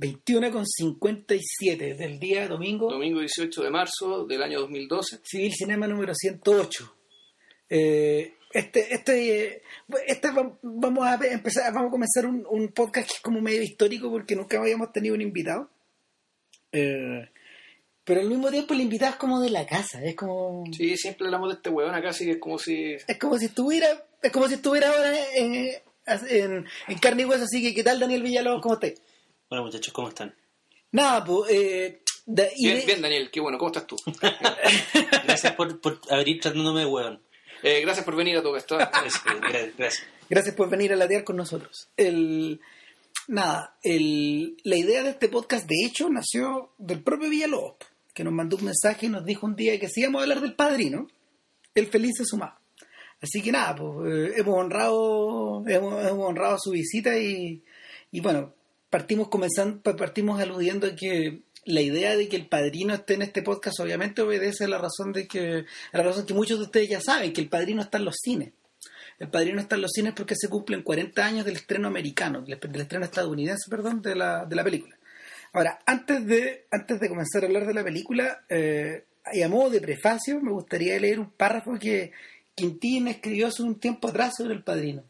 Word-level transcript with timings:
21 0.00 0.50
con 0.50 0.66
57 0.66 1.94
del 1.94 2.18
día 2.18 2.48
domingo. 2.48 2.90
Domingo 2.90 3.20
18 3.20 3.62
de 3.62 3.70
marzo 3.70 4.24
del 4.24 4.42
año 4.42 4.60
2012. 4.60 5.20
Civil 5.22 5.52
Cinema 5.52 5.86
número 5.86 6.14
108. 6.14 6.96
Eh, 7.68 8.34
este, 8.50 8.94
este, 8.94 9.62
este 10.06 10.28
vamos 10.62 11.06
a 11.06 11.18
empezar, 11.26 11.72
vamos 11.74 11.88
a 11.88 11.90
comenzar 11.90 12.26
un, 12.26 12.46
un, 12.48 12.68
podcast 12.68 13.08
que 13.08 13.14
es 13.16 13.20
como 13.20 13.42
medio 13.42 13.62
histórico 13.62 14.10
porque 14.10 14.34
nunca 14.34 14.58
habíamos 14.58 14.90
tenido 14.90 15.14
un 15.14 15.20
invitado. 15.20 15.70
Eh, 16.72 17.28
pero 18.02 18.22
al 18.22 18.28
mismo 18.28 18.50
tiempo 18.50 18.72
el 18.72 18.80
invitado 18.80 19.12
es 19.12 19.18
como 19.18 19.38
de 19.38 19.50
la 19.50 19.66
casa, 19.66 20.02
es 20.02 20.16
como... 20.16 20.64
Sí, 20.72 20.96
siempre 20.96 21.26
hablamos 21.26 21.50
de 21.50 21.56
este 21.56 21.68
huevón 21.68 21.94
acá, 21.94 22.08
así 22.08 22.24
que 22.24 22.32
es 22.32 22.38
como 22.38 22.58
si... 22.58 22.94
Es 23.06 23.18
como 23.20 23.38
si 23.38 23.44
estuviera, 23.44 23.86
es 24.22 24.32
como 24.32 24.48
si 24.48 24.54
estuviera 24.54 24.88
ahora 24.88 25.12
en, 25.36 25.54
en, 26.06 26.66
en 26.88 26.98
carne 26.98 27.22
y 27.22 27.24
hueso, 27.26 27.44
así 27.44 27.62
que 27.62 27.74
¿qué 27.74 27.84
tal 27.84 28.00
Daniel 28.00 28.22
Villalobos? 28.22 28.62
¿Cómo 28.62 28.74
estás? 28.74 28.94
Bueno 29.50 29.64
muchachos, 29.64 29.92
¿cómo 29.92 30.08
están? 30.08 30.32
Nada, 30.92 31.24
pues... 31.24 31.50
Eh, 31.50 32.02
bien, 32.24 32.86
bien, 32.86 33.02
Daniel, 33.02 33.30
qué 33.32 33.40
bueno, 33.40 33.58
¿cómo 33.58 33.72
estás 33.72 33.84
tú? 33.84 33.96
gracias 35.24 35.54
por, 35.54 35.80
por 35.80 36.00
abrir 36.08 36.40
tratándome 36.40 36.82
de 36.82 36.86
huevón. 36.86 37.20
Eh, 37.64 37.80
gracias 37.80 38.04
por 38.04 38.14
venir 38.14 38.36
a 38.36 38.42
todo 38.42 38.56
esto. 38.56 38.76
gracias, 38.78 40.06
gracias. 40.28 40.54
por 40.54 40.70
venir 40.70 40.92
a 40.92 40.96
latear 40.96 41.24
con 41.24 41.36
nosotros. 41.36 41.88
El, 41.96 42.60
nada, 43.26 43.76
el, 43.82 44.56
la 44.62 44.76
idea 44.76 45.02
de 45.02 45.10
este 45.10 45.28
podcast, 45.28 45.68
de 45.68 45.84
hecho, 45.84 46.08
nació 46.08 46.72
del 46.78 47.02
propio 47.02 47.28
Villalobos, 47.28 47.74
que 48.14 48.22
nos 48.22 48.32
mandó 48.32 48.56
un 48.56 48.66
mensaje 48.66 49.06
y 49.06 49.08
nos 49.08 49.24
dijo 49.24 49.46
un 49.46 49.56
día 49.56 49.80
que 49.80 49.88
si 49.88 50.02
íbamos 50.02 50.20
a 50.20 50.22
hablar 50.22 50.42
del 50.42 50.54
padrino, 50.54 51.08
el 51.74 51.88
feliz 51.88 52.12
se 52.18 52.24
sumaba. 52.24 52.60
Así 53.20 53.42
que 53.42 53.50
nada, 53.50 53.74
pues 53.74 54.14
eh, 54.14 54.34
hemos 54.36 54.56
honrado 54.56 55.64
hemos, 55.66 56.04
honrado 56.12 56.56
su 56.60 56.70
visita 56.70 57.18
y, 57.18 57.64
y 58.12 58.20
bueno, 58.20 58.54
partimos 58.90 59.28
comenzando, 59.28 59.80
partimos 59.96 60.40
aludiendo 60.40 60.88
a 60.88 60.94
que 60.94 61.42
la 61.64 61.80
idea 61.80 62.16
de 62.16 62.28
que 62.28 62.36
el 62.36 62.46
padrino 62.46 62.94
esté 62.94 63.14
en 63.14 63.22
este 63.22 63.42
podcast 63.42 63.78
obviamente 63.80 64.22
obedece 64.22 64.64
a 64.64 64.68
la 64.68 64.78
razón 64.78 65.12
de 65.12 65.26
que 65.26 65.64
a 65.92 65.98
la 65.98 66.02
razón 66.02 66.26
que 66.26 66.34
muchos 66.34 66.58
de 66.58 66.64
ustedes 66.64 66.88
ya 66.88 67.00
saben 67.00 67.32
que 67.32 67.40
el 67.40 67.48
padrino 67.48 67.82
está 67.82 67.98
en 67.98 68.04
los 68.04 68.16
cines. 68.22 68.52
El 69.18 69.28
padrino 69.28 69.60
está 69.60 69.76
en 69.76 69.82
los 69.82 69.92
cines 69.92 70.14
porque 70.14 70.34
se 70.34 70.48
cumplen 70.48 70.82
40 70.82 71.24
años 71.24 71.44
del 71.44 71.56
estreno 71.56 71.88
americano 71.88 72.40
del, 72.40 72.58
estreno 72.80 73.04
estadounidense 73.04 73.70
perdón 73.70 74.02
de 74.02 74.16
la, 74.16 74.44
de 74.46 74.56
la 74.56 74.64
película. 74.64 74.96
Ahora 75.52 75.78
antes 75.86 76.26
de 76.26 76.66
antes 76.70 76.98
de 77.00 77.08
comenzar 77.08 77.42
a 77.42 77.46
hablar 77.46 77.66
de 77.66 77.74
la 77.74 77.84
película 77.84 78.44
eh, 78.48 79.04
y 79.32 79.42
a 79.42 79.48
modo 79.48 79.70
de 79.70 79.80
prefacio 79.80 80.40
me 80.40 80.52
gustaría 80.52 80.98
leer 80.98 81.20
un 81.20 81.30
párrafo 81.30 81.78
que 81.78 82.12
Quintín 82.54 83.08
escribió 83.08 83.48
hace 83.48 83.62
un 83.62 83.78
tiempo 83.78 84.08
atrás 84.08 84.34
sobre 84.36 84.54
el 84.54 84.64
padrino. 84.64 85.04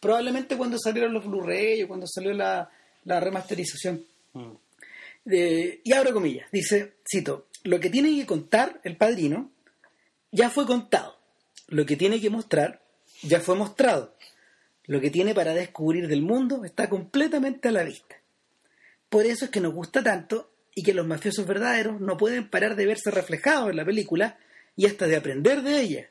Probablemente 0.00 0.56
cuando 0.56 0.78
salieron 0.78 1.12
los 1.12 1.26
Blu-ray 1.26 1.82
o 1.82 1.88
cuando 1.88 2.06
salió 2.06 2.32
la, 2.32 2.70
la 3.06 3.18
remasterización 3.20 4.04
mm 4.34 4.52
y 5.28 5.92
abro 5.92 6.12
comillas, 6.12 6.48
dice, 6.52 6.94
cito, 7.08 7.48
lo 7.64 7.80
que 7.80 7.90
tiene 7.90 8.14
que 8.14 8.26
contar 8.26 8.80
el 8.84 8.96
padrino 8.96 9.50
ya 10.30 10.50
fue 10.50 10.66
contado, 10.66 11.18
lo 11.68 11.84
que 11.84 11.96
tiene 11.96 12.20
que 12.20 12.30
mostrar 12.30 12.80
ya 13.22 13.40
fue 13.40 13.56
mostrado, 13.56 14.14
lo 14.84 15.00
que 15.00 15.10
tiene 15.10 15.34
para 15.34 15.52
descubrir 15.52 16.06
del 16.06 16.22
mundo 16.22 16.64
está 16.64 16.88
completamente 16.88 17.68
a 17.68 17.72
la 17.72 17.82
vista. 17.82 18.16
Por 19.08 19.26
eso 19.26 19.46
es 19.46 19.50
que 19.50 19.60
nos 19.60 19.74
gusta 19.74 20.02
tanto 20.02 20.52
y 20.74 20.82
que 20.84 20.94
los 20.94 21.06
mafiosos 21.06 21.46
verdaderos 21.46 22.00
no 22.00 22.16
pueden 22.16 22.48
parar 22.48 22.76
de 22.76 22.86
verse 22.86 23.10
reflejados 23.10 23.70
en 23.70 23.76
la 23.76 23.84
película 23.84 24.38
y 24.76 24.86
hasta 24.86 25.06
de 25.06 25.16
aprender 25.16 25.62
de 25.62 25.80
ella. 25.80 26.10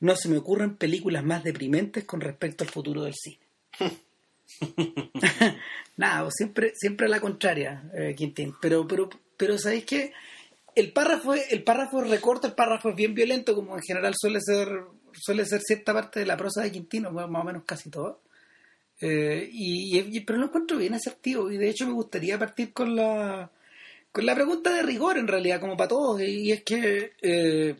No 0.00 0.16
se 0.16 0.28
me 0.28 0.36
ocurren 0.36 0.76
películas 0.76 1.24
más 1.24 1.44
deprimentes 1.44 2.04
con 2.04 2.20
respecto 2.20 2.64
al 2.64 2.70
futuro 2.70 3.04
del 3.04 3.14
cine. 3.14 3.38
Nada, 5.96 6.28
siempre, 6.30 6.72
siempre 6.74 7.06
a 7.06 7.10
la 7.10 7.20
contraria, 7.20 7.90
eh, 7.94 8.14
Quintín. 8.16 8.54
Pero, 8.60 8.86
pero, 8.86 9.08
pero 9.36 9.58
¿sabéis 9.58 9.84
qué? 9.84 10.12
El 10.74 10.92
párrafo, 10.92 11.34
el 11.34 11.62
párrafo 11.64 12.00
recorta, 12.00 12.48
el 12.48 12.54
párrafo 12.54 12.90
es 12.90 12.96
bien 12.96 13.14
violento, 13.14 13.54
como 13.54 13.76
en 13.76 13.82
general 13.82 14.14
suele 14.16 14.40
ser, 14.40 14.68
suele 15.12 15.44
ser 15.44 15.60
cierta 15.60 15.92
parte 15.92 16.20
de 16.20 16.26
la 16.26 16.36
prosa 16.36 16.62
de 16.62 16.72
Quintino, 16.72 17.10
más 17.10 17.26
o 17.26 17.44
menos 17.44 17.64
casi 17.66 17.90
todo. 17.90 18.22
Eh, 19.00 19.48
y, 19.52 20.20
pero 20.20 20.38
lo 20.38 20.46
encuentro 20.46 20.78
bien 20.78 20.94
asertivo, 20.94 21.50
y 21.50 21.58
de 21.58 21.68
hecho 21.68 21.86
me 21.86 21.92
gustaría 21.92 22.38
partir 22.38 22.72
con 22.72 22.94
la, 22.94 23.50
con 24.12 24.24
la 24.24 24.34
pregunta 24.34 24.72
de 24.74 24.82
rigor, 24.82 25.18
en 25.18 25.26
realidad, 25.26 25.60
como 25.60 25.76
para 25.76 25.88
todos, 25.88 26.22
y, 26.22 26.52
es 26.52 26.62
que, 26.62 27.12
eh, 27.20 27.74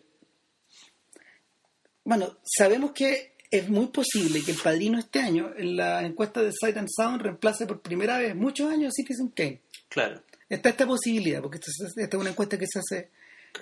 bueno, 2.05 2.39
sabemos 2.43 2.91
que 2.91 3.32
es 3.53 3.69
muy 3.69 3.89
posible 3.89 4.43
que 4.43 4.53
el 4.53 4.57
padrino 4.57 4.99
este 4.99 5.21
año, 5.21 5.53
en 5.55 5.77
la 5.77 6.03
encuesta 6.07 6.43
de 6.43 6.53
Sight 6.59 6.79
and 6.79 6.89
Sound, 6.91 7.21
reemplace 7.21 7.67
por 7.67 7.83
primera 7.83 8.17
vez 8.17 8.35
muchos 8.35 8.73
años 8.73 8.89
a 8.89 8.93
Citizen 8.93 9.29
Kane. 9.29 9.61
Claro. 9.91 10.23
Está 10.49 10.71
esta 10.71 10.87
posibilidad, 10.87 11.43
porque 11.43 11.59
esta, 11.59 12.01
es 12.01 12.15
una 12.15 12.31
encuesta 12.31 12.59
que 12.59 12.65
se 12.67 12.79
hace 12.79 13.11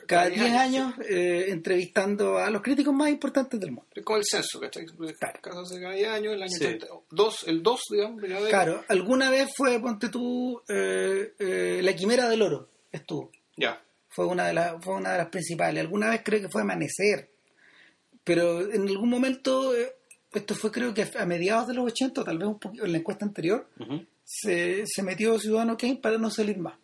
cada 0.07 0.29
10 0.29 0.53
años, 0.53 0.95
eh, 1.09 1.47
entrevistando 1.49 2.39
a 2.39 2.49
los 2.51 2.63
críticos 2.63 2.95
más 2.95 3.11
importantes 3.11 3.59
del 3.59 3.73
mundo. 3.73 3.89
Es 3.93 4.05
como 4.05 4.19
el 4.19 4.25
censo, 4.25 4.61
¿cachai? 4.61 4.87
Claro. 4.87 5.41
cada 5.43 5.65
10 5.65 6.09
años, 6.09 6.35
el 6.35 6.43
año 6.45 6.79
dos, 7.11 7.49
el 7.49 7.61
2, 7.61 7.81
digamos. 7.91 8.23
Claro, 8.49 8.85
alguna 8.87 9.29
vez 9.29 9.49
fue, 9.57 9.81
ponte 9.81 10.09
tú, 10.09 10.63
eh, 10.69 11.35
eh, 11.37 11.81
la 11.83 11.97
quimera 11.97 12.29
del 12.29 12.43
oro, 12.43 12.69
estuvo. 12.93 13.33
Ya. 13.57 13.83
Fue 14.09 14.25
una, 14.27 14.47
de 14.47 14.55
las, 14.55 14.85
fue 14.85 14.95
una 14.95 15.13
de 15.13 15.19
las 15.19 15.29
principales. 15.31 15.81
Alguna 15.81 16.11
vez 16.11 16.21
creo 16.25 16.41
que 16.41 16.49
fue 16.49 16.63
Amanecer 16.63 17.29
pero 18.31 18.61
en 18.61 18.89
algún 18.89 19.09
momento, 19.09 19.75
eh, 19.75 19.93
esto 20.33 20.55
fue 20.55 20.71
creo 20.71 20.95
que 20.95 21.05
a 21.19 21.27
mediados 21.27 21.67
de 21.67 21.75
los 21.75 21.87
80, 21.87 22.23
tal 22.23 22.39
vez 22.39 22.47
un 22.47 22.61
poquito 22.61 22.85
en 22.85 22.93
la 22.93 22.99
encuesta 22.99 23.25
anterior, 23.25 23.69
se, 24.23 24.85
se, 24.87 25.03
metió 25.03 25.37
Ciudadano 25.37 25.77
Kane 25.77 25.97
para 25.97 26.17
no 26.17 26.31
salir 26.31 26.57
más. 26.57 26.79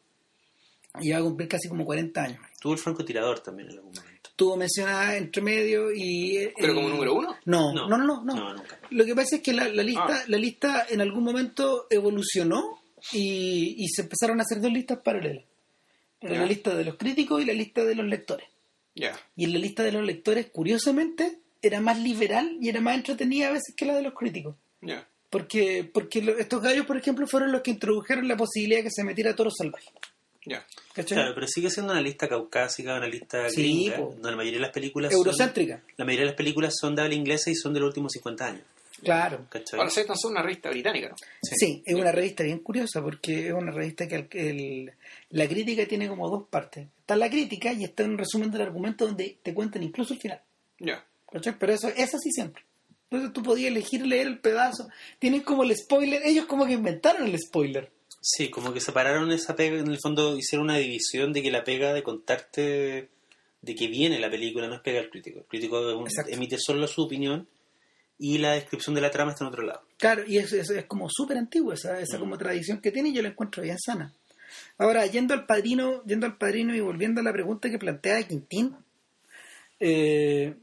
Y 1.00 1.12
va 1.12 1.18
a 1.18 1.22
cumplir 1.22 1.48
casi 1.48 1.68
como 1.68 1.84
40 1.84 2.20
años. 2.20 2.40
Tuvo 2.60 2.72
el 2.72 2.80
francotirador 2.80 3.38
también 3.38 3.70
en 3.70 3.76
algún 3.76 3.92
momento. 3.94 4.30
Tuvo 4.34 4.56
mencionada 4.56 5.16
entre 5.16 5.40
medio 5.40 5.92
y... 5.94 6.36
Eh, 6.38 6.54
¿Pero 6.58 6.74
como 6.74 6.88
número 6.88 7.14
uno? 7.14 7.36
No, 7.44 7.72
no, 7.72 7.86
no, 7.86 8.24
no. 8.24 8.56
Lo 8.90 9.04
que 9.04 9.14
pasa 9.14 9.36
es 9.36 9.42
que 9.42 9.52
la, 9.52 9.68
la 9.68 9.84
lista, 9.84 10.08
ah. 10.08 10.24
la 10.26 10.38
lista 10.38 10.86
en 10.90 11.00
algún 11.00 11.22
momento 11.22 11.86
evolucionó 11.90 12.80
y, 13.12 13.84
y 13.84 13.86
se 13.86 14.02
empezaron 14.02 14.40
a 14.40 14.42
hacer 14.42 14.60
dos 14.60 14.72
listas 14.72 14.98
paralelas. 14.98 15.44
La 16.22 16.44
lista 16.44 16.74
de 16.74 16.86
los 16.86 16.96
críticos 16.96 17.40
y 17.40 17.44
la 17.44 17.52
lista 17.52 17.84
de 17.84 17.94
los 17.94 18.04
lectores. 18.04 18.48
Y 19.36 19.44
en 19.44 19.52
la 19.52 19.58
lista 19.58 19.82
de 19.82 19.92
los 19.92 20.04
lectores, 20.04 20.46
curiosamente, 20.50 21.38
era 21.62 21.80
más 21.80 22.00
liberal 22.00 22.56
y 22.60 22.68
era 22.68 22.80
más 22.80 22.96
entretenida 22.96 23.48
a 23.48 23.52
veces 23.52 23.74
que 23.76 23.84
la 23.84 23.94
de 23.94 24.02
los 24.02 24.14
críticos. 24.14 24.56
Porque, 25.30 25.88
porque 25.92 26.36
estos 26.38 26.62
gallos, 26.62 26.86
por 26.86 26.96
ejemplo, 26.96 27.26
fueron 27.26 27.52
los 27.52 27.60
que 27.60 27.72
introdujeron 27.72 28.26
la 28.26 28.36
posibilidad 28.36 28.78
de 28.78 28.84
que 28.84 28.90
se 28.90 29.04
metiera 29.04 29.34
toro 29.34 29.50
salvaje. 29.50 29.90
Claro, 30.94 31.34
pero 31.34 31.46
sigue 31.48 31.70
siendo 31.70 31.92
una 31.92 32.00
lista 32.00 32.28
caucásica, 32.28 32.94
una 32.94 33.08
lista 33.08 33.48
gringa, 33.48 33.98
donde 33.98 34.30
la 34.30 34.36
mayoría 34.36 34.58
de 34.58 34.62
las 34.66 34.72
películas 34.72 35.12
Eurocéntrica. 35.12 35.82
la 35.96 36.04
mayoría 36.04 36.22
de 36.22 36.30
las 36.30 36.36
películas 36.36 36.74
son 36.80 36.94
de 36.94 37.02
habla 37.02 37.14
inglesa 37.14 37.50
y 37.50 37.54
son 37.54 37.74
de 37.74 37.80
los 37.80 37.88
últimos 37.88 38.12
50 38.12 38.46
años. 38.46 38.62
Claro. 39.02 39.46
Ahora 39.74 39.90
se 39.90 40.06
son 40.14 40.32
una 40.32 40.42
revista 40.42 40.70
británica, 40.70 41.08
¿no? 41.08 41.16
Sí, 41.42 41.82
es 41.84 41.94
una 41.94 42.12
revista 42.12 42.42
bien 42.44 42.60
curiosa 42.60 43.02
porque 43.02 43.48
es 43.48 43.52
una 43.52 43.70
revista 43.70 44.08
que 44.08 44.26
el, 44.32 44.92
la 45.30 45.46
crítica 45.46 45.86
tiene 45.86 46.08
como 46.08 46.28
dos 46.30 46.48
partes. 46.48 46.88
Está 47.00 47.16
la 47.16 47.28
crítica 47.28 47.72
y 47.72 47.84
está 47.84 48.04
un 48.04 48.18
resumen 48.18 48.50
del 48.50 48.62
argumento 48.62 49.06
donde 49.06 49.38
te 49.42 49.54
cuentan 49.54 49.82
incluso 49.82 50.14
el 50.14 50.20
final. 50.20 50.40
Ya. 50.78 51.04
Pero 51.30 51.72
eso 51.72 51.88
es 51.88 52.14
así 52.14 52.30
siempre. 52.30 52.64
Entonces 53.10 53.32
tú 53.32 53.42
podías 53.42 53.70
elegir 53.70 54.04
leer 54.06 54.26
el 54.26 54.38
pedazo. 54.40 54.88
Tienen 55.18 55.42
como 55.42 55.62
el 55.62 55.76
spoiler. 55.76 56.22
Ellos 56.24 56.46
como 56.46 56.66
que 56.66 56.72
inventaron 56.72 57.26
el 57.26 57.38
spoiler. 57.38 57.90
Sí, 58.20 58.50
como 58.50 58.72
que 58.72 58.80
separaron 58.80 59.30
esa 59.30 59.54
pega. 59.54 59.78
En 59.78 59.88
el 59.88 60.00
fondo 60.00 60.36
hicieron 60.36 60.64
una 60.64 60.78
división 60.78 61.32
de 61.32 61.42
que 61.42 61.50
la 61.50 61.64
pega 61.64 61.92
de 61.92 62.02
contarte 62.02 63.10
de 63.62 63.74
que 63.74 63.88
viene 63.88 64.18
la 64.18 64.30
película 64.30 64.68
no 64.68 64.76
es 64.76 64.80
pega 64.80 65.00
al 65.00 65.10
crítico. 65.10 65.40
El 65.40 65.46
crítico 65.46 66.06
emite 66.28 66.56
solo 66.58 66.86
su 66.86 67.02
opinión 67.02 67.48
y 68.18 68.38
la 68.38 68.52
descripción 68.52 68.94
de 68.94 69.00
la 69.00 69.10
trama 69.10 69.32
está 69.32 69.44
en 69.44 69.48
otro 69.48 69.62
lado. 69.62 69.82
Claro, 69.98 70.24
y 70.26 70.38
es, 70.38 70.52
es, 70.52 70.84
como 70.86 71.08
súper 71.10 71.36
antiguo 71.36 71.72
esa, 71.72 72.00
esa 72.00 72.16
mm. 72.16 72.20
como 72.20 72.38
tradición 72.38 72.80
que 72.80 72.90
tiene 72.90 73.10
y 73.10 73.14
yo 73.14 73.22
la 73.22 73.28
encuentro 73.28 73.62
bien 73.62 73.78
sana. 73.78 74.12
Ahora, 74.78 75.06
yendo 75.06 75.34
al 75.34 75.46
padrino, 75.46 76.02
yendo 76.04 76.26
al 76.26 76.36
padrino 76.36 76.74
y 76.74 76.80
volviendo 76.80 77.20
a 77.20 77.24
la 77.24 77.32
pregunta 77.32 77.70
que 77.70 77.78
plantea 77.78 78.26
Quintín, 78.26 78.76
eh, 79.80 80.54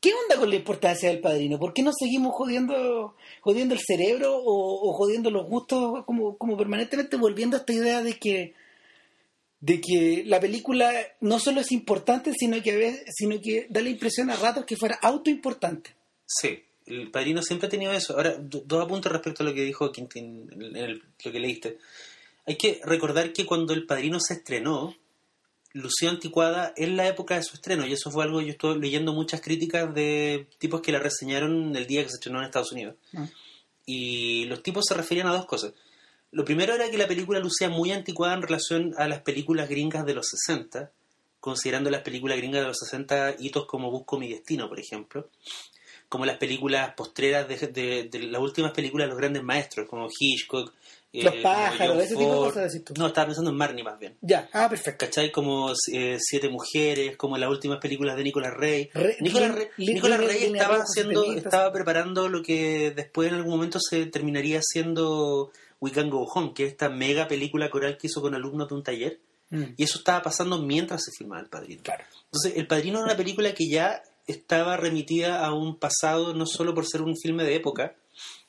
¿qué 0.00 0.12
onda 0.14 0.38
con 0.38 0.48
la 0.48 0.56
importancia 0.56 1.08
del 1.08 1.20
padrino? 1.20 1.58
¿Por 1.58 1.72
qué 1.72 1.82
no 1.82 1.92
seguimos 1.92 2.34
jodiendo, 2.34 3.16
jodiendo 3.40 3.74
el 3.74 3.80
cerebro 3.80 4.32
o, 4.34 4.92
jodiendo 4.94 5.30
los 5.30 5.46
gustos, 5.46 6.04
como, 6.04 6.36
como 6.36 6.56
permanentemente 6.56 7.16
volviendo 7.16 7.56
a 7.56 7.60
esta 7.60 7.72
idea 7.72 8.02
de 8.02 8.18
que 8.18 8.54
de 9.60 9.78
que 9.78 10.22
la 10.24 10.40
película 10.40 10.90
no 11.20 11.38
solo 11.38 11.60
es 11.60 11.70
importante, 11.70 12.32
sino 12.32 12.62
que 12.62 12.72
a 12.72 12.76
veces, 12.76 13.04
sino 13.14 13.38
que 13.42 13.66
da 13.68 13.82
la 13.82 13.90
impresión 13.90 14.30
a 14.30 14.36
ratos 14.36 14.64
que 14.64 14.74
fuera 14.74 14.98
autoimportante. 15.02 15.90
Sí, 16.32 16.62
el 16.86 17.10
padrino 17.10 17.42
siempre 17.42 17.66
ha 17.66 17.70
tenido 17.70 17.92
eso. 17.92 18.14
Ahora, 18.14 18.36
dos 18.38 18.84
apuntes 18.84 19.10
respecto 19.10 19.42
a 19.42 19.46
lo 19.46 19.52
que 19.52 19.62
dijo 19.62 19.90
Quintín, 19.90 20.48
en 20.52 21.02
lo 21.24 21.32
que 21.32 21.40
leíste. 21.40 21.78
Hay 22.46 22.56
que 22.56 22.80
recordar 22.84 23.32
que 23.32 23.44
cuando 23.44 23.74
El 23.74 23.84
Padrino 23.84 24.18
se 24.20 24.34
estrenó, 24.34 24.94
lució 25.72 26.08
anticuada 26.08 26.72
en 26.76 26.96
la 26.96 27.08
época 27.08 27.34
de 27.34 27.42
su 27.42 27.54
estreno, 27.54 27.84
y 27.84 27.92
eso 27.92 28.10
fue 28.10 28.24
algo, 28.24 28.40
yo 28.40 28.52
estuve 28.52 28.78
leyendo 28.78 29.12
muchas 29.12 29.40
críticas 29.40 29.92
de 29.92 30.46
tipos 30.58 30.80
que 30.80 30.92
la 30.92 31.00
reseñaron 31.00 31.74
el 31.74 31.86
día 31.86 32.02
que 32.02 32.10
se 32.10 32.16
estrenó 32.16 32.38
en 32.38 32.46
Estados 32.46 32.72
Unidos. 32.72 32.94
Ah. 33.14 33.26
Y 33.86 34.44
los 34.44 34.62
tipos 34.62 34.84
se 34.86 34.94
referían 34.94 35.26
a 35.26 35.32
dos 35.32 35.46
cosas. 35.46 35.72
Lo 36.30 36.44
primero 36.44 36.74
era 36.74 36.88
que 36.90 36.98
la 36.98 37.08
película 37.08 37.40
lucía 37.40 37.68
muy 37.68 37.90
anticuada 37.90 38.34
en 38.34 38.42
relación 38.42 38.94
a 38.96 39.08
las 39.08 39.22
películas 39.22 39.68
gringas 39.68 40.06
de 40.06 40.14
los 40.14 40.28
60, 40.28 40.92
considerando 41.40 41.90
las 41.90 42.02
películas 42.02 42.38
gringas 42.38 42.62
de 42.62 42.68
los 42.68 42.78
60 42.78 43.36
hitos 43.40 43.66
como 43.66 43.90
Busco 43.90 44.18
mi 44.18 44.28
destino, 44.28 44.68
por 44.68 44.78
ejemplo, 44.78 45.28
como 46.10 46.26
las 46.26 46.36
películas 46.36 46.92
postreras 46.94 47.48
de, 47.48 48.08
de 48.10 48.18
las 48.24 48.42
últimas 48.42 48.72
películas 48.72 49.06
de 49.06 49.10
los 49.10 49.18
grandes 49.18 49.42
maestros, 49.42 49.88
como 49.88 50.08
Hitchcock, 50.10 50.74
los 51.12 51.34
eh, 51.34 51.40
pájaros, 51.42 52.04
ese 52.04 52.14
tipo 52.14 52.30
de 52.30 52.36
cosas 52.36 52.72
decís 52.72 52.84
tú. 52.84 52.94
No, 52.96 53.08
estaba 53.08 53.26
pensando 53.28 53.50
en 53.50 53.56
Marnie 53.56 53.82
más 53.82 53.98
bien. 53.98 54.16
Ya, 54.20 54.48
ah, 54.52 54.68
perfecto. 54.68 55.06
¿Cachai? 55.06 55.32
Como 55.32 55.72
eh, 55.92 56.18
Siete 56.20 56.48
Mujeres, 56.48 57.16
como 57.16 57.36
las 57.36 57.48
últimas 57.48 57.78
películas 57.78 58.16
de 58.16 58.24
Nicolas 58.24 58.54
Rey. 58.54 58.90
Nicolas, 59.20 59.54
Rey, 59.54 60.44
estaba 60.44 60.76
haciendo, 60.76 61.24
estaba 61.32 61.72
preparando 61.72 62.28
lo 62.28 62.42
que 62.42 62.92
después 62.94 63.28
en 63.28 63.34
algún 63.34 63.52
momento 63.52 63.78
se 63.80 64.06
terminaría 64.06 64.60
siendo 64.62 65.50
We 65.80 65.90
Can 65.90 66.10
Go 66.10 66.24
Home, 66.32 66.52
que 66.54 66.66
es 66.66 66.72
esta 66.72 66.88
mega 66.88 67.26
película 67.26 67.70
coral 67.70 67.96
que 67.96 68.06
hizo 68.06 68.20
con 68.20 68.34
alumnos 68.34 68.68
de 68.68 68.74
un 68.74 68.82
taller. 68.82 69.20
Mm. 69.50 69.74
Y 69.76 69.82
eso 69.82 69.98
estaba 69.98 70.22
pasando 70.22 70.62
mientras 70.62 71.02
se 71.04 71.10
filmaba 71.10 71.42
El 71.42 71.48
Padrino. 71.48 71.82
Claro. 71.82 72.04
Entonces, 72.26 72.52
El 72.56 72.68
Padrino 72.68 72.98
era 72.98 73.06
una 73.06 73.16
película 73.16 73.52
que 73.52 73.68
ya 73.68 74.00
estaba 74.30 74.76
remitida 74.76 75.44
a 75.44 75.52
un 75.54 75.76
pasado, 75.76 76.34
no 76.34 76.46
solo 76.46 76.74
por 76.74 76.86
ser 76.86 77.02
un 77.02 77.16
filme 77.16 77.44
de 77.44 77.56
época, 77.56 77.94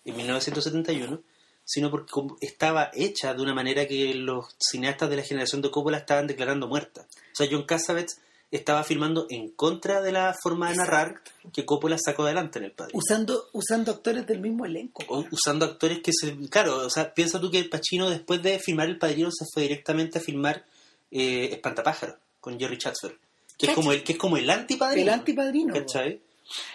en 0.05 0.15
1971, 0.17 1.21
sino 1.63 1.91
porque 1.91 2.11
estaba 2.41 2.91
hecha 2.93 3.33
de 3.33 3.41
una 3.41 3.53
manera 3.53 3.87
que 3.87 4.13
los 4.13 4.55
cineastas 4.59 5.09
de 5.09 5.17
la 5.17 5.23
generación 5.23 5.61
de 5.61 5.71
Coppola 5.71 5.97
estaban 5.97 6.27
declarando 6.27 6.67
muerta. 6.67 7.01
O 7.01 7.35
sea, 7.35 7.47
John 7.49 7.63
Cassavetes 7.63 8.19
estaba 8.51 8.83
filmando 8.83 9.27
en 9.29 9.49
contra 9.51 10.01
de 10.01 10.11
la 10.11 10.35
forma 10.43 10.69
de 10.69 10.75
narrar 10.75 11.21
que 11.53 11.65
Coppola 11.65 11.97
sacó 11.97 12.23
adelante 12.23 12.59
en 12.59 12.65
el 12.65 12.71
padre. 12.71 12.91
Usando, 12.93 13.47
usando 13.53 13.91
actores 13.91 14.27
del 14.27 14.41
mismo 14.41 14.65
elenco. 14.65 15.03
usando 15.31 15.65
actores 15.65 16.01
que 16.01 16.11
se... 16.13 16.35
Claro, 16.49 16.85
o 16.85 16.89
sea, 16.89 17.13
piensa 17.13 17.39
tú 17.39 17.49
que 17.49 17.59
el 17.59 17.69
Pacino 17.69 18.09
después 18.09 18.43
de 18.43 18.59
filmar 18.59 18.89
El 18.89 18.97
Padrino 18.97 19.29
se 19.31 19.45
fue 19.53 19.63
directamente 19.63 20.19
a 20.19 20.21
filmar 20.21 20.65
eh, 21.11 21.49
Espantapájaro 21.53 22.17
con 22.41 22.59
Jerry 22.59 22.77
Chatsworth. 22.77 23.17
Que 23.61 23.71
es, 23.71 23.75
como 23.75 23.91
el, 23.91 24.03
que 24.03 24.13
es 24.13 24.17
como 24.17 24.37
el 24.37 24.49
antipadrino. 24.49 25.03
El 25.03 25.09
antipadrino. 25.09 25.73
¿Cachai? 25.73 26.19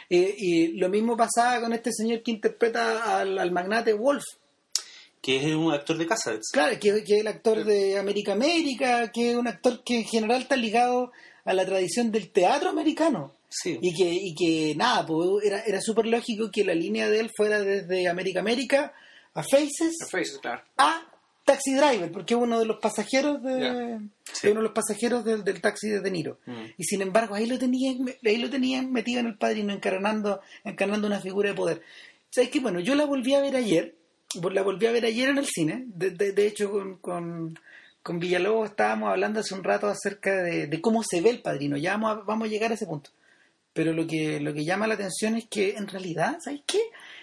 Eh, 0.09 0.35
y 0.38 0.67
lo 0.79 0.88
mismo 0.88 1.17
pasaba 1.17 1.61
con 1.61 1.73
este 1.73 1.93
señor 1.93 2.23
que 2.23 2.31
interpreta 2.31 3.21
al, 3.21 3.38
al 3.38 3.50
magnate 3.53 3.93
Wolf 3.93 4.25
que 5.27 5.38
es 5.38 5.56
un 5.56 5.73
actor 5.73 5.99
de 5.99 6.06
casa. 6.06 6.38
Claro, 6.53 6.79
que, 6.79 6.91
es 6.91 7.11
el 7.11 7.27
actor 7.27 7.65
de 7.65 7.99
América 7.99 8.33
América, 8.33 9.11
que 9.11 9.33
es 9.33 9.37
un 9.37 9.49
actor 9.49 9.83
que 9.83 9.99
en 9.99 10.05
general 10.05 10.43
está 10.43 10.55
ligado 10.55 11.11
a 11.44 11.53
la 11.53 11.67
tradición 11.67 12.12
del 12.12 12.31
teatro 12.31 12.71
americano. 12.71 13.32
Sí. 13.49 13.77
Y 13.82 13.93
que, 13.93 14.09
y 14.09 14.35
que 14.37 14.77
nada, 14.77 15.05
pues 15.05 15.44
era, 15.44 15.62
era 15.62 15.81
súper 15.81 16.06
lógico 16.06 16.49
que 16.53 16.65
la 16.65 16.75
línea 16.75 17.11
de 17.11 17.19
él 17.19 17.32
fuera 17.37 17.61
desde 17.61 18.09
América 18.09 18.39
América 18.39 18.94
a 19.35 19.43
Faces, 19.43 19.97
a, 20.00 20.06
Faces, 20.06 20.39
claro. 20.41 20.62
a 20.77 21.03
Taxi 21.44 21.75
Driver, 21.75 22.12
porque 22.12 22.35
es 22.35 22.41
uno 22.41 22.61
de 22.61 22.67
los 22.67 22.79
pasajeros 22.79 23.43
de, 23.43 23.99
uno 24.44 24.56
de 24.56 24.62
los 24.62 24.73
pasajeros 24.73 25.25
del, 25.25 25.44
del 25.44 25.61
taxi 25.61 25.88
de 25.88 26.00
De 26.00 26.11
Niro. 26.11 26.38
Mm. 26.47 26.65
Y 26.79 26.85
sin 26.85 27.03
embargo, 27.03 27.35
ahí 27.35 27.47
lo 27.47 27.59
tenían, 27.59 28.06
ahí 28.25 28.37
lo 28.37 28.50
tenían 28.50 28.93
metido 28.93 29.21
en 29.21 29.27
el 29.27 29.37
padrino, 29.37 29.73
encarnando, 29.73 30.41
encarnando 30.65 31.06
una 31.06 31.21
figura 31.21 31.50
de 31.50 31.55
poder. 31.55 31.83
¿Sabes 32.31 32.50
qué? 32.50 32.61
Bueno, 32.61 32.81
yo 32.81 32.94
la 32.94 33.05
volví 33.05 33.35
a 33.35 33.41
ver 33.41 33.56
ayer 33.56 33.94
la 34.53 34.62
volví 34.62 34.87
a 34.87 34.93
ver 34.93 35.05
ayer 35.05 35.29
en 35.29 35.38
el 35.38 35.47
cine. 35.47 35.85
De, 35.87 36.11
de, 36.11 36.47
hecho, 36.47 36.71
con, 36.71 36.97
con, 36.99 37.59
con, 38.03 38.19
Villalobos 38.19 38.71
estábamos 38.71 39.11
hablando 39.11 39.41
hace 39.41 39.55
un 39.55 39.65
rato 39.65 39.87
acerca 39.87 40.43
de, 40.43 40.81
cómo 40.81 41.03
se 41.03 41.21
ve 41.21 41.31
el 41.31 41.43
padrino. 41.43 41.77
Ya 41.77 41.93
vamos 41.93 42.11
a, 42.11 42.15
vamos 42.23 42.49
a 42.49 42.50
llegar 42.50 42.71
a 42.71 42.75
ese 42.75 42.87
punto. 42.87 43.11
Pero 43.73 43.93
lo 43.93 44.06
que, 44.06 44.41
lo 44.41 44.55
que 44.55 44.65
llama 44.65 44.87
la 44.87 44.94
atención 44.94 45.37
es 45.37 45.47
que 45.47 45.75
en 45.77 45.87
realidad, 45.87 46.39
¿sabes 46.43 46.62
qué? 46.67 46.81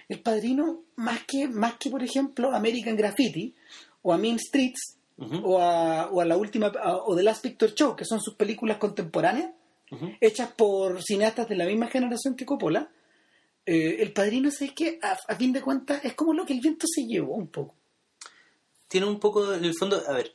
El 0.07 0.19
padrino, 0.19 0.81
más 0.95 1.23
que, 1.25 1.47
más 1.47 1.75
que 1.75 1.89
por 1.89 2.03
ejemplo 2.03 2.53
American 2.53 2.95
Graffiti 2.95 3.55
o 4.01 4.13
a 4.13 4.17
Mean 4.17 4.37
Streets 4.37 4.97
o, 5.17 5.59
a, 5.59 6.09
o 6.09 6.21
a 6.21 6.25
la 6.25 6.37
última 6.37 6.71
o 7.05 7.15
The 7.15 7.23
Last 7.23 7.43
Picture 7.43 7.73
Show, 7.73 7.95
que 7.95 8.05
son 8.05 8.21
sus 8.21 8.35
películas 8.35 8.77
contemporáneas, 8.77 9.51
hechas 10.19 10.51
por 10.51 11.01
cineastas 11.03 11.47
de 11.47 11.55
la 11.55 11.65
misma 11.65 11.87
generación 11.87 12.35
que 12.35 12.45
Coppola, 12.45 12.89
eh, 13.65 13.97
el 13.99 14.11
padrino, 14.11 14.51
¿sabes 14.51 14.73
qué? 14.73 14.99
A, 15.01 15.35
fin 15.35 15.53
de 15.53 15.61
cuentas, 15.61 16.03
es 16.03 16.13
como 16.15 16.33
lo 16.33 16.45
que 16.45 16.53
el 16.53 16.59
viento 16.59 16.85
se 16.87 17.05
llevó 17.05 17.35
un 17.35 17.47
poco. 17.47 17.75
Tiene 18.87 19.07
un 19.07 19.19
poco, 19.19 19.53
en 19.53 19.63
el 19.63 19.73
fondo, 19.77 20.01
a 20.07 20.13
ver, 20.13 20.31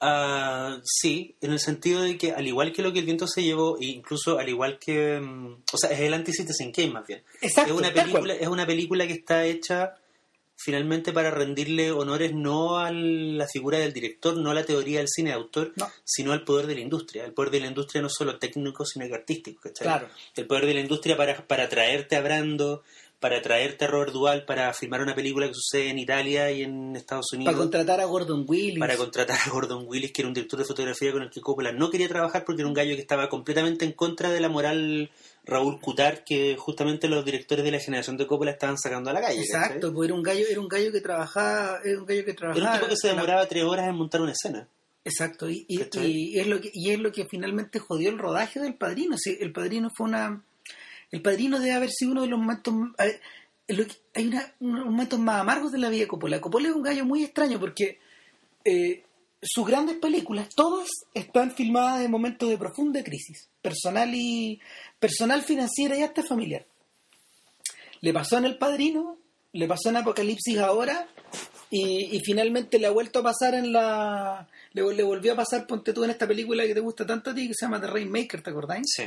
uh, 0.00 0.80
sí, 0.84 1.36
en 1.40 1.52
el 1.52 1.58
sentido 1.58 2.02
de 2.02 2.16
que 2.16 2.32
al 2.32 2.46
igual 2.46 2.72
que 2.72 2.82
lo 2.82 2.92
que 2.92 3.00
el 3.00 3.04
viento 3.04 3.26
se 3.26 3.42
llevó, 3.42 3.78
e 3.78 3.86
incluso 3.86 4.38
al 4.38 4.48
igual 4.48 4.78
que, 4.78 5.18
mm, 5.20 5.62
o 5.72 5.78
sea, 5.78 5.90
es 5.90 6.00
el 6.00 6.14
anti-Citizen 6.14 6.72
Kane 6.72 6.90
más 6.90 7.06
bien. 7.06 7.22
Exacto, 7.40 7.72
es 7.72 7.78
una 7.78 7.92
película, 7.92 8.34
es 8.34 8.48
una 8.48 8.66
película 8.66 9.06
que 9.06 9.14
está 9.14 9.44
hecha 9.44 9.94
finalmente 10.56 11.12
para 11.12 11.30
rendirle 11.30 11.92
honores 11.92 12.34
no 12.34 12.78
a 12.78 12.90
la 12.90 13.46
figura 13.46 13.78
del 13.78 13.92
director, 13.92 14.36
no 14.36 14.50
a 14.50 14.54
la 14.54 14.64
teoría 14.64 14.98
del 14.98 15.08
cine 15.08 15.30
de 15.30 15.36
autor, 15.36 15.72
sino 16.04 16.32
al 16.32 16.44
poder 16.44 16.66
de 16.66 16.74
la 16.74 16.80
industria. 16.80 17.24
El 17.24 17.32
poder 17.32 17.50
de 17.52 17.60
la 17.60 17.66
industria 17.66 18.02
no 18.02 18.08
solo 18.08 18.38
técnico, 18.38 18.84
sino 18.84 19.06
que 19.06 19.14
artístico. 19.14 19.70
Claro. 19.78 20.08
El 20.34 20.46
poder 20.46 20.66
de 20.66 20.74
la 20.74 20.80
industria 20.80 21.16
para, 21.16 21.46
para 21.46 21.68
traerte 21.68 22.16
a 22.16 22.22
Brando, 22.22 22.82
para 23.20 23.40
traerte 23.40 23.84
a 23.84 23.88
Robert 23.88 24.12
Dual 24.12 24.44
para 24.44 24.72
filmar 24.72 25.00
una 25.00 25.14
película 25.14 25.46
que 25.48 25.54
sucede 25.54 25.90
en 25.90 25.98
Italia 25.98 26.50
y 26.50 26.62
en 26.62 26.94
Estados 26.96 27.32
Unidos. 27.32 27.52
Para 27.52 27.62
contratar 27.62 28.00
a 28.00 28.04
Gordon 28.04 28.44
Willis. 28.46 28.78
Para 28.78 28.96
contratar 28.96 29.38
a 29.44 29.50
Gordon 29.50 29.84
Willis, 29.86 30.12
que 30.12 30.22
era 30.22 30.28
un 30.28 30.34
director 30.34 30.58
de 30.58 30.64
fotografía 30.64 31.12
con 31.12 31.22
el 31.22 31.30
que 31.30 31.40
Coppola 31.40 31.72
no 31.72 31.90
quería 31.90 32.08
trabajar 32.08 32.44
porque 32.44 32.62
era 32.62 32.68
un 32.68 32.74
gallo 32.74 32.94
que 32.94 33.00
estaba 33.00 33.28
completamente 33.28 33.84
en 33.84 33.92
contra 33.92 34.30
de 34.30 34.40
la 34.40 34.48
moral 34.48 35.10
Raúl 35.46 35.80
Cutar 35.80 36.24
que 36.24 36.56
justamente 36.58 37.08
los 37.08 37.24
directores 37.24 37.64
de 37.64 37.70
la 37.70 37.78
generación 37.78 38.16
de 38.16 38.26
Coppola 38.26 38.50
estaban 38.50 38.76
sacando 38.76 39.10
a 39.10 39.12
la 39.12 39.20
calle. 39.20 39.40
Exacto, 39.40 39.94
pues 39.94 40.08
era 40.08 40.14
un 40.14 40.22
gallo, 40.22 40.44
era 40.48 40.60
un 40.60 40.68
gallo 40.68 40.90
que 40.90 41.00
trabajaba, 41.00 41.78
era 41.84 41.98
un 41.98 42.06
gallo 42.06 42.24
que 42.24 42.34
trabajaba. 42.34 42.64
Era 42.64 42.72
un 42.72 42.78
tipo 42.80 42.90
que 42.90 42.96
se 42.96 43.08
demoraba 43.08 43.46
tres 43.46 43.62
horas 43.62 43.88
en 43.88 43.94
montar 43.94 44.20
una 44.20 44.32
escena. 44.32 44.68
Exacto, 45.04 45.48
y, 45.48 45.64
y, 45.68 45.80
es 46.36 46.48
lo 46.48 46.60
que, 46.60 46.70
y 46.74 46.90
es 46.90 46.98
lo 46.98 47.12
que 47.12 47.26
finalmente 47.26 47.78
jodió 47.78 48.10
el 48.10 48.18
rodaje 48.18 48.58
del 48.58 48.74
padrino. 48.74 49.16
Sí, 49.16 49.38
el 49.40 49.52
padrino 49.52 49.88
fue 49.94 50.08
una. 50.08 50.42
El 51.12 51.22
padrino 51.22 51.60
debe 51.60 51.74
haber 51.74 51.90
sido 51.90 52.10
uno 52.10 52.22
de 52.22 52.26
los 52.26 52.40
momentos. 52.40 52.74
hay 52.98 54.26
una, 54.26 54.52
unos 54.58 54.84
momentos 54.86 55.20
más 55.20 55.40
amargos 55.40 55.70
de 55.70 55.78
la 55.78 55.90
vida 55.90 56.00
de 56.02 56.08
Coppola. 56.08 56.40
Coppola 56.40 56.68
es 56.70 56.74
un 56.74 56.82
gallo 56.82 57.04
muy 57.04 57.22
extraño 57.22 57.60
porque 57.60 58.00
eh, 58.64 59.04
sus 59.42 59.66
grandes 59.66 59.96
películas, 59.96 60.48
todas 60.54 60.88
están 61.14 61.52
filmadas 61.52 62.04
en 62.04 62.10
momentos 62.10 62.48
de 62.48 62.58
profunda 62.58 63.02
crisis, 63.02 63.48
personal 63.60 64.10
y 64.14 64.60
personal 64.98 65.42
financiera 65.42 65.96
y 65.96 66.02
hasta 66.02 66.22
familiar. 66.22 66.66
Le 68.00 68.12
pasó 68.12 68.38
en 68.38 68.46
El 68.46 68.58
Padrino, 68.58 69.18
le 69.52 69.66
pasó 69.66 69.88
en 69.88 69.96
Apocalipsis 69.96 70.58
ahora 70.58 71.08
y, 71.70 72.20
finalmente 72.24 72.78
le 72.78 72.86
ha 72.86 72.90
vuelto 72.90 73.20
a 73.20 73.24
pasar 73.24 73.54
en 73.54 73.72
la... 73.72 74.48
Le, 74.72 74.82
volvió 74.82 75.32
a 75.32 75.36
pasar, 75.36 75.66
ponte 75.66 75.92
tú 75.92 76.04
en 76.04 76.10
esta 76.10 76.26
película 76.26 76.64
que 76.64 76.74
te 76.74 76.80
gusta 76.80 77.06
tanto 77.06 77.30
a 77.30 77.34
ti, 77.34 77.48
que 77.48 77.54
se 77.54 77.66
llama 77.66 77.80
The 77.80 77.88
Rainmaker, 77.88 78.42
¿te 78.42 78.50
acordáis? 78.50 78.86
Sí. 78.94 79.04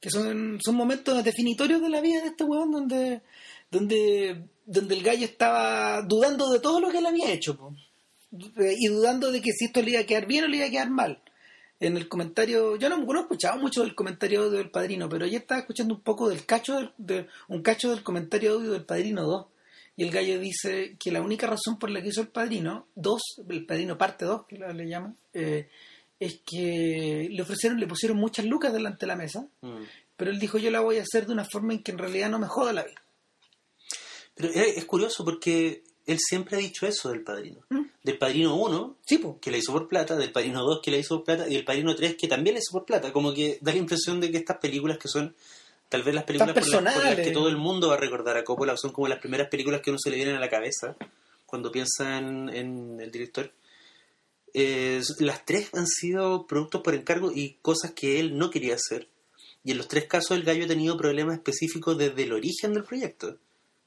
Que 0.00 0.10
son, 0.10 0.58
son 0.62 0.74
momentos 0.74 1.24
definitorios 1.24 1.80
de 1.80 1.88
la 1.88 2.00
vida 2.00 2.20
de 2.20 2.28
este 2.28 2.44
weón 2.44 2.70
donde, 2.70 3.22
donde, 3.70 4.44
donde 4.64 4.94
el 4.94 5.02
gallo 5.02 5.24
estaba 5.24 6.02
dudando 6.02 6.50
de 6.50 6.60
todo 6.60 6.80
lo 6.80 6.90
que 6.90 6.98
él 6.98 7.06
había 7.06 7.32
hecho. 7.32 7.74
Y 8.30 8.88
dudando 8.88 9.32
de 9.32 9.40
que 9.40 9.52
si 9.52 9.66
esto 9.66 9.82
le 9.82 9.92
iba 9.92 10.00
a 10.00 10.06
quedar 10.06 10.26
bien 10.26 10.44
o 10.44 10.48
le 10.48 10.58
iba 10.58 10.66
a 10.66 10.70
quedar 10.70 10.90
mal 10.90 11.22
en 11.80 11.96
el 11.96 12.08
comentario, 12.08 12.76
yo 12.76 12.88
no, 12.88 12.98
no 12.98 13.18
he 13.18 13.22
escuchado 13.22 13.58
mucho 13.58 13.82
del 13.82 13.94
comentario 13.94 14.42
audio 14.42 14.58
del 14.58 14.70
Padrino, 14.70 15.08
pero 15.08 15.26
ya 15.26 15.38
estaba 15.38 15.60
escuchando 15.60 15.94
un 15.94 16.00
poco 16.00 16.28
del 16.28 16.44
cacho, 16.44 16.92
de, 16.98 17.28
un 17.46 17.62
cacho 17.62 17.90
del 17.90 18.02
comentario 18.02 18.54
audio 18.54 18.72
del 18.72 18.84
Padrino 18.84 19.22
2. 19.22 19.46
Y 19.96 20.04
el 20.04 20.10
gallo 20.10 20.38
dice 20.38 20.96
que 20.98 21.10
la 21.10 21.20
única 21.20 21.46
razón 21.46 21.78
por 21.78 21.90
la 21.90 22.00
que 22.00 22.08
hizo 22.08 22.20
el 22.20 22.28
Padrino 22.28 22.86
2, 22.96 23.22
el 23.48 23.66
Padrino 23.66 23.98
parte 23.98 24.24
2, 24.24 24.46
que 24.46 24.56
le 24.56 24.88
llaman, 24.88 25.16
eh, 25.34 25.68
es 26.20 26.40
que 26.44 27.28
le 27.30 27.42
ofrecieron, 27.42 27.78
le 27.78 27.86
pusieron 27.86 28.16
muchas 28.16 28.44
lucas 28.44 28.72
delante 28.72 29.00
de 29.00 29.06
la 29.08 29.16
mesa, 29.16 29.48
mm. 29.60 29.82
pero 30.16 30.30
él 30.30 30.38
dijo 30.38 30.58
yo 30.58 30.70
la 30.70 30.80
voy 30.80 30.98
a 30.98 31.02
hacer 31.02 31.26
de 31.26 31.32
una 31.32 31.44
forma 31.44 31.72
en 31.74 31.82
que 31.82 31.92
en 31.92 31.98
realidad 31.98 32.30
no 32.30 32.38
me 32.38 32.46
joda 32.46 32.72
la 32.72 32.84
vida. 32.84 33.02
Pero 34.34 34.50
es 34.50 34.84
curioso 34.84 35.24
porque 35.24 35.82
él 36.08 36.18
siempre 36.18 36.56
ha 36.56 36.58
dicho 36.58 36.86
eso 36.86 37.10
del 37.10 37.22
Padrino. 37.22 37.60
¿Mm? 37.68 37.82
Del 38.02 38.16
Padrino 38.16 38.56
1, 38.56 38.96
que 39.40 39.50
le 39.50 39.58
hizo 39.58 39.72
por 39.72 39.88
plata, 39.88 40.16
del 40.16 40.32
Padrino 40.32 40.64
2, 40.64 40.80
que 40.82 40.90
le 40.90 40.98
hizo 40.98 41.16
por 41.16 41.24
plata, 41.26 41.48
y 41.48 41.54
del 41.54 41.66
Padrino 41.66 41.94
3, 41.94 42.16
que 42.16 42.26
también 42.26 42.54
le 42.54 42.60
hizo 42.60 42.72
por 42.72 42.86
plata. 42.86 43.12
Como 43.12 43.34
que 43.34 43.58
da 43.60 43.72
la 43.72 43.78
impresión 43.78 44.18
de 44.18 44.30
que 44.30 44.38
estas 44.38 44.56
películas 44.56 44.96
que 44.96 45.06
son 45.06 45.36
tal 45.90 46.02
vez 46.02 46.14
las 46.14 46.24
películas 46.24 46.54
por 46.54 46.82
las, 46.82 47.16
que 47.16 47.30
todo 47.30 47.50
el 47.50 47.58
mundo 47.58 47.88
va 47.88 47.94
a 47.94 47.98
recordar 47.98 48.38
a 48.38 48.44
Coppola, 48.44 48.74
son 48.78 48.90
como 48.90 49.06
las 49.06 49.18
primeras 49.18 49.48
películas 49.48 49.82
que 49.82 49.90
uno 49.90 49.98
se 50.02 50.08
le 50.08 50.16
vienen 50.16 50.36
a 50.36 50.40
la 50.40 50.48
cabeza 50.48 50.96
cuando 51.44 51.70
piensa 51.70 52.16
en, 52.16 52.98
el 53.00 53.10
director. 53.10 53.52
las 54.54 55.44
tres 55.44 55.68
han 55.74 55.86
sido 55.86 56.46
productos 56.46 56.80
por 56.80 56.94
encargo 56.94 57.32
y 57.34 57.58
cosas 57.60 57.92
que 57.92 58.18
él 58.18 58.38
no 58.38 58.48
quería 58.48 58.76
hacer. 58.76 59.08
Y 59.62 59.72
en 59.72 59.76
los 59.76 59.88
tres 59.88 60.06
casos 60.06 60.30
el 60.38 60.44
gallo 60.44 60.64
ha 60.64 60.68
tenido 60.68 60.96
problemas 60.96 61.34
específicos 61.34 61.98
desde 61.98 62.22
el 62.22 62.32
origen 62.32 62.72
del 62.72 62.84
proyecto. 62.84 63.36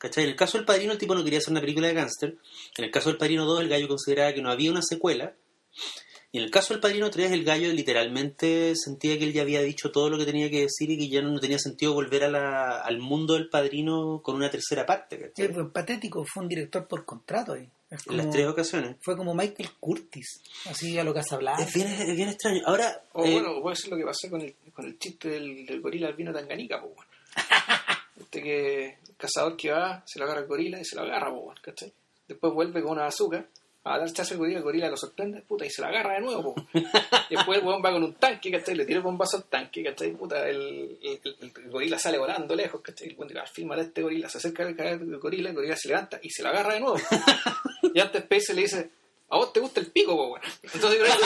¿Cachai? 0.01 0.23
En 0.23 0.31
el 0.31 0.35
caso 0.35 0.57
del 0.57 0.65
Padrino, 0.65 0.93
el 0.93 0.97
tipo 0.97 1.13
no 1.13 1.23
quería 1.23 1.37
hacer 1.37 1.51
una 1.51 1.61
película 1.61 1.87
de 1.87 1.93
gángster. 1.93 2.35
En 2.75 2.85
el 2.85 2.89
caso 2.89 3.09
del 3.09 3.19
Padrino 3.19 3.45
2, 3.45 3.61
el 3.61 3.69
gallo 3.69 3.87
consideraba 3.87 4.33
que 4.33 4.41
no 4.41 4.49
había 4.49 4.71
una 4.71 4.81
secuela. 4.81 5.35
Y 6.31 6.39
en 6.39 6.43
el 6.43 6.49
caso 6.49 6.73
del 6.73 6.81
Padrino 6.81 7.11
3, 7.11 7.31
el 7.31 7.43
gallo 7.43 7.71
literalmente 7.71 8.73
sentía 8.75 9.19
que 9.19 9.25
él 9.25 9.33
ya 9.33 9.43
había 9.43 9.61
dicho 9.61 9.91
todo 9.91 10.09
lo 10.09 10.17
que 10.17 10.25
tenía 10.25 10.49
que 10.49 10.61
decir 10.61 10.89
y 10.89 10.97
que 10.97 11.07
ya 11.07 11.21
no, 11.21 11.39
tenía 11.39 11.59
sentido 11.59 11.93
volver 11.93 12.23
a 12.23 12.81
al 12.81 12.97
mundo 12.97 13.35
del 13.35 13.47
Padrino 13.49 14.21
con 14.23 14.37
una 14.37 14.49
tercera 14.49 14.87
parte. 14.87 15.19
¿cachai? 15.19 15.53
fue 15.53 15.71
patético, 15.71 16.25
fue 16.25 16.43
un 16.43 16.49
director 16.49 16.87
por 16.87 17.05
contrato 17.05 17.53
ahí. 17.53 17.69
en 18.09 18.17
las 18.17 18.31
tres 18.31 18.47
ocasiones. 18.47 18.95
Fue 19.01 19.15
como 19.15 19.35
Michael 19.35 19.69
Curtis, 19.79 20.41
así 20.65 20.97
a 20.97 21.03
lo 21.03 21.13
que 21.13 21.19
has 21.19 21.31
hablado. 21.31 21.61
Es 21.61 21.71
bien, 21.75 21.87
es 21.89 22.15
bien 22.15 22.29
extraño. 22.29 22.61
Ahora. 22.65 23.03
O 23.13 23.23
eh, 23.23 23.33
bueno, 23.33 23.61
puede 23.61 23.75
ser 23.75 23.91
lo 23.91 23.97
que 23.97 24.05
pasó 24.05 24.31
con 24.31 24.41
el, 24.41 24.55
con 24.73 24.85
el 24.85 24.97
chiste 24.97 25.29
del, 25.29 25.63
del 25.63 25.79
gorila 25.79 26.07
albino 26.07 26.33
tanganica, 26.33 26.81
pues 26.81 26.95
bueno. 26.95 27.11
este 28.31 28.41
que 28.41 28.85
el 28.85 29.17
cazador 29.17 29.57
que 29.57 29.71
va, 29.71 30.03
se 30.05 30.17
lo 30.17 30.25
agarra 30.25 30.41
el 30.41 30.47
gorila 30.47 30.79
y 30.79 30.85
se 30.85 30.95
lo 30.95 31.01
agarra, 31.01 31.29
bueno, 31.29 31.59
¿cachai? 31.61 31.91
Después 32.27 32.53
vuelve 32.53 32.81
con 32.81 32.93
una 32.93 33.07
azúcar 33.07 33.45
a 33.83 33.97
dar 33.97 34.13
chazo 34.13 34.35
al 34.35 34.37
gorila, 34.37 34.59
el 34.59 34.63
gorila 34.63 34.89
lo 34.89 34.95
sorprende, 34.95 35.41
puta, 35.41 35.65
y 35.65 35.69
se 35.69 35.81
la 35.81 35.87
agarra 35.89 36.13
de 36.13 36.21
nuevo, 36.21 36.55
po. 36.55 36.67
después 37.29 37.59
el 37.59 37.65
weón 37.65 37.81
va 37.83 37.91
con 37.91 38.03
un 38.03 38.13
tanque, 38.13 38.51
¿cachai? 38.51 38.75
Le 38.75 38.85
tira 38.85 38.97
el 38.97 39.03
bombazo 39.03 39.37
al 39.37 39.45
tanque, 39.45 39.83
¿cachai? 39.83 40.11
Puta, 40.11 40.47
el, 40.47 40.97
el, 41.01 41.19
el, 41.41 41.69
gorila 41.69 41.99
sale 41.99 42.19
volando 42.19 42.55
lejos, 42.55 42.79
¿cachai? 42.81 43.09
El 43.09 43.17
weón 43.17 43.31
filma 43.51 43.75
a 43.75 43.81
este 43.81 44.01
gorila, 44.01 44.29
se 44.29 44.37
acerca 44.37 44.63
al 44.63 44.75
gorila, 44.75 45.49
el 45.49 45.55
gorila 45.55 45.75
se 45.75 45.89
levanta 45.89 46.19
y 46.21 46.29
se 46.29 46.43
la 46.43 46.49
agarra 46.51 46.75
de 46.75 46.79
nuevo. 46.79 46.97
y 47.93 47.99
antes 47.99 48.23
Pace 48.23 48.53
le 48.53 48.61
dice, 48.61 48.91
a 49.31 49.37
vos 49.37 49.53
te 49.53 49.61
gusta 49.61 49.79
el 49.79 49.87
pico, 49.87 50.15
po, 50.17 50.27
bueno. 50.29 50.45
Entonces 50.61 50.99
yo 50.99 51.05
creo 51.05 51.17
que, 51.17 51.23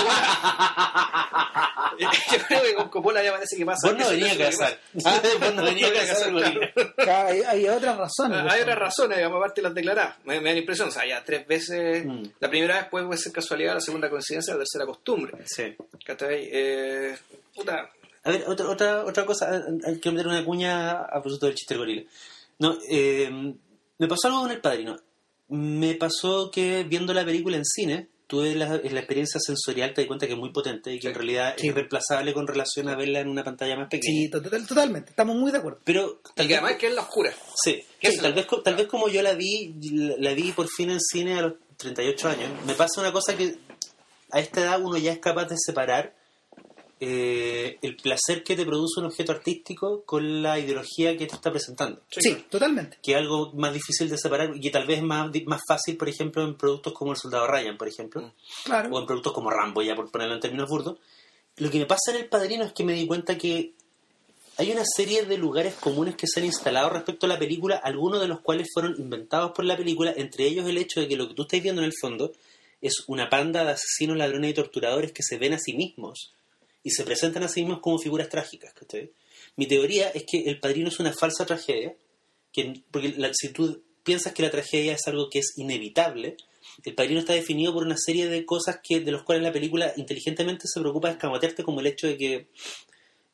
yo 2.32 2.38
creo 2.48 2.62
que 2.62 2.74
con 2.76 2.90
Coppola 2.90 3.24
ya 3.24 3.32
parece 3.32 3.58
que 3.58 3.66
pasa. 3.66 3.90
Vos 3.90 3.98
no 3.98 4.10
venías 4.10 4.36
a 4.36 4.38
casar. 4.38 4.80
Ah, 5.04 5.22
vos 5.40 5.56
no 5.56 5.64
venías 5.64 5.90
a 5.90 6.08
casar, 6.08 6.32
hay, 7.10 7.42
hay 7.42 7.68
otras 7.68 7.98
razones. 7.98 8.52
hay 8.52 8.62
otras 8.62 8.78
razones, 8.78 9.18
digamos, 9.18 9.38
aparte 9.38 9.64
las 9.64 9.74
declaradas. 9.74 10.18
Me, 10.24 10.40
me, 10.40 10.50
da 10.50 10.54
la 10.54 10.60
impresión, 10.60 10.90
o 10.90 10.92
sea, 10.92 11.08
ya 11.08 11.24
tres 11.24 11.48
veces, 11.48 12.06
mm. 12.06 12.24
la 12.40 12.50
primera 12.50 12.76
vez 12.76 12.90
puede 12.90 13.18
ser 13.18 13.32
casualidad, 13.32 13.74
la 13.74 13.82
segunda 13.82 14.08
coincidencia, 14.08 14.54
la 14.54 14.60
tercera 14.60 14.86
costumbre. 14.86 15.34
Sí. 15.46 15.76
¿Cachai? 16.06 16.48
Eh, 16.52 17.18
puta. 17.56 17.90
A 18.24 18.30
ver, 18.30 18.44
otra, 18.48 18.70
otra, 18.70 19.04
otra 19.04 19.26
cosa, 19.26 19.64
hay 19.84 20.00
que 20.00 20.12
meter 20.12 20.28
una 20.28 20.46
cuña 20.46 20.92
a 20.92 21.14
propósito 21.14 21.48
del 21.48 21.56
chiste 21.56 21.74
del 21.74 21.80
gorila. 21.80 22.04
No, 22.60 22.78
eh, 22.88 23.32
me 23.98 24.08
pasó 24.08 24.28
algo 24.28 24.42
con 24.42 24.52
el 24.52 24.62
padrino 24.62 24.96
me 25.48 25.96
pasó 25.96 26.50
que 26.52 26.84
viendo 26.84 27.14
la 27.14 27.26
película 27.26 27.58
en 27.58 27.66
cine, 27.66 28.10
tuve 28.28 28.56
la, 28.56 28.68
la 28.68 29.00
experiencia 29.00 29.40
sensorial, 29.40 29.94
te 29.94 30.02
di 30.02 30.08
cuenta 30.08 30.26
que 30.26 30.34
es 30.34 30.40
muy 30.40 30.52
potente 30.52 30.94
y 30.94 31.00
que 31.00 31.08
en 31.08 31.14
realidad 31.14 31.56
es 31.58 31.74
reemplazable 31.74 32.34
con 32.34 32.48
relación 32.48 32.90
a 32.90 32.96
verla 32.96 33.20
en 33.20 33.28
una 33.28 33.44
pantalla 33.44 33.76
más 33.76 33.88
pequeña. 33.90 34.22
Sí, 34.24 34.30
totalmente, 34.30 35.12
estamos 35.12 35.36
muy 35.36 35.52
de 35.52 35.60
acuerdo. 35.60 35.80
Pero 35.84 36.22
tal 36.34 36.46
y 36.46 36.50
que 36.50 36.56
además 36.56 36.76
que 36.78 36.88
es 36.88 36.94
la 36.94 37.02
oscura. 37.02 37.34
Sí, 37.64 37.84
tal, 38.22 38.34
vez, 38.34 38.48
tal 38.64 38.76
vez 38.76 38.88
como 38.88 39.08
yo 39.08 39.22
la 39.22 39.34
vi, 39.34 39.76
la, 40.18 40.34
vi 40.34 40.52
por 40.52 40.68
fin 40.68 40.90
en 40.90 41.00
cine 41.00 41.38
a 41.38 41.42
los 41.42 41.54
38 41.78 42.30
años, 42.30 42.50
me 42.66 42.74
pasa 42.74 43.02
una 43.02 43.12
cosa 43.12 43.36
que 43.38 43.58
a 44.32 44.40
esta 44.40 44.62
edad 44.62 44.82
uno 44.82 44.98
ya 44.98 45.12
es 45.12 45.20
capaz 45.20 45.46
de 45.46 45.56
separar 45.58 46.15
eh, 46.98 47.78
el 47.82 47.98
placer 47.98 48.44
que 48.44 48.56
te 48.56 48.66
produce 48.66 49.02
un 49.02 49.08
objeto 49.08 49.34
artístico 49.34 50.04
con 50.06 50.42
la 50.42 50.58
ideología 50.58 51.18
que 51.18 51.26
te 51.26 51.36
está 51.36 51.52
presentando. 51.52 52.02
Sí, 52.10 52.46
totalmente. 52.50 52.98
Que 53.04 53.12
es 53.12 53.18
algo 53.18 53.52
más 53.54 53.74
difícil 53.74 54.10
de 54.10 54.18
separar 54.18 54.56
y 54.56 54.62
que 54.62 54.70
tal 54.70 54.88
vez 54.88 55.00
es 55.00 55.04
más, 55.04 55.30
más 55.46 55.62
fácil, 55.68 55.98
por 55.98 56.08
ejemplo, 56.08 56.44
en 56.44 56.56
productos 56.56 56.94
como 56.94 57.12
El 57.12 57.18
Soldado 57.18 57.48
Ryan, 57.48 57.78
por 57.78 57.90
ejemplo. 57.90 58.22
Mm. 58.22 58.32
Claro. 58.64 58.90
O 58.92 59.00
en 59.00 59.06
productos 59.06 59.34
como 59.34 59.50
Rambo, 59.50 59.82
ya 59.82 59.96
por 59.96 60.10
ponerlo 60.10 60.36
en 60.36 60.40
términos 60.40 60.70
burdos. 60.70 60.98
Lo 61.58 61.70
que 61.70 61.80
me 61.80 61.86
pasa 61.86 62.12
en 62.12 62.18
El 62.18 62.30
Padrino 62.30 62.64
es 62.64 62.72
que 62.72 62.86
me 62.86 62.94
di 62.94 63.06
cuenta 63.06 63.38
que 63.38 63.74
hay 64.58 64.72
una 64.72 64.84
serie 64.86 65.26
de 65.26 65.38
lugares 65.38 65.76
comunes 65.76 66.16
que 66.16 66.28
se 66.28 66.40
han 66.40 66.46
instalado 66.46 66.90
respecto 66.90 67.26
a 67.26 67.30
la 67.30 67.40
película, 67.40 67.76
algunos 67.76 68.22
de 68.22 68.30
los 68.30 68.40
cuales 68.40 68.70
fueron 68.74 68.96
inventados 68.98 69.52
por 69.52 69.66
la 69.66 69.76
película, 69.76 70.14
entre 70.16 70.46
ellos 70.46 70.66
el 70.68 70.78
hecho 70.78 71.02
de 71.02 71.10
que 71.10 71.18
lo 71.18 71.28
que 71.28 71.34
tú 71.34 71.42
estás 71.42 71.62
viendo 71.62 71.82
en 71.82 71.88
el 71.88 71.94
fondo 72.00 72.32
es 72.82 73.04
una 73.08 73.30
panda 73.30 73.66
de 73.66 73.72
asesinos, 73.72 74.16
ladrones 74.16 74.52
y 74.52 74.54
torturadores 74.54 75.12
que 75.12 75.24
se 75.24 75.38
ven 75.38 75.54
a 75.54 75.60
sí 75.60 75.74
mismos 75.74 76.35
y 76.86 76.92
se 76.92 77.04
presentan 77.04 77.42
a 77.42 77.48
sí 77.48 77.62
mismos 77.62 77.80
como 77.80 77.98
figuras 77.98 78.30
trágicas. 78.30 78.72
Mi 79.56 79.66
teoría 79.66 80.10
es 80.10 80.24
que 80.24 80.44
el 80.44 80.60
padrino 80.60 80.90
es 80.90 81.00
una 81.00 81.12
falsa 81.12 81.44
tragedia, 81.44 81.96
que, 82.54 82.84
porque 82.92 83.16
la, 83.18 83.32
si 83.34 83.50
tú 83.50 83.82
piensas 84.04 84.34
que 84.34 84.44
la 84.44 84.52
tragedia 84.52 84.94
es 84.94 85.08
algo 85.08 85.28
que 85.28 85.40
es 85.40 85.58
inevitable, 85.58 86.38
el 86.84 86.94
padrino 86.94 87.20
está 87.20 87.34
definido 87.34 87.74
por 87.74 87.84
una 87.84 87.98
serie 87.98 88.28
de 88.28 88.46
cosas 88.46 88.82
que 88.84 89.00
de 89.00 89.12
los 89.12 89.24
cuales 89.24 89.44
la 89.44 89.52
película 89.52 89.94
inteligentemente 89.98 90.68
se 90.68 90.80
preocupa 90.80 91.08
de 91.08 91.16
escamotearte, 91.16 91.64
como 91.64 91.80
el 91.80 91.88
hecho 91.88 92.06
de 92.06 92.18
que 92.18 92.34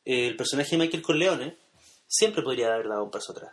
eh, 0.06 0.28
el 0.28 0.36
personaje 0.36 0.70
de 0.70 0.78
Michael 0.78 1.02
Corleone 1.02 1.56
siempre 2.06 2.42
podría 2.42 2.72
haber 2.72 2.88
dado 2.88 3.04
un 3.04 3.10
paso 3.10 3.32
atrás. 3.32 3.52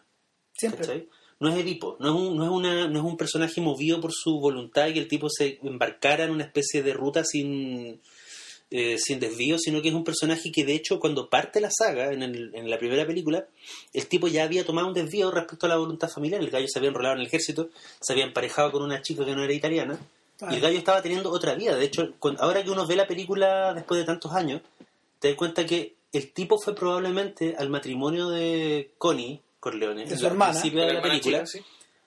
Siempre. 0.54 1.10
No 1.42 1.50
es 1.50 1.58
Edipo, 1.58 1.98
no 2.00 2.08
es, 2.08 2.16
un, 2.16 2.38
no, 2.38 2.46
es 2.46 2.52
una, 2.52 2.88
no 2.88 3.00
es 3.00 3.06
un 3.06 3.18
personaje 3.18 3.60
movido 3.60 4.00
por 4.00 4.12
su 4.14 4.40
voluntad 4.40 4.88
y 4.88 4.94
que 4.94 5.00
el 5.00 5.08
tipo 5.10 5.28
se 5.30 5.60
embarcara 5.62 6.24
en 6.24 6.32
una 6.32 6.46
especie 6.46 6.84
de 6.84 6.94
ruta 6.94 7.26
sin, 7.26 8.02
eh, 8.72 9.00
sin 9.00 9.20
desvío, 9.20 9.58
sino 9.58 9.82
que 9.82 9.88
es 9.88 9.96
un 9.96 10.04
personaje 10.04 10.52
que 10.52 10.64
de 10.64 10.76
hecho 10.76 11.00
cuando 11.00 11.28
parte 11.28 11.60
la 11.60 11.72
saga, 11.72 12.14
en, 12.14 12.22
en, 12.22 12.70
la 12.70 12.78
primera 12.78 13.04
película, 13.04 13.48
el 13.94 14.08
tipo 14.08 14.28
ya 14.28 14.44
había 14.44 14.64
tomado 14.64 14.88
un 14.88 14.94
desvío 14.94 15.32
respecto 15.32 15.66
a 15.66 15.70
la 15.70 15.78
voluntad 15.78 16.08
familiar, 16.08 16.40
el 16.40 16.52
gallo 16.52 16.68
se 16.68 16.78
había 16.78 16.90
enrolado 16.90 17.16
en 17.16 17.22
el 17.22 17.28
ejército, 17.28 17.70
se 18.00 18.14
había 18.14 18.26
emparejado 18.26 18.72
con 18.72 18.84
una 18.84 19.02
chica 19.02 19.26
que 19.26 19.36
no 19.36 19.44
era 19.44 19.54
italiana, 19.54 20.00
y 20.52 20.54
el 20.54 20.62
gallo 20.62 20.78
estaba 20.78 21.02
teniendo 21.02 21.32
otra 21.32 21.56
vida. 21.56 21.76
De 21.76 21.84
hecho, 21.84 22.14
ahora 22.38 22.64
que 22.64 22.70
uno 22.70 22.86
ve 22.86 22.96
la 22.96 23.08
película 23.08 23.74
después 23.74 24.00
de 24.00 24.06
tantos 24.06 24.32
años, 24.34 24.62
te 25.18 25.30
das 25.30 25.38
cuenta 25.38 25.66
que 25.66 25.96
el 26.14 26.32
tipo 26.32 26.60
fue 26.60 26.76
probablemente 26.76 27.56
al 27.58 27.70
matrimonio 27.70 28.30
de 28.30 28.92
Connie 29.00 29.42
Corleone, 29.60 30.06
de 30.06 30.16
su 30.16 30.28
hermana, 30.28 30.52
principio 30.52 30.86
de 30.86 30.94
la, 30.94 31.02
película, 31.02 31.44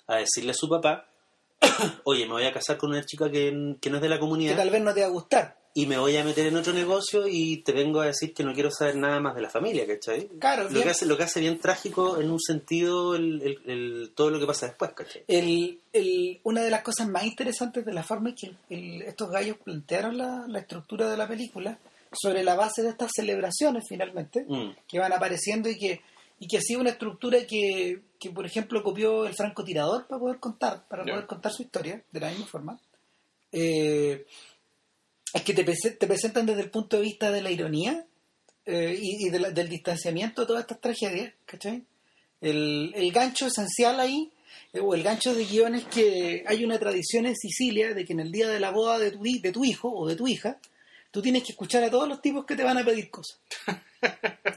a 0.07 0.17
decirle 0.17 0.53
a 0.53 0.55
su 0.55 0.69
papá, 0.69 1.09
oye, 2.05 2.25
me 2.25 2.35
voy 2.35 2.45
a 2.45 2.53
casar 2.53 2.79
con 2.79 2.91
una 2.91 3.05
chica 3.05 3.29
que, 3.31 3.77
que 3.81 3.91
no 3.91 3.97
es 3.97 4.03
de 4.03 4.09
la 4.09 4.21
comunidad. 4.21 4.53
Que 4.53 4.59
tal 4.59 4.71
vez 4.71 4.81
no 4.81 4.95
te 4.95 5.01
va 5.01 5.09
a 5.09 5.11
gustar 5.11 5.62
y 5.75 5.87
me 5.87 5.97
voy 5.97 6.17
a 6.17 6.25
meter 6.25 6.47
en 6.47 6.57
otro 6.57 6.75
negocio 6.75 7.27
y 7.27 7.59
te 7.59 7.73
vengo 7.73 8.01
a 8.01 8.07
decir 8.07 8.35
que 8.35 8.45
no 8.45 8.53
quiero 8.53 8.71
saber 8.71 8.97
nada 8.97 9.21
más 9.21 9.35
de 9.35 9.41
la 9.41 9.49
familia, 9.49 9.87
¿cachai? 9.87 10.29
Claro, 10.39 10.69
lo 10.69 10.83
que 10.83 10.91
hace 10.91 11.07
Lo 11.07 11.17
que 11.17 11.23
hace 11.23 11.41
bien 11.41 11.59
trágico 11.59 12.21
en 12.21 12.31
un 12.31 12.41
sentido 12.41 13.15
el, 13.15 13.59
el, 13.65 14.13
todo 14.15 14.31
lo 14.31 14.39
que 14.39 14.47
pasa 14.47 14.67
después, 14.67 14.93
¿cachai? 14.93 15.25
El, 15.27 15.79
el, 15.93 16.41
una 16.43 16.63
de 16.63 16.71
las 16.71 16.83
cosas 16.83 17.09
más 17.09 17.25
interesantes 17.25 17.87
de 17.87 17.93
la 17.95 18.03
forma 18.03 18.31
en 18.31 18.35
que 18.35 19.07
estos 19.07 19.31
gallos 19.31 19.57
plantearon 19.65 20.19
la, 20.19 20.45
la, 20.47 20.59
estructura 20.59 21.09
de 21.09 21.17
la 21.17 21.27
película 21.27 21.79
sobre 22.13 22.45
la 22.45 22.55
base 22.55 22.83
de 22.83 22.91
estas 22.91 23.11
celebraciones 23.15 23.85
finalmente 23.89 24.45
mm. 24.47 24.77
que 24.87 24.99
van 24.99 25.13
apareciendo 25.13 25.71
y 25.71 25.79
que 25.79 26.03
y 26.39 26.49
que 26.49 26.59
ha 26.59 26.61
sido 26.61 26.81
una 26.81 26.91
estructura 26.91 27.47
que, 27.47 28.03
que 28.19 28.31
por 28.31 28.45
ejemplo 28.45 28.83
copió 28.83 29.27
el 29.27 29.35
francotirador 29.35 30.07
para 30.07 30.19
poder 30.19 30.39
contar 30.39 30.85
para 30.89 31.05
poder 31.05 31.27
contar 31.27 31.53
su 31.53 31.63
historia 31.63 32.03
de 32.11 32.21
la 32.21 32.31
misma 32.31 32.47
forma 32.47 32.79
eh, 33.53 34.27
es 35.33 35.43
que 35.43 35.55
te, 35.55 35.65
te, 35.65 36.07
presentan 36.07 36.47
desde 36.47 36.63
el 36.63 36.71
punto 36.71 36.97
de 36.97 37.03
vista 37.03 37.31
de 37.31 37.43
la 37.43 37.51
ironía 37.51 38.05
eh, 38.67 38.99
y, 39.01 39.31
del 39.31 39.69
distanciamiento 39.69 40.43
de 40.43 40.47
todas 40.47 40.63
estas 40.63 40.81
tragedias, 40.81 41.33
¿cachai? 41.47 41.85
El, 42.41 42.93
el 42.95 43.13
gancho 43.13 43.47
esencial 43.47 44.01
ahí, 44.01 44.31
eh, 44.73 44.81
o 44.81 44.95
el 44.95 45.03
gancho 45.03 45.35
de 45.35 45.45
guion 45.45 45.75
es 45.75 45.85
que 45.85 46.45
hay 46.47 46.65
una 46.65 46.79
tradición 46.79 47.27
en 47.27 47.37
Sicilia 47.37 47.95
de 47.95 48.05
que 48.05 48.13
en 48.13 48.21
el 48.21 48.33
día 48.33 48.49
de 48.49 48.61
la 48.61 48.71
boda 48.71 48.99
de 48.99 49.13
tu, 49.13 49.23
de 49.23 49.53
tu 49.53 49.65
hijo 49.65 49.91
o 49.91 50.07
de 50.09 50.17
tu 50.17 50.27
hija, 50.29 50.59
tú 51.11 51.23
tienes 51.23 51.43
que 51.45 51.53
escuchar 51.53 51.83
a 51.85 51.91
todos 51.91 52.09
los 52.09 52.21
tipos 52.21 52.45
que 52.45 52.57
te 52.57 52.65
van 52.65 52.79
a 52.79 52.85
pedir 52.85 53.11
cosas. 53.11 53.39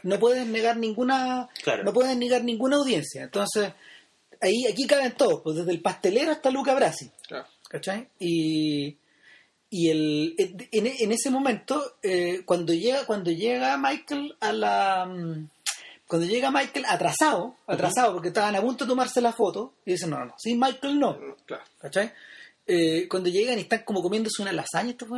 No 0.01 0.19
puedes 0.19 0.45
negar 0.47 0.77
ninguna, 0.77 1.49
no 1.83 1.93
puedes 1.93 2.15
negar 2.17 2.43
ninguna 2.43 2.77
audiencia. 2.77 3.23
Entonces, 3.23 3.73
ahí 4.41 4.65
aquí 4.67 4.85
caben 4.85 5.13
todos, 5.13 5.41
pues 5.41 5.57
desde 5.57 5.71
el 5.71 5.81
pastelero 5.81 6.31
hasta 6.31 6.51
Luca 6.51 6.73
Brasi. 6.75 7.09
¿Cachai? 7.69 8.07
Y 8.19 8.97
y 9.77 9.89
el, 9.89 10.35
en, 10.71 11.11
ese 11.11 11.29
momento, 11.29 11.97
eh, 12.01 12.43
cuando 12.45 12.73
llega 12.73 13.05
cuando 13.05 13.29
llega 13.29 13.77
Michael 13.77 14.33
a 14.39 14.53
la... 14.53 15.05
Mm, 15.05 15.49
cuando 16.07 16.25
llega 16.25 16.49
Michael 16.49 16.85
atrasado, 16.87 17.57
atrasado 17.67 18.13
porque 18.13 18.29
estaban 18.29 18.55
a 18.55 18.61
punto 18.61 18.85
de 18.85 18.89
tomarse 18.89 19.19
la 19.19 19.33
foto, 19.33 19.73
y 19.85 19.91
dicen, 19.91 20.11
no, 20.11 20.19
no, 20.19 20.25
no, 20.27 20.35
sin 20.37 20.57
Michael 20.57 20.97
no. 20.97 21.19
¿Cachai? 21.77 22.13
Eh, 22.65 23.05
cuando 23.09 23.27
llegan 23.27 23.57
y 23.57 23.63
están 23.63 23.83
como 23.83 24.01
comiéndose 24.01 24.41
una 24.41 24.53
lasaña 24.53 24.91
estos 24.91 25.09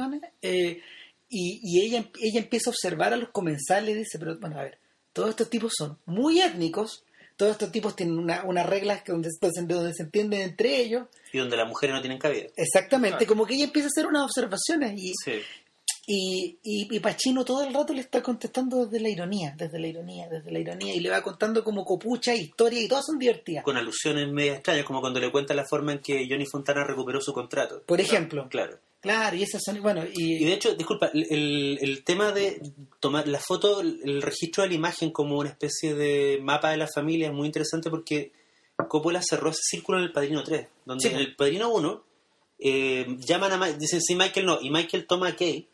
eh, 0.41 0.81
y, 1.29 1.59
y 1.61 1.85
ella, 1.85 2.09
ella 2.19 2.39
empieza 2.39 2.71
a 2.71 2.73
observar 2.73 3.13
a 3.13 3.17
los 3.17 3.29
comensales 3.29 3.95
y 3.95 3.99
dice, 3.99 4.17
pero 4.17 4.39
bueno, 4.39 4.57
a 4.57 4.63
ver, 4.63 4.79
todos 5.13 5.29
estos 5.29 5.51
tipos 5.51 5.73
son 5.77 5.99
muy 6.07 6.41
étnicos, 6.41 7.03
todos 7.37 7.53
estos 7.53 7.71
tipos 7.71 7.95
tienen 7.95 8.17
unas 8.17 8.43
una 8.43 8.63
reglas 8.63 9.03
que 9.03 9.11
donde, 9.11 9.29
donde 9.39 9.93
se 9.93 10.03
entienden 10.03 10.41
entre 10.41 10.77
ellos. 10.77 11.07
Y 11.31 11.37
donde 11.37 11.55
las 11.55 11.67
mujeres 11.67 11.95
no 11.95 12.01
tienen 12.01 12.19
cabida. 12.19 12.47
Exactamente, 12.55 13.25
como 13.25 13.45
que 13.45 13.53
ella 13.53 13.65
empieza 13.65 13.87
a 13.87 13.93
hacer 13.95 14.07
unas 14.07 14.23
observaciones 14.23 14.93
y, 14.97 15.13
y, 16.09 16.57
y, 16.63 16.99
Pachino 17.01 17.43
todo 17.43 17.63
el 17.63 17.73
rato 17.73 17.93
le 17.93 17.99
está 17.99 18.23
contestando 18.23 18.85
desde 18.85 19.01
la 19.01 19.09
ironía, 19.09 19.53
desde 19.57 19.77
la 19.77 19.87
ironía, 19.87 20.29
desde 20.29 20.51
la 20.51 20.59
ironía, 20.59 20.95
y 20.95 21.01
le 21.01 21.09
va 21.09 21.21
contando 21.21 21.65
como 21.65 21.83
copucha, 21.83 22.33
historia, 22.33 22.81
y 22.81 22.87
todas 22.87 23.05
son 23.05 23.19
divertidas. 23.19 23.63
Con 23.63 23.75
alusiones 23.75 24.31
medio 24.31 24.53
extrañas, 24.53 24.85
como 24.85 25.01
cuando 25.01 25.19
le 25.19 25.29
cuenta 25.31 25.53
la 25.53 25.65
forma 25.69 25.91
en 25.91 25.99
que 25.99 26.25
Johnny 26.29 26.45
Fontana 26.45 26.85
recuperó 26.85 27.19
su 27.19 27.33
contrato. 27.33 27.83
Por 27.85 27.99
ejemplo. 27.99 28.47
Claro. 28.49 28.79
Claro, 28.99 29.35
y 29.35 29.43
esas 29.43 29.61
son, 29.63 29.81
bueno, 29.81 30.03
y... 30.11 30.43
y 30.43 30.45
de 30.45 30.53
hecho, 30.53 30.75
disculpa, 30.75 31.11
el, 31.13 31.77
el, 31.79 32.03
tema 32.03 32.31
de 32.31 32.61
tomar 32.99 33.27
la 33.27 33.39
foto, 33.39 33.81
el 33.81 34.21
registro 34.21 34.63
de 34.63 34.69
la 34.69 34.75
imagen 34.75 35.11
como 35.11 35.37
una 35.37 35.49
especie 35.49 35.93
de 35.93 36.39
mapa 36.41 36.71
de 36.71 36.77
la 36.77 36.87
familia 36.87 37.27
es 37.27 37.33
muy 37.33 37.45
interesante 37.45 37.91
porque 37.91 38.31
Coppola 38.87 39.21
cerró 39.21 39.51
ese 39.51 39.61
círculo 39.63 39.99
en 39.99 40.05
el 40.05 40.11
Padrino 40.11 40.43
3, 40.43 40.67
donde 40.85 41.09
en 41.09 41.15
el 41.17 41.35
Padrino 41.35 41.69
1 41.69 42.03
eh, 42.59 43.05
llaman 43.19 43.61
a 43.61 43.71
dicen 43.73 44.01
sí 44.01 44.15
Michael 44.15 44.45
no, 44.45 44.59
y 44.61 44.71
Michael 44.71 45.05
toma 45.05 45.29
a 45.29 45.35
Kay, 45.35 45.67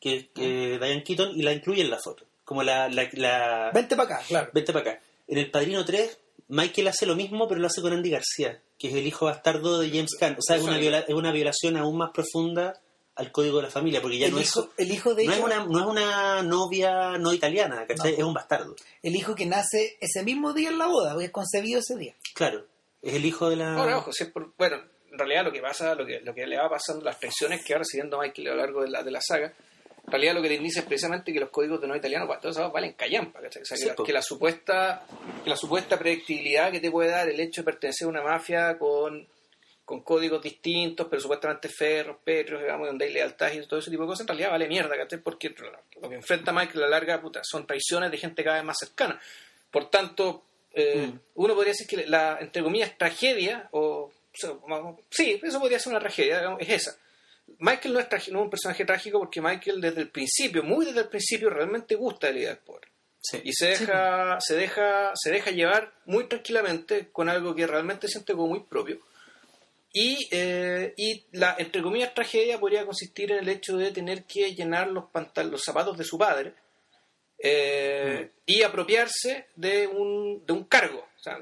que 0.00 0.16
es 0.16 0.34
Diane 0.34 1.02
Keaton, 1.02 1.32
y 1.34 1.42
la 1.42 1.52
incluye 1.52 1.82
en 1.82 1.90
la 1.90 1.98
foto. 1.98 2.24
Como 2.44 2.62
la... 2.62 2.88
la, 2.88 3.70
Vente 3.74 3.96
para 3.96 4.16
acá, 4.16 4.24
claro. 4.28 4.50
Vente 4.52 4.72
para 4.72 4.90
acá. 4.90 5.02
En 5.26 5.38
el 5.38 5.50
Padrino 5.50 5.84
3 5.84 6.18
Michael 6.48 6.88
hace 6.88 7.06
lo 7.06 7.16
mismo, 7.16 7.48
pero 7.48 7.60
lo 7.60 7.66
hace 7.66 7.80
con 7.82 7.92
Andy 7.92 8.10
García, 8.10 8.60
que 8.78 8.88
es 8.88 8.94
el 8.94 9.06
hijo 9.06 9.26
bastardo 9.26 9.80
de 9.80 9.88
James 9.90 10.14
Caan. 10.18 10.36
O 10.38 10.42
sea, 10.42 10.56
es 10.56 10.62
una, 10.62 10.78
viola- 10.78 11.00
es 11.08 11.14
una 11.14 11.32
violación 11.32 11.76
aún 11.76 11.96
más 11.98 12.10
profunda 12.12 12.80
al 13.16 13.32
código 13.32 13.56
de 13.56 13.62
la 13.64 13.70
familia, 13.70 14.02
porque 14.02 14.18
ya 14.18 14.26
el, 14.26 14.32
no 14.34 14.40
hijo, 14.40 14.60
es, 14.76 14.86
el 14.86 14.92
hijo 14.92 15.14
de 15.14 15.24
no 15.24 15.32
es 15.32 15.38
hecho, 15.38 15.46
una, 15.46 15.64
no 15.64 15.80
es 15.80 15.86
una 15.86 16.42
novia 16.42 17.16
no 17.18 17.32
italiana, 17.32 17.86
¿cachai? 17.86 18.12
No. 18.12 18.18
Es 18.18 18.24
un 18.24 18.34
bastardo. 18.34 18.76
el 19.02 19.16
hijo 19.16 19.34
que 19.34 19.46
nace 19.46 19.96
ese 20.00 20.22
mismo 20.22 20.52
día 20.52 20.68
en 20.68 20.78
la 20.78 20.86
boda, 20.86 21.12
porque 21.12 21.24
es 21.26 21.30
concebido 21.32 21.80
ese 21.80 21.96
día. 21.96 22.14
Claro, 22.34 22.66
es 23.02 23.14
el 23.14 23.24
hijo 23.24 23.48
de 23.48 23.56
la... 23.56 23.74
Ahora, 23.74 23.98
ojo, 23.98 24.12
si 24.12 24.24
es 24.24 24.30
por- 24.30 24.52
bueno, 24.58 24.76
en 25.10 25.18
realidad 25.18 25.44
lo 25.44 25.52
que 25.52 25.62
pasa, 25.62 25.94
lo 25.94 26.04
que, 26.04 26.20
lo 26.20 26.34
que 26.34 26.46
le 26.46 26.58
va 26.58 26.68
pasando, 26.68 27.02
las 27.04 27.18
tensiones 27.18 27.64
que 27.64 27.72
va 27.72 27.78
recibiendo 27.78 28.18
Michael 28.20 28.48
a 28.48 28.50
lo 28.50 28.56
largo 28.58 28.82
de 28.82 28.90
la, 28.90 29.02
de 29.02 29.10
la 29.10 29.20
saga, 29.22 29.54
en 30.06 30.12
realidad 30.12 30.34
lo 30.34 30.42
que 30.42 30.48
le 30.48 30.54
indica 30.54 30.80
es 30.80 30.86
precisamente 30.86 31.32
que 31.32 31.40
los 31.40 31.50
códigos 31.50 31.80
de 31.80 31.88
no 31.88 31.96
italiano, 31.96 32.26
pues, 32.26 32.40
todos 32.40 32.72
valen 32.72 32.92
callampa, 32.92 33.40
sea, 33.40 33.50
que, 33.50 33.64
Sí, 33.64 33.86
la, 33.86 33.94
po. 33.94 34.04
que 34.04 34.12
la 34.12 34.22
supuesta 34.22 35.04
que 35.42 35.50
la 35.50 35.56
supuesta 35.56 35.98
predictibilidad 35.98 36.70
que 36.70 36.80
te 36.80 36.90
puede 36.90 37.10
dar 37.10 37.28
el 37.28 37.38
hecho 37.40 37.62
de 37.62 37.64
pertenecer 37.66 38.06
a 38.06 38.10
una 38.10 38.22
mafia 38.22 38.78
con, 38.78 39.26
con 39.84 40.02
códigos 40.02 40.42
distintos, 40.42 41.06
pero 41.10 41.20
supuestamente 41.20 41.68
ferros, 41.68 42.16
petros, 42.24 42.60
digamos, 42.60 42.86
donde 42.86 43.04
hay 43.06 43.12
lealtad 43.12 43.52
y 43.52 43.66
todo 43.66 43.78
ese 43.80 43.90
tipo 43.90 44.02
de 44.04 44.08
cosas, 44.08 44.22
en 44.22 44.28
realidad 44.28 44.50
vale 44.50 44.68
mierda, 44.68 44.96
¿cachai? 44.96 45.18
Porque 45.20 45.54
lo 46.00 46.08
que 46.08 46.14
enfrenta 46.16 46.52
Michael 46.52 46.78
a 46.78 46.80
la 46.82 46.88
larga, 46.88 47.20
puta, 47.20 47.40
son 47.44 47.66
traiciones 47.66 48.10
de 48.10 48.18
gente 48.18 48.42
cada 48.44 48.56
vez 48.56 48.64
más 48.64 48.76
cercana. 48.78 49.20
Por 49.70 49.90
tanto, 49.90 50.44
eh, 50.72 51.06
Mm. 51.08 51.20
uno 51.36 51.54
podría 51.54 51.72
decir 51.72 51.86
que 51.86 52.06
la, 52.06 52.38
entre 52.40 52.62
comillas, 52.62 52.96
tragedia, 52.98 53.68
o, 53.72 54.10
o 54.10 54.12
sea, 54.32 54.50
sí, 55.10 55.40
eso 55.42 55.58
podría 55.58 55.78
ser 55.78 55.90
una 55.92 56.00
tragedia, 56.00 56.38
digamos, 56.38 56.60
es 56.60 56.68
esa. 56.68 56.96
Michael 57.58 57.94
no 57.94 58.00
es, 58.00 58.08
tragi- 58.08 58.32
no 58.32 58.40
es 58.40 58.44
un 58.44 58.50
personaje 58.50 58.84
trágico 58.84 59.18
porque 59.18 59.40
Michael 59.40 59.80
desde 59.80 60.02
el 60.02 60.10
principio, 60.10 60.62
muy 60.62 60.84
desde 60.86 61.00
el 61.00 61.08
principio, 61.08 61.48
realmente 61.50 61.94
gusta 61.94 62.26
de 62.26 62.32
la 62.32 62.38
idea 62.38 62.48
del 62.50 62.58
poder. 62.58 62.88
Sí. 63.20 63.40
Y 63.44 63.52
se 63.52 63.66
deja, 63.68 64.38
se 64.40 64.54
deja, 64.56 65.10
se 65.14 65.30
deja 65.30 65.50
llevar 65.50 65.92
muy 66.04 66.28
tranquilamente 66.28 67.08
con 67.10 67.28
algo 67.28 67.54
que 67.54 67.66
realmente 67.66 68.08
siente 68.08 68.34
como 68.34 68.48
muy 68.48 68.60
propio. 68.60 69.00
Y, 69.92 70.28
eh, 70.30 70.92
y 70.96 71.24
la, 71.32 71.56
entre 71.58 71.82
comillas, 71.82 72.14
tragedia 72.14 72.60
podría 72.60 72.84
consistir 72.84 73.32
en 73.32 73.38
el 73.38 73.48
hecho 73.48 73.76
de 73.78 73.90
tener 73.90 74.24
que 74.24 74.54
llenar 74.54 74.88
los, 74.88 75.06
pantal 75.06 75.50
los 75.50 75.62
zapatos 75.64 75.96
de 75.96 76.04
su 76.04 76.18
padre 76.18 76.52
eh, 77.38 78.30
y 78.44 78.62
apropiarse 78.62 79.46
de 79.56 79.86
un, 79.86 80.44
de 80.44 80.52
un 80.52 80.64
cargo. 80.64 80.98
O 80.98 81.18
sea, 81.18 81.38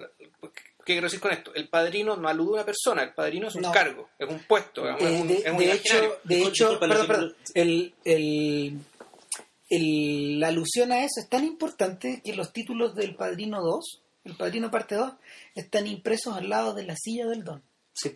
¿Qué 0.84 0.92
quiero 0.94 1.06
decir 1.06 1.20
con 1.20 1.32
esto? 1.32 1.54
El 1.54 1.68
padrino 1.68 2.16
no 2.16 2.28
alude 2.28 2.50
a 2.50 2.54
una 2.54 2.64
persona, 2.66 3.02
el 3.02 3.14
padrino 3.14 3.48
es 3.48 3.54
un 3.54 3.62
No. 3.62 3.72
cargo, 3.72 4.10
es 4.18 4.28
un 4.28 4.38
puesto, 4.40 4.82
digamos, 4.82 5.02
Eh, 5.02 5.14
es 5.14 5.20
un, 5.20 5.28
de, 5.28 5.34
es 5.34 5.50
un 5.50 5.56
de 5.58 5.72
hecho, 5.72 6.18
de 6.24 6.42
hecho 6.42 6.78
perdón, 6.80 7.06
perdón, 7.06 7.36
el, 7.54 7.94
el, 8.04 8.78
el- 9.70 10.40
la 10.40 10.48
alusión 10.48 10.92
a 10.92 10.98
eso 11.04 11.20
es 11.20 11.28
tan 11.28 11.44
importante 11.44 12.20
que 12.24 12.34
los 12.34 12.52
títulos 12.52 12.94
del 12.94 13.16
Padrino 13.16 13.60
2, 13.62 14.02
el 14.24 14.36
Padrino 14.36 14.70
Parte 14.70 14.94
2, 14.94 15.12
están 15.54 15.86
impresos 15.86 16.36
al 16.36 16.48
lado 16.48 16.74
de 16.74 16.84
la 16.84 16.96
silla 16.96 17.26
del 17.26 17.44
Don. 17.44 17.62
Sí, 17.94 18.12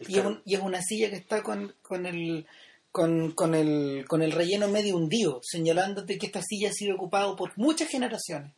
es, 0.00 0.24
un- 0.24 0.42
y 0.44 0.54
es 0.54 0.60
una 0.62 0.80
silla 0.82 1.10
que 1.10 1.16
está 1.16 1.42
con, 1.42 1.74
con 1.82 2.06
el 2.06 2.46
con, 2.90 3.30
con 3.32 3.54
el 3.54 4.04
con 4.08 4.20
el 4.22 4.32
relleno 4.32 4.66
medio 4.66 4.96
hundido, 4.96 5.40
señalándote 5.44 6.18
que 6.18 6.26
esta 6.26 6.42
silla 6.42 6.70
ha 6.70 6.72
sido 6.72 6.96
ocupada 6.96 7.36
por 7.36 7.52
muchas 7.56 7.88
generaciones. 7.88 8.52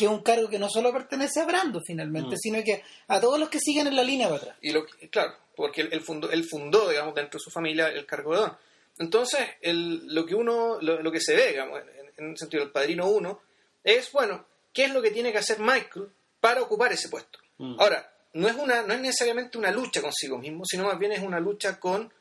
Que 0.00 0.06
es 0.06 0.10
un 0.10 0.22
cargo 0.22 0.48
que 0.48 0.58
no 0.58 0.68
solo 0.70 0.92
pertenece 0.92 1.40
a 1.40 1.44
Brando 1.44 1.80
finalmente, 1.86 2.34
Mm. 2.36 2.38
sino 2.38 2.64
que 2.64 2.82
a 3.08 3.20
todos 3.20 3.38
los 3.38 3.48
que 3.50 3.58
siguen 3.60 3.86
en 3.86 3.94
la 3.96 4.02
línea 4.02 4.28
para 4.28 4.40
atrás. 4.40 4.56
Y 4.62 4.72
lo, 4.72 4.86
que- 4.86 5.10
claro, 5.10 5.34
porque 5.54 5.82
él, 5.82 5.90
él 5.92 6.00
fundó, 6.00 6.30
él 6.30 6.44
fundó, 6.48 6.88
digamos, 6.88 7.14
dentro 7.14 7.38
de 7.38 7.42
su 7.44 7.50
familia 7.50 7.88
el 7.88 8.06
cargo 8.06 8.32
de 8.34 8.40
don. 8.40 8.56
Entonces, 8.98 9.40
el, 9.60 10.06
lo 10.14 10.24
que 10.24 10.34
uno, 10.34 10.78
lo, 10.80 11.02
lo 11.02 11.12
que 11.12 11.20
se 11.20 11.34
ve, 11.36 11.48
digamos, 11.50 11.80
en, 11.80 12.12
en 12.24 12.30
el 12.30 12.38
sentido 12.38 12.62
del 12.62 12.72
padrino 12.72 13.08
uno, 13.08 13.42
es, 13.84 14.10
bueno, 14.12 14.46
¿qué 14.72 14.84
es 14.84 14.92
lo 14.94 15.02
que 15.02 15.10
tiene 15.10 15.32
que 15.32 15.38
hacer 15.38 15.58
Michael 15.58 16.08
para 16.40 16.62
ocupar 16.62 16.92
ese 16.92 17.08
puesto? 17.10 17.38
Mm. 17.58 17.78
Ahora, 17.78 18.10
no 18.32 18.48
es, 18.48 18.54
una, 18.56 18.82
no 18.82 18.94
es 18.94 19.00
necesariamente 19.00 19.58
una 19.58 19.70
lucha 19.70 20.00
consigo 20.00 20.38
mismo, 20.38 20.64
sino 20.64 20.84
más 20.84 20.98
bien 20.98 21.12
es 21.12 21.20
una 21.20 21.40
lucha 21.40 21.78
con, 21.80 22.12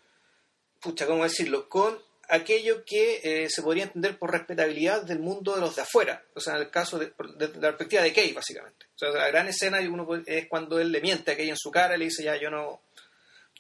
pucha, 0.82 1.06
¿cómo 1.06 1.24
decirlo? 1.24 1.70
Con 1.70 1.98
aquello 2.30 2.84
que 2.86 3.20
eh, 3.24 3.50
se 3.50 3.62
podría 3.62 3.84
entender 3.86 4.18
por 4.18 4.32
respetabilidad 4.32 5.04
del 5.04 5.20
mundo 5.20 5.56
de 5.56 5.62
los 5.62 5.76
de 5.76 5.82
afuera. 5.82 6.24
O 6.36 6.40
sea, 6.40 6.56
en 6.56 6.62
el 6.62 6.70
caso 6.70 6.98
de, 7.00 7.12
de- 7.38 7.48
de 7.48 7.56
la 7.56 7.70
perspectiva 7.70 8.04
de 8.04 8.14
Kay, 8.14 8.34
básicamente. 8.34 8.86
O 8.96 9.00
sea, 9.00 9.10
la 9.10 9.28
gran 9.28 9.48
escena 9.48 9.80
uno 9.90 10.06
puede- 10.06 10.24
es 10.38 10.48
cuando 10.48 10.80
él 10.80 10.92
le 10.92 11.02
miente 11.02 11.32
a 11.32 11.36
Kay 11.38 11.50
en 11.50 11.58
su 11.58 11.72
cara 11.72 11.96
y 11.96 12.00
le 12.00 12.06
dice, 12.06 12.24
ya, 12.24 12.36
yo 12.38 12.50
no, 12.50 12.82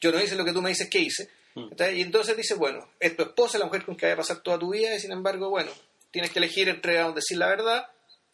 yo 0.01 0.11
no 0.11 0.21
hice 0.21 0.35
lo 0.35 0.45
que 0.45 0.53
tú 0.53 0.61
me 0.61 0.69
dices 0.69 0.89
que 0.89 0.99
hice. 0.99 1.29
Mm. 1.55 1.69
¿Está? 1.71 1.91
Y 1.91 2.01
entonces 2.01 2.37
dice, 2.37 2.53
bueno, 2.55 2.89
es 2.99 3.15
tu 3.15 3.23
esposa, 3.23 3.57
la 3.57 3.65
mujer 3.65 3.83
con 3.83 3.95
que 3.95 4.05
vaya 4.05 4.13
a 4.13 4.17
pasar 4.17 4.41
toda 4.41 4.59
tu 4.59 4.71
vida, 4.71 4.93
y 4.95 4.99
sin 4.99 5.11
embargo, 5.11 5.49
bueno, 5.49 5.71
tienes 6.11 6.31
que 6.31 6.39
elegir 6.39 6.69
entre 6.69 6.93
decir 7.13 7.37
la 7.37 7.47
verdad 7.47 7.87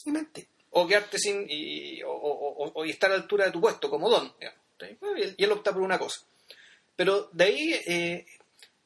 Y 0.06 0.12
mente. 0.12 0.48
o 0.72 0.86
quedarte 0.88 1.18
sin 1.18 1.46
y, 1.50 2.04
o, 2.04 2.12
o- 2.12 2.66
o- 2.66 2.72
o 2.74 2.86
estar 2.86 3.10
a 3.10 3.16
la 3.16 3.22
altura 3.22 3.46
de 3.46 3.52
tu 3.52 3.62
puesto 3.62 3.90
como 3.90 4.10
don. 4.10 4.34
digamos. 4.40 4.60
Y 5.38 5.44
él 5.44 5.52
opta 5.54 5.72
por 5.72 5.82
una 5.82 5.98
cosa. 5.98 6.22
Pero 6.98 7.30
de 7.32 7.44
ahí, 7.46 7.74
eh, 7.88 8.26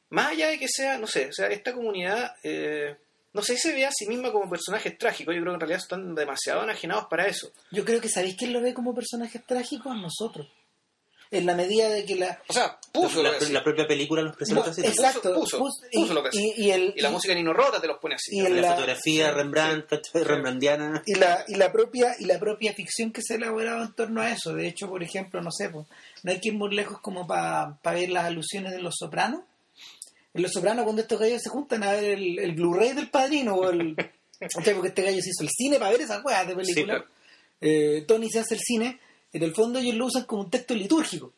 más 0.09 0.27
allá 0.31 0.47
de 0.49 0.59
que 0.59 0.67
sea, 0.67 0.97
no 0.97 1.07
sé, 1.07 1.27
o 1.27 1.33
sea, 1.33 1.47
esta 1.47 1.73
comunidad, 1.73 2.33
eh, 2.43 2.95
no 3.33 3.41
sé 3.43 3.55
si 3.55 3.69
se 3.69 3.73
ve 3.75 3.85
a 3.85 3.91
sí 3.91 4.07
misma 4.07 4.31
como 4.31 4.49
personajes 4.49 4.97
trágicos, 4.97 5.35
yo 5.35 5.41
creo 5.41 5.51
que 5.53 5.55
en 5.55 5.59
realidad 5.61 5.81
están 5.81 6.15
demasiado 6.15 6.63
enajenados 6.63 7.05
para 7.09 7.27
eso. 7.27 7.51
Yo 7.71 7.85
creo 7.85 8.01
que 8.01 8.09
sabéis 8.09 8.35
quién 8.37 8.53
lo 8.53 8.61
ve 8.61 8.73
como 8.73 8.95
personajes 8.95 9.45
trágicos 9.45 9.95
nosotros. 9.95 10.47
En 11.31 11.45
la 11.45 11.53
medida 11.53 11.89
de 11.89 12.05
que 12.05 12.15
la. 12.15 12.41
O 12.47 12.53
sea, 12.53 12.79
puso 12.91 13.21
la, 13.21 13.63
propia 13.63 13.85
película 13.85 14.23
los 14.23 14.35
presenta 14.35 14.63
No, 14.65 14.71
así. 14.71 14.81
exacto. 14.83 15.35
puso- 15.35 15.59
puso- 15.59 15.83
puso 15.91 16.11
y, 16.11 16.15
lo 16.15 16.23
que 16.23 16.29
y- 16.33 16.53
y 16.65 16.71
el, 16.71 16.91
Y 16.95 17.01
la 17.01 17.11
música 17.11 17.35
Nino 17.35 17.53
Rota 17.53 17.79
te 17.79 17.85
los 17.85 17.99
pone 17.99 18.15
así. 18.15 18.35
y 18.35 18.41
la, 18.41 18.49
la- 18.49 18.71
fotografía 18.71 19.27
sí, 19.29 19.31
Rembrandt, 19.35 19.85
¿cachai? 19.85 20.23
Rembrandtiana. 20.23 21.03
y 21.05 21.13
la, 21.13 21.45
y 21.47 21.53
la 21.53 21.71
propia 21.71 22.15
y 22.17 22.25
la 22.25 22.39
propia 22.39 22.73
ficción 22.73 23.11
que 23.11 23.21
se 23.21 23.35
ha 23.35 23.37
elaborado 23.37 23.83
en 23.83 23.93
torno 23.93 24.21
a 24.23 24.31
eso. 24.31 24.55
De 24.55 24.67
hecho, 24.67 24.89
por 24.89 25.03
ejemplo, 25.03 25.39
no 25.43 25.51
sé, 25.51 25.69
pues, 25.69 25.85
no 26.23 26.31
hay 26.31 26.39
que 26.41 26.47
ir 26.47 26.55
muy 26.55 26.73
lejos 26.73 26.99
como 26.99 27.27
para 27.27 27.77
ver 27.83 28.09
las 28.09 28.25
alusiones 28.25 28.71
de 28.71 28.81
Los 28.81 28.95
Sopranos. 28.97 29.41
En 30.33 30.41
Los 30.43 30.51
Sopranos, 30.51 30.83
cuando 30.83 31.01
estos 31.01 31.19
gallos 31.19 31.41
se 31.41 31.49
juntan 31.49 31.83
a 31.83 31.91
ver 31.93 32.03
el, 32.11 32.39
el 32.39 32.51
Blu-ray 32.53 32.93
del 32.93 33.09
padrino, 33.09 33.55
o 33.55 33.69
el, 33.69 33.95
¿cachai? 34.39 34.73
porque 34.75 34.89
este 34.89 35.01
gallo 35.03 35.21
se 35.21 35.29
hizo 35.29 35.43
el 35.43 35.49
cine 35.49 35.79
para 35.79 35.91
ver 35.91 36.01
esas 36.01 36.23
weas 36.23 36.47
de 36.47 36.55
película. 36.55 36.85
claro. 36.85 37.05
Eh, 37.61 38.05
Tony 38.07 38.29
se 38.29 38.39
hace 38.39 38.53
el 38.55 38.61
cine, 38.61 38.99
en 39.33 39.43
el 39.43 39.53
fondo 39.53 39.79
ellos 39.79 39.95
lo 39.95 40.05
usan 40.05 40.23
como 40.25 40.43
un 40.43 40.49
texto 40.49 40.73
litúrgico. 40.75 41.33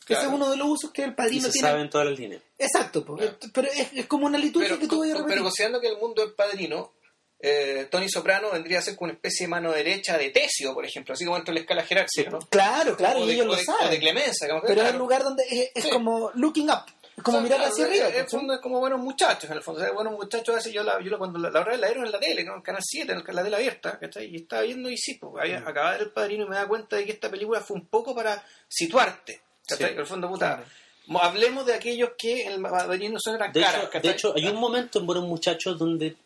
Ese 0.00 0.14
Claro. 0.16 0.28
es 0.28 0.34
uno 0.36 0.50
de 0.50 0.56
los 0.56 0.68
usos 0.68 0.90
que 0.90 1.04
el 1.04 1.10
Y 1.10 1.14
padrino 1.14 1.42
se 1.46 1.52
tiene. 1.52 1.68
saben 1.68 1.90
todas 1.90 2.06
las 2.08 2.18
líneas. 2.18 2.42
Exacto. 2.56 3.04
Claro. 3.04 3.36
pero 3.52 3.68
es, 3.70 3.92
es 3.92 4.06
como 4.06 4.24
una 4.26 4.38
liturgia 4.38 4.70
pero, 4.70 4.80
que 4.80 4.88
tú 4.88 5.00
vayas 5.00 5.20
a 5.20 5.26
pero 5.26 5.42
considerando 5.42 5.80
que 5.82 5.88
el 5.88 5.98
mundo 5.98 6.22
del 6.24 6.32
padrino, 6.34 6.92
eh, 7.40 7.86
Tony 7.90 8.08
Soprano 8.08 8.50
vendría 8.50 8.78
a 8.78 8.82
ser 8.82 8.96
como 8.96 9.10
una 9.10 9.12
especie 9.14 9.44
de 9.44 9.50
mano 9.50 9.70
derecha 9.70 10.16
de 10.16 10.30
Tesio, 10.30 10.72
por 10.72 10.86
ejemplo, 10.86 11.12
así 11.12 11.26
como 11.26 11.36
dentro 11.36 11.52
de 11.52 11.60
la 11.60 11.62
escala 11.64 11.84
jerárquica, 11.84 12.30
¿no? 12.30 12.38
Claro, 12.48 12.96
claro, 12.96 13.20
o 13.20 13.24
y 13.24 13.28
de, 13.28 13.34
ellos 13.34 13.44
o 13.46 13.48
lo 13.50 13.56
de- 13.56 13.64
saben. 13.64 13.86
o 13.86 13.90
de 13.90 13.98
Clemencia, 14.00 14.46
digamos, 14.46 14.64
Pero 14.66 14.82
es 14.82 14.88
el 14.92 14.96
lugar 14.98 15.22
donde 15.22 15.44
es, 15.50 15.70
es 15.74 15.84
Sí. 15.84 15.90
como 15.90 16.30
looking 16.34 16.70
up, 16.70 16.84
es 17.18 17.22
como 17.24 17.38
O 17.38 17.40
sea, 17.40 17.50
mirar 17.50 17.68
hacia 17.68 17.84
en- 17.84 17.90
arriba. 17.90 18.08
En 18.20 18.28
fondo 18.28 18.54
es 18.54 18.60
como 18.60 18.78
buenos 18.80 19.00
muchachos, 19.00 19.50
en 19.50 19.56
el 19.56 19.62
fondo. 19.62 19.80
O 19.80 19.84
sea, 19.84 19.92
buenos 19.92 20.12
muchachos, 20.14 20.56
así 20.56 20.72
yo, 20.72 20.82
la, 20.82 21.00
yo 21.00 21.10
la- 21.10 21.18
cuando 21.18 21.38
la, 21.38 21.50
la 21.50 21.86
dieron 21.86 22.06
en 22.06 22.12
la 22.12 22.20
tele, 22.20 22.44
¿no? 22.44 22.54
en 22.54 22.62
Canal 22.62 22.82
7, 22.82 23.12
en 23.12 23.34
la 23.34 23.42
tele 23.44 23.56
abierta, 23.56 23.98
¿cachai? 23.98 24.26
Y 24.32 24.36
estaba 24.36 24.62
viendo 24.62 24.88
y 24.88 24.96
sí, 24.96 25.14
pues, 25.14 25.32
había, 25.42 25.60
Mm. 25.60 25.68
acababa 25.68 25.92
de 25.92 25.98
ver 25.98 26.06
el 26.06 26.12
padrino 26.12 26.44
y 26.44 26.48
me 26.48 26.56
da 26.56 26.66
cuenta 26.66 26.96
de 26.96 27.04
que 27.04 27.12
esta 27.12 27.28
película 27.30 27.60
fue 27.60 27.76
un 27.76 27.86
poco 27.86 28.14
para 28.14 28.42
situarte. 28.68 29.40
Sí. 29.66 29.82
En 29.84 29.98
el 29.98 30.06
fondo, 30.06 30.28
puta. 30.28 30.56
Claro. 30.56 31.22
Hablemos 31.26 31.66
de 31.66 31.74
aquellos 31.74 32.10
que 32.18 32.46
el 32.46 32.60
padrino 32.62 33.18
son 33.18 33.34
eran 33.36 33.52
De 33.52 33.60
caras, 33.62 33.90
de 34.02 34.10
hecho, 34.10 34.34
hay 34.36 34.46
un 34.46 34.56
momento 34.56 34.98
en 34.98 35.06
Buenos 35.06 35.24
Muchachos 35.24 35.78
donde 35.78 36.16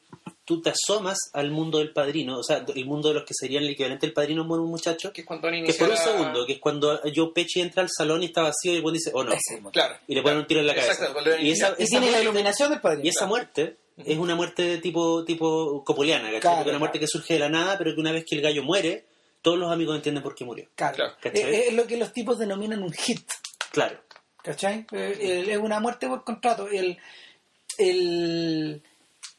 tú 0.44 0.60
te 0.60 0.70
asomas 0.70 1.18
al 1.34 1.50
mundo 1.50 1.78
del 1.78 1.92
padrino, 1.92 2.38
o 2.38 2.42
sea, 2.42 2.64
el 2.74 2.84
mundo 2.86 3.08
de 3.08 3.14
los 3.14 3.24
que 3.24 3.32
serían 3.32 3.62
el 3.64 3.70
equivalente 3.70 4.06
del 4.06 4.12
padrino 4.12 4.42
en 4.42 4.48
Buenos 4.48 4.66
Muchachos, 4.68 5.12
que 5.12 5.20
es 5.20 5.26
cuando 5.26 5.48
han 5.48 5.64
que 5.64 5.70
es 5.70 5.76
por 5.76 5.88
un 5.88 5.96
segundo, 5.96 6.44
que 6.46 6.54
es 6.54 6.58
cuando 6.58 7.00
Joe 7.14 7.30
Pesci 7.34 7.60
entra 7.60 7.82
al 7.82 7.88
salón 7.96 8.22
y 8.22 8.26
está 8.26 8.42
vacío 8.42 8.72
y 8.72 8.76
el 8.76 8.82
buen 8.82 8.94
dice, 8.94 9.10
oh 9.14 9.22
no, 9.24 9.32
Claro. 9.72 9.94
y 10.08 10.14
le 10.14 10.22
ponen 10.22 10.38
un 10.38 10.46
tiro 10.46 10.60
en 10.60 10.66
la 10.66 10.74
cabeza. 10.74 10.92
Exacto, 10.94 11.20
Y 11.40 11.50
esa, 11.52 11.74
Y 11.78 11.82
esa 11.84 11.90
tiene 11.90 12.06
la 12.06 12.12
muerte, 12.12 12.22
iluminación 12.24 12.70
del 12.70 12.80
padrino. 12.80 13.04
y 13.04 13.08
esa 13.08 13.26
muerte 13.26 13.76
es 14.04 14.18
una 14.18 14.34
muerte 14.34 14.62
de 14.62 14.78
tipo, 14.78 15.24
tipo 15.24 15.84
copuliana, 15.84 16.24
¿cachai? 16.24 16.40
Claro, 16.40 16.70
una 16.70 16.78
muerte 16.80 16.98
que 16.98 17.06
surge 17.06 17.34
de 17.34 17.40
la 17.40 17.48
nada, 17.48 17.78
pero 17.78 17.94
que 17.94 18.00
una 18.00 18.10
vez 18.10 18.24
que 18.28 18.34
el 18.34 18.42
gallo 18.42 18.62
muere, 18.64 19.04
todos 19.42 19.58
los 19.58 19.70
amigos 19.70 19.94
entienden 19.96 20.22
por 20.24 20.34
qué 20.34 20.44
murió. 20.44 20.66
Claro. 20.74 20.96
Claro. 20.96 21.14
¿Cachai? 21.20 21.54
Es, 21.54 21.68
es 21.68 21.74
lo 21.74 21.86
que 21.86 21.96
los 21.96 22.12
tipos 22.12 22.38
denominan 22.38 22.82
un 22.82 22.92
hit. 22.92 23.28
Claro. 23.70 24.00
¿Cachai? 24.42 24.86
Eh, 24.92 25.46
Es 25.50 25.58
una 25.58 25.78
muerte 25.78 26.08
por 26.08 26.24
contrato. 26.24 26.66
El, 26.68 26.98
el 27.78 28.82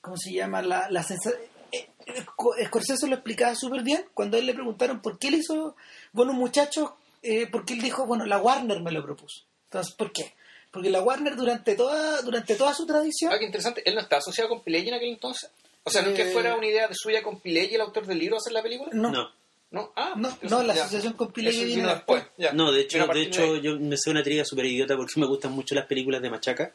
¿cómo 0.03 0.17
se 0.17 0.31
llama? 0.33 0.61
La, 0.61 0.87
la 0.91 1.01
eh, 1.01 1.87
eh, 2.05 2.25
Co- 2.35 2.53
Scorsese 2.63 3.07
lo 3.07 3.15
explicaba 3.15 3.55
súper 3.55 3.81
bien 3.81 4.05
cuando 4.13 4.37
a 4.37 4.39
él 4.39 4.45
le 4.45 4.53
preguntaron 4.53 5.01
por 5.01 5.17
qué 5.17 5.29
él 5.29 5.35
hizo 5.35 5.75
Buenos 6.11 6.35
Muchachos, 6.35 6.91
eh, 7.23 7.47
porque 7.51 7.73
él 7.73 7.81
dijo, 7.81 8.05
bueno, 8.05 8.25
la 8.25 8.37
Warner 8.37 8.81
me 8.81 8.91
lo 8.91 9.01
propuso. 9.03 9.43
Entonces, 9.71 9.95
¿por 9.95 10.11
qué? 10.11 10.33
Porque 10.69 10.89
la 10.89 11.01
Warner 11.01 11.35
durante 11.35 11.75
toda, 11.75 12.21
durante 12.21 12.55
toda 12.55 12.73
su 12.73 12.85
tradición, 12.85 13.31
Ah, 13.33 13.39
qué 13.39 13.45
interesante. 13.45 13.81
Él 13.85 13.95
no 13.95 14.01
está 14.01 14.17
asociado 14.17 14.49
con 14.49 14.61
Pileggi 14.61 14.89
en 14.89 14.95
aquel 14.95 15.09
entonces. 15.09 15.49
O 15.85 15.89
sea, 15.89 16.01
no 16.01 16.09
es 16.09 16.15
que 16.15 16.29
Eh, 16.29 16.31
fuera 16.33 16.55
una 16.55 16.67
idea 16.67 16.87
de 16.87 16.95
suya 16.95 17.23
con 17.23 17.39
Pileggi, 17.39 17.75
el 17.75 17.81
autor 17.81 18.05
del 18.05 18.19
libro, 18.19 18.37
hacer 18.37 18.53
la 18.53 18.61
película. 18.61 18.89
no, 18.93 19.09
No. 19.11 19.31
No, 19.71 19.91
ah, 19.95 20.13
no, 20.15 20.37
no, 20.43 20.61
la 20.61 20.75
ya. 20.75 20.81
asociación 20.83 21.13
con 21.13 21.31
Pileggi 21.31 21.57
Eso 21.57 21.65
viene 21.65 21.81
vino 21.81 21.93
después. 21.95 22.23
ya. 22.37 22.51
No, 22.53 22.71
de 22.71 22.81
hecho, 22.81 23.07
de 23.07 23.21
hecho 23.23 23.55
yo 23.57 23.79
me 23.79 23.97
sé 23.97 24.11
una 24.11 24.21
triga 24.21 24.45
súper 24.45 24.65
idiota 24.65 24.95
porque 24.95 25.19
me 25.19 25.25
gustan 25.25 25.51
mucho 25.51 25.73
las 25.73 25.87
películas 25.87 26.21
de 26.21 26.29
Machaca. 26.29 26.71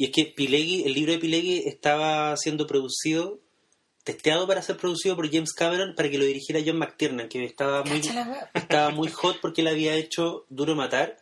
Y 0.00 0.06
es 0.06 0.12
que 0.12 0.24
Pileggi, 0.24 0.84
el 0.84 0.94
libro 0.94 1.12
de 1.12 1.18
Pileggi 1.18 1.58
estaba 1.66 2.34
siendo 2.38 2.66
producido 2.66 3.38
testeado 4.02 4.46
para 4.46 4.62
ser 4.62 4.78
producido 4.78 5.14
por 5.14 5.30
James 5.30 5.52
Cameron 5.52 5.94
para 5.94 6.08
que 6.08 6.16
lo 6.16 6.24
dirigiera 6.24 6.62
John 6.64 6.78
McTiernan, 6.78 7.28
que 7.28 7.44
estaba 7.44 7.84
muy, 7.84 8.00
estaba 8.54 8.88
muy 8.92 9.08
hot 9.10 9.42
porque 9.42 9.60
él 9.60 9.68
había 9.68 9.92
hecho 9.92 10.46
Duro 10.48 10.74
Matar 10.74 11.18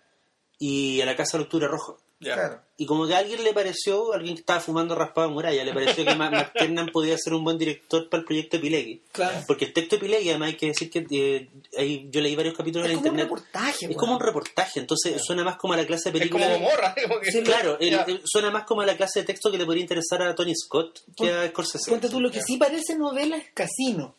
y 0.60 1.00
A 1.00 1.06
la 1.06 1.16
Casa 1.16 1.38
del 1.38 1.46
Octubre 1.46 1.66
Rojo. 1.66 1.98
Claro. 2.20 2.60
Y 2.76 2.86
como 2.86 3.06
que 3.06 3.14
a 3.14 3.18
alguien 3.18 3.42
le 3.44 3.52
pareció, 3.52 4.12
alguien 4.12 4.34
que 4.34 4.40
estaba 4.40 4.60
fumando 4.60 4.94
raspado 4.94 5.30
muralla, 5.30 5.64
le 5.64 5.72
pareció 5.72 6.04
que 6.04 6.14
McTiernan 6.14 6.88
podía 6.92 7.16
ser 7.18 7.32
un 7.34 7.44
buen 7.44 7.58
director 7.58 8.08
para 8.08 8.20
el 8.20 8.24
proyecto 8.26 8.56
de 8.56 8.60
Pilegui. 8.60 9.02
Claro. 9.12 9.38
Porque 9.46 9.66
el 9.66 9.72
texto 9.72 9.96
de 9.96 10.00
Pilegui, 10.00 10.30
además 10.30 10.48
hay 10.48 10.56
que 10.56 10.66
decir 10.66 10.90
que 10.90 11.06
eh, 11.10 11.48
ahí 11.76 12.08
yo 12.10 12.20
leí 12.20 12.34
varios 12.36 12.56
capítulos 12.56 12.86
Es 12.86 12.92
en 12.92 12.98
como 12.98 13.10
un 13.10 13.18
internet. 13.18 13.36
reportaje, 13.36 13.86
es 13.90 13.96
como 13.96 14.12
un 14.14 14.20
reportaje, 14.20 14.80
entonces 14.80 15.22
suena 15.24 15.44
más 15.44 15.56
como 15.56 15.74
a 15.74 15.76
la 15.76 15.86
clase 15.86 16.10
de 16.12 16.18
Es 16.18 16.30
como 16.30 16.44
película. 16.44 16.70
morra. 16.70 16.94
como 17.08 17.20
que- 17.20 17.30
Sí, 17.32 17.42
Claro, 17.42 17.78
el- 17.80 17.90
Ya. 17.90 18.02
el- 18.02 18.20
suena 18.24 18.50
más 18.50 18.64
como 18.64 18.80
a 18.82 18.86
la 18.86 18.96
clase 18.96 19.20
de 19.20 19.26
texto 19.26 19.50
que 19.50 19.58
le 19.58 19.64
podría 19.64 19.82
interesar 19.82 20.22
a 20.22 20.34
Tony 20.34 20.54
Scott 20.56 21.00
que 21.16 21.30
a 21.30 21.48
Scorsese. 21.48 21.90
Ponte 21.90 22.08
tú, 22.08 22.20
lo 22.20 22.30
que 22.30 22.42
sí 22.42 22.56
parece 22.56 22.96
novela 22.96 23.36
es 23.36 23.44
Casino. 23.54 24.14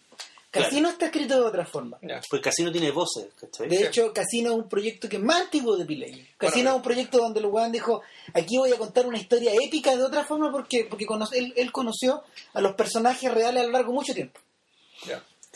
Casino 0.52 0.90
está 0.90 1.06
escrito 1.06 1.36
de 1.36 1.42
otra 1.48 1.66
forma. 1.66 2.00
Ya. 2.02 2.22
Pues 2.30 2.42
casi 2.42 2.64
no 2.64 2.72
tiene 2.72 2.90
voces, 2.92 3.28
¿cachai? 3.40 3.68
De 3.70 3.84
hecho, 3.84 4.12
Casino 4.14 4.52
es 4.52 4.58
un 4.58 4.68
proyecto 4.68 5.08
que 5.08 5.18
es 5.18 5.22
más 5.22 5.42
antiguo 5.42 5.78
de 5.78 5.86
Pilegui. 5.86 6.28
Casino 6.38 6.56
Bueno, 6.56 6.70
es 6.72 6.76
un 6.78 6.82
proyecto 6.82 7.18
donde 7.20 7.40
el 7.40 7.46
weón 7.46 7.72
dijo, 7.72 8.02
aquí 8.34 8.58
voy 8.58 8.72
a 8.74 8.78
contar 8.78 9.06
una 9.06 9.18
historia 9.20 9.52
épica 9.62 9.96
de 9.96 10.04
otra 10.04 10.24
forma 10.26 10.52
porque, 10.52 10.86
porque 10.90 11.06
cono- 11.06 11.30
él, 11.34 11.54
él 11.56 11.72
conoció 11.72 12.24
a 12.54 12.62
los 12.62 12.74
personajes 12.74 13.32
reales 13.32 13.62
a 13.64 13.66
lo 13.68 13.72
largo 13.74 13.90
de 13.92 13.96
mucho 13.96 14.14
tiempo. 14.14 14.40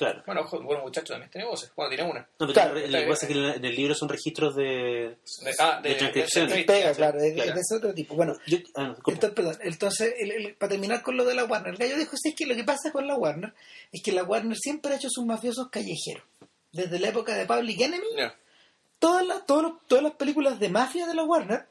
Claro. 0.06 0.24
Bueno, 0.26 0.42
ojo, 0.42 0.62
bueno, 0.62 0.82
muchacho 0.84 1.14
también 1.14 1.32
tiene 1.32 1.48
voces. 1.48 1.72
Bueno, 1.76 1.90
tiene 1.96 2.10
una. 2.10 2.20
No, 2.22 2.28
pero 2.40 2.54
Claro, 2.54 2.74
lo 2.76 2.82
que 3.00 3.08
pasa 3.08 3.26
es 3.26 3.32
que 3.34 3.38
en 3.56 3.66
el 3.66 3.76
libro 3.76 3.96
son 3.96 4.10
registros 4.10 4.56
de... 4.56 4.64
De, 5.44 5.54
ah, 5.60 5.80
de, 5.82 5.90
De 5.90 5.96
transcripción. 5.96 6.48
de- 6.50 6.64
Pega, 6.64 6.94
claro, 6.94 7.20
es, 7.20 7.34
claro. 7.34 7.50
es 7.50 7.56
de 7.56 7.62
ese 7.62 7.76
otro 7.76 7.94
tipo. 7.94 8.16
Bueno, 8.16 8.36
Yo- 8.48 8.58
ah, 8.76 8.94
entonces, 9.08 9.32
perdón, 9.32 9.58
entonces 9.62 10.14
el- 10.20 10.32
el- 10.32 10.56
para 10.56 10.70
terminar 10.72 11.02
con 11.02 11.18
lo 11.18 11.26
de 11.26 11.36
la 11.36 11.46
Warner, 11.46 11.74
el 11.74 11.78
gallo 11.80 11.98
dijo, 11.98 12.16
sí, 12.18 12.30
es 12.30 12.36
que 12.36 12.46
lo 12.46 12.56
que 12.56 12.64
pasa 12.64 12.92
con 12.92 13.08
la 13.08 13.16
Warner 13.16 13.54
es 13.92 14.02
que 14.04 14.12
la 14.12 14.24
Warner 14.24 14.58
siempre 14.58 14.94
ha 14.94 14.98
hecho 14.98 15.10
sus 15.10 15.26
mafiosos 15.26 15.70
callejeros. 15.70 16.24
Desde 16.72 17.00
la 17.00 17.10
época 17.10 17.36
de 17.36 17.46
Public 17.46 17.82
Enemy, 17.82 18.08
Ya. 18.18 18.36
todas 19.00 19.26
las, 19.26 19.46
todos 19.46 19.64
los- 19.64 19.74
todas 19.88 20.04
las 20.04 20.14
películas 20.14 20.60
de 20.60 20.70
mafia 20.70 21.06
de 21.06 21.14
la 21.14 21.24
Warner 21.24 21.66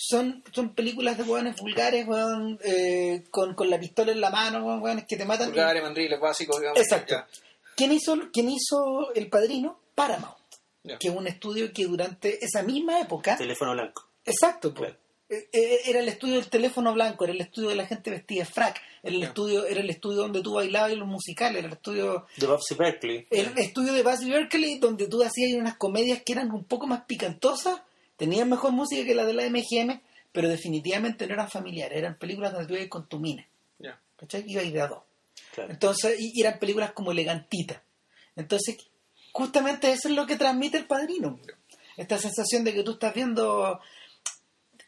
son, 0.00 0.44
son 0.52 0.74
películas 0.74 1.18
de 1.18 1.24
hueones 1.24 1.56
vulgares, 1.60 2.06
hueón, 2.06 2.58
eh, 2.62 3.24
con, 3.30 3.54
con 3.54 3.68
la 3.68 3.80
pistola 3.80 4.12
en 4.12 4.20
la 4.20 4.30
mano, 4.30 4.64
hueones 4.78 5.04
que 5.08 5.16
te 5.16 5.24
matan. 5.24 5.48
Vulgares, 5.48 5.82
mandriles 5.82 6.20
básicos, 6.20 6.58
digamos. 6.60 6.78
Exacto. 6.80 7.14
Ya. 7.16 7.26
¿Quién 7.78 7.92
hizo, 7.92 8.18
¿Quién 8.32 8.50
hizo 8.50 9.14
El 9.14 9.28
Padrino? 9.30 9.78
Paramount, 9.94 10.36
que 10.98 11.08
es 11.08 11.14
un 11.14 11.26
estudio 11.26 11.72
que 11.72 11.84
durante 11.86 12.44
esa 12.44 12.62
misma 12.62 13.00
época... 13.00 13.36
Teléfono 13.36 13.72
blanco. 13.72 14.08
Exacto, 14.24 14.74
pues. 14.74 14.90
Claro. 14.90 15.04
Eh, 15.30 15.48
eh, 15.52 15.80
Era 15.86 16.00
el 16.00 16.08
estudio 16.08 16.34
del 16.36 16.48
teléfono 16.48 16.92
blanco, 16.94 17.24
era 17.24 17.32
el 17.34 17.40
estudio 17.40 17.68
de 17.68 17.74
la 17.76 17.86
gente 17.86 18.10
vestida 18.10 18.40
de 18.40 18.46
frac, 18.50 18.80
era 19.02 19.14
el 19.14 19.22
estudio, 19.22 19.66
era 19.66 19.80
el 19.80 19.90
estudio 19.90 20.22
donde 20.22 20.40
tú 20.42 20.54
bailabas 20.54 20.90
en 20.92 20.98
los 21.00 21.08
musicales, 21.08 21.58
era 21.58 21.68
el 21.68 21.74
estudio, 21.74 22.26
De 22.36 22.46
Bobsy 22.46 22.74
Berkeley. 22.74 23.26
el 23.30 23.52
estudio 23.58 23.92
de 23.92 24.02
Buzz 24.02 24.24
Berkeley 24.24 24.78
donde 24.78 25.06
tú 25.06 25.22
hacías 25.22 25.52
unas 25.60 25.76
comedias 25.76 26.22
que 26.22 26.32
eran 26.32 26.50
un 26.50 26.64
poco 26.64 26.86
más 26.86 27.04
picantosas, 27.04 27.82
tenían 28.16 28.48
mejor 28.48 28.72
música 28.72 29.04
que 29.04 29.14
la 29.14 29.24
de 29.26 29.34
la 29.34 29.42
MGM, 29.50 30.00
pero 30.32 30.48
definitivamente 30.48 31.26
no 31.26 31.34
eran 31.34 31.50
familiares, 31.50 31.98
eran 31.98 32.16
películas 32.18 32.52
donde 32.52 32.66
tú 32.66 32.74
ibas 32.74 32.88
con 32.88 33.06
tu 33.06 33.18
mina, 33.20 33.46
Ya. 33.78 34.00
¿cachai? 34.16 34.44
Ibas 34.46 34.72
de 34.72 34.80
a 34.80 34.86
dos. 34.86 35.02
Claro. 35.54 35.70
Entonces, 35.72 36.16
y, 36.18 36.40
eran 36.40 36.58
películas 36.58 36.92
como 36.92 37.12
elegantitas. 37.12 37.80
Entonces, 38.36 38.76
justamente 39.32 39.90
eso 39.92 40.08
es 40.08 40.14
lo 40.14 40.26
que 40.26 40.36
transmite 40.36 40.78
el 40.78 40.86
padrino. 40.86 41.38
Esta 41.96 42.18
sensación 42.18 42.64
de 42.64 42.74
que 42.74 42.82
tú 42.84 42.92
estás 42.92 43.14
viendo. 43.14 43.80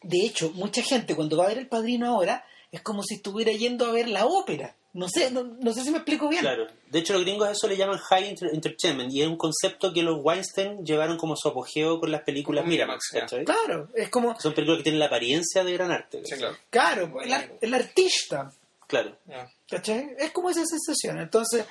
De 0.02 0.18
hecho, 0.24 0.50
mucha 0.54 0.82
gente 0.82 1.14
cuando 1.14 1.36
va 1.36 1.44
a 1.44 1.48
ver 1.48 1.58
el 1.58 1.66
padrino 1.68 2.06
ahora 2.06 2.44
es 2.72 2.80
como 2.82 3.02
si 3.02 3.14
estuviera 3.16 3.52
yendo 3.52 3.86
a 3.86 3.92
ver 3.92 4.08
la 4.08 4.26
ópera. 4.26 4.76
No 4.92 5.08
sé, 5.08 5.30
no, 5.30 5.44
no 5.44 5.72
sé 5.72 5.84
si 5.84 5.90
me 5.90 5.98
explico 5.98 6.28
bien. 6.28 6.40
Claro. 6.42 6.66
De 6.90 6.98
hecho, 6.98 7.12
los 7.12 7.22
gringos 7.22 7.46
a 7.46 7.52
eso 7.52 7.68
le 7.68 7.76
llaman 7.76 7.98
high 7.98 8.28
enter- 8.34 8.50
entertainment 8.52 9.12
y 9.12 9.22
es 9.22 9.28
un 9.28 9.36
concepto 9.36 9.92
que 9.92 10.02
los 10.02 10.18
Weinstein 10.20 10.84
llevaron 10.84 11.16
como 11.16 11.36
su 11.36 11.48
apogeo 11.48 12.00
con 12.00 12.10
las 12.10 12.22
películas 12.22 12.64
Miramax. 12.66 13.10
Claro, 13.44 13.88
es 13.94 14.08
como. 14.08 14.38
Son 14.40 14.52
películas 14.52 14.78
que 14.78 14.84
tienen 14.84 14.98
la 14.98 15.06
apariencia 15.06 15.62
de 15.62 15.72
gran 15.74 15.92
arte. 15.92 16.22
Claro. 16.22 16.56
Claro, 16.70 17.20
el, 17.22 17.32
ar- 17.32 17.52
el 17.60 17.74
artista. 17.74 18.52
Claro. 18.90 19.16
¿Cachai? 19.68 20.10
Es 20.18 20.30
como 20.32 20.50
esa 20.50 20.64
sensación. 20.66 21.18
Entonces, 21.20 21.64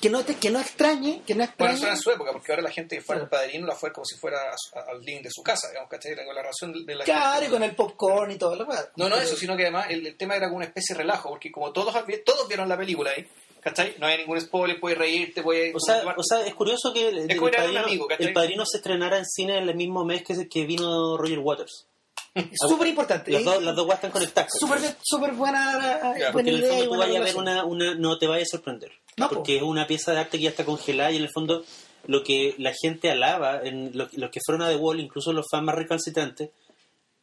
que 0.00 0.10
no, 0.10 0.24
te, 0.24 0.34
que 0.36 0.50
no 0.50 0.58
extrañe, 0.58 1.22
que 1.24 1.34
no 1.34 1.38
Bueno, 1.38 1.50
extrañe. 1.50 1.74
eso 1.74 1.84
era 1.84 1.94
en 1.94 2.00
su 2.00 2.10
época, 2.10 2.32
porque 2.32 2.50
ahora 2.50 2.62
la 2.62 2.70
gente 2.72 2.96
que 2.96 3.02
fue 3.02 3.14
al 3.14 3.28
Claro. 3.28 3.44
padrino 3.44 3.66
la 3.66 3.76
fue 3.76 3.92
como 3.92 4.04
si 4.04 4.16
fuera 4.16 4.38
a 4.50 4.90
al 4.90 5.00
link 5.02 5.22
de 5.22 5.30
su 5.30 5.42
casa, 5.42 5.68
digamos, 5.68 5.88
¿cachai? 5.90 6.16
Con 6.16 6.34
la 6.34 6.42
razón 6.42 6.72
de- 6.84 6.94
la 6.96 7.04
Claro, 7.04 7.32
gente. 7.42 7.46
y 7.46 7.50
con 7.50 7.62
el 7.62 7.76
popcorn 7.76 8.30
y 8.32 8.36
todo 8.36 8.56
lo 8.56 8.64
demás. 8.64 8.88
No, 8.96 9.08
no 9.08 9.16
eso, 9.16 9.36
sino 9.36 9.56
que 9.56 9.62
además 9.64 9.86
el, 9.90 10.04
el 10.06 10.16
tema 10.16 10.34
era 10.36 10.46
como 10.46 10.56
una 10.56 10.66
especie 10.66 10.94
de 10.96 11.02
relajo, 11.02 11.28
porque 11.28 11.52
como 11.52 11.72
todos, 11.72 11.94
todos 12.24 12.48
vieron 12.48 12.68
la 12.68 12.76
película 12.76 13.10
ahí, 13.10 13.24
¿cachai? 13.60 13.94
No 14.00 14.06
hay 14.06 14.18
ningún 14.18 14.40
spoiler, 14.40 14.80
puedes 14.80 14.98
reírte, 14.98 15.42
puedes... 15.42 15.72
O 15.74 15.78
sea, 15.80 16.02
o 16.16 16.22
sea, 16.24 16.44
es 16.44 16.54
curioso 16.54 16.92
que 16.92 17.08
el, 17.10 17.30
el 17.30 17.38
padrino, 17.38 17.80
amigo, 17.80 18.06
¿cachai? 18.08 18.26
el 18.26 18.32
Padrino 18.32 18.64
se 18.66 18.78
estrenara 18.78 19.18
en 19.18 19.26
cine 19.26 19.58
en 19.58 19.68
el 19.68 19.76
mismo 19.76 20.04
mes 20.04 20.24
que, 20.24 20.34
se- 20.34 20.48
que 20.48 20.64
vino 20.66 21.16
Roger 21.16 21.38
Waters. 21.38 21.86
Es 22.34 22.46
súper 22.68 22.88
importante. 22.88 23.30
Las 23.30 23.44
dos, 23.44 23.62
las 23.62 23.76
dos 23.76 23.84
guas 23.86 23.96
están 23.98 24.10
conectadas. 24.10 24.50
Súper 24.58 24.80
súper 25.02 25.32
buena, 25.32 26.14
Ya, 26.18 26.32
buena 26.32 26.50
idea 26.50 26.80
y 26.80 26.84
tú 26.84 26.96
vayas 26.96 27.20
a 27.20 27.24
ver 27.24 27.36
una, 27.36 27.64
una... 27.64 27.94
No 27.94 28.18
te 28.18 28.26
vayas 28.26 28.48
a 28.48 28.56
sorprender. 28.56 28.92
No, 29.16 29.28
po. 29.28 29.36
porque 29.36 29.56
es 29.56 29.62
una 29.62 29.86
pieza 29.86 30.12
de 30.12 30.18
arte 30.20 30.38
que 30.38 30.44
ya 30.44 30.50
está 30.50 30.64
congelada 30.64 31.12
y 31.12 31.16
en 31.16 31.22
el 31.22 31.30
fondo 31.30 31.64
lo 32.06 32.22
que 32.24 32.54
la 32.58 32.72
gente 32.80 33.10
alaba, 33.10 33.60
en 33.62 33.96
lo- 33.96 34.08
los 34.12 34.30
que 34.30 34.40
fueron 34.44 34.62
a 34.62 34.68
The 34.68 34.76
Wall, 34.76 35.00
incluso 35.00 35.32
los 35.32 35.46
fans 35.50 35.64
más 35.64 35.74
recalcitrantes, 35.76 36.50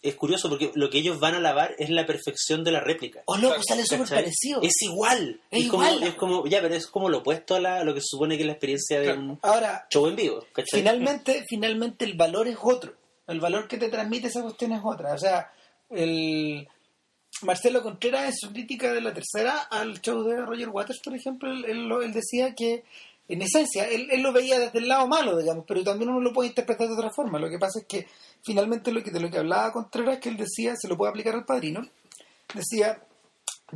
es 0.02 0.16
curioso 0.16 0.50
porque 0.50 0.72
lo 0.74 0.90
que 0.90 0.98
ellos 0.98 1.20
van 1.20 1.36
a 1.36 1.38
alabar 1.38 1.76
es 1.78 1.92
la 1.92 2.08
perfección 2.08 2.64
de 2.64 2.72
la 2.72 2.80
réplica. 2.80 3.22
Oh, 3.26 3.36
loco, 3.36 3.50
Claro, 3.50 3.64
sale 3.68 3.84
súper 3.86 4.08
parecido. 4.24 4.60
Es 4.64 4.82
igual. 4.82 5.40
Es 5.52 5.68
como, 5.70 5.84
igual. 5.84 6.04
es 6.04 6.14
como, 6.16 6.48
ya, 6.48 6.60
pero 6.62 6.74
es 6.74 6.88
como 6.88 7.08
lo 7.10 7.20
opuesto 7.20 7.54
a, 7.54 7.60
la- 7.60 7.84
lo 7.84 7.94
que 7.94 8.00
se 8.02 8.08
supone 8.08 8.36
que 8.38 8.42
es 8.44 8.48
la 8.48 8.54
experiencia 8.54 9.00
de 9.00 9.06
Claro. 9.06 9.20
un 9.22 9.40
Ahora, 9.44 9.86
show 9.94 10.08
en 10.08 10.16
vivo. 10.16 10.44
¿cachai? 10.54 10.80
finalmente, 10.80 11.46
finalmente 11.48 12.06
el 12.06 12.16
valor 12.16 12.48
es 12.48 12.58
otro. 12.60 12.94
El 13.32 13.40
valor 13.40 13.68
que 13.68 13.78
te 13.78 13.90
transmite 13.90 14.28
esa 14.28 14.42
cuestión 14.42 14.74
es 14.74 14.82
otra. 14.84 15.14
O 15.14 15.18
sea, 15.18 15.52
el 15.90 16.68
Marcelo 17.44 17.82
Contreras 17.82 18.26
en 18.26 18.34
su 18.36 18.52
crítica 18.52 18.94
de 18.94 19.02
la 19.02 19.14
tercera 19.14 19.58
al 19.70 20.02
show 20.02 20.24
de 20.24 20.42
Roger 20.42 20.70
Waters, 20.70 21.00
por 21.04 21.16
ejemplo, 21.16 21.52
él, 21.52 22.14
decía 22.14 22.54
que 22.56 22.84
en 23.28 23.42
esencia, 23.42 23.88
él, 23.88 24.10
él 24.12 24.22
lo 24.22 24.32
veía 24.32 24.60
desde 24.60 24.80
el 24.80 24.88
lado 24.88 25.08
malo, 25.08 25.38
digamos, 25.38 25.66
pero 25.68 25.84
también 25.84 26.10
uno 26.10 26.20
lo 26.20 26.34
puede 26.34 26.50
interpretar 26.50 26.88
de 26.88 26.94
otra 26.94 27.12
forma. 27.12 27.40
Lo 27.40 27.50
que 27.50 27.58
pasa 27.58 27.80
es 27.80 27.86
que 27.86 28.08
finalmente 28.44 28.92
lo 28.92 29.02
que, 29.02 29.12
de 29.12 29.20
lo 29.20 29.30
que 29.30 29.38
hablaba 29.38 29.72
Contreras, 29.72 30.20
que 30.20 30.30
él 30.30 30.38
decía, 30.38 30.76
se 30.76 30.88
lo 30.88 30.98
puede 30.98 31.12
aplicar 31.12 31.34
al 31.36 31.46
padrino, 31.46 31.82
decía, 32.54 33.02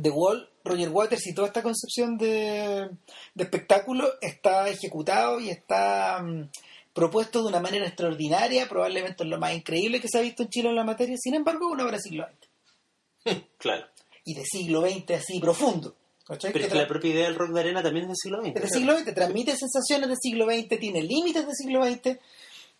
The 0.00 0.10
Wall, 0.10 0.48
Roger 0.62 0.90
Waters 0.90 1.26
y 1.26 1.34
toda 1.34 1.48
esta 1.48 1.62
concepción 1.62 2.18
de, 2.18 2.90
de 3.34 3.44
espectáculo 3.44 4.08
está 4.20 4.68
ejecutado 4.68 5.40
y 5.40 5.48
está 5.48 6.22
mm, 6.22 6.50
propuesto 6.96 7.42
de 7.42 7.48
una 7.48 7.60
manera 7.60 7.86
extraordinaria, 7.86 8.66
probablemente 8.68 9.22
es 9.22 9.28
lo 9.28 9.38
más 9.38 9.54
increíble 9.54 10.00
que 10.00 10.08
se 10.08 10.18
ha 10.18 10.22
visto 10.22 10.42
en 10.42 10.48
Chile 10.48 10.70
en 10.70 10.76
la 10.76 10.82
materia, 10.82 11.14
sin 11.18 11.34
embargo, 11.34 11.68
una 11.68 11.84
obra 11.84 11.92
del 11.92 12.00
siglo 12.00 12.26
XX. 12.26 13.36
Claro. 13.58 13.86
Y 14.24 14.34
de 14.34 14.44
siglo 14.44 14.80
XX 14.80 15.10
así 15.10 15.38
profundo. 15.38 15.94
¿cachai? 16.26 16.52
Pero 16.52 16.64
es 16.64 16.72
Que 16.72 16.78
la 16.78 16.88
propia 16.88 17.10
idea 17.10 17.24
del 17.26 17.36
rock 17.36 17.50
de 17.50 17.60
arena 17.60 17.82
también 17.82 18.04
es 18.04 18.08
del 18.08 18.16
siglo 18.16 18.40
XX. 18.40 18.56
es 18.56 18.62
del 18.62 18.70
siglo 18.70 18.98
XX, 18.98 19.14
transmite 19.14 19.56
sensaciones 19.56 20.08
del 20.08 20.18
siglo 20.20 20.46
XX, 20.46 20.80
tiene 20.80 21.02
límites 21.02 21.46
del 21.46 21.54
siglo 21.54 21.84
XX. 21.84 22.18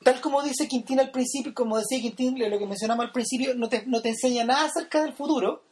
Tal 0.02 0.20
como 0.20 0.42
dice 0.42 0.66
Quintín 0.66 0.98
al 0.98 1.10
principio, 1.10 1.52
como 1.54 1.78
decía 1.78 2.00
Quintín, 2.00 2.38
lo 2.38 2.58
que 2.58 2.66
mencionamos 2.66 3.04
al 3.04 3.12
principio, 3.12 3.54
no 3.54 3.68
te, 3.68 3.84
no 3.86 4.00
te 4.00 4.08
enseña 4.10 4.44
nada 4.44 4.64
acerca 4.64 5.02
del 5.02 5.12
futuro, 5.12 5.62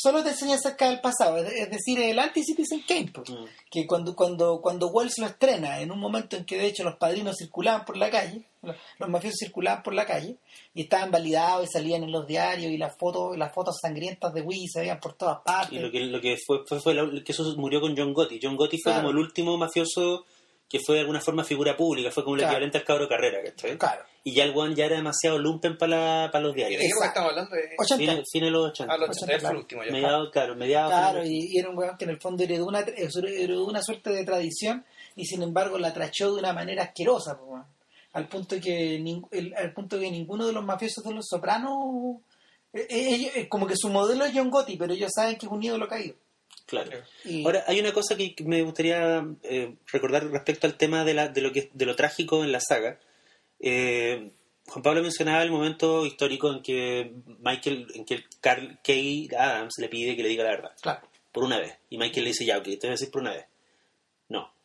solo 0.00 0.22
te 0.22 0.30
enseña 0.30 0.54
acerca 0.54 0.88
del 0.88 1.00
pasado. 1.00 1.38
Es, 1.38 1.70
decir, 1.70 2.00
el 2.00 2.18
anti-Citizen 2.18 2.82
Kane. 2.86 3.10
pues. 3.12 3.30
Mm. 3.30 3.44
Que 3.70 3.86
cuando, 3.86 4.14
cuando, 4.14 4.60
cuando 4.60 4.88
Wells 4.88 5.18
lo 5.18 5.26
estrena, 5.26 5.80
en 5.80 5.90
un 5.90 5.98
momento 5.98 6.36
en 6.36 6.44
que 6.44 6.56
de 6.56 6.66
hecho 6.66 6.84
los 6.84 6.96
padrinos 6.96 7.36
circulaban 7.38 7.84
por 7.84 7.96
la 7.96 8.08
calle, 8.10 8.42
los, 8.62 8.76
los 8.98 9.08
mafiosos 9.08 9.38
circulaban 9.40 9.82
por 9.82 9.94
la 9.94 10.06
calle, 10.06 10.36
y 10.74 10.82
estaban 10.82 11.10
validados 11.10 11.64
y 11.68 11.72
salían 11.72 12.04
en 12.04 12.12
los 12.12 12.26
diarios, 12.26 12.70
y 12.70 12.78
las 12.78 12.96
fotos, 12.96 13.36
las 13.36 13.52
fotos 13.52 13.76
sangrientas 13.82 14.32
de 14.32 14.42
Willy 14.42 14.68
se 14.68 14.80
veían 14.80 15.00
por 15.00 15.14
todas 15.14 15.38
partes. 15.44 15.72
Y 15.78 15.82
lo 15.82 15.90
que, 15.90 16.00
lo 16.00 16.20
que 16.20 16.36
fue, 16.46 16.60
fue, 16.66 16.80
fue 16.80 16.94
la- 16.94 17.22
que 17.24 17.32
eso 17.32 17.42
murió 17.56 17.80
con 17.80 17.96
John 17.96 18.12
Gotti. 18.12 18.38
John 18.42 18.56
Gotti 18.56 18.78
fue 18.80 18.92
Claro. 18.92 19.08
como 19.08 19.18
el 19.18 19.24
último 19.24 19.56
mafioso 19.58 20.24
que 20.68 20.78
fue 20.84 20.96
de 20.96 21.00
alguna 21.00 21.20
forma 21.20 21.44
figura 21.44 21.76
pública, 21.76 22.10
fue 22.10 22.24
como 22.24 22.36
el 22.36 22.40
Claro. 22.40 22.52
equivalente 22.52 22.78
al 22.78 22.84
cabro 22.84 23.08
carrera, 23.08 23.38
¿cachai? 23.42 23.78
Claro. 23.78 24.02
Y 24.22 24.34
ya 24.34 24.44
el 24.44 24.52
one 24.54 24.74
ya 24.74 24.84
era 24.84 24.96
demasiado 24.96 25.38
lumpen 25.38 25.78
para 25.78 26.26
los 26.40 26.52
¿Y 26.52 26.60
de 26.60 26.68
diarios. 26.68 26.80
qué 26.82 26.86
época 26.88 27.06
Exacto. 27.06 27.20
estamos 27.20 27.30
hablando? 27.30 27.56
De... 27.56 27.76
80. 27.78 28.44
De 28.46 28.50
los 28.50 28.66
80. 28.70 28.92
Ah, 28.94 28.98
los 28.98 29.08
80 29.10 29.26
fue 29.32 29.38
claro. 29.40 29.54
el 29.54 29.60
último 29.62 29.84
ya. 29.84 29.92
Mediado, 29.92 30.30
claro, 30.30 30.56
mediado. 30.56 30.90
Claro, 30.90 31.24
y, 31.24 31.48
y 31.52 31.58
era 31.58 31.70
un 31.70 31.78
weón 31.78 31.96
que 31.96 32.04
en 32.04 32.10
el 32.10 32.20
fondo 32.20 32.42
heredó 32.44 32.66
una, 32.66 32.80
heredó 32.80 33.64
una 33.66 33.82
suerte 33.82 34.10
de 34.10 34.24
tradición 34.24 34.84
y 35.16 35.24
sin 35.24 35.42
embargo 35.42 35.78
la 35.78 35.94
trachó 35.94 36.32
de 36.34 36.40
una 36.40 36.52
manera 36.52 36.82
asquerosa, 36.84 37.38
po, 37.38 37.64
al 38.12 38.28
punto 38.28 38.56
que 38.60 39.00
nin- 39.00 39.26
el- 39.30 39.54
al 39.54 39.72
punto 39.72 39.98
que 39.98 40.10
ninguno 40.10 40.46
de 40.46 40.52
los 40.52 40.64
mafiosos 40.64 41.02
de 41.04 41.14
los 41.14 41.26
sopranos 41.26 41.72
eh, 42.74 42.86
eh, 42.90 43.30
eh, 43.34 43.48
como 43.48 43.66
que 43.66 43.74
su 43.76 43.88
modelo 43.88 44.26
es 44.26 44.32
John 44.34 44.50
Gotti, 44.50 44.76
pero 44.76 44.92
ellos 44.92 45.10
saben 45.14 45.36
que 45.36 45.46
es 45.46 45.52
un 45.52 45.62
ídolo 45.62 45.88
caído. 45.88 46.14
Claro. 46.68 46.90
Y- 47.24 47.44
Ahora, 47.44 47.64
hay 47.66 47.80
una 47.80 47.92
cosa 47.92 48.14
que 48.16 48.34
me 48.44 48.62
gustaría 48.62 49.26
eh, 49.42 49.74
recordar 49.90 50.26
respecto 50.30 50.66
al 50.68 50.76
tema 50.76 51.04
de, 51.04 51.14
la, 51.14 51.28
de, 51.28 51.40
lo 51.40 51.50
que, 51.50 51.70
de 51.72 51.86
lo 51.86 51.96
trágico 51.96 52.44
en 52.44 52.52
la 52.52 52.60
saga. 52.60 53.00
Eh, 53.58 54.30
Juan 54.68 54.82
Pablo 54.82 55.02
mencionaba 55.02 55.42
el 55.42 55.50
momento 55.50 56.04
histórico 56.04 56.52
en 56.52 56.62
que 56.62 57.10
Michael, 57.40 57.86
en 57.94 58.04
que 58.04 58.22
Carl 58.40 58.78
K. 58.84 58.92
Adams 59.38 59.74
le 59.78 59.88
pide 59.88 60.14
que 60.14 60.22
le 60.22 60.28
diga 60.28 60.44
la 60.44 60.50
verdad, 60.50 60.72
claro. 60.82 61.08
por 61.32 61.42
una 61.44 61.58
vez. 61.58 61.74
Y 61.88 61.96
Michael 61.96 62.24
le 62.24 62.30
dice, 62.32 62.44
ya, 62.44 62.58
ok, 62.58 62.64
te 62.64 62.76
voy 62.82 62.88
a 62.88 62.90
decir 62.90 63.10
por 63.10 63.22
una 63.22 63.32
vez. 63.32 63.46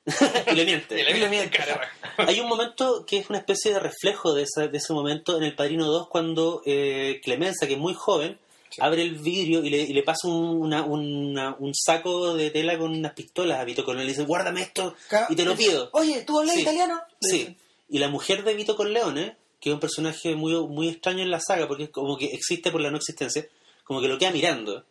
y 0.51 0.55
le 0.55 0.65
miente. 0.65 0.99
Y 0.99 1.03
le 1.17 1.29
miente, 1.29 1.57
cara. 1.57 1.79
Hay 2.17 2.37
un 2.41 2.47
momento 2.49 3.05
que 3.07 3.19
es 3.19 3.29
una 3.29 3.37
especie 3.39 3.71
de 3.71 3.79
reflejo 3.79 4.33
de, 4.33 4.43
esa- 4.43 4.67
de 4.67 4.77
ese 4.77 4.91
momento 4.91 5.37
en 5.37 5.43
El 5.43 5.55
Padrino 5.55 5.85
2 5.85 6.09
cuando 6.09 6.61
eh, 6.65 7.21
Clemenza, 7.23 7.67
que 7.67 7.73
es 7.75 7.79
muy 7.79 7.93
joven, 7.93 8.37
abre 8.79 9.01
el 9.01 9.15
vidrio 9.15 9.63
y 9.63 9.69
le, 9.69 9.81
y 9.81 9.93
le 9.93 10.03
pasa 10.03 10.27
un, 10.27 10.61
una- 10.61 10.83
una- 10.83 11.55
un 11.59 11.73
saco 11.75 12.35
de 12.35 12.49
tela 12.51 12.77
con 12.77 12.91
unas 12.91 13.13
pistolas 13.13 13.59
a 13.59 13.63
Vito 13.65 13.83
Corleone 13.85 14.05
le 14.05 14.11
dice, 14.13 14.25
guárdame 14.25 14.61
esto 14.61 14.95
y 15.29 15.35
te 15.35 15.45
lo 15.45 15.55
pido. 15.55 15.89
Oye, 15.93 16.21
¿tú 16.21 16.39
hablas 16.39 16.55
Sí. 16.55 16.61
italiano? 16.61 17.01
Sí. 17.21 17.55
Y 17.89 17.99
la 17.99 18.09
mujer 18.09 18.43
de 18.43 18.53
Vito 18.53 18.75
Corleone, 18.75 19.35
que 19.59 19.69
es 19.69 19.73
un 19.73 19.79
personaje 19.79 20.35
muy, 20.35 20.53
muy 20.67 20.89
extraño 20.89 21.21
en 21.23 21.31
la 21.31 21.39
saga, 21.39 21.67
porque 21.67 21.83
es 21.83 21.89
como 21.89 22.17
que 22.17 22.25
existe 22.25 22.71
por 22.71 22.81
la 22.81 22.91
no 22.91 22.97
existencia, 22.97 23.47
como 23.83 24.01
que 24.01 24.07
lo 24.07 24.17
queda 24.17 24.31
mirando. 24.31 24.83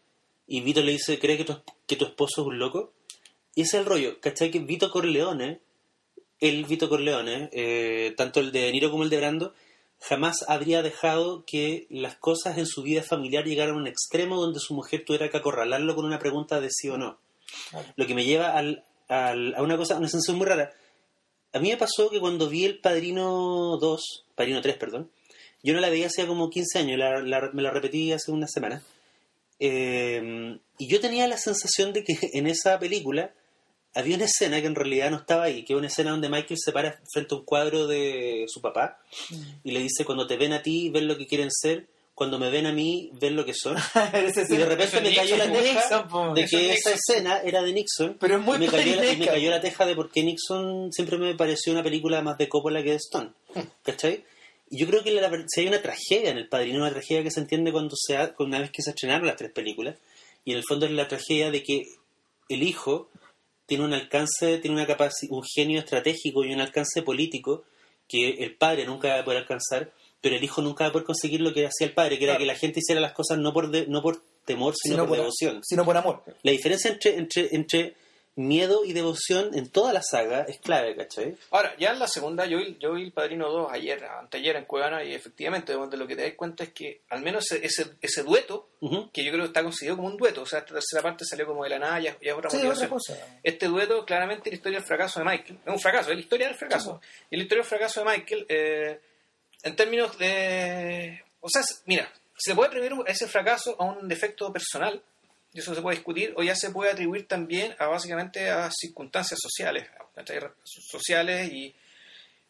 Y 0.47 0.61
Vito 0.61 0.81
le 0.83 0.93
dice, 0.93 1.19
¿cree 1.19 1.37
que 1.37 1.45
tu, 1.45 1.57
que 1.87 1.97
tu 1.97 2.05
esposo 2.05 2.43
es 2.43 2.47
un 2.49 2.59
loco? 2.59 2.93
Y 3.55 3.63
ese 3.63 3.77
es 3.77 3.81
el 3.81 3.87
rollo, 3.87 4.19
¿cachai? 4.21 4.51
Que 4.51 4.61
Vito 4.61 4.91
Corleone, 4.91 5.61
el 6.41 6.65
Vito 6.65 6.89
Corleone, 6.89 7.49
eh, 7.53 8.15
tanto 8.17 8.41
el 8.41 8.51
de 8.53 8.63
De 8.63 8.73
Niro 8.73 8.91
como 8.91 9.03
el 9.05 9.11
de 9.11 9.17
Brando, 9.19 9.55
jamás 10.09 10.45
habría 10.49 10.83
dejado 10.83 11.45
que 11.47 11.87
las 11.91 12.17
cosas 12.17 12.59
en 12.59 12.67
su 12.67 12.83
vida 12.83 13.03
familiar 13.03 13.45
llegaran 13.45 13.75
a 13.75 13.79
un 13.79 13.87
extremo 13.87 14.37
donde 14.41 14.59
su 14.61 14.75
mujer 14.75 15.05
tuviera 15.05 15.31
que 15.31 15.37
acorralarlo 15.37 15.95
con 15.95 16.05
una 16.05 16.19
pregunta 16.19 16.61
de 16.61 16.69
sí 16.71 16.89
o 16.89 16.99
no. 16.99 17.19
Lo 17.97 18.07
que 18.07 18.15
me 18.15 18.25
lleva 18.25 18.57
al, 18.57 18.85
al- 19.09 19.55
a 19.55 19.63
una 19.63 19.77
cosa, 19.77 19.97
una 19.97 20.09
sensación 20.09 20.37
muy 20.39 20.47
rara. 20.47 20.73
A 21.53 21.59
mí 21.61 21.69
me 21.71 21.77
pasó 21.77 22.11
que 22.11 22.19
cuando 22.21 22.49
vi 22.49 22.65
El 22.65 22.79
Padrino 22.81 23.77
2, 23.81 24.25
Padrino 24.35 24.61
3, 24.61 24.77
perdón, 24.77 25.11
yo 25.63 25.75
no 25.75 25.81
la 25.81 25.91
veía 25.91 26.07
hace 26.07 26.27
como 26.27 26.51
15 26.51 26.79
años, 26.81 26.99
la- 26.99 27.21
la- 27.23 27.51
me 27.53 27.63
la 27.63 27.71
repetí 27.71 28.11
hace 28.13 28.33
una 28.33 28.49
semana. 28.49 28.83
Eh, 29.61 30.59
y 30.79 30.89
yo 30.89 31.01
tenía 31.01 31.29
la 31.29 31.37
sensación 31.39 31.93
de 31.93 32.03
que 32.05 32.19
en 32.33 32.47
esa 32.49 32.79
película 32.79 33.33
había 33.95 34.17
una 34.17 34.25
escena 34.25 34.61
que 34.61 34.67
en 34.67 34.75
realidad 34.75 35.11
no 35.11 35.19
estaba 35.19 35.45
ahí, 35.45 35.65
que 35.65 35.73
es 35.75 35.79
una 35.79 35.89
escena 35.89 36.11
donde 36.13 36.29
Michael 36.29 36.59
se 36.63 36.73
para 36.73 36.99
frente 37.13 37.35
a 37.35 37.39
un 37.39 37.45
cuadro 37.45 37.87
de 37.87 38.45
su 38.49 38.61
papá 38.61 38.99
y 39.65 39.71
le 39.73 39.81
dice, 39.81 40.05
cuando 40.05 40.27
te 40.27 40.37
ven 40.37 40.53
a 40.53 40.63
ti, 40.63 40.89
ven 40.91 41.07
lo 41.09 41.17
que 41.19 41.27
quieren 41.27 41.51
ser, 41.51 41.87
cuando 42.15 42.39
me 42.39 42.51
ven 42.51 42.67
a 42.67 42.73
mí, 42.73 43.11
ven 43.21 43.37
lo 43.37 43.45
que 43.45 43.55
son. 43.55 43.77
Y 44.55 44.57
de 44.57 44.65
repente 44.67 45.01
me 45.01 45.15
cayó 45.15 45.37
la 45.37 45.45
teja 45.53 45.73
Nixon, 45.75 46.35
de 46.35 46.47
que 46.47 46.71
es 46.73 46.79
esa 46.87 46.91
escena 46.95 47.41
era 47.43 47.63
de 47.63 47.73
Nixon. 47.73 48.17
Pero 48.21 48.37
es 48.37 48.43
muy 48.43 48.57
y 48.57 48.61
me, 48.61 48.67
cayó 48.69 48.97
la, 48.97 49.13
y 49.13 49.17
me 49.17 49.27
cayó 49.27 49.51
la 49.51 49.61
teja 49.61 49.87
de 49.87 49.95
por 49.95 50.11
qué 50.11 50.23
Nixon 50.23 50.93
siempre 50.93 51.17
me 51.19 51.35
pareció 51.35 51.73
una 51.73 51.83
película 51.83 52.21
más 52.23 52.37
de 52.39 52.49
Coppola 52.49 52.83
que 52.83 52.91
de 52.91 52.97
Stone. 52.97 53.31
¿Cachai? 53.85 54.25
Y 54.71 54.79
yo 54.79 54.87
creo 54.87 55.03
que 55.03 55.11
la, 55.11 55.31
si 55.49 55.61
hay 55.63 55.67
una 55.69 55.83
tragedia 55.83 56.31
en 56.31 56.39
El 56.39 56.49
Padrino, 56.49 56.79
una 56.79 56.91
tragedia 56.91 57.23
que 57.23 57.31
se 57.31 57.41
entiende 57.41 57.73
cuando 57.73 57.95
se 57.97 58.17
ha- 58.17 58.35
una 58.39 58.59
vez 58.59 58.71
que 58.71 58.83
se 58.83 58.91
estrenaron 58.91 59.27
las 59.27 59.37
tres 59.37 59.51
películas, 59.53 59.97
y 60.45 60.53
en 60.53 60.59
el 60.59 60.65
fondo 60.67 60.87
es 60.87 60.93
la 60.93 61.09
tragedia 61.09 61.51
de 61.51 61.63
que 61.63 61.83
el 62.49 62.63
hijo 62.63 63.11
tiene 63.67 63.85
un 63.85 63.93
alcance, 63.95 64.59
tiene 64.59 64.77
una 64.83 64.87
un 65.31 65.43
genio 65.43 65.79
estratégico 65.81 66.45
y 66.45 66.53
un 66.53 66.61
alcance 66.61 67.03
político 67.03 67.65
que 68.09 68.31
el 68.45 68.57
padre 68.57 68.85
nunca 68.85 69.09
va 69.09 69.21
a 69.21 69.25
poder 69.25 69.41
alcanzar, 69.41 69.93
pero 70.21 70.37
el 70.37 70.45
hijo 70.45 70.61
nunca 70.63 70.85
va 70.85 70.89
a 70.89 70.93
poder 70.93 71.07
conseguir 71.07 71.41
lo 71.41 71.53
que 71.53 71.67
hacía 71.67 71.87
el 71.87 71.95
padre, 71.95 72.19
que 72.19 72.25
era 72.25 72.37
que 72.39 72.47
la 72.47 72.55
gente 72.57 72.81
hiciera 72.81 73.01
las 73.01 73.13
cosas 73.13 73.39
no 73.39 73.53
por 73.53 73.71
de- 73.71 73.87
no 73.87 74.03
por 74.03 74.23
temor, 74.45 74.75
sino, 74.77 75.07
por, 75.07 75.17
devoción. 75.17 75.61
Sino 75.63 75.85
por 75.85 75.97
amor. 75.97 76.23
La 76.43 76.53
diferencia 76.53 76.91
entre, 76.91 77.17
entre, 77.17 77.49
entre 77.53 77.95
miedo 78.35 78.85
y 78.85 78.93
devoción 78.95 79.55
en 79.55 79.69
toda 79.69 79.93
la 79.93 80.03
saga 80.03 80.43
es 80.49 80.59
clave, 80.59 80.97
¿cachai? 80.97 81.37
Ahora, 81.51 81.75
ya 81.79 81.91
en 81.91 81.99
la 81.99 82.09
segunda, 82.09 82.47
yo 82.47 82.59
vi, 82.59 82.79
yo 82.81 82.95
vi 82.95 83.03
El 83.05 83.13
Padrino 83.13 83.51
2 83.51 83.71
ayer, 83.73 84.03
anteayer 84.05 84.57
en 84.57 84.65
Cuevana, 84.65 85.05
y 85.05 85.13
efectivamente, 85.15 85.75
donde 85.75 85.97
lo 85.99 86.07
que 86.07 86.17
te 86.17 86.23
das 86.23 86.33
cuenta 86.35 86.65
es 86.65 86.71
que 86.71 87.03
al 87.11 87.21
menos 87.23 87.51
ese, 87.53 87.65
ese, 87.67 87.87
ese 88.01 88.23
dueto, 88.23 88.71
que 89.13 89.23
yo 89.25 89.31
creo 89.31 89.43
que 89.45 89.49
está 89.49 89.63
considerado 89.63 89.99
como 89.99 90.09
un 90.09 90.17
dueto, 90.17 90.43
o 90.43 90.47
sea, 90.47 90.61
esta 90.61 90.73
tercera 90.75 91.03
parte 91.03 91.25
salió 91.27 91.47
como 91.47 91.63
de 91.65 91.71
la 91.71 91.79
nada, 91.79 92.01
ya, 92.01 92.17
ya 92.23 92.33
es 92.33 92.39
otra 92.39 92.49
Sí, 92.51 92.57
motivación. 92.57 92.87
otra 92.87 92.89
cosa. 92.89 93.39
Este 93.43 93.67
dueto, 93.67 94.05
claramente, 94.07 94.49
es 94.49 94.53
la 94.53 94.57
historia 94.57 94.79
del 94.79 94.87
fracaso 94.89 95.21
de 95.21 95.27
Michael. 95.27 95.59
Es 95.67 95.73
un 95.73 95.79
fracaso, 95.79 96.11
es 96.11 96.17
la 96.17 96.23
historia 96.23 96.47
del 96.49 96.57
fracaso. 96.57 97.01
Y 97.31 97.37
la 97.37 97.43
historia 97.43 97.63
del 97.63 97.69
fracaso 97.69 98.01
de 98.01 98.07
Michael, 98.07 98.47
eh, 98.49 99.01
en 99.63 99.77
términos 99.77 100.17
de. 100.19 101.23
O 101.41 101.49
sea, 101.49 101.63
mira, 101.87 102.11
se 102.37 102.55
puede 102.55 102.69
atribuir 102.69 102.93
ese 103.07 103.29
fracaso 103.29 103.77
a 103.79 103.85
un 103.85 104.09
defecto 104.09 104.53
personal, 104.53 105.01
y 105.53 105.61
eso 105.61 105.75
se 105.75 105.83
puede 105.83 105.97
discutir, 105.97 106.33
o 106.37 106.43
ya 106.43 106.55
se 106.55 106.71
puede 106.71 106.91
atribuir 106.91 107.27
también 107.29 107.75
a 107.79 107.87
básicamente 107.87 108.51
a 108.51 108.71
circunstancias 108.71 109.39
sociales, 109.43 109.87
¿cachai? 110.15 110.41
sociales 110.65 111.53
y 111.53 111.75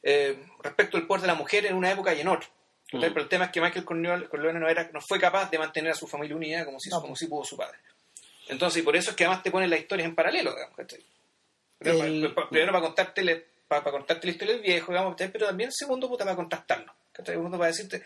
eh, 0.03 0.37
respecto 0.63 0.97
al 0.97 1.07
poder 1.07 1.23
de 1.23 1.27
la 1.29 1.35
mujer 1.35 1.67
en 1.67 1.75
una 1.75 1.91
época 1.91 2.15
y 2.15 2.21
en 2.21 2.29
otra. 2.29 2.49
Mm. 2.93 3.01
Pero 3.01 3.21
el 3.23 3.29
tema 3.29 3.47
es 3.47 3.51
que 3.53 3.61
Michael 3.61 3.85
Corleone, 3.85 4.29
Corleone 4.29 4.61
no, 4.61 4.69
era, 4.69 4.91
no 4.93 5.01
fue 5.01 5.19
capaz 5.19 5.51
de 5.51 5.59
mantener 5.59 5.93
a 5.93 5.95
su 5.95 6.07
familia 6.07 6.37
unida 6.37 6.65
como 6.65 6.79
si, 6.79 6.91
No, 6.91 7.01
como 7.01 7.17
si 7.17 7.27
pudo 7.27 7.45
su 7.45 7.57
padre. 7.57 7.79
Entonces, 8.49 8.83
y 8.83 8.85
por 8.85 8.95
eso 8.97 9.11
es 9.11 9.17
que 9.17 9.25
además 9.25 9.43
te 9.43 9.51
ponen 9.51 9.71
las 9.71 9.81
historias 9.81 10.09
en 10.09 10.15
paralelo, 10.15 10.53
digamos, 10.55 10.77
¿cachai? 10.77 11.01
Primero, 11.79 12.05
El- 12.05 12.35
primero 12.51 12.73
para 12.73 12.85
contarte, 12.85 13.23
la- 13.25 13.39
para, 13.69 13.83
para 13.85 13.97
contarte 13.97 14.27
la 14.27 14.33
historia 14.33 14.55
del 14.55 14.63
viejo, 14.63 14.93
digamos, 14.93 15.17
pero 15.17 15.47
también 15.47 15.71
segundo 15.73 16.09
puta, 16.09 16.25
para 16.25 16.37
contrastarlo. 16.37 16.93
¿cachai? 17.13 17.35
Segundo 17.35 17.57
para 17.59 17.69
decirte, 17.69 18.05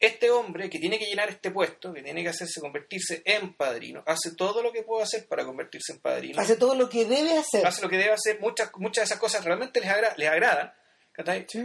este 0.00 0.30
hombre 0.30 0.70
que 0.70 0.78
tiene 0.78 0.98
que 0.98 1.06
llenar 1.06 1.28
este 1.28 1.50
puesto, 1.50 1.92
que 1.92 2.02
tiene 2.02 2.22
que 2.22 2.28
hacerse 2.28 2.60
convertirse 2.60 3.22
en 3.24 3.54
padrino, 3.54 4.02
hace 4.06 4.34
todo 4.36 4.62
lo 4.62 4.72
que 4.72 4.82
puede 4.82 5.02
hacer 5.02 5.26
para 5.26 5.44
convertirse 5.44 5.92
en 5.92 6.00
padrino. 6.00 6.40
Hace 6.40 6.56
todo 6.56 6.74
lo 6.74 6.88
que 6.88 7.04
debe 7.04 7.36
hacer. 7.36 7.66
hace 7.66 7.82
lo 7.82 7.88
que 7.88 7.96
debe 7.98 8.12
hacer, 8.12 8.38
muchas, 8.40 8.70
muchas 8.76 9.02
de 9.02 9.06
esas 9.06 9.18
cosas 9.18 9.44
realmente 9.44 9.80
les, 9.80 9.90
agra- 9.90 10.14
les 10.16 10.28
agradan, 10.28 10.72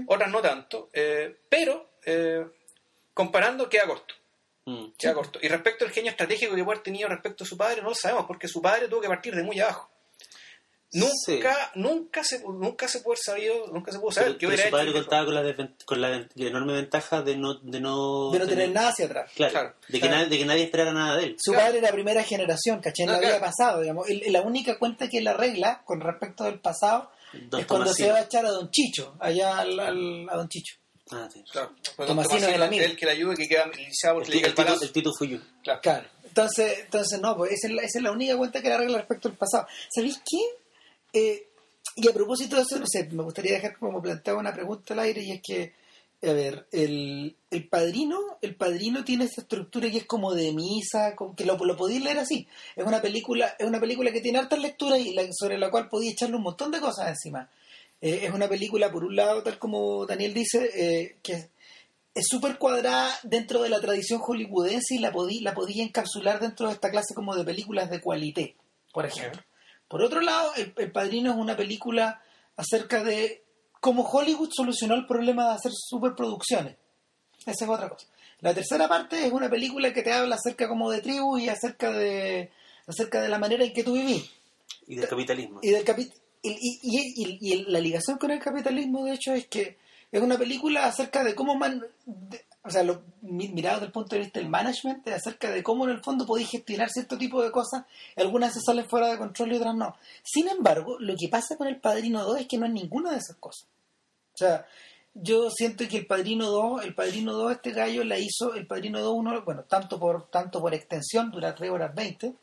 otras 0.07 0.31
no 0.31 0.41
tanto, 0.41 0.89
eh, 0.93 1.35
pero 1.47 1.91
eh, 2.05 2.43
comparando 3.13 3.69
queda 3.69 3.85
corto. 3.85 4.15
Mm. 4.65 4.93
Queda 4.97 5.13
corto. 5.13 5.39
Y 5.41 5.47
respecto 5.49 5.85
al 5.85 5.91
genio 5.91 6.09
estratégico 6.11 6.55
que 6.55 6.63
puede 6.63 6.77
haber 6.77 6.83
tenido 6.83 7.09
respecto 7.09 7.43
a 7.43 7.47
su 7.47 7.55
padre, 7.57 7.81
no 7.81 7.89
lo 7.89 7.95
sabemos, 7.95 8.25
porque 8.25 8.47
su 8.47 8.61
padre 8.61 8.87
tuvo 8.87 9.01
que 9.01 9.07
partir 9.09 9.35
de 9.35 9.43
muy 9.43 9.59
abajo. 9.59 9.91
Nunca, 10.93 11.71
nunca 11.75 12.23
se 12.23 12.39
nunca 12.43 12.87
se 12.87 12.99
puede 12.99 13.17
sabido, 13.23 13.67
nunca 13.67 13.91
se 13.91 13.99
pudo 13.99 14.11
saber 14.11 14.29
Pero, 14.29 14.37
qué 14.39 14.45
pero 14.47 14.53
hubiera 14.55 14.69
su 14.69 14.71
padre 14.71 14.87
el 14.87 14.93
contaba 14.93 15.25
con 15.25 15.33
la, 15.35 15.69
con 15.85 16.01
la 16.01 16.27
enorme 16.47 16.73
ventaja 16.73 17.21
de 17.21 17.35
no, 17.37 17.55
de 17.55 17.79
no, 17.79 18.31
de 18.31 18.39
no 18.39 18.47
tener 18.47 18.69
nada 18.71 18.89
hacia 18.89 19.05
atrás. 19.05 19.31
Claro, 19.35 19.51
Claro, 19.51 19.73
de, 19.87 19.93
que 19.93 19.99
claro. 19.99 20.15
nadie, 20.15 20.29
de 20.29 20.37
que 20.37 20.45
nadie 20.45 20.63
esperara 20.63 20.93
nada 20.93 21.17
de 21.17 21.23
él. 21.25 21.35
Su 21.39 21.51
Claro. 21.51 21.65
padre 21.67 21.79
era 21.79 21.91
primera 21.91 22.23
generación, 22.23 22.79
¿cachai? 22.79 23.05
No 23.07 23.13
había 23.13 23.39
pasado, 23.39 23.81
digamos. 23.81 24.07
El- 24.09 24.31
la 24.31 24.41
única 24.41 24.77
cuenta 24.77 25.09
que 25.09 25.17
él 25.17 25.27
arregla 25.27 25.81
con 25.85 25.99
respecto 25.99 26.43
del 26.43 26.59
pasado 26.59 27.09
Don 27.49 27.61
es 27.61 27.65
cuando 27.67 27.85
Tomasino. 27.85 28.07
se 28.07 28.11
va 28.11 28.19
a 28.19 28.21
echar 28.23 28.45
a 28.45 28.51
Don 28.51 28.69
Chicho, 28.69 29.15
allá 29.19 29.59
al, 29.59 29.79
al- 29.79 30.29
a 30.29 30.35
Don 30.37 30.47
Chicho. 30.49 30.75
Ah, 31.11 31.27
sí. 31.33 31.43
Claro. 31.51 31.71
Pues 31.95 32.07
Tomasino 32.07 32.07
Tomasino 32.07 32.47
es 32.49 32.55
el 32.55 32.61
amigo. 32.63 32.85
el 32.85 32.95
que 32.97 33.05
le 33.05 33.11
ayuda 33.11 33.33
y 33.33 33.37
que 33.37 33.47
queda 33.47 33.65
iniciado 33.77 34.15
El, 34.19 34.23
porque 34.23 34.31
le 34.31 34.37
el 34.39 34.45
el 34.45 34.51
tito, 34.51 34.63
palazo. 34.65 34.83
el 34.85 34.91
Tito 34.91 35.11
Fuyu. 35.17 35.39
Claro. 35.63 35.81
Claro. 35.81 36.07
Entonces, 36.23 36.79
entonces 36.85 37.19
no, 37.19 37.35
pues 37.37 37.51
esa 37.51 37.67
es, 37.67 37.73
la, 37.73 37.81
esa 37.83 37.99
es 37.99 38.03
la 38.03 38.11
única 38.11 38.35
cuenta 38.37 38.61
que 38.61 38.67
le 38.69 38.73
arregla 38.75 38.97
respecto 38.99 39.27
al 39.27 39.35
pasado. 39.35 39.67
¿Sabéis 39.93 40.17
qué? 40.17 40.37
Eh, 41.13 41.47
y 41.95 42.07
a 42.07 42.13
propósito 42.13 42.55
de 42.55 42.63
eso, 42.63 42.79
no 42.79 42.85
sé, 42.87 43.07
me 43.11 43.23
gustaría 43.23 43.53
dejar 43.53 43.77
como 43.77 44.01
planteado 44.01 44.39
una 44.39 44.53
pregunta 44.53 44.93
al 44.93 44.99
aire 45.01 45.21
y 45.23 45.31
es 45.31 45.41
que, 45.41 45.73
a 46.27 46.33
ver, 46.33 46.65
el, 46.71 47.35
el 47.51 47.67
padrino, 47.67 48.17
el 48.41 48.55
padrino 48.55 49.03
tiene 49.03 49.25
esa 49.25 49.41
estructura 49.41 49.91
que 49.91 49.97
es 49.99 50.05
como 50.05 50.33
de 50.33 50.51
misa, 50.53 51.15
como 51.15 51.35
que 51.35 51.45
lo, 51.45 51.55
lo 51.57 51.77
podéis 51.77 52.01
leer 52.03 52.17
así. 52.19 52.47
Es 52.75 52.85
una 52.85 53.01
película, 53.01 53.55
es 53.59 53.67
una 53.67 53.79
película 53.79 54.11
que 54.11 54.21
tiene 54.21 54.39
hartas 54.39 54.59
lecturas 54.59 54.99
y 54.99 55.13
la- 55.13 55.27
sobre 55.31 55.57
la 55.59 55.69
cual 55.69 55.87
podéis 55.89 56.13
echarle 56.13 56.37
un 56.37 56.43
montón 56.43 56.71
de 56.71 56.79
cosas 56.79 57.09
encima. 57.09 57.49
Eh, 58.01 58.21
es 58.23 58.33
una 58.33 58.47
película, 58.49 58.91
por 58.91 59.03
un 59.03 59.15
lado, 59.15 59.43
tal 59.43 59.59
como 59.59 60.05
Daniel 60.05 60.33
dice, 60.33 60.69
eh, 60.73 61.17
que 61.21 61.33
es- 62.15 62.27
súper 62.27 62.57
cuadrada 62.57 63.11
dentro 63.23 63.61
de 63.61 63.69
la 63.69 63.81
tradición 63.81 64.19
hollywoodense 64.19 64.95
y 64.95 64.99
la 64.99 65.11
podí, 65.11 65.41
la 65.41 65.53
podía 65.53 65.83
encapsular 65.83 66.39
dentro 66.39 66.67
de 66.67 66.73
esta 66.73 66.89
clase 66.89 67.13
como 67.13 67.35
de 67.35 67.43
películas 67.43 67.89
de 67.89 68.01
cualité, 68.01 68.55
por 68.93 69.05
ejemplo. 69.05 69.41
Por 69.93 70.01
otro 70.01 70.21
lado, 70.21 70.51
el, 70.55 70.73
El 70.75 70.91
Padrino 70.91 71.29
es 71.33 71.37
una 71.37 71.55
película 71.55 72.19
acerca 72.57 73.03
de 73.03 73.43
cómo 73.79 74.01
Hollywood 74.09 74.49
solucionó 74.51 74.95
el 74.95 75.05
problema 75.05 75.49
de 75.49 75.53
hacer 75.53 75.71
superproducciones. 75.71 76.77
Esa 77.45 77.65
es 77.65 77.69
otra 77.69 77.89
cosa. 77.89 78.07
La 78.39 78.55
tercera 78.55 78.87
parte 78.87 79.23
es 79.23 79.31
una 79.31 79.51
película 79.51 79.93
que 79.93 80.01
te 80.01 80.11
habla 80.11 80.33
acerca 80.33 80.67
como 80.67 80.89
de 80.89 81.01
tribu 81.01 81.37
y 81.37 81.47
acerca 81.47 81.91
de 81.91 82.49
acerca 82.87 83.21
de 83.21 83.29
la 83.29 83.37
manera 83.37 83.63
en 83.63 83.71
que 83.71 83.83
tú 83.83 83.93
vivís 83.93 84.29
Y 84.87 84.95
del 84.95 85.07
capitalismo. 85.07 85.59
y 85.61 85.69
del 85.69 85.85
capi- 85.85 86.11
y, 86.41 86.49
y- 86.49 86.79
y- 86.81 87.37
y- 87.39 87.53
y 87.53 87.63
la 87.65 87.79
ligación 87.79 88.17
con 88.17 88.31
el 88.31 88.39
capitalismo 88.39 89.05
de 89.05 89.13
hecho 89.13 89.33
es 89.33 89.45
que 89.47 89.77
es 90.11 90.21
una 90.23 90.39
película 90.39 90.85
acerca 90.87 91.23
de 91.23 91.35
cómo 91.35 91.55
man, 91.55 91.85
de- 92.07 92.43
o 92.65 92.69
sea 92.69 92.83
lo, 92.83 93.01
mi- 93.21 93.49
mirado 93.49 93.77
desde 93.77 93.87
el 93.87 93.91
punto 93.91 94.15
de 94.15 94.21
vista 94.21 94.39
del 94.39 94.49
management 94.49 95.07
acerca 95.09 95.51
de 95.51 95.61
cómo 95.63 95.83
en 95.85 95.91
el 95.91 96.03
fondo 96.03 96.25
podéis 96.25 96.49
gestionar 96.49 96.89
cierto 96.89 97.17
tipo 97.17 97.41
de 97.43 97.51
cosas 97.51 97.83
algunas 98.15 98.53
se 98.53 98.61
salen 98.61 98.85
fuera 98.85 99.09
de 99.09 99.17
control 99.17 99.51
y 99.51 99.55
otras 99.57 99.75
no 99.75 99.95
sin 100.23 100.47
embargo 100.47 100.97
lo 100.99 101.13
que 101.17 101.27
pasa 101.29 101.57
con 101.57 101.67
el 101.67 101.77
Padrino 101.81 102.23
2 102.23 102.41
es 102.41 102.47
que 102.47 102.57
no 102.57 102.65
es 102.65 102.71
ninguna 102.71 103.11
de 103.11 103.17
esas 103.17 103.35
cosas 103.37 103.67
o 104.33 104.37
sea 104.37 104.65
yo 105.15 105.49
siento 105.51 105.87
que 105.87 105.97
el 105.97 106.05
Padrino 106.07 106.49
2 106.49 106.85
el 106.85 106.95
Padrino 106.95 107.33
2 107.33 107.51
este 107.51 107.71
gallo 107.71 108.03
la 108.03 108.17
hizo 108.17 108.53
el 108.55 108.65
Padrino 108.65 108.99
2 109.01 109.13
uno 109.15 109.41
bueno 109.43 109.63
tanto 109.63 109.99
por 109.99 110.27
tanto 110.29 110.61
por 110.61 110.73
extensión 110.73 111.31
dura 111.31 111.53
3 111.53 111.69
horas 111.69 111.93
20 111.93 112.33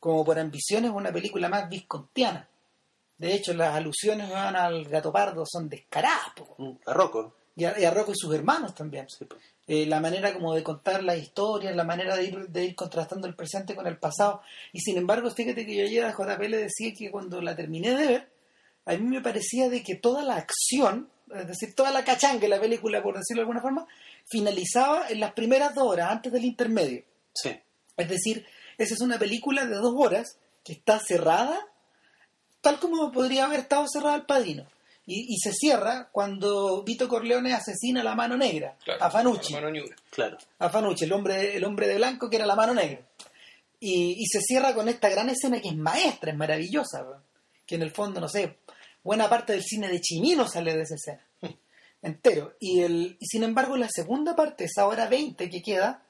como 0.00 0.24
por 0.24 0.38
ambición 0.38 0.84
es 0.84 0.90
una 0.90 1.12
película 1.12 1.48
más 1.48 1.68
viscontiana 1.68 2.46
de 3.18 3.34
hecho, 3.34 3.52
las 3.52 3.74
alusiones 3.74 4.30
van 4.30 4.56
al 4.56 4.82
gato 4.86 5.12
pardo 5.12 5.44
son 5.46 5.68
descaradas, 5.68 6.32
po. 6.34 6.54
Mm, 6.56 6.70
A 6.86 6.94
Rocco. 6.94 7.34
y 7.54 7.66
a, 7.66 7.78
y 7.78 7.84
a 7.84 7.90
Rocco 7.90 8.12
y 8.12 8.14
sus 8.16 8.34
hermanos 8.34 8.74
también. 8.74 9.06
Sí, 9.10 9.26
pues. 9.26 9.42
Eh, 9.72 9.86
la 9.86 10.00
manera 10.00 10.32
como 10.32 10.52
de 10.52 10.64
contar 10.64 11.04
las 11.04 11.16
historias, 11.16 11.76
la 11.76 11.84
manera 11.84 12.16
de 12.16 12.24
ir, 12.24 12.48
de 12.48 12.64
ir 12.64 12.74
contrastando 12.74 13.28
el 13.28 13.36
presente 13.36 13.76
con 13.76 13.86
el 13.86 13.98
pasado. 13.98 14.42
Y 14.72 14.80
sin 14.80 14.98
embargo, 14.98 15.30
fíjate 15.30 15.64
que 15.64 15.76
yo 15.76 15.84
ayer 15.84 16.04
a 16.04 16.10
JP 16.10 16.40
le 16.48 16.56
decía 16.56 16.92
que 16.92 17.08
cuando 17.08 17.40
la 17.40 17.54
terminé 17.54 17.94
de 17.94 18.04
ver, 18.04 18.28
a 18.84 18.96
mí 18.96 19.04
me 19.04 19.20
parecía 19.20 19.68
de 19.68 19.84
que 19.84 19.94
toda 19.94 20.24
la 20.24 20.34
acción, 20.34 21.08
es 21.32 21.46
decir, 21.46 21.76
toda 21.76 21.92
la 21.92 22.02
cachanga 22.02 22.40
de 22.40 22.48
la 22.48 22.60
película, 22.60 23.00
por 23.00 23.16
decirlo 23.16 23.42
de 23.42 23.44
alguna 23.44 23.60
forma, 23.60 23.86
finalizaba 24.28 25.08
en 25.08 25.20
las 25.20 25.34
primeras 25.34 25.72
dos 25.72 25.86
horas, 25.86 26.10
antes 26.10 26.32
del 26.32 26.46
intermedio. 26.46 27.04
Sí. 27.32 27.56
Es 27.96 28.08
decir, 28.08 28.44
esa 28.76 28.94
es 28.94 29.00
una 29.00 29.20
película 29.20 29.66
de 29.66 29.76
dos 29.76 29.94
horas 29.96 30.36
que 30.64 30.72
está 30.72 30.98
cerrada, 30.98 31.60
tal 32.60 32.80
como 32.80 33.12
podría 33.12 33.44
haber 33.44 33.60
estado 33.60 33.86
cerrada 33.86 34.16
el 34.16 34.26
padrino. 34.26 34.66
Y, 35.06 35.34
y 35.34 35.38
se 35.38 35.52
cierra 35.52 36.08
cuando 36.12 36.82
Vito 36.84 37.08
Corleone 37.08 37.52
asesina 37.52 38.02
a 38.02 38.04
la 38.04 38.14
mano 38.14 38.36
negra, 38.36 38.76
Claro, 38.84 39.02
a 39.02 39.10
Fanucci. 39.10 39.54
la 39.54 39.60
mano 39.60 39.74
ñura. 39.74 39.96
Claro. 40.10 40.38
a 40.58 40.68
Fanucci, 40.68 41.04
el 41.04 41.12
hombre, 41.12 41.56
el 41.56 41.64
hombre 41.64 41.88
de 41.88 41.96
blanco 41.96 42.28
que 42.30 42.36
era 42.36 42.46
la 42.46 42.54
mano 42.54 42.74
negra. 42.74 43.00
Y, 43.80 44.16
y 44.22 44.26
se 44.26 44.40
cierra 44.42 44.74
con 44.74 44.88
esta 44.88 45.08
gran 45.08 45.30
escena 45.30 45.60
que 45.60 45.68
es 45.68 45.76
maestra, 45.76 46.30
es 46.32 46.36
maravillosa, 46.36 47.04
que 47.66 47.74
en 47.76 47.82
el 47.82 47.90
fondo, 47.90 48.20
no 48.20 48.28
sé, 48.28 48.58
buena 49.02 49.28
parte 49.28 49.54
del 49.54 49.62
cine 49.64 49.88
de 49.88 50.00
Chimino 50.00 50.46
sale 50.46 50.76
de 50.76 50.82
esa 50.82 50.94
escena, 50.96 51.26
entero. 52.02 52.54
Y, 52.60 52.80
el, 52.82 53.16
y 53.18 53.26
sin 53.26 53.42
embargo, 53.42 53.76
la 53.76 53.88
segunda 53.88 54.36
parte, 54.36 54.64
esa 54.64 54.86
hora 54.86 55.08
20 55.08 55.48
que 55.50 55.62
queda, 55.62 56.02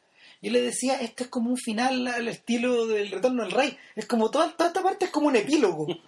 yo 0.43 0.51
le 0.51 0.63
decía, 0.63 1.01
esto 1.01 1.25
es 1.25 1.29
como 1.31 1.51
un 1.51 1.57
final 1.59 2.07
al 2.09 2.29
estilo 2.29 2.87
del 2.87 3.11
Retorno 3.11 3.43
del 3.43 3.53
Rey. 3.53 3.77
Es 3.97 4.07
como 4.07 4.31
toda, 4.31 4.51
toda 4.57 4.69
esta 4.69 4.83
parte 4.83 5.05
es 5.07 5.11
como 5.11 5.29
un 5.29 5.37
epílogo. 5.37 5.87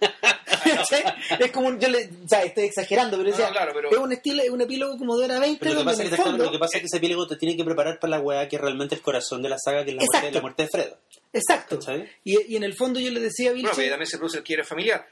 Es 1.39 1.51
como 1.51 1.67
un, 1.67 1.79
yo 1.79 1.89
le, 1.89 2.05
o 2.05 2.27
sea, 2.27 2.43
estoy 2.43 2.65
exagerando, 2.65 3.17
pero, 3.17 3.29
No, 3.29 3.35
decía, 3.35 3.49
claro, 3.51 3.71
pero- 3.75 3.91
es 3.91 3.97
un 3.97 4.11
estilo, 4.13 4.43
es 4.43 4.49
un 4.49 4.61
epílogo 4.61 4.97
como 4.97 5.17
de 5.17 5.25
hora 5.25 5.39
20 5.39 5.59
Pero 5.59 5.73
lo 5.73 5.79
que, 5.81 5.85
pasa 5.85 6.03
que, 6.03 6.09
fondo, 6.15 6.45
lo 6.45 6.51
que 6.51 6.57
pasa 6.59 6.77
es 6.77 6.81
que 6.81 6.85
ese 6.87 6.97
epílogo 6.97 7.27
te 7.27 7.35
tiene 7.35 7.57
que 7.57 7.63
preparar 7.65 7.99
para 7.99 8.11
la 8.11 8.19
weá 8.21 8.47
que 8.47 8.55
es 8.55 8.61
realmente 8.61 8.95
el 8.95 9.01
corazón 9.01 9.41
de 9.41 9.49
la 9.49 9.57
saga, 9.59 9.83
que 9.83 9.91
es 9.91 9.97
la, 9.97 10.03
muerte, 10.05 10.31
la 10.31 10.41
muerte 10.41 10.63
de 10.63 10.69
Fredo. 10.69 10.97
Exacto. 11.33 11.79
Y, 12.23 12.53
y 12.53 12.55
en 12.55 12.63
el 12.63 12.75
fondo 12.75 12.99
yo 12.99 13.09
le 13.11 13.19
decía 13.19 13.49
a 13.49 13.53
Bueno, 13.53 13.69
Vilche 13.69 13.81
pero 13.81 13.89
también 13.91 14.07
se 14.07 14.17
produce 14.17 14.37
el 14.37 14.43
quiere 14.43 14.63
familiar. 14.63 15.07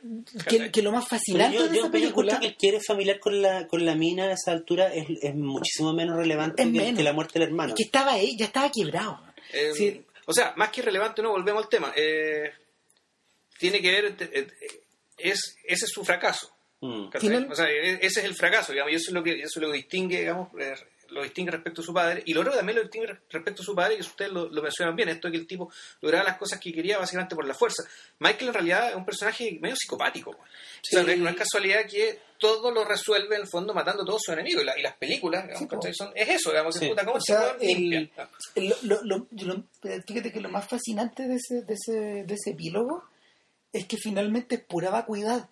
que, 0.48 0.72
que 0.72 0.82
lo 0.82 0.92
más 0.92 1.08
fascinante 1.08 1.58
yo, 1.58 1.64
de 1.68 1.76
yo, 1.76 1.82
esa 1.84 1.92
pero 1.92 2.04
yo 2.06 2.14
película 2.14 2.40
que 2.40 2.48
el 2.48 2.56
quiere 2.56 2.80
familiar 2.80 3.20
con 3.20 3.42
la, 3.42 3.68
con 3.68 3.84
la 3.86 3.96
mina 3.96 4.26
a 4.26 4.34
esa 4.34 4.52
altura 4.52 4.94
es, 4.94 5.06
es 5.22 5.36
muchísimo 5.36 5.94
menos 5.94 6.16
relevante 6.18 6.62
Es 6.62 6.68
que, 6.72 6.78
menos. 6.78 6.98
que 6.98 7.04
la 7.04 7.14
muerte 7.14 7.40
del 7.40 7.50
hermano. 7.50 7.70
es 7.70 7.76
que 7.76 7.84
estaba 7.84 8.14
ahí, 8.14 8.38
ya 8.38 8.46
estaba 8.46 8.70
quebrado. 8.72 9.11
Eh, 9.54 9.74
Sí. 9.74 10.06
O 10.26 10.34
sea, 10.34 10.54
más 10.56 10.70
que 10.70 10.82
relevante, 10.82 11.22
no 11.22 11.32
volvemos 11.32 11.64
al 11.64 11.70
tema. 11.70 11.92
Eh, 11.96 12.52
tiene 13.58 13.82
que 13.82 13.92
ver, 13.92 14.06
eh, 14.20 14.30
eh, 14.32 14.48
es, 15.18 15.58
ese 15.64 15.86
es 15.86 15.92
su 15.92 16.04
fracaso. 16.06 16.56
Mm. 16.82 17.10
O 17.50 17.56
sea, 17.56 17.70
e- 17.70 17.94
ese 18.06 18.20
es 18.22 18.26
el 18.26 18.36
fracaso, 18.36 18.72
digamos, 18.72 18.92
y 18.92 18.96
eso 18.96 19.10
es 19.10 19.14
lo 19.14 19.24
que 19.24 19.34
eso 19.42 19.60
es 19.60 19.62
lo 19.62 19.68
que 19.72 19.78
distingue, 19.78 20.20
digamos, 20.20 20.50
eh, 20.60 20.74
lo 21.12 21.24
distingue 21.24 21.52
respecto 21.52 21.82
a 21.82 21.84
su 21.84 21.94
padre. 21.94 22.24
Y 22.26 22.34
lo 22.34 22.42
otro 22.42 22.52
que 22.52 22.58
también 22.58 22.78
lo 22.78 22.82
distingue 22.84 23.08
re- 23.08 23.20
respecto 23.30 23.62
a 23.62 23.66
su 23.66 23.76
padre, 23.76 23.96
y 23.96 24.00
ustedes 24.02 24.32
lo, 24.32 24.50
lo 24.50 24.62
mencionan 24.62 24.96
bien, 24.96 25.10
esto 25.10 25.28
de 25.28 25.34
que 25.34 25.38
el 25.38 25.48
tipo 25.48 25.72
lograba 26.02 26.24
las 26.24 26.38
cosas 26.38 26.60
que 26.60 26.74
quería 26.74 26.98
básicamente 26.98 27.36
por 27.36 27.46
la 27.46 27.54
fuerza. 27.54 27.84
Michael 28.20 28.48
en 28.48 28.54
realidad 28.54 28.90
es 28.90 28.96
un 28.96 29.06
personaje 29.06 29.58
medio 29.62 29.76
psicopático. 29.76 30.32
O 30.32 30.38
sea, 30.82 31.04
no 31.04 31.12
es- 31.30 31.36
casualidad 31.36 31.86
que 31.90 32.20
todo 32.40 32.72
lo 32.72 32.84
resuelve 32.86 33.36
en 33.36 33.42
el 33.44 33.48
fondo 33.48 33.74
matando 33.74 34.02
a 34.02 34.06
todos 34.06 34.22
sus 34.26 34.34
enemigos. 34.34 34.64
Y, 34.64 34.66
la- 34.66 34.80
y 34.80 34.82
las 34.82 34.96
películas, 34.98 35.46
digamos. 35.48 35.96
Son- 35.96 36.12
es 36.16 36.30
eso, 36.30 36.50
digamos, 36.50 36.74
que 36.76 36.86
Sí. 36.86 36.90
puta, 36.90 37.06
¿cómo 37.06 37.18
O 37.18 37.22
sea, 37.22 37.56
el-? 37.60 38.12
Lo- 38.84 39.02
lo- 39.04 39.28
fíjate 40.08 40.32
que 40.32 40.40
lo 40.42 40.50
más 40.50 40.68
fascinante 40.68 41.28
de 41.28 41.36
ese, 41.36 41.62
de 41.64 41.74
ese, 41.76 42.24
de 42.26 42.34
ese 42.34 42.52
epílogo 42.52 43.04
es 43.74 43.86
que 43.86 43.98
finalmente 43.98 44.56
es 44.56 44.62
pura 44.62 44.90
vacuidad. 44.90 45.48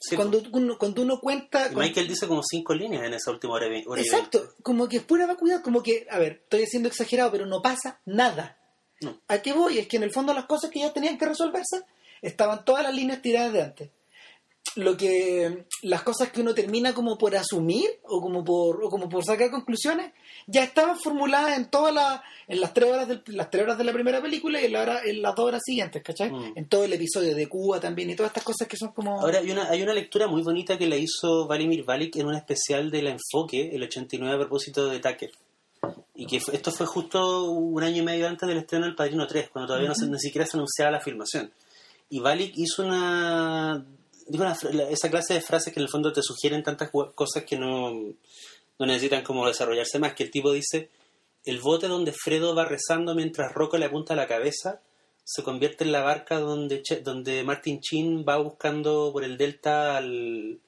Sí, 0.00 0.16
cuando, 0.16 0.42
uno, 0.52 0.78
cuando 0.78 1.02
uno 1.02 1.20
cuenta... 1.20 1.66
Y 1.66 1.74
con- 1.74 1.82
Michael 1.82 2.08
dice 2.08 2.26
como 2.26 2.42
cinco 2.42 2.72
líneas 2.74 3.04
en 3.04 3.12
esa 3.14 3.30
última 3.30 3.52
hora, 3.54 3.66
y 3.66 3.84
hora 3.86 4.00
y 4.00 4.04
Exacto, 4.04 4.54
como 4.62 4.88
que 4.88 4.96
es 4.96 5.02
pura 5.02 5.26
vacuidad, 5.26 5.62
como 5.62 5.82
que, 5.82 6.06
a 6.10 6.18
ver, 6.18 6.40
estoy 6.44 6.66
siendo 6.66 6.88
exagerado, 6.88 7.30
pero 7.32 7.44
no 7.46 7.60
pasa 7.60 8.00
nada. 8.06 8.56
No. 9.02 9.20
¿A 9.28 9.38
qué 9.42 9.52
voy? 9.52 9.78
Es 9.78 9.88
que 9.88 9.98
en 9.98 10.02
el 10.04 10.10
fondo 10.12 10.32
las 10.32 10.46
cosas 10.46 10.70
que 10.70 10.80
ya 10.80 10.92
tenían 10.92 11.18
que 11.18 11.26
resolverse 11.26 11.82
estaban 12.22 12.64
todas 12.64 12.82
las 12.82 12.94
líneas 12.94 13.20
tiradas 13.20 13.52
de 13.52 13.62
antes. 13.62 13.90
Lo 14.76 14.96
que 14.96 15.64
las 15.82 16.02
cosas 16.02 16.30
que 16.30 16.40
uno 16.42 16.54
termina 16.54 16.94
como 16.94 17.18
por 17.18 17.34
asumir 17.34 17.88
o 18.04 18.20
como 18.20 18.44
por 18.44 18.84
o 18.84 18.88
como 18.88 19.08
por 19.08 19.24
sacar 19.24 19.50
conclusiones 19.50 20.12
ya 20.46 20.62
estaban 20.62 20.96
formuladas 20.98 21.56
en 21.58 21.68
todas 21.70 21.92
las 21.92 22.20
en 22.46 22.60
las 22.60 22.72
tres 22.72 22.88
horas 22.90 23.08
del- 23.08 23.22
las 23.26 23.50
tres 23.50 23.64
horas 23.64 23.78
de 23.78 23.84
la 23.84 23.92
primera 23.92 24.22
película 24.22 24.60
y 24.60 24.66
en, 24.66 24.72
la 24.72 24.82
hora- 24.82 25.00
en 25.04 25.22
las 25.22 25.34
dos 25.34 25.46
horas 25.46 25.62
siguientes, 25.64 26.02
¿cachai? 26.04 26.30
Mm. 26.30 26.52
En 26.56 26.68
todo 26.68 26.84
el 26.84 26.92
episodio 26.92 27.34
de 27.34 27.48
Cuba 27.48 27.80
también 27.80 28.10
y 28.10 28.14
todas 28.16 28.30
estas 28.30 28.44
cosas 28.44 28.68
que 28.68 28.76
son 28.76 28.92
como 28.92 29.20
Ahora 29.20 29.38
hay 29.40 29.50
una, 29.50 29.68
hay 29.70 29.82
una 29.82 29.92
lectura 29.92 30.28
muy 30.28 30.42
bonita 30.42 30.78
que 30.78 30.86
la 30.86 30.96
hizo 30.96 31.46
Valimir 31.48 31.84
Valik 31.84 32.14
en 32.16 32.26
un 32.28 32.34
especial 32.36 32.90
del 32.92 33.08
Enfoque, 33.08 33.70
el 33.74 33.82
89 33.82 34.34
a 34.34 34.38
propósito 34.38 34.86
de 34.88 35.00
Tucker. 35.00 35.30
Y 36.14 36.26
que 36.26 36.38
fue- 36.40 36.54
esto 36.54 36.70
fue 36.70 36.86
justo 36.86 37.44
un 37.50 37.82
año 37.82 38.02
y 38.02 38.04
medio 38.04 38.28
antes 38.28 38.48
del 38.48 38.58
estreno 38.58 38.84
del 38.86 38.94
Padrino 38.94 39.26
3, 39.26 39.48
cuando 39.50 39.68
todavía 39.68 39.88
no 39.88 39.94
se- 39.94 40.06
ni 40.06 40.18
siquiera 40.18 40.46
se 40.46 40.56
anunciaba 40.56 40.90
la 40.92 41.00
filmación. 41.00 41.50
Y 42.08 42.18
Valik 42.20 42.52
hizo 42.56 42.82
una, 42.84 43.84
digo 44.30 44.54
fra- 44.54 44.70
la- 44.72 44.88
esa 44.90 45.10
clase 45.10 45.34
de 45.34 45.40
frases 45.40 45.72
que 45.72 45.80
en 45.80 45.84
el 45.84 45.90
fondo 45.90 46.12
te 46.12 46.22
sugieren 46.22 46.62
tantas 46.62 46.90
cosas 46.90 47.44
que 47.44 47.56
no, 47.58 47.90
no 47.92 48.86
necesitan 48.86 49.22
como 49.22 49.46
desarrollarse 49.46 49.98
más. 49.98 50.14
Que 50.14 50.24
el 50.24 50.30
tipo 50.30 50.52
dice, 50.52 50.88
el 51.44 51.60
bote 51.60 51.88
donde 51.88 52.12
Fredo 52.12 52.54
va 52.54 52.64
rezando 52.64 53.14
mientras 53.14 53.52
Rocco 53.52 53.76
le 53.78 53.86
apunta 53.86 54.14
a 54.14 54.16
la 54.16 54.26
cabeza 54.26 54.80
se 55.22 55.42
convierte 55.44 55.84
en 55.84 55.92
la 55.92 56.00
barca 56.00 56.40
donde, 56.40 56.82
donde 57.04 57.44
Martin 57.44 57.80
Chin 57.80 58.24
va 58.28 58.38
buscando 58.38 59.10
por 59.12 59.22
el 59.22 59.36
delta 59.36 59.96
al, 59.96 60.58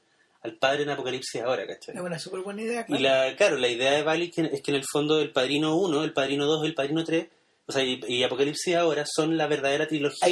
al 0.42 0.52
padre 0.56 0.84
en 0.84 0.90
Apocalipsis 0.90 1.40
ahora, 1.42 1.66
¿cachai? 1.66 1.96
es 1.96 2.00
una 2.00 2.18
súper 2.18 2.40
buena 2.42 2.62
idea. 2.62 2.84
Y 2.88 2.98
la, 2.98 3.34
claro, 3.34 3.56
la 3.56 3.66
idea 3.68 3.90
de 3.92 4.02
Bali 4.02 4.30
que- 4.30 4.50
es 4.52 4.62
que 4.62 4.70
en 4.70 4.76
el 4.76 4.84
fondo 4.84 5.18
el 5.20 5.32
Padrino 5.32 5.74
1, 5.76 6.04
el 6.04 6.12
Padrino 6.12 6.46
2 6.46 6.62
y 6.62 6.66
el 6.68 6.74
Padrino 6.74 7.02
3, 7.02 7.26
o 7.66 7.72
sea, 7.72 7.82
y, 7.84 8.00
y 8.08 8.22
Apocalipsis 8.24 8.74
ahora 8.74 9.04
son 9.06 9.36
la 9.36 9.46
verdadera 9.46 9.86
trilogía 9.86 10.26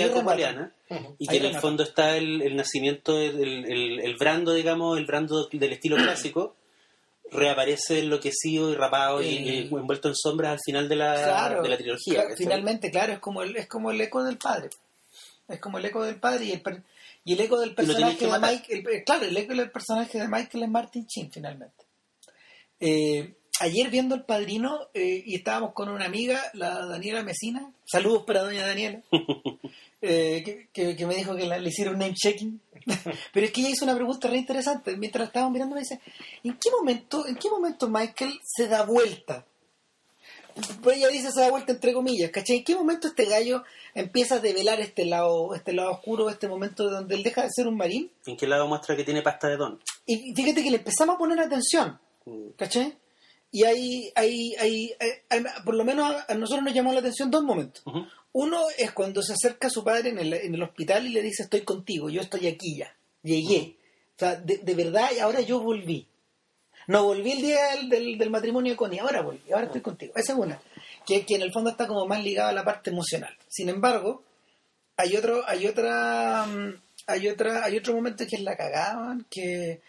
Ujú. 0.91 1.15
y 1.19 1.27
que 1.27 1.37
en 1.37 1.45
el 1.45 1.55
fondo 1.61 1.83
está 1.85 2.17
el, 2.17 2.43
el 2.43 2.57
nacimiento, 2.57 3.19
el, 3.21 3.41
el, 3.71 4.01
el 4.01 4.17
brando, 4.17 4.53
digamos, 4.53 4.99
el 4.99 5.07
brando 5.07 5.47
del 5.51 5.73
estilo 5.73 5.97
clásico, 6.03 6.57
reaparece 7.31 8.01
enloquecido 8.01 8.73
y 8.73 8.75
rapado 8.75 9.23
y, 9.23 9.27
y 9.27 9.59
envuelto 9.71 10.09
en 10.09 10.17
sombras 10.17 10.53
al 10.53 10.59
final 10.65 10.89
de 10.89 10.97
la, 10.97 11.15
Claro, 11.15 11.63
de 11.63 11.69
la 11.69 11.77
trilogía. 11.77 12.25
finalmente, 12.37 12.91
claro, 12.91 13.13
es 13.13 13.19
como 13.21 13.43
el 13.43 13.57
es 13.57 13.69
como 13.69 13.91
el 13.93 14.01
eco 14.01 14.25
del 14.25 14.37
padre. 14.37 14.71
Es 15.47 15.61
como 15.61 15.79
el 15.79 15.85
eco 15.85 16.03
del 16.05 16.17
padre 16.17 16.45
y 16.47 16.53
el, 16.53 16.61
per- 16.61 16.83
y 17.25 17.35
el 17.35 17.41
eco 17.41 17.59
del 17.61 17.75
personaje 17.75 18.27
de. 18.27 18.39
Mike. 18.39 18.85
eh, 18.97 19.05
claro, 19.05 19.25
el 19.27 19.37
eco 19.37 19.55
del 19.55 19.71
personaje 19.71 20.19
de 20.19 20.27
Michael 20.29 20.65
es 20.65 20.69
Martin 20.71 21.07
Chin, 21.07 21.31
finalmente. 21.31 21.85
Eh, 22.81 23.35
ayer 23.61 23.89
viendo 23.91 24.15
El 24.15 24.25
Padrino 24.25 24.89
eh, 24.95 25.23
y 25.25 25.37
estábamos 25.37 25.73
con 25.73 25.89
una 25.89 26.05
amiga, 26.07 26.41
la 26.55 26.87
Daniela 26.87 27.23
Mesina. 27.23 27.73
Saludos 27.85 28.25
para 28.27 28.43
doña 28.43 28.67
Daniela. 28.67 29.01
eh, 30.03 30.43
que, 30.45 30.69
que- 30.73 30.97
que 30.97 31.07
me 31.07 31.15
dijo 31.15 31.37
que 31.37 31.47
la- 31.47 31.59
le 31.59 31.69
hicieron 31.69 31.99
name 31.99 32.15
checking. 32.15 32.61
Pero 33.33 33.47
es 33.47 33.53
que 33.53 33.61
ella 33.61 33.71
hizo 33.71 33.85
una 33.85 33.95
pregunta 33.95 34.29
re 34.29 34.39
interesante. 34.39 34.97
Mientras 34.97 35.29
estábamos 35.29 35.53
mirando 35.53 35.75
me 35.75 35.83
dice, 35.83 36.01
¿en 36.43 36.55
qué 36.55 36.71
momento, 36.71 37.27
en 37.27 37.37
qué 37.37 37.49
momento 37.51 37.89
Michael 37.89 38.41
se 38.45 38.67
da 38.69 38.83
vuelta? 38.85 39.45
Pues 40.83 40.97
ella 40.99 41.09
dice 41.09 41.31
se 41.31 41.41
da 41.41 41.49
vuelta 41.51 41.73
entre 41.73 41.93
comillas, 41.93 42.31
¿cachai? 42.33 42.57
¿En 42.59 42.65
qué 42.65 42.75
momento 42.75 43.07
este 43.09 43.25
gallo 43.25 43.63
empieza 43.95 44.35
a 44.35 44.39
develar 44.41 44.81
este 44.81 45.05
lado, 45.07 45.55
este 45.55 45.73
lado 45.73 45.93
oscuro, 45.93 46.29
este 46.29 46.49
momento 46.49 46.91
donde 46.91 47.15
él 47.15 47.23
deja 47.23 47.43
de 47.43 47.49
ser 47.55 47.69
un 47.69 47.77
marín? 47.77 48.11
¿En 48.27 48.37
qué 48.37 48.47
lado 48.49 48.67
muestra 48.67 48.97
que 48.97 49.05
tiene 49.05 49.23
pasta 49.23 49.49
de 49.49 49.57
don? 49.57 49.81
Y 50.07 50.35
fíjate 50.35 50.63
que 50.63 50.71
le 50.71 50.79
empezamos 50.79 51.15
a 51.15 51.19
poner 51.19 51.39
atención, 51.41 51.99
Mm. 52.27 52.51
¿cachai? 52.57 52.95
Y 53.53 53.65
hay, 53.65 54.13
hay, 54.15 54.55
hay, 54.57 54.93
hay- 55.01 55.11
hay- 55.29 55.45
por 55.65 55.75
lo 55.75 55.85
menos 55.85 56.15
a, 56.15 56.33
a 56.33 56.35
nosotros 56.35 56.65
nos 56.65 56.75
llamó 56.75 56.93
la 56.93 57.01
atención 57.01 57.31
dos 57.31 57.43
momentos. 57.43 57.83
Uno 58.33 58.61
es 58.79 58.93
cuando 58.93 59.23
se 59.23 59.33
acerca 59.33 59.67
a 59.67 59.71
su 59.71 59.83
padre 59.83 60.11
en 60.11 60.19
el, 60.21 60.33
en 60.35 60.55
el 60.55 60.63
hospital 60.63 61.05
y 61.07 61.11
le 61.11 61.23
dice, 61.23 61.43
estoy 61.43 61.63
contigo, 61.63 62.09
yo 62.11 62.21
estoy 62.21 62.47
aquí 62.47 62.77
ya, 62.77 62.95
llegué. 63.23 63.77
O 64.17 64.19
sea, 64.21 64.37
de, 64.37 64.59
de 64.59 64.75
verdad, 64.75 65.09
y 65.17 65.19
ahora 65.19 65.41
yo 65.41 65.61
volví. 65.61 66.07
No 66.87 67.05
volví 67.05 67.33
el 67.33 67.43
día 67.43 67.59
del, 67.77 67.89
del, 67.89 68.19
del 68.19 68.31
matrimonio 68.31 68.73
de 68.73 68.77
Connie, 68.77 68.99
ahora 69.01 69.23
volví, 69.23 69.51
ahora 69.53 69.67
estoy 69.67 69.81
contigo. 69.81 70.13
Esa 70.17 70.33
es 70.33 70.39
una, 70.39 70.61
que, 71.07 71.25
que 71.27 71.35
en 71.35 71.43
el 71.43 71.53
fondo 71.53 71.71
está 71.71 71.87
como 71.89 72.07
más 72.07 72.23
ligada 72.23 72.51
a 72.51 72.53
la 72.53 72.65
parte 72.65 72.91
emocional. 72.91 73.37
Sin 73.49 73.69
embargo, 73.69 74.23
hay 74.97 75.17
otro, 75.17 75.43
hay 75.49 75.67
otra, 75.67 76.47
mm, 76.47 76.75
hay 77.09 77.29
otra, 77.29 77.65
hay 77.65 77.77
otro 77.79 77.95
momento 77.95 78.25
que 78.27 78.37
es 78.37 78.43
la 78.43 78.57
cagada, 78.57 78.95
man, 78.99 79.27
que, 79.31 79.81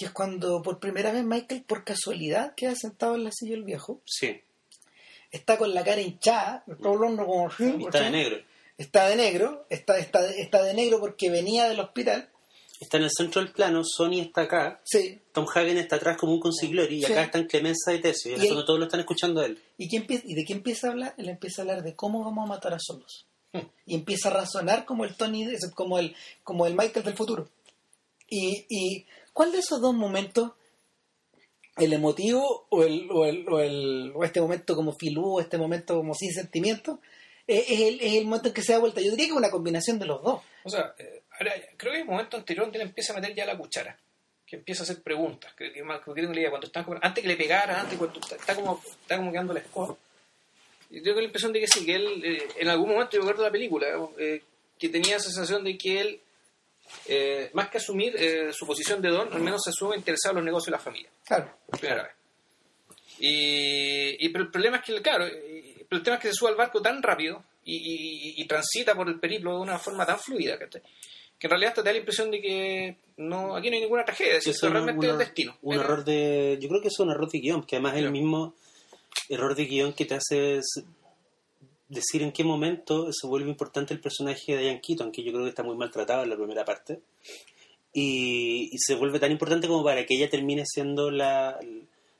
que 0.00 0.06
es 0.06 0.10
cuando 0.12 0.62
por 0.62 0.80
primera 0.80 1.12
vez 1.12 1.22
Michael, 1.24 1.62
por 1.62 1.84
casualidad, 1.84 2.54
queda 2.56 2.74
sentado 2.74 3.14
en 3.14 3.24
la 3.24 3.30
silla 3.32 3.52
del 3.52 3.64
viejo, 3.64 4.00
Sí, 4.04 4.40
está 5.30 5.56
con 5.58 5.72
la 5.74 5.84
cara 5.84 6.00
hinchada, 6.00 6.64
está 6.66 6.88
hablando 6.88 7.24
como 7.26 7.48
está 7.48 8.00
de 8.00 8.10
negro. 8.10 8.36
está 8.78 9.08
de 9.08 9.16
negro, 9.16 9.66
está, 9.70 9.98
está, 9.98 10.28
está 10.30 10.62
de 10.62 10.74
negro 10.74 10.98
porque 11.00 11.30
venía 11.30 11.68
del 11.68 11.80
hospital. 11.80 12.28
Está 12.80 12.96
en 12.96 13.02
el 13.04 13.10
centro 13.14 13.42
del 13.42 13.52
plano, 13.52 13.82
Sony 13.84 14.20
está 14.20 14.40
acá, 14.42 14.80
Sí. 14.84 15.20
Tom 15.32 15.46
Hagen 15.54 15.76
está 15.76 15.96
atrás 15.96 16.16
como 16.16 16.32
un 16.32 16.40
consigliere 16.40 16.94
y 16.94 17.02
Sí. 17.02 17.12
acá 17.12 17.24
están 17.24 17.44
Clemenza 17.46 17.92
y 17.92 18.00
Tesio. 18.00 18.32
Y 18.32 18.40
Y 18.40 18.42
el 18.42 18.48
fondo 18.48 18.64
todos 18.64 18.78
lo 18.78 18.86
están 18.86 19.00
escuchando 19.00 19.42
a 19.42 19.46
él. 19.46 19.62
¿Y, 19.76 19.94
empieza, 19.94 20.24
¿Y 20.26 20.34
de 20.34 20.44
qué 20.46 20.54
empieza 20.54 20.88
a 20.88 20.90
hablar? 20.92 21.14
Él 21.18 21.28
empieza 21.28 21.60
a 21.60 21.64
hablar 21.64 21.82
de 21.82 21.94
cómo 21.94 22.24
vamos 22.24 22.44
a 22.46 22.48
matar 22.48 22.72
a 22.72 22.78
solos. 22.80 23.26
Hmm. 23.52 23.66
Y 23.84 23.94
empieza 23.96 24.30
a 24.30 24.32
razonar 24.32 24.86
como 24.86 25.04
el 25.04 25.14
Tony, 25.14 25.46
como 25.74 25.98
el, 25.98 26.16
como 26.42 26.66
el 26.66 26.74
Michael 26.74 27.04
del 27.04 27.14
futuro. 27.16 27.50
Y, 28.30 28.64
y 28.70 29.06
¿cuál 29.32 29.52
de 29.52 29.58
esos 29.58 29.80
dos 29.80 29.94
momentos, 29.94 30.52
el 31.76 31.92
emotivo 31.92 32.66
o, 32.68 32.82
el, 32.82 33.08
o, 33.10 33.24
el, 33.24 33.48
o, 33.48 33.60
el- 33.60 34.12
este 34.22 34.40
momento 34.40 34.74
como 34.76 34.92
filú, 34.92 35.40
este 35.40 35.56
momento 35.58 35.96
como 35.96 36.14
sin 36.14 36.32
sentimiento, 36.32 37.00
eh, 37.46 37.64
es, 37.68 37.80
el, 37.80 38.00
es 38.00 38.14
el 38.14 38.24
momento 38.24 38.48
en 38.48 38.54
que 38.54 38.62
se 38.62 38.72
da 38.72 38.78
vuelta? 38.78 39.00
Yo 39.00 39.10
diría 39.10 39.26
que 39.26 39.32
es 39.32 39.36
una 39.38 39.50
combinación 39.50 39.98
de 39.98 40.06
los 40.06 40.22
dos. 40.22 40.42
O 40.64 40.70
sea, 40.70 40.94
eh, 40.98 41.22
creo 41.76 41.92
que 41.92 41.96
hay 41.98 42.02
un 42.02 42.08
momento 42.10 42.36
anterior 42.36 42.66
donde 42.66 42.78
él 42.80 42.86
empieza 42.88 43.12
a 43.12 43.16
meter 43.16 43.34
ya 43.34 43.46
la 43.46 43.56
cuchara. 43.56 43.98
que 44.46 44.56
empieza 44.56 44.82
a 44.82 44.84
hacer 44.84 45.00
preguntas. 45.00 45.52
Que, 45.54 45.72
que, 45.72 45.80
más- 45.84 46.00
que 46.04 46.12
tengo 46.12 46.32
la 46.34 46.50
cuando 46.50 46.66
está 46.66 46.84
como- 46.84 46.98
antes 47.00 47.22
que 47.22 47.28
le 47.28 47.36
pegara, 47.36 47.80
antes 47.82 47.96
cuando 47.96 48.18
está, 48.18 48.54
como 48.56 48.82
está 49.00 49.16
como 49.16 49.30
quedando 49.30 49.54
la 49.54 49.60
escoba. 49.60 49.96
Y 50.90 51.00
tengo 51.02 51.20
la 51.20 51.26
impresión 51.26 51.52
de 51.52 51.60
que 51.60 51.68
sí, 51.68 51.86
que 51.86 51.94
él, 51.94 52.24
eh, 52.24 52.48
en 52.58 52.68
algún 52.68 52.88
momento, 52.90 53.16
yo 53.16 53.24
de 53.24 53.42
la 53.44 53.50
película, 53.52 53.86
eh, 54.18 54.42
que 54.76 54.88
tenía 54.88 55.14
la 55.14 55.20
sensación 55.20 55.62
de 55.62 55.78
que 55.78 56.00
él, 56.00 56.20
eh, 57.06 57.50
más 57.54 57.68
que 57.70 57.78
asumir 57.78 58.14
eh, 58.16 58.52
su 58.52 58.66
posición 58.66 59.00
de 59.02 59.08
don, 59.10 59.32
al 59.32 59.40
menos 59.40 59.62
se 59.64 59.70
asume 59.70 59.96
interesado 59.96 60.32
en 60.32 60.36
los 60.36 60.44
negocios 60.44 60.66
de 60.66 60.72
la 60.72 60.78
familia 60.78 61.10
Claro. 61.24 61.50
primera 61.78 62.02
vez. 62.04 62.12
Y, 63.18 64.24
y- 64.24 64.28
pero 64.30 64.44
el 64.44 64.50
problema 64.50 64.78
es 64.78 64.82
que, 64.84 65.02
claro, 65.02 65.26
y- 65.26 65.84
pero 65.88 65.98
el 65.98 66.02
tema 66.02 66.16
es 66.16 66.22
que 66.22 66.28
se 66.28 66.34
sube 66.34 66.50
al 66.50 66.56
barco 66.56 66.80
tan 66.80 67.02
rápido 67.02 67.42
y, 67.64 67.76
y- 67.76 68.40
y 68.42 68.46
transita 68.46 68.94
por 68.94 69.08
el 69.08 69.18
periplo 69.20 69.54
de 69.56 69.60
una 69.60 69.78
forma 69.78 70.06
tan 70.06 70.18
fluida 70.18 70.58
¿cachai? 70.58 70.82
que 71.38 71.46
en 71.46 71.50
realidad 71.50 71.74
te 71.74 71.82
da 71.82 71.92
la 71.92 71.98
impresión 71.98 72.30
de 72.30 72.40
que 72.40 72.96
no 73.18 73.56
aquí 73.56 73.70
no 73.70 73.76
hay 73.76 73.82
ninguna 73.82 74.04
tragedia, 74.04 74.36
es 74.36 74.44
decir, 74.44 74.70
realmente 74.70 75.06
es 75.06 75.12
un, 75.12 75.18
el 75.20 75.26
destino. 75.26 75.58
un 75.62 75.74
error 75.74 76.04
de 76.04 76.58
yo 76.60 76.68
creo 76.68 76.80
que 76.82 76.88
eso 76.88 77.02
es 77.02 77.06
un 77.06 77.10
error 77.12 77.30
de 77.30 77.38
guion 77.40 77.62
que 77.64 77.76
además 77.76 77.94
es 77.96 78.02
el 78.04 78.10
mismo 78.12 78.54
error 79.28 79.54
de 79.54 79.64
guion 79.66 79.92
que 79.94 80.04
te 80.04 80.14
hace 80.14 80.60
decir 81.90 82.22
en 82.22 82.32
qué 82.32 82.44
momento 82.44 83.12
se 83.12 83.26
vuelve 83.26 83.50
importante 83.50 83.92
el 83.92 84.00
personaje 84.00 84.54
de 84.54 84.62
Diane 84.62 84.80
Keaton 84.80 85.12
que 85.12 85.22
yo 85.22 85.32
creo 85.32 85.44
que 85.44 85.50
está 85.50 85.62
muy 85.62 85.76
maltratado 85.76 86.22
en 86.22 86.30
la 86.30 86.36
primera 86.36 86.64
parte 86.64 87.00
y, 87.92 88.70
y 88.72 88.78
se 88.78 88.94
vuelve 88.94 89.18
tan 89.18 89.32
importante 89.32 89.66
como 89.68 89.84
para 89.84 90.06
que 90.06 90.14
ella 90.14 90.30
termine 90.30 90.64
siendo 90.64 91.10
la 91.10 91.58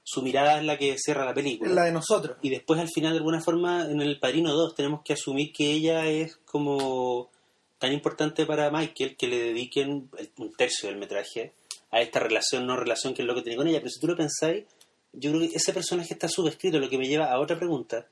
su 0.02 0.22
mirada 0.22 0.58
es 0.58 0.64
la 0.64 0.76
que 0.76 0.96
cierra 0.98 1.24
la 1.24 1.34
película 1.34 1.72
La 1.72 1.84
de 1.84 1.92
nosotros. 1.92 2.36
y 2.42 2.50
después 2.50 2.80
al 2.80 2.88
final 2.88 3.12
de 3.12 3.18
alguna 3.18 3.40
forma 3.40 3.84
en 3.88 4.00
el 4.00 4.18
Padrino 4.18 4.52
2 4.52 4.74
tenemos 4.74 5.02
que 5.04 5.12
asumir 5.12 5.52
que 5.52 5.70
ella 5.70 6.06
es 6.08 6.36
como 6.44 7.30
tan 7.78 7.92
importante 7.92 8.44
para 8.44 8.70
Michael 8.70 9.16
que 9.16 9.28
le 9.28 9.38
dediquen 9.38 10.10
un 10.38 10.52
tercio 10.54 10.88
del 10.88 10.98
metraje 10.98 11.52
a 11.92 12.00
esta 12.00 12.18
relación 12.18 12.66
no 12.66 12.76
relación 12.76 13.14
que 13.14 13.22
es 13.22 13.28
lo 13.28 13.34
que 13.36 13.42
tiene 13.42 13.56
con 13.56 13.68
ella 13.68 13.78
pero 13.78 13.90
si 13.90 14.00
tú 14.00 14.08
lo 14.08 14.16
pensáis 14.16 14.64
yo 15.12 15.30
creo 15.30 15.48
que 15.48 15.56
ese 15.56 15.72
personaje 15.72 16.14
está 16.14 16.28
subescrito 16.28 16.78
lo 16.80 16.88
que 16.88 16.98
me 16.98 17.06
lleva 17.06 17.30
a 17.30 17.38
otra 17.38 17.56
pregunta 17.56 18.06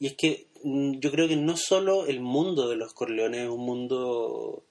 y 0.00 0.06
es 0.06 0.14
que 0.14 0.46
mm, 0.64 0.98
yo 1.00 1.10
creo 1.10 1.28
que 1.28 1.36
no 1.36 1.56
solo 1.56 2.06
el 2.06 2.20
mundo 2.20 2.68
de 2.68 2.76
los 2.76 2.92
Corleones 2.94 3.42
es 3.44 3.48
un 3.48 3.64
mundo 3.64 4.62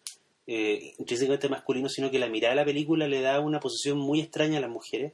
eh, 0.47 0.93
intrínsecamente 0.99 1.49
masculino 1.49 1.89
sino 1.89 2.09
que 2.11 2.19
la 2.19 2.28
mirada 2.28 2.53
de 2.55 2.61
la 2.61 2.65
película 2.65 3.07
le 3.07 3.21
da 3.21 3.39
una 3.39 3.59
posición 3.59 3.97
muy 3.97 4.21
extraña 4.21 4.57
a 4.57 4.61
las 4.61 4.69
mujeres 4.69 5.13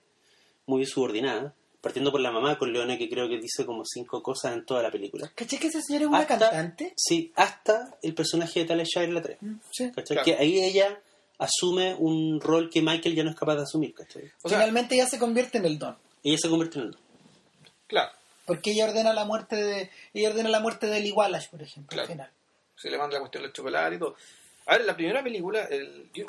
muy 0.66 0.86
subordinada 0.86 1.53
partiendo 1.82 2.11
por 2.11 2.22
la 2.22 2.32
mamá 2.32 2.51
de 2.51 2.57
Corleone 2.57 2.97
que 2.97 3.09
creo 3.09 3.28
que 3.28 3.39
dice 3.39 3.66
como 3.66 3.84
cinco 3.86 4.22
cosas 4.24 4.53
en 4.53 4.66
toda 4.66 4.82
la 4.84 4.91
película 4.91 5.32
¿Caché 5.36 5.57
que 5.57 5.68
esa 5.68 5.82
señora 5.82 6.05
es 6.05 6.09
una 6.09 6.20
Hasta- 6.20 6.38
cantante? 6.39 6.93
Sí, 6.95 7.32
hasta 7.36 7.97
el 8.01 8.14
personaje 8.14 8.61
de 8.61 8.66
Talia 8.66 8.86
Shire 8.86 9.07
en 9.09 9.14
la 9.16 9.22
3. 9.22 9.38
Mm, 9.41 9.53
Sí. 9.72 9.91
¿cachai? 9.93 10.16
Claro. 10.18 10.26
Que 10.26 10.36
ahí 10.36 10.59
ella 10.64 11.01
asume 11.39 11.93
un 11.95 12.39
rol 12.39 12.70
que 12.70 12.82
Michael 12.82 13.16
ya 13.16 13.24
no 13.24 13.32
es 13.32 13.36
capaz 13.36 13.55
de 13.57 13.64
asumir. 13.64 13.93
¿cachai? 13.93 14.32
O 14.43 14.47
sea, 14.47 14.59
Finalmente 14.59 14.95
ya 14.95 15.07
se 15.07 15.20
convierte 15.20 15.57
en 15.57 15.66
el 15.66 15.78
don. 15.78 15.97
Ella 16.24 16.38
se 16.38 16.47
convierte 16.47 16.80
en 16.80 16.86
el 16.86 16.97
claro, 17.88 18.11
Porque 18.46 18.72
ella 18.72 18.86
ordena 18.86 19.14
la 19.14 19.24
muerte 19.26 19.56
de 19.56 19.89
ella 20.14 20.30
ordena 20.30 20.50
la 20.50 20.60
muerte 20.60 20.88
del 20.88 21.06
Igualash, 21.06 21.50
por 21.50 21.62
ejemplo, 21.62 21.89
Claro. 21.89 22.04
al 22.04 22.12
final. 22.14 22.32
se 22.76 22.89
le 22.89 22.98
manda 22.98 23.14
la 23.14 23.20
cuestión 23.22 23.44
del 23.44 23.54
chocolate 23.54 23.96
y 23.96 24.00
todo. 24.00 24.16
A 24.66 24.72
ver, 24.74 24.82
en 24.82 24.88
la 24.88 24.96
primera 24.96 25.24
película, 25.24 25.64
el- 25.66 26.10
yo, 26.14 26.26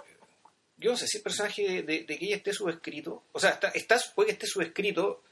yo 0.76 0.90
no 0.92 0.96
sé 0.96 1.06
si 1.08 1.16
el 1.16 1.22
personaje 1.24 1.82
de, 1.82 2.06
que 2.06 2.18
ella 2.20 2.36
esté 2.36 2.52
subescrito, 2.52 3.24
o 3.32 3.40
sea, 3.40 3.50
está, 3.50 3.68
está- 3.70 3.98
puede 4.14 4.28
que 4.28 4.32
esté 4.34 4.46
subescrito, 4.46 5.22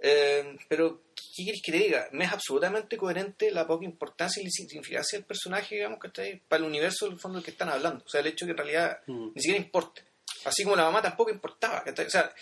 eh, 0.00 0.56
pero 0.68 1.02
¿qué 1.14 1.44
quieres 1.44 1.60
que 1.64 1.72
te 1.72 1.78
diga? 1.78 2.08
Me 2.12 2.24
es 2.24 2.32
absolutamente 2.32 2.96
coherente 2.96 3.50
la 3.50 3.66
poca 3.66 3.84
importancia 3.84 4.40
y 4.40 4.44
la 4.44 4.48
insignificancia 4.48 5.18
del 5.18 5.26
personaje, 5.26 5.74
digamos, 5.76 5.98
que 6.00 6.06
está 6.08 6.22
ahí, 6.22 6.40
para 6.48 6.60
el 6.62 6.68
universo 6.68 7.06
del 7.08 7.18
fondo 7.18 7.38
del 7.38 7.44
que 7.44 7.50
están 7.50 7.68
hablando. 7.68 8.04
O 8.04 8.08
sea, 8.08 8.20
el 8.20 8.26
hecho 8.28 8.44
que 8.46 8.52
en 8.52 8.58
realidad 8.58 9.00
Mm. 9.06 9.32
ni 9.34 9.40
siquiera 9.42 9.58
importe. 9.64 10.02
Así 10.44 10.62
como 10.64 10.76
la 10.76 10.84
mamá 10.84 11.02
tampoco 11.02 11.30
importaba. 11.30 11.84
O 11.86 12.10
sea, 12.10 12.32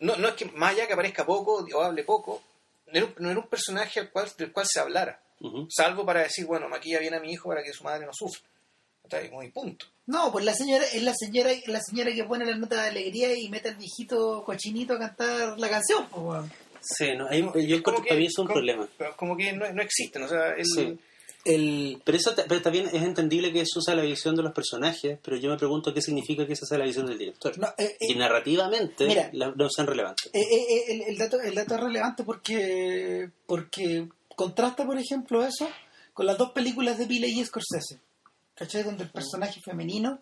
no, 0.00 0.16
no 0.16 0.28
es 0.28 0.34
que 0.34 0.46
más 0.46 0.72
allá 0.74 0.86
que 0.86 0.94
aparezca 0.94 1.24
poco 1.26 1.66
o 1.74 1.80
hable 1.82 2.02
poco, 2.04 2.42
no 2.92 2.98
era 2.98 3.06
un, 3.06 3.14
no 3.18 3.30
era 3.30 3.40
un 3.40 3.48
personaje 3.48 4.00
al 4.00 4.10
cual, 4.10 4.30
del 4.38 4.52
cual 4.52 4.66
se 4.68 4.80
hablara. 4.80 5.20
Salvo 5.70 6.06
para 6.06 6.22
decir, 6.22 6.46
bueno, 6.46 6.68
maquilla 6.68 7.00
bien 7.00 7.14
a 7.14 7.20
mi 7.20 7.32
hijo 7.32 7.48
para 7.48 7.62
que 7.64 7.72
su 7.72 7.82
madre 7.82 8.06
no 8.06 8.12
sufra. 8.12 8.42
¿Cachai? 9.02 9.28
Muy 9.30 9.50
punto. 9.50 9.86
No, 10.06 10.30
pues 10.30 10.44
la 10.44 10.54
señora 10.54 10.84
es 10.84 11.02
la 11.02 11.12
señora 11.14 11.50
la 11.66 11.80
señora 11.80 12.12
que 12.12 12.22
pone 12.24 12.44
la 12.44 12.56
nota 12.56 12.82
de 12.82 12.88
alegría 12.90 13.36
y 13.36 13.48
mete 13.48 13.70
al 13.70 13.76
viejito 13.76 14.44
cochinito 14.44 14.94
a 14.94 14.98
cantar 15.00 15.58
la 15.58 15.68
canción. 15.68 16.06
pues. 16.08 16.44
Sí, 16.80 17.12
no, 17.16 17.28
ahí- 17.28 17.42
Como- 17.42 17.58
yo 17.58 17.76
encuentro 17.76 18.02
que- 18.04 18.08
para 18.10 18.20
mí 18.20 18.26
es 18.26 18.38
un 18.38 18.46
como- 18.46 18.54
problema. 18.54 18.88
pero 18.98 19.16
Como 19.16 19.36
que 19.36 19.52
no, 19.52 19.72
no 19.72 19.82
existen. 19.82 20.22
O 20.22 20.28
sea, 20.28 20.50
el, 20.56 20.64
Sí. 20.64 20.98
El, 21.44 22.00
Pero, 22.04 22.18
eso, 22.18 22.34
pero 22.48 22.62
también 22.62 22.86
es 22.86 23.02
entendible 23.02 23.52
que 23.52 23.60
eso 23.62 23.80
sea 23.80 23.94
la 23.96 24.02
visión 24.02 24.36
de 24.36 24.42
los 24.42 24.52
personajes, 24.52 25.18
pero 25.22 25.36
yo 25.36 25.50
me 25.50 25.56
pregunto 25.56 25.92
qué 25.92 26.00
significa 26.00 26.46
que 26.46 26.52
esa 26.52 26.66
sea 26.66 26.78
la 26.78 26.84
visión 26.84 27.06
del 27.06 27.18
director. 27.18 27.58
no, 27.58 27.66
eh, 27.78 27.96
eh, 28.00 28.06
y 28.08 28.14
narrativamente 28.14 29.06
Mira. 29.06 29.28
la- 29.32 29.50
no 29.50 29.68
sean 29.68 29.86
relevantes. 29.88 30.26
Eh, 30.32 30.40
eh, 30.40 30.66
eh, 30.68 30.84
el, 30.88 31.02
el 31.02 31.18
dato, 31.18 31.40
el 31.40 31.54
dato 31.54 31.74
es 31.74 31.80
relevante 31.80 32.22
porque, 32.24 33.28
porque 33.46 34.08
contrasta, 34.36 34.86
por 34.86 34.98
ejemplo, 34.98 35.44
eso 35.44 35.68
con 36.14 36.26
las 36.26 36.38
dos 36.38 36.52
películas 36.52 36.98
de 36.98 37.06
Pile 37.06 37.26
y 37.28 37.44
Scorsese. 37.44 37.98
¿Cachai? 38.54 38.82
Donde 38.84 39.04
el 39.04 39.10
personaje 39.10 39.60
femenino, 39.64 40.20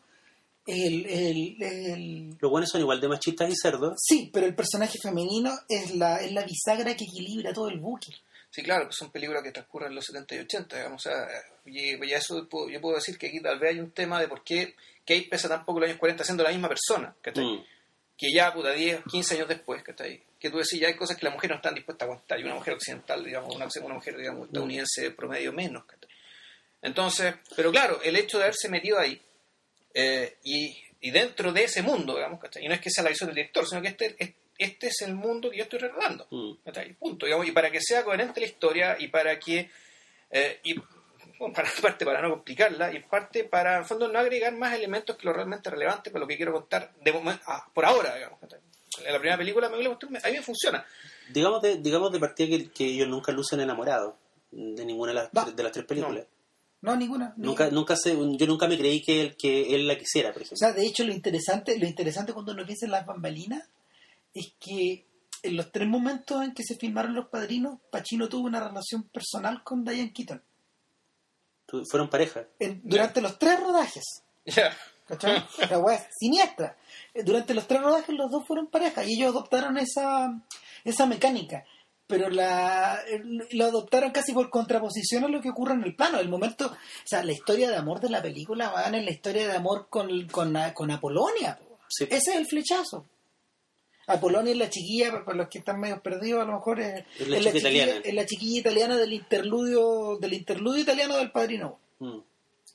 el, 0.67 1.05
el, 1.07 1.63
el- 1.63 2.37
Los 2.41 2.51
buenos 2.51 2.71
son 2.71 2.81
igual 2.81 3.01
de 3.01 3.09
machistas 3.09 3.51
y 3.51 3.57
cerdos. 3.61 3.95
sí, 3.99 4.31
pero 4.33 4.47
el 4.47 4.55
personaje 4.55 4.99
femenino 5.03 5.51
es 5.69 5.95
la, 5.97 6.19
es 6.19 6.33
la 6.33 6.45
bisagra 6.45 6.95
que 6.97 7.05
equilibra 7.05 7.53
todo 7.53 7.69
el 7.69 7.79
buque. 7.81 8.13
Sí, 8.51 8.63
claro, 8.65 8.89
que 8.89 8.93
son 8.93 9.11
películas 9.13 9.43
que 9.45 9.53
transcurren 9.53 9.91
en 9.91 9.95
los 9.95 10.05
70 10.07 10.35
y 10.35 10.39
80, 10.41 10.77
digamos. 10.77 11.07
O 11.07 11.09
sea, 11.11 11.29
y, 11.67 12.05
y 12.05 12.13
eso 12.13 12.49
puedo- 12.49 12.69
yo 12.69 12.81
puedo 12.81 12.97
decir 12.97 13.17
que 13.17 13.29
aquí 13.29 13.41
tal 13.41 13.59
vez 13.61 13.71
hay 13.75 13.79
un 13.81 13.93
tema 13.93 14.21
de 14.21 14.27
por 14.27 14.43
qué 14.43 14.75
Kate 15.07 15.29
pesa 15.31 15.49
tan 15.49 15.65
poco 15.65 15.79
en 15.79 15.83
los 15.83 15.89
años 15.91 15.99
40 16.01 16.25
siendo 16.25 16.43
la 16.43 16.51
misma 16.51 16.69
persona, 16.69 17.15
¿cachai? 17.23 17.45
Mm. 17.45 17.65
Que 18.19 18.33
ya, 18.33 18.53
puta, 18.53 18.73
10, 18.73 19.01
15 19.11 19.35
años 19.37 19.49
después, 19.49 19.83
¿cachai? 19.83 20.23
Que 20.39 20.51
tú 20.51 20.59
decís, 20.59 20.79
ya 20.81 20.89
hay 20.89 20.95
cosas 20.97 21.17
que 21.17 21.25
las 21.25 21.33
mujeres 21.33 21.55
no 21.55 21.57
están 21.57 21.75
dispuestas 21.75 22.03
a 22.07 22.11
aguantar. 22.11 22.41
Y 22.41 22.45
una 22.45 22.55
mujer 22.57 22.75
occidental, 22.75 23.25
digamos, 23.25 23.55
una, 23.55 23.67
una 23.83 23.95
mujer, 23.95 24.17
digamos, 24.17 24.47
estadounidense 24.49 25.11
promedio 25.13 25.53
menos, 25.53 25.85
¿cachai? 25.85 26.11
Entonces, 26.83 27.35
pero 27.57 27.71
claro, 27.71 28.01
el 28.03 28.17
hecho 28.17 28.39
de 28.39 28.45
haberse 28.45 28.69
metido 28.69 28.99
ahí 28.99 29.21
eh, 29.95 30.39
y, 30.45 30.77
y 31.01 31.11
dentro 31.11 31.53
de 31.53 31.65
ese 31.65 31.83
mundo, 31.83 32.15
digamos, 32.17 32.41
¿cachai? 32.41 32.65
Y 32.65 32.69
no 32.69 32.75
es 32.75 32.81
que 32.81 32.91
sea 32.91 33.05
la 33.05 33.11
visión 33.11 33.29
del 33.29 33.37
director, 33.37 33.67
sino 33.67 33.81
que 33.83 33.89
este, 33.89 34.17
es- 34.19 34.33
este 34.61 34.89
es 34.89 35.01
el 35.03 35.15
mundo 35.15 35.51
que 35.51 35.57
yo 35.59 35.63
estoy 35.65 35.79
retratando. 35.81 36.27
Mm. 36.31 36.53
Punto. 36.99 37.27
digamos, 37.27 37.47
y 37.47 37.53
para 37.53 37.71
que 37.71 37.81
sea 37.81 38.05
coherente 38.05 38.41
la 38.41 38.47
historia 38.47 38.97
y 38.99 39.09
para 39.09 39.39
que. 39.39 39.71
eh, 40.31 40.61
y, 40.63 40.75
bueno, 41.39 41.55
para 41.55 41.69
parte 41.83 42.05
para 42.05 42.21
no 42.23 42.31
complicarla 42.31 42.93
y 42.95 43.01
parte 43.01 43.45
para, 43.45 43.75
en 43.77 43.79
el 43.81 43.85
fondo, 43.87 44.09
no 44.09 44.19
agregar 44.19 44.53
más 44.55 44.75
elementos 44.75 45.17
que 45.17 45.27
lo 45.27 45.33
realmente 45.33 45.71
relevante 45.71 46.11
para 46.11 46.21
lo 46.21 46.27
que 46.29 46.37
quiero 46.37 46.53
contar 46.53 46.93
de 47.03 47.13
momen- 47.15 47.41
ah, 47.47 47.67
por 47.75 47.85
ahora. 47.85 48.15
En 49.05 49.13
la 49.13 49.19
primera 49.19 49.39
película 49.39 49.69
me, 49.69 49.79
me- 49.79 49.87
a 49.87 50.29
mí 50.29 50.33
me 50.37 50.43
funciona. 50.43 50.85
Digamos, 51.33 51.63
de, 51.63 51.77
digamos 51.79 52.13
de 52.13 52.19
partida 52.19 52.49
que, 52.49 52.71
que 52.71 52.85
ellos 52.87 53.09
nunca 53.09 53.33
lucen 53.33 53.61
enamorados 53.61 54.15
de 54.51 54.85
ninguna 54.85 55.13
de 55.13 55.29
las, 55.33 55.57
de 55.57 55.63
las 55.63 55.73
tres 55.73 55.87
películas. 55.87 56.27
No, 56.83 56.97
ninguna. 56.97 57.33
Nunca, 57.37 57.65
ninguna. 57.65 57.71
nunca 57.71 57.97
se, 57.97 58.11
yo 58.17 58.47
nunca 58.47 58.67
me 58.67 58.77
creí 58.79 59.03
que 59.03 59.21
él, 59.21 59.37
que 59.37 59.75
él 59.75 59.87
la 59.87 59.97
quisiera, 59.97 60.33
por 60.33 60.43
O 60.43 60.45
ejemplo. 60.45 60.57
sea, 60.59 60.73
de 60.73 60.85
hecho, 60.87 61.05
lo 61.05 61.13
interesante, 61.13 61.79
lo 61.79 61.87
interesante 61.87 62.33
cuando 62.33 62.53
uno 62.53 62.65
piensa 62.67 62.87
en 62.87 62.93
las 62.93 63.07
bambalinas 63.07 63.69
es 64.35 64.53
que 64.59 65.07
en 65.43 65.57
los 65.57 65.73
tres 65.73 65.89
momentos 65.89 66.43
en 66.45 66.53
que 66.53 66.63
se 66.63 66.77
filmaron 66.77 67.15
Los 67.15 67.29
Padrinos, 67.29 67.79
Pacino 67.91 68.29
tuvo 68.29 68.47
una 68.47 68.61
relación 68.67 69.05
personal 69.05 69.63
con 69.65 69.85
Diane 69.85 70.13
Keaton. 70.13 70.43
Fueron 71.89 72.11
pareja. 72.11 72.47
En- 72.59 72.81
durante 72.85 73.21
los 73.21 73.39
tres 73.39 73.61
rodajes. 73.61 74.05
Ya. 74.45 74.77
¿Cachai? 75.07 75.45
La 75.71 75.79
weá 75.79 75.97
es 75.97 76.07
siniestra. 76.19 76.77
Eh, 77.15 77.23
Durante 77.25 77.55
los 77.55 77.67
tres 77.67 77.81
rodajes 77.81 78.15
los 78.15 78.31
dos 78.31 78.45
fueron 78.47 78.69
pareja 78.69 79.05
y 79.05 79.15
ellos 79.15 79.31
adoptaron 79.31 79.77
esa, 79.79 80.41
esa 80.85 81.07
mecánica. 81.07 81.65
Pero 82.07 82.29
la, 82.29 83.01
lo 83.53 83.65
adoptaron 83.67 84.11
casi 84.11 84.33
por 84.33 84.51
contraposición 84.51 85.25
a 85.25 85.29
lo 85.29 85.41
que 85.41 85.51
ocurre 85.51 85.75
en 85.75 85.85
el 85.85 85.95
plano. 85.95 86.19
El 86.19 86.29
momento, 86.29 86.67
o 86.67 86.77
sea, 87.07 87.23
la 87.25 87.33
historia 87.33 87.71
de 87.71 87.77
amor 87.77 88.01
de 88.01 88.11
la 88.11 88.21
película 88.23 88.71
va 88.71 88.87
en 88.87 89.05
la 89.05 89.11
historia 89.13 89.47
de 89.47 89.57
amor 89.57 89.87
con, 89.89 90.27
con, 90.29 90.55
con 90.75 90.91
Apolonia. 90.91 91.59
Sí. 91.89 92.05
Ese 92.11 92.31
es 92.33 92.37
el 92.37 92.47
flechazo. 92.47 93.07
Apolonia 94.13 94.53
es 94.53 94.59
la 94.59 94.71
chiquilla, 94.71 95.25
para 95.25 95.37
los 95.37 95.49
que 95.49 95.59
están 95.59 95.81
medio 95.81 96.01
perdidos, 96.03 96.43
a 96.43 96.47
lo 96.47 96.55
mejor 96.55 96.81
es, 96.81 97.05
Es 97.19 97.29
la 97.29 97.37
es 97.39 97.45
chica 97.45 97.53
chiquilla, 97.59 97.71
italiana. 97.85 98.01
es 98.05 98.15
la 98.15 98.27
chiquilla 98.27 98.61
italiana 98.61 98.97
del 98.99 99.13
interludio, 99.13 100.19
del 100.21 100.33
interludio 100.35 100.83
italiano 100.83 101.17
del 101.17 101.31
padrino. 101.31 101.79
Mm. 101.99 102.19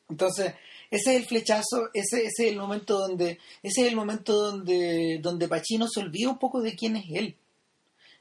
Entonces, 0.10 0.54
ese 0.92 1.12
es 1.16 1.22
el 1.22 1.26
flechazo, 1.26 1.90
ese, 1.94 2.26
ese 2.26 2.46
es 2.46 2.52
el 2.52 2.58
momento 2.58 2.98
donde, 3.00 3.40
ese 3.64 3.82
es 3.82 3.88
el 3.88 3.96
momento 3.96 4.34
donde, 4.34 5.20
donde 5.22 5.48
Pacino 5.48 5.88
se 5.88 6.00
olvida 6.00 6.30
un 6.30 6.38
poco 6.40 6.62
de 6.62 6.76
quién 6.76 6.96
es 6.96 7.06
él. 7.14 7.36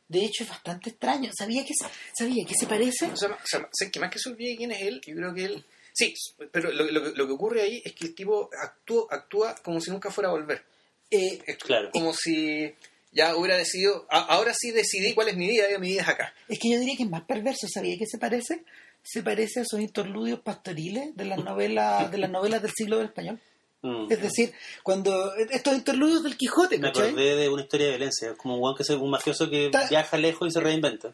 De 0.09 0.25
hecho, 0.25 0.45
es 0.45 0.51
bastante 0.51 0.91
extraño. 0.91 1.31
¿Sabía 1.37 1.65
que, 1.65 1.73
se- 1.75 1.89
sabía 2.19 2.45
que 2.45 2.55
se 2.55 2.67
parece? 2.67 3.07
O 3.07 3.17
sea, 3.17 3.31
o 3.31 3.37
sea, 3.73 3.91
que 3.91 4.01
más 4.01 4.11
que 4.11 4.19
se 4.19 4.29
olvide 4.31 4.57
quién 4.57 4.71
es 4.73 4.83
él, 4.83 5.01
yo 5.07 5.15
creo 5.15 5.35
que 5.35 5.45
él. 5.45 5.65
Sí, 5.93 6.13
pero 6.53 6.73
lo, 6.73 6.85
lo- 6.91 7.15
lo 7.15 7.27
que 7.27 7.33
ocurre 7.33 7.63
ahí 7.63 7.81
es 7.85 7.93
que 7.95 8.07
el 8.07 8.15
tipo 8.15 8.51
actúa, 8.63 9.07
actúa 9.11 9.55
como 9.63 9.81
si 9.81 9.91
nunca 9.91 10.11
fuera 10.11 10.29
a 10.29 10.33
volver. 10.33 10.65
Eh, 11.11 11.41
Es 11.47 11.57
Claro. 11.59 11.91
como 11.93 12.13
si 12.13 12.75
ya 13.15 13.35
hubiera 13.37 13.57
decidido. 13.57 14.07
a- 14.11 14.19
ahora 14.35 14.53
sí 14.55 14.71
decidí 14.73 15.15
cuál 15.15 15.29
es 15.29 15.37
mi 15.37 15.49
vida, 15.49 15.65
y 15.75 15.79
mi 15.81 15.89
vida 15.89 16.03
es 16.03 16.09
acá. 16.09 16.35
es 16.49 16.59
que 16.59 16.71
yo 16.71 16.79
diría 16.79 16.97
que 16.97 17.05
es 17.05 17.11
más 17.11 17.23
perverso. 17.23 17.67
¿Sabía 17.73 17.97
que 17.99 18.07
se 18.07 18.19
parece? 18.19 18.65
Se 19.03 19.23
parece 19.23 19.61
a 19.61 19.63
esos 19.63 19.81
interludios 19.81 20.41
pastoriles 20.41 21.15
de 21.17 21.25
las 21.27 21.39
novelas, 21.45 22.11
de 22.11 22.19
las 22.19 22.31
novelas 22.31 22.63
del 22.63 22.73
siglo 22.75 22.97
del 22.99 23.07
español. 23.07 23.41
Mm. 23.83 24.11
Es 24.11 24.23
decir, 24.23 24.53
cuando 24.83 25.35
estos 25.35 25.75
interludios 25.75 26.23
del 26.23 26.39
Quijote, 26.39 26.79
Me 26.79 26.89
¿cachai? 26.89 27.09
acordé 27.11 27.37
de 27.37 27.49
una 27.51 27.63
historia 27.63 27.87
de 27.87 27.93
violencia. 27.93 28.31
Es 28.31 28.37
como 28.39 28.55
un, 28.55 28.61
guan 28.61 28.75
que 28.75 28.83
se- 28.83 28.95
un 28.97 29.11
mafioso 29.11 29.51
que 29.51 29.69
Ta- 29.71 29.87
viaja 29.91 30.17
lejos 30.17 30.49
y 30.49 30.51
se 30.53 30.61
reinventa. 30.61 31.13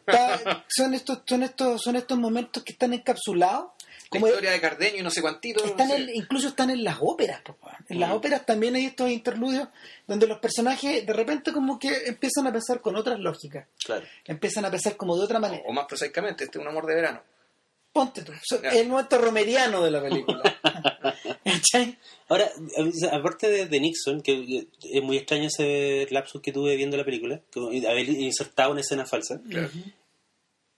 Son 0.69 0.93
estos 0.93 1.19
son 1.27 1.43
estos 1.43 1.81
son 1.81 1.97
estos 1.97 2.17
momentos 2.17 2.63
que 2.63 2.71
están 2.71 2.93
encapsulados 2.93 3.71
La 4.11 4.19
como 4.19 4.27
historia 4.27 4.51
de 4.51 4.59
Cardeño 4.61 4.97
y 4.99 5.03
no 5.03 5.09
sé 5.09 5.21
cuántito. 5.21 5.63
están 5.63 5.87
no 5.87 5.95
sé. 5.95 6.01
en- 6.01 6.09
incluso 6.15 6.47
están 6.49 6.69
en 6.69 6.83
las 6.83 6.97
óperas 6.99 7.41
po, 7.41 7.57
weón. 7.63 7.77
en 7.89 7.99
las 7.99 8.09
Mm. 8.09 8.13
óperas 8.13 8.45
también 8.45 8.75
hay 8.75 8.85
estos 8.85 9.09
interludios 9.09 9.69
donde 10.05 10.27
los 10.27 10.39
personajes 10.39 11.05
de 11.05 11.13
repente 11.13 11.53
como 11.53 11.79
que 11.79 11.89
empiezan 12.07 12.45
a 12.47 12.51
pensar 12.51 12.81
con 12.81 12.95
otras 12.97 13.19
lógicas 13.19 13.67
Claro. 13.85 14.05
empiezan 14.25 14.65
a 14.65 14.71
pensar 14.71 14.97
como 14.97 15.15
de 15.17 15.23
otra 15.23 15.39
manera 15.39 15.63
O 15.65 15.71
más 15.73 15.85
prosaicamente, 15.85 16.43
este 16.43 16.57
es 16.57 16.61
un 16.61 16.67
amor 16.69 16.85
de 16.85 16.95
verano. 16.95 17.21
ponte 17.93 18.21
tú 18.23 18.31
so- 18.43 18.61
Ya. 18.61 18.69
el 18.69 18.87
momento 18.87 19.17
romeriano 19.17 19.81
de 19.83 19.91
la 19.91 20.01
película. 20.01 20.41
Ahora, 22.29 22.49
aparte 23.11 23.49
de, 23.49 23.65
de 23.65 23.79
Nixon, 23.79 24.21
que 24.21 24.67
es 24.93 25.03
muy 25.03 25.17
extraño 25.17 25.47
ese 25.47 26.07
lapsus 26.11 26.41
que 26.41 26.51
tuve 26.51 26.75
viendo 26.75 26.95
la 26.97 27.03
película, 27.05 27.41
que 27.51 27.59
haber 27.87 28.07
insertado 28.09 28.71
una 28.71 28.81
escena 28.81 29.05
falsa. 29.05 29.41
Claro. 29.49 29.69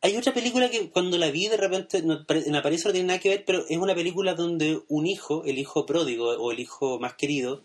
Hay 0.04 0.16
otra 0.18 0.34
película 0.34 0.70
que 0.70 0.90
cuando 0.90 1.18
la 1.18 1.32
vi 1.32 1.48
de 1.48 1.58
repente 1.58 2.02
no, 2.04 2.24
pare- 2.26 2.44
en 2.46 2.56
apariencia 2.56 2.90
no 2.90 2.94
tiene 2.94 3.08
nada 3.08 3.20
que 3.20 3.30
ver, 3.30 3.44
pero 3.46 3.64
es 3.68 3.78
una 3.78 3.96
película 3.96 4.34
donde 4.36 4.82
un 4.90 5.08
hijo, 5.08 5.44
el 5.46 5.58
hijo 5.58 5.86
pródigo 5.86 6.30
o 6.30 6.52
el 6.52 6.60
hijo 6.60 7.00
más 7.00 7.14
querido, 7.16 7.62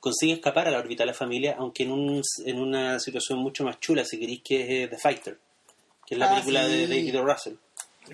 consigue 0.00 0.32
escapar 0.32 0.68
a 0.68 0.70
la 0.70 0.78
órbita 0.78 1.02
de 1.02 1.08
la 1.08 1.14
familia, 1.14 1.54
aunque 1.58 1.82
en, 1.82 1.92
un, 1.92 2.22
en 2.46 2.58
una 2.58 2.98
situación 2.98 3.38
mucho 3.40 3.62
más 3.64 3.78
chula, 3.78 4.04
si 4.04 4.18
queréis, 4.18 4.40
que 4.42 4.62
es 4.62 4.70
eh, 4.70 4.88
The 4.88 4.98
Fighter, 4.98 5.38
que 6.06 6.14
es 6.14 6.18
la 6.18 6.26
Ah, 6.26 6.34
película 6.34 6.64
sí. 6.66 6.72
de 6.72 6.86
David 6.88 7.20
O. 7.20 7.24
Russell. 7.26 7.54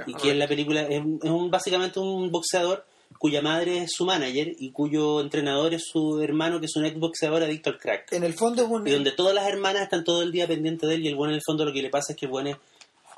Y 0.06 0.14
que 0.14 0.30
es 0.30 0.36
la 0.36 0.48
película, 0.48 0.82
es, 0.82 1.02
es 1.22 1.30
un, 1.30 1.50
básicamente 1.50 2.00
un 2.00 2.30
boxeador 2.32 2.84
cuya 3.18 3.42
madre 3.42 3.78
es 3.84 3.92
su 3.92 4.06
manager 4.06 4.56
y 4.58 4.70
cuyo 4.70 5.20
entrenador 5.20 5.74
es 5.74 5.84
su 5.84 6.20
hermano, 6.22 6.58
que 6.60 6.66
es 6.66 6.74
un 6.76 6.86
ex 6.86 6.98
boxeador 6.98 7.42
adicto 7.42 7.68
al 7.70 7.78
crack. 7.78 8.10
en 8.12 8.24
el 8.24 8.32
fondo 8.32 8.62
es 8.64 8.68
un 8.70 8.88
Y 8.88 8.90
donde 8.90 9.12
todas 9.12 9.34
las 9.34 9.46
hermanas 9.46 9.82
están 9.82 10.02
todo 10.02 10.22
el 10.22 10.32
día 10.32 10.48
pendientes 10.48 10.88
de 10.88 10.94
él 10.96 11.04
y 11.04 11.08
el 11.08 11.14
bueno 11.14 11.32
en 11.32 11.36
el 11.36 11.42
fondo 11.46 11.64
lo 11.66 11.72
que 11.74 11.82
le 11.82 11.90
pasa 11.90 12.14
es 12.14 12.18
que 12.18 12.24
el 12.24 12.30
bueno 12.32 12.50
es, 12.50 12.56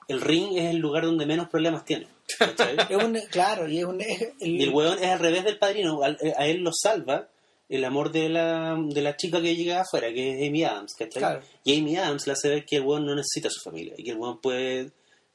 el 0.08 0.20
ring 0.20 0.56
es 0.56 0.70
el 0.70 0.78
lugar 0.78 1.04
donde 1.04 1.26
menos 1.26 1.48
problemas 1.48 1.84
tiene. 1.84 2.06
¿cachai? 2.38 2.76
es 2.90 2.96
un- 3.02 3.20
claro 3.30 3.68
y 3.68 3.78
es 3.78 3.84
un 3.84 4.00
es 4.00 4.22
el- 4.40 4.60
y 4.60 4.62
el 4.62 4.70
weón 4.70 4.98
es 4.98 5.08
al 5.10 5.18
revés 5.18 5.44
del 5.44 5.58
padrino, 5.58 6.02
al- 6.02 6.18
a, 6.36 6.46
él 6.46 6.58
lo 6.62 6.70
salva 6.72 7.28
el 7.68 7.84
amor 7.84 8.12
de 8.12 8.28
la, 8.28 8.76
de 8.78 9.00
la 9.02 9.16
chica 9.16 9.40
que 9.40 9.56
llega 9.56 9.80
afuera, 9.80 10.12
que 10.12 10.30
es 10.42 10.48
Amy 10.48 10.64
Adams, 10.64 10.94
¿cachai? 10.94 11.20
Claro. 11.20 11.42
Y 11.64 11.78
Amy 11.80 11.96
Adams 11.96 12.26
le 12.26 12.32
hace 12.34 12.48
ver 12.48 12.64
que 12.64 12.76
el 12.76 12.82
weón 12.82 13.06
no 13.06 13.14
necesita 13.14 13.48
a 13.48 13.50
su 13.50 13.60
familia 13.60 13.94
y 13.96 14.04
que 14.04 14.10
el 14.10 14.18
weón 14.18 14.38
puede 14.40 14.90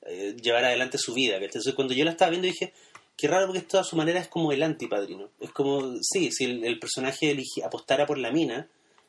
eh, 0.06 0.36
llevar 0.42 0.64
adelante 0.66 0.98
su 0.98 1.14
vida, 1.14 1.34
¿cachai? 1.36 1.46
Entonces 1.48 1.74
cuando 1.74 1.94
yo 1.94 2.06
la 2.06 2.12
estaba 2.12 2.30
viendo 2.30 2.48
dije, 2.48 2.72
qué 3.18 3.28
raro 3.28 3.48
porque 3.48 3.60
esto 3.60 3.80
a 3.80 3.84
su 3.84 3.96
manera 3.96 4.20
es 4.20 4.28
como 4.28 4.52
el 4.52 4.62
antipadrino. 4.64 5.30
Es 5.40 5.50
como, 5.52 5.96
sí, 6.02 6.32
si 6.32 6.46
el, 6.46 6.64
el 6.64 6.80
personaje 6.80 7.36
apostara 7.66 8.06
por 8.06 8.18
la 8.18 8.32
mina, 8.32 8.68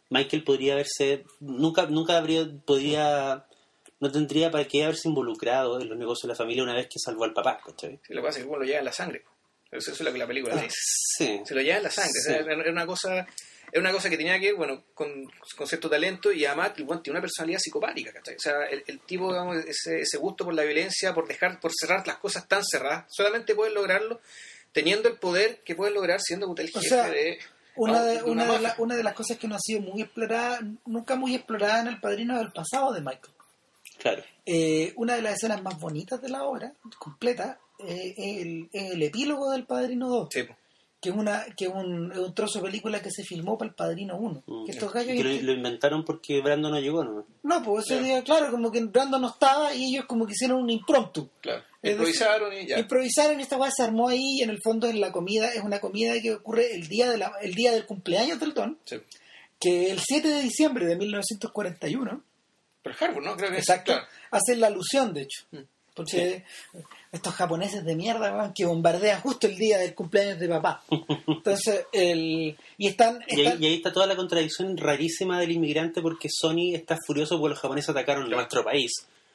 Michael 0.08 0.42
podría 0.42 0.72
haberse, 0.72 1.24
nunca, 1.38 1.86
nunca 1.86 2.16
habría, 2.18 2.48
podría, 2.64 3.44
no 4.00 4.10
tendría 4.10 4.50
para 4.50 4.64
qué 4.66 4.84
haberse 4.84 5.08
involucrado 5.08 5.80
en 5.80 5.88
los 5.88 5.96
negocios 5.98 6.22
de 6.22 6.28
la 6.28 6.34
familia 6.36 6.62
una 6.62 6.74
vez 6.74 6.86
que 6.88 6.98
salvó 6.98 7.24
al 7.24 7.32
papá, 7.32 7.60
¿cachai? 7.64 8.00
Sí, 8.06 8.14
lo 8.14 8.22
que 8.22 8.26
pasa 8.26 8.38
es 8.38 8.44
que 8.44 8.48
bueno, 8.48 8.62
lo 8.64 8.66
lleva 8.66 8.78
en 8.80 8.84
la 8.86 8.92
sangre. 8.92 9.24
Eso 9.70 9.92
es 9.92 10.00
lo 10.00 10.10
que 10.12 10.18
la 10.18 10.26
película 10.26 10.56
dice. 10.56 10.74
Sí. 10.74 11.40
Se 11.44 11.54
lo 11.54 11.60
lleva 11.60 11.76
en 11.76 11.82
la 11.84 11.90
sangre. 11.90 12.12
Sí. 12.12 12.30
O 12.30 12.32
sea, 12.32 12.36
era 12.40 12.54
era 12.54 12.72
una 12.72 12.86
cosa 12.86 13.26
era 13.72 13.80
una 13.82 13.92
cosa 13.92 14.10
que 14.10 14.16
tenía 14.16 14.40
que 14.40 14.46
ver, 14.46 14.56
bueno, 14.56 14.82
con, 14.94 15.08
con 15.56 15.64
cierto 15.66 15.88
talento 15.88 16.32
y 16.32 16.44
además 16.44 16.72
el 16.76 16.86
tiene 16.86 17.10
una 17.10 17.20
personalidad 17.20 17.60
psicopática, 17.60 18.12
¿cachai? 18.12 18.34
O 18.34 18.40
sea, 18.40 18.64
el, 18.64 18.82
el 18.84 18.98
tipo, 19.00 19.28
digamos, 19.30 19.58
ese, 19.58 20.00
ese 20.00 20.18
gusto 20.18 20.44
por 20.44 20.54
la 20.54 20.64
violencia, 20.64 21.14
por 21.14 21.28
dejar, 21.28 21.60
por 21.60 21.70
cerrar 21.72 22.04
las 22.04 22.16
cosas 22.16 22.48
tan 22.48 22.64
cerradas, 22.64 23.04
solamente 23.14 23.54
puedes 23.54 23.72
lograrlo 23.72 24.20
teniendo 24.72 25.08
el 25.08 25.18
poder 25.18 25.60
que 25.64 25.76
puedes 25.76 25.94
lograr 25.94 26.20
siendo 26.20 26.46
el 26.46 26.52
O 26.52 26.80
jefe 26.80 26.88
sea, 26.88 27.08
de... 27.10 27.38
una 27.76 27.92
no, 28.00 28.04
de, 28.04 28.14
de 28.16 28.22
una, 28.24 28.32
una 28.32 28.44
de 28.44 28.48
la- 28.60 28.68
mafia. 28.70 28.84
una 28.84 28.96
de 28.96 29.02
las 29.04 29.14
cosas 29.14 29.38
que 29.38 29.46
no 29.46 29.54
ha 29.54 29.60
sido 29.60 29.82
muy 29.82 30.02
explorada 30.02 30.60
nunca 30.86 31.14
muy 31.14 31.36
explorada 31.36 31.80
en 31.82 31.86
el 31.88 32.00
padrino 32.00 32.38
del 32.38 32.50
pasado 32.50 32.92
de 32.92 33.00
Michael 33.02 33.34
Claro. 34.00 34.22
Eh, 34.46 34.92
una 34.96 35.14
de 35.16 35.22
las 35.22 35.34
escenas 35.34 35.62
más 35.62 35.78
bonitas 35.78 36.20
de 36.20 36.28
la 36.30 36.44
obra 36.44 36.72
completa 36.98 37.58
eh, 37.78 38.14
es, 38.16 38.42
el, 38.42 38.68
es 38.72 38.92
el 38.92 39.02
epílogo 39.02 39.50
del 39.52 39.64
Padrino 39.66 40.08
2 40.08 40.28
Sí, 40.32 40.40
que 41.00 41.08
es 41.10 41.14
una 41.14 41.44
que 41.56 41.66
es 41.66 41.70
un, 41.72 42.10
es 42.12 42.18
un 42.18 42.34
trozo 42.34 42.58
de 42.58 42.66
película 42.66 43.00
que 43.00 43.10
se 43.10 43.22
filmó 43.22 43.56
para 43.56 43.68
el 43.70 43.74
Padrino 43.74 44.16
1 44.18 44.42
Mm. 44.46 44.64
que 44.66 44.72
estos 44.72 44.92
gallos 44.92 45.16
Que 45.16 45.22
lo, 45.24 45.42
lo 45.42 45.52
inventaron 45.52 46.04
porque 46.04 46.40
Brando 46.40 46.68
no 46.70 46.80
llegó, 46.80 47.04
¿no? 47.04 47.24
no 47.42 47.62
pues 47.62 47.84
ese 47.86 47.94
Claro. 47.98 48.04
día 48.06 48.24
claro 48.24 48.50
como 48.50 48.70
que 48.72 48.80
Brando 48.84 49.18
no 49.18 49.28
estaba 49.28 49.74
y 49.74 49.84
ellos 49.94 50.04
como 50.06 50.26
que 50.26 50.32
hicieron 50.32 50.62
un 50.62 50.70
impromptu 50.70 51.28
claro. 51.40 51.62
Es 51.82 51.92
Improvisaron 51.92 52.52
y 52.52 52.66
ya. 52.66 52.78
improvisaron 52.78 53.38
y 53.40 53.42
esta 53.42 53.56
weá 53.56 53.70
se 53.74 53.82
armó 53.82 54.08
ahí 54.08 54.38
y 54.38 54.42
en 54.42 54.50
el 54.50 54.58
fondo 54.62 54.86
en 54.88 55.00
la 55.00 55.12
comida 55.12 55.48
es 55.54 55.62
una 55.62 55.80
comida 55.80 56.12
que 56.20 56.34
ocurre 56.34 56.74
el 56.74 56.88
día 56.88 57.10
de 57.10 57.16
la, 57.16 57.32
el 57.40 57.54
día 57.54 57.72
del 57.72 57.86
cumpleaños 57.86 58.38
del 58.40 58.52
Don 58.52 58.78
Sí. 58.84 58.96
que 59.58 59.90
el 59.90 59.98
7 60.00 60.28
de 60.28 60.42
diciembre 60.42 60.84
de 60.86 60.96
1941 60.96 62.22
Pero 62.82 62.96
Harbour, 63.00 63.22
¿no? 63.22 63.36
Creo 63.36 63.50
que 63.50 63.58
exacto 63.58 63.92
claro. 63.92 64.06
hacen 64.30 64.60
la 64.60 64.66
alusión 64.68 65.12
de 65.14 65.22
hecho 65.22 65.44
Mm. 65.52 65.58
porque 65.94 66.44
estos 67.12 67.34
japoneses 67.34 67.84
de 67.84 67.94
mierda 67.96 68.52
que 68.54 68.64
bombardean 68.64 69.20
justo 69.20 69.46
el 69.48 69.56
día 69.56 69.76
del 69.78 69.94
cumpleaños 69.94 70.38
de 70.38 70.48
papá 70.48 70.82
entonces 71.26 71.86
el 71.92 72.56
y 72.78 72.86
están, 72.86 73.20
Y 73.28 73.40
ahí, 73.40 73.46
están- 73.46 73.62
y 73.62 73.66
ahí 73.66 73.74
está 73.74 73.92
toda 73.92 74.06
la 74.06 74.16
contradicción 74.16 74.76
rarísima 74.76 75.38
del 75.40 75.52
inmigrante 75.52 76.00
porque 76.00 76.28
Sony 76.30 76.74
está 76.74 76.96
furioso 77.06 77.38
porque 77.38 77.50
los 77.50 77.58
japoneses 77.60 77.90
atacaron 77.90 78.24
Claro. 78.24 78.36
nuestro 78.38 78.64
país. 78.64 78.92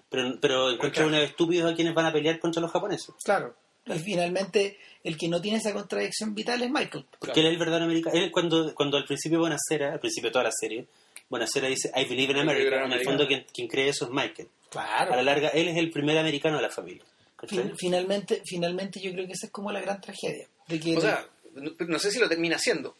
Pero, 0.10 0.38
pero 0.40 0.70
encuentra 0.72 1.04
claro. 1.04 1.10
unos 1.10 1.24
estúpidos 1.30 1.72
a 1.72 1.76
quienes 1.76 1.94
van 1.94 2.06
a 2.06 2.14
pelear 2.14 2.40
contra 2.40 2.62
los 2.62 2.72
japoneses. 2.72 3.14
claro 3.24 3.56
y 3.88 4.00
finalmente 4.00 4.80
el 5.04 5.16
que 5.18 5.28
no 5.28 5.40
tiene 5.42 5.60
esa 5.60 5.72
contradicción 5.74 6.34
vital 6.34 6.60
es 6.64 6.72
Michael 6.72 7.06
Porque 7.20 7.40
él 7.42 7.46
es 7.48 7.52
el 7.54 7.60
verdadero 7.60 7.86
americano. 7.86 8.16
Él 8.18 8.32
cuando, 8.32 8.74
cuando 8.74 8.98
al 8.98 9.06
principio 9.06 9.38
Bonacera, 9.40 9.94
al 9.94 10.00
principio 10.00 10.30
de 10.30 10.34
toda 10.34 10.46
la 10.46 10.52
serie, 10.52 10.88
Bonacera 11.30 11.68
dice 11.68 11.92
I 11.96 12.06
believe 12.06 12.32
in 12.32 12.38
believe 12.38 12.42
America. 12.42 12.78
in 12.78 12.92
En 12.92 12.92
el 12.92 13.04
fondo 13.04 13.28
quien, 13.28 13.46
quien 13.54 13.68
cree 13.68 13.90
eso 13.90 14.06
es 14.06 14.12
Michael. 14.12 14.48
claro 14.70 15.14
A 15.14 15.16
la 15.18 15.24
larga, 15.24 15.50
él 15.50 15.68
es 15.68 15.78
el 15.78 15.90
primer 15.92 16.18
americano 16.18 16.58
de 16.58 16.64
la 16.64 16.70
familia. 16.70 17.04
finalmente 17.78 18.42
finalmente 18.46 19.00
yo 19.00 19.12
creo 19.12 19.26
que 19.28 19.34
esa 19.34 19.48
es 19.48 19.52
como 19.52 19.72
la 19.72 19.82
gran 19.82 20.00
tragedia 20.02 20.48
de 20.68 20.80
que 20.80 20.98
O 20.98 21.02
sea, 21.02 21.28
no, 21.54 21.72
no 21.80 22.00
sé 22.00 22.12
si 22.12 22.20
lo 22.20 22.28
termina 22.30 22.56
haciendo. 22.56 22.96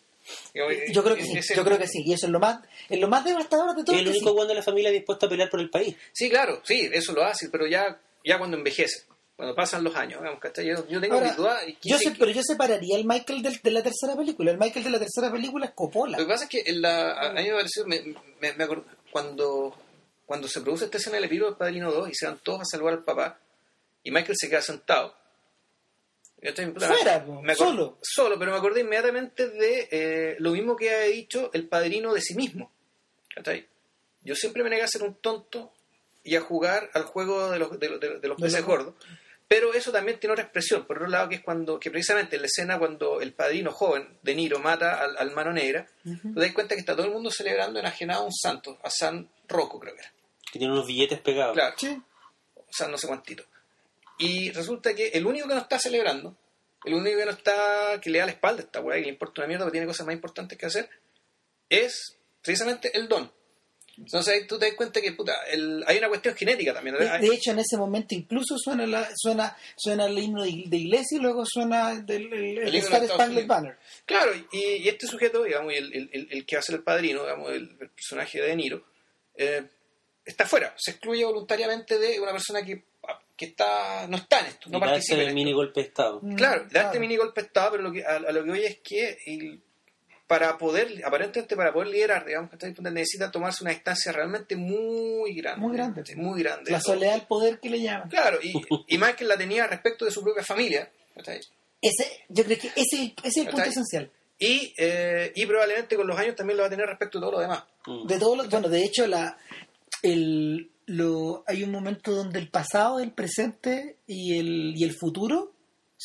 Yo 0.92 1.04
creo 1.04 1.16
que 1.16 1.24
sí 1.24 1.40
yo 1.56 1.64
creo 1.64 1.78
que 1.78 1.88
sí 1.88 2.02
y 2.04 2.14
eso 2.14 2.26
es 2.26 2.32
lo 2.32 2.40
más 2.40 2.60
es 2.90 3.00
lo 3.00 3.08
más 3.08 3.24
devastador 3.24 3.76
de 3.76 3.84
todo 3.84 3.96
es 3.96 4.02
el 4.02 4.10
único 4.10 4.30
sí. 4.30 4.34
guan 4.36 4.48
de 4.48 4.56
la 4.56 4.64
familia 4.64 4.90
dispuesto 4.90 5.28
a 5.28 5.30
pelear 5.30 5.50
por 5.50 5.60
el 5.60 5.70
país. 5.70 5.96
Sí, 6.12 6.30
claro, 6.30 6.62
sí, 6.64 6.90
eso 6.92 7.14
lo 7.14 7.24
hace, 7.24 7.50
pero 7.50 7.68
ya, 7.68 8.00
ya 8.24 8.38
cuando 8.40 8.58
envejece, 8.58 9.04
cuando 9.36 9.54
pasan 9.56 9.84
los 9.84 9.96
años, 9.96 10.20
digamos, 10.22 10.40
¿cachai? 10.40 10.66
Yo, 10.68 10.88
yo 10.88 11.02
tengo 11.02 11.16
Ahora, 11.16 11.30
mi 11.32 11.36
duda. 11.36 11.60
y 11.68 11.74
que- 11.76 11.90
yo 11.90 11.98
sé, 11.98 12.16
pero 12.18 12.32
yo 12.32 12.42
separaría 12.44 12.96
el 12.98 13.06
Michael 13.06 13.42
del- 13.42 13.60
de 13.62 13.72
la 13.72 13.84
tercera 13.84 14.16
película 14.16 14.52
el 14.52 14.58
Michael 14.58 14.86
de 14.86 14.92
la 14.92 15.00
tercera 15.00 15.32
película 15.32 15.66
es 15.66 15.72
Coppola 15.74 16.18
Lo 16.18 16.24
que 16.26 16.30
pasa 16.32 16.46
es 16.46 16.50
que 16.50 16.64
en 16.66 16.82
la, 16.82 17.12
a 17.12 17.30
a 17.30 17.34
mí 17.34 17.44
me 17.50 17.56
pareció, 17.56 17.86
me, 17.86 18.02
me, 18.40 18.54
me 18.54 18.64
acuerdo, 18.64 18.86
cuando, 19.12 19.78
cuando 20.26 20.48
se 20.48 20.62
produce 20.62 20.86
esta 20.86 20.98
escena 20.98 21.16
del 21.16 21.26
epílogo 21.26 21.52
del 21.52 21.58
Padrino 21.58 21.92
2 21.92 22.10
y 22.10 22.16
se 22.16 22.28
van 22.28 22.40
todos 22.40 22.62
a 22.62 22.66
salvar 22.66 22.94
al 22.94 23.04
papá 23.04 23.40
y 24.04 24.12
Michael 24.12 24.38
se 24.38 24.50
queda 24.50 24.62
sentado. 24.62 25.16
Fuera, 26.78 27.26
me- 27.28 27.42
me 27.42 27.56
solo. 27.56 27.98
Solo, 28.02 28.38
pero 28.38 28.52
me 28.52 28.58
acordé 28.58 28.82
inmediatamente 28.82 29.50
de 29.50 29.88
eh, 29.92 30.36
lo 30.40 30.52
mismo 30.52 30.76
que 30.76 30.92
ha 30.94 31.02
dicho 31.02 31.50
el 31.54 31.68
padrino 31.68 32.14
de 32.14 32.22
sí 32.22 32.36
mismo. 32.36 32.72
¿Cachai? 33.34 33.68
Yo 34.22 34.36
siempre 34.36 34.64
me 34.64 34.70
negué 34.70 34.84
a 34.84 34.88
ser 34.88 35.04
un 35.04 35.16
tonto 35.16 35.74
y 36.24 36.36
a 36.36 36.42
jugar 36.42 36.90
al 36.94 37.04
juego 37.04 37.50
de 37.52 37.60
los, 37.60 37.80
de, 37.80 37.90
los- 37.90 38.00
de 38.00 38.20
de 38.20 38.28
los 38.28 38.40
peces 38.40 38.64
gordos. 38.64 38.94
Pero 39.48 39.74
eso 39.76 39.92
también 39.92 40.20
tiene 40.20 40.34
otra 40.34 40.44
expresión, 40.46 40.86
por 40.86 40.98
otro 40.98 41.08
lado, 41.08 41.30
que 41.30 41.36
es 41.36 41.42
cuando, 41.42 41.80
que 41.80 41.92
precisamente 41.92 42.36
en 42.38 42.42
la 42.42 42.48
escena 42.48 42.80
cuando 42.80 43.22
el 43.22 43.34
padrino 43.34 43.72
joven 43.72 44.18
de 44.24 44.34
Niro 44.34 44.58
mata 44.60 45.00
al, 45.04 45.16
al 45.18 45.32
mano 45.32 45.54
negra, 45.54 45.88
Ujú. 46.04 46.34
te 46.34 46.40
das 46.40 46.52
cuenta 46.54 46.74
que 46.76 46.80
está 46.80 46.96
todo 46.96 47.06
el 47.06 47.12
mundo 47.14 47.30
celebrando 47.30 47.80
enajenado 47.80 48.24
a 48.24 48.26
un 48.26 48.34
santo, 48.34 48.80
a 48.84 48.90
San 48.90 49.30
Rocco 49.48 49.80
creo 49.80 49.94
que 49.94 50.02
era. 50.02 50.12
Que 50.52 50.58
tiene 50.60 50.74
unos 50.74 50.88
billetes 50.88 51.20
pegados. 51.20 51.54
Claro, 51.54 51.76
Sí. 51.78 52.02
San 52.72 52.90
no 52.92 52.98
sé 52.98 53.08
cuántito. 53.08 53.44
Y 54.18 54.52
resulta 54.52 54.96
que 54.96 55.10
el 55.10 55.26
único 55.26 55.48
que 55.48 55.54
no 55.54 55.62
está 55.62 55.78
celebrando, 55.78 56.36
el 56.84 56.94
único 56.96 57.18
que 57.20 57.26
no 57.26 57.32
está, 57.32 58.00
que 58.02 58.10
le 58.10 58.20
da 58.20 58.26
la 58.26 58.32
espalda 58.32 58.62
a 58.64 58.66
esta 58.66 58.82
weá, 58.82 58.96
que 58.98 59.04
le 59.04 59.10
importa 59.10 59.42
una 59.42 59.48
mierda, 59.48 59.66
porque 59.66 59.76
tiene 59.78 59.88
cosas 59.88 60.06
más 60.08 60.16
importantes 60.16 60.58
que 60.58 60.66
hacer, 60.66 60.90
es 61.70 62.18
precisamente 62.42 62.98
el 62.98 63.08
don. 63.08 63.32
Entonces 63.98 64.34
ahí 64.34 64.48
tú 64.48 64.60
te 64.60 64.66
das 64.68 64.76
cuenta 64.76 65.02
que 65.02 65.12
puta, 65.14 65.34
el- 65.52 65.84
hay 65.88 65.98
una 66.00 66.10
cuestión 66.10 66.36
genética 66.36 66.74
también. 66.74 66.98
De, 66.98 67.06
de 67.20 67.28
hecho, 67.34 67.52
en 67.52 67.60
ese 67.60 67.78
momento 67.78 68.14
incluso 68.14 68.58
suena 68.58 68.86
la, 68.86 69.10
suena 69.16 69.56
suena 69.78 70.06
el 70.06 70.18
himno 70.20 70.44
de, 70.44 70.64
de 70.68 70.78
iglesia 70.78 71.18
y 71.18 71.22
luego 71.22 71.44
suena 71.46 71.96
del, 72.02 72.32
el, 72.34 72.58
el 72.58 72.76
himno 72.76 72.90
de 72.90 73.06
Star 73.06 73.06
Spangled. 73.08 73.48
Banner. 73.48 73.78
Claro, 74.06 74.32
y, 74.52 74.58
y 74.84 74.88
este 74.90 75.08
sujeto, 75.08 75.44
digamos, 75.44 75.74
el, 75.74 75.94
el- 75.94 76.10
el- 76.12 76.28
el 76.32 76.46
que 76.46 76.58
hace 76.58 76.74
el 76.74 76.84
padrino, 76.84 77.22
digamos, 77.24 77.50
el, 77.52 77.78
el 77.80 77.90
personaje 77.90 78.42
de 78.42 78.48
De 78.48 78.56
Niro, 78.56 78.86
eh, 79.36 79.64
está 80.26 80.46
fuera, 80.46 80.74
se 80.78 80.92
excluye 80.92 81.24
voluntariamente 81.24 81.98
de 81.98 82.20
una 82.20 82.32
persona 82.32 82.64
que, 82.66 82.84
que 83.38 83.46
está 83.46 84.08
no 84.08 84.18
está 84.18 84.40
en 84.42 84.46
esto, 84.48 84.70
no 84.70 84.78
y 84.78 84.82
da 84.82 84.88
participa 84.88 85.14
ese 85.16 85.22
en 85.24 85.28
esto. 85.30 85.36
mini 85.36 85.54
golpe 85.54 85.82
de 85.82 85.88
Estado. 85.88 86.20
Mm, 86.22 86.36
Claro, 86.36 86.68
da 86.72 86.82
este 86.86 87.00
mini 87.00 87.16
golpe 87.16 87.42
de 87.42 87.48
estado, 87.48 87.72
pero 87.72 87.84
lo 87.84 87.92
que, 87.94 88.04
a, 88.04 88.16
a 88.16 88.32
lo 88.32 88.44
que 88.44 88.50
voy 88.50 88.64
es 88.66 88.80
que 88.84 89.18
el- 89.26 89.62
para 90.28 90.58
poder, 90.58 91.02
aparentemente 91.06 91.56
para 91.56 91.72
poder 91.72 91.90
liderar, 91.90 92.26
digamos, 92.26 92.50
que 92.50 92.74
necesita 92.92 93.32
tomarse 93.32 93.64
una 93.64 93.72
distancia 93.72 94.12
realmente 94.12 94.56
muy 94.56 95.36
grande. 95.36 95.62
Muy 95.62 95.76
grande. 95.76 96.04
Sí, 96.06 96.16
Muy 96.16 96.42
grande. 96.42 96.72
La 96.72 96.82
soledad 96.82 97.14
del 97.14 97.28
poder 97.28 97.60
que 97.60 97.70
le 97.70 97.82
llaman. 97.82 98.10
Claro, 98.10 98.40
y, 98.42 98.54
y 98.88 98.98
Michael 98.98 99.28
la 99.28 99.38
tenía 99.38 99.68
respecto 99.68 100.06
de 100.06 100.12
su 100.12 100.24
propia 100.24 100.44
familia. 100.44 100.90
Ese, 101.82 102.26
yo 102.30 102.44
creo 102.44 102.58
que 102.58 102.68
ese, 102.76 103.14
ese 103.24 103.24
es 103.24 103.38
el 103.38 103.48
punto 103.48 103.70
esencial. 103.70 104.12
Y, 104.38 104.74
eh, 104.78 105.32
y 105.36 105.46
probablemente 105.46 105.96
con 105.96 106.08
los 106.08 106.18
años 106.18 106.36
también 106.36 106.58
lo 106.58 106.64
va 106.64 106.68
a 106.68 106.72
tener 106.72 106.88
respecto 106.88 107.20
a 107.20 107.22
todo 107.22 107.32
lo 107.32 107.40
demás. 107.40 107.64
Mm. 107.86 108.08
De 108.08 108.20
todos 108.20 108.38
los, 108.38 108.50
bueno, 108.50 108.68
de 108.68 108.84
hecho, 108.84 109.08
la, 109.08 109.38
el, 110.02 110.72
lo, 110.88 111.44
hay 111.48 111.64
un 111.64 111.72
momento 111.72 112.12
donde 112.12 112.40
el 112.40 112.50
pasado, 112.50 113.00
el 113.00 113.12
presente 113.12 113.98
y 114.08 114.38
el, 114.38 114.74
y 114.76 114.84
el 114.84 114.96
futuro 114.96 115.55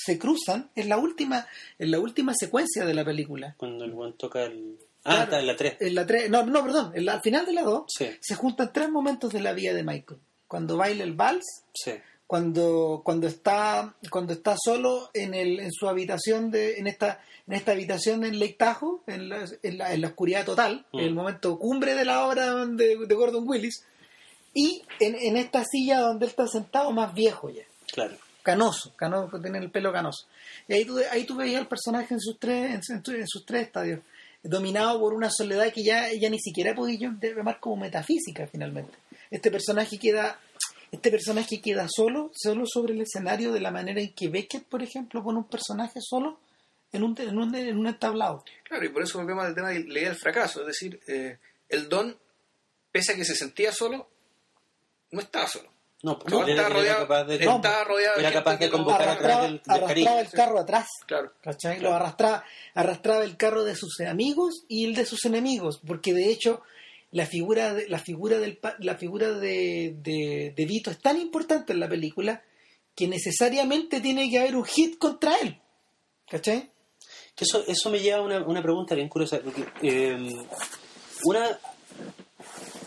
se 0.05 0.19
cruzan 0.19 0.71
en 0.75 0.89
la 0.89 0.99
última, 0.99 1.47
en 1.79 1.91
la 1.91 1.99
última 2.01 2.33
secuencia 2.35 2.85
de 2.85 2.95
la 2.95 3.05
película. 3.05 3.55
Cuando 3.59 3.85
el 3.85 3.93
buen 3.93 4.13
toca 4.15 4.43
el. 4.45 4.79
Ah, 5.05 5.13
Claro. 5.13 5.23
está 5.25 5.41
en 5.41 5.47
la 5.47 5.57
3. 5.57 5.77
En 5.81 5.95
la 5.95 6.07
tres- 6.07 6.31
no, 6.31 6.45
no, 6.45 6.63
perdón, 6.63 6.93
en 6.95 7.05
la- 7.07 7.15
al 7.15 7.23
final 7.23 7.47
de 7.47 7.53
la 7.55 7.63
2 7.63 7.85
Sí, 7.89 8.07
se 8.21 8.35
juntan 8.35 8.71
tres 8.73 8.91
momentos 8.91 9.33
de 9.33 9.41
la 9.41 9.53
vida 9.55 9.73
de 9.73 9.83
Michael. 9.83 10.21
Cuando 10.47 10.77
baila 10.77 11.05
el 11.05 11.15
vals, 11.15 11.45
sí. 11.73 11.93
cuando, 12.27 13.01
cuando 13.05 13.27
está, 13.27 13.95
cuando 14.11 14.33
está 14.35 14.57
solo 14.63 15.11
en 15.15 15.33
el, 15.35 15.59
en 15.61 15.73
su 15.73 15.89
habitación 15.89 16.51
de, 16.51 16.75
en 16.79 16.87
esta, 16.87 17.23
en 17.47 17.55
esta 17.55 17.73
habitación 17.73 18.25
en 18.25 18.39
Lake 18.39 18.57
Tahoe, 18.59 19.01
en 19.07 19.29
la, 19.31 19.45
en 19.63 19.79
la, 19.79 19.93
en 19.95 20.01
la 20.03 20.09
oscuridad 20.09 20.45
total, 20.45 20.85
Mm. 20.93 20.99
en 20.99 21.05
el 21.07 21.15
momento 21.15 21.59
cumbre 21.59 21.95
de 21.95 22.05
la 22.05 22.27
obra 22.27 22.67
de, 22.67 22.99
de 23.07 23.15
Gordon 23.15 23.49
Willis, 23.49 23.85
y 24.55 24.83
en, 25.01 25.15
en 25.17 25.37
esta 25.37 25.65
silla 25.65 26.01
donde 26.01 26.27
él 26.27 26.31
está 26.31 26.47
sentado 26.47 26.91
más 26.93 27.15
viejo 27.15 27.49
ya, 27.51 27.63
Claro. 27.93 28.17
Canoso, 28.43 28.95
canoso, 28.97 29.41
tiene 29.41 29.59
el 29.59 29.71
pelo 29.71 29.93
canoso. 29.93 30.27
Y 30.69 30.75
ahí 30.75 30.85
tú, 30.85 30.99
ahí 31.11 31.25
tú 31.25 31.37
veías 31.37 31.61
al 31.61 31.69
personaje 31.69 32.15
en 32.15 32.21
sus 32.21 32.39
tres, 32.39 32.75
en, 32.75 32.83
su- 33.03 33.13
en 33.13 33.27
sus 33.29 33.45
tres 33.45 33.67
estadios, 33.67 34.01
dominado 34.43 34.99
por 35.01 35.13
una 35.15 35.31
soledad 35.31 35.73
que 35.73 35.83
ya, 35.85 36.13
ya 36.13 36.31
ni 36.31 36.39
siquiera 36.39 36.75
podía 36.75 37.11
llamar 37.21 37.61
como 37.61 37.77
metafísica 37.77 38.47
finalmente. 38.47 38.93
Este 39.31 39.51
personaje 39.51 39.99
queda, 39.99 40.41
este 40.91 41.11
personaje 41.11 41.61
queda 41.61 41.87
solo, 41.89 42.31
solo 42.35 42.65
sobre 42.67 42.95
el 42.95 43.03
escenario 43.03 43.53
de 43.53 43.61
la 43.61 43.71
manera 43.71 44.01
en 44.01 44.13
que 44.15 44.29
Beckett, 44.29 44.65
por 44.65 44.83
ejemplo, 44.83 45.23
pone 45.23 45.39
un 45.39 45.49
personaje 45.49 46.01
solo 46.01 46.39
en 46.93 47.05
un, 47.05 47.15
en 47.21 47.39
un, 47.39 47.55
en 47.55 47.79
un 47.79 47.87
entablado. 47.87 48.45
Claro, 48.65 48.85
y 48.85 48.89
por 48.89 49.03
eso 49.03 49.19
volvemos 49.19 49.45
al 49.45 49.55
tema 49.55 49.69
de 49.71 49.81
idea 49.81 50.09
del 50.09 50.19
fracaso. 50.19 50.63
Es 50.63 50.67
decir, 50.67 51.01
eh, 51.07 51.39
el 51.69 51.89
don, 51.89 52.19
pese 52.91 53.13
a 53.13 53.17
que 53.17 53.25
se 53.25 53.37
sentía 53.37 53.71
solo, 53.73 54.09
no 55.13 55.21
estaba 55.21 55.47
solo. 55.47 55.71
No, 56.03 56.19
porque 56.19 56.35
No, 56.35 56.45
él 56.45 56.51
era, 56.51 56.63
estaba 56.63 56.81
era 56.85 56.97
capaz 56.99 57.25
de. 57.25 57.35
él 57.37 57.43
estaba 57.43 57.85
rodeado 57.85 58.15
de 58.17 58.21
era 58.23 58.33
capaz 58.33 58.57
de 58.57 58.71
convocar 58.71 59.09
a 59.09 59.19
través 59.19 59.37
Arrastraba, 59.37 59.43
del, 59.43 59.53
del 59.53 59.61
arrastraba 59.67 59.89
cariño. 59.89 60.19
el 60.21 60.31
carro 60.31 60.59
atrás. 60.61 60.89
Claro. 61.07 61.33
¿cachai? 61.43 61.81
Lo 61.81 61.95
arrastraba, 61.95 62.45
arrastraba 62.75 63.25
el 63.25 63.37
carro 63.37 63.65
de 63.65 63.77
sus 63.77 64.01
amigos 64.01 64.65
y 64.69 64.87
el 64.87 64.95
de 64.95 65.05
sus 65.05 65.25
enemigos, 65.27 65.81
porque 65.87 66.15
de 66.15 66.31
hecho 66.31 66.63
la 67.11 67.27
figura 67.27 67.75
de, 67.75 67.89
la 67.89 67.99
figura 67.99 68.39
del 68.39 68.59
la 68.79 68.97
figura 68.97 69.33
de, 69.33 69.95
de, 69.99 70.55
de 70.57 70.65
Vito 70.65 70.91
es 70.91 70.99
tan 71.01 71.19
importante 71.21 71.73
en 71.73 71.81
la 71.81 71.89
película 71.89 72.43
que 72.95 73.07
necesariamente 73.09 74.01
tiene 74.01 74.31
que 74.31 74.39
haber 74.39 74.57
un 74.57 74.65
hit 74.65 74.97
contra 74.99 75.35
él. 75.39 75.61
¿Cachai? 76.29 76.71
Que 77.35 77.45
eso, 77.45 77.65
eso 77.67 77.91
me 77.91 77.99
lleva 78.01 78.19
a 78.19 78.23
una, 78.23 78.43
una 78.47 78.63
pregunta 78.63 78.95
bien 78.95 79.09
curiosa. 79.09 79.41
Porque, 79.43 79.65
eh, 79.83 80.17
una, 81.25 81.59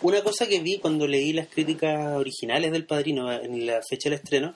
una 0.04 0.22
cosa 0.22 0.47
que 0.47 0.60
vi 0.60 0.78
cuando 0.80 1.08
leí 1.08 1.34
las 1.34 1.47
críticas 1.47 2.16
originales 2.16 2.72
del 2.72 2.86
Padrino 2.86 3.32
en 3.32 3.66
la 3.66 3.82
fecha 3.88 4.10
del 4.10 4.20
estreno 4.20 4.56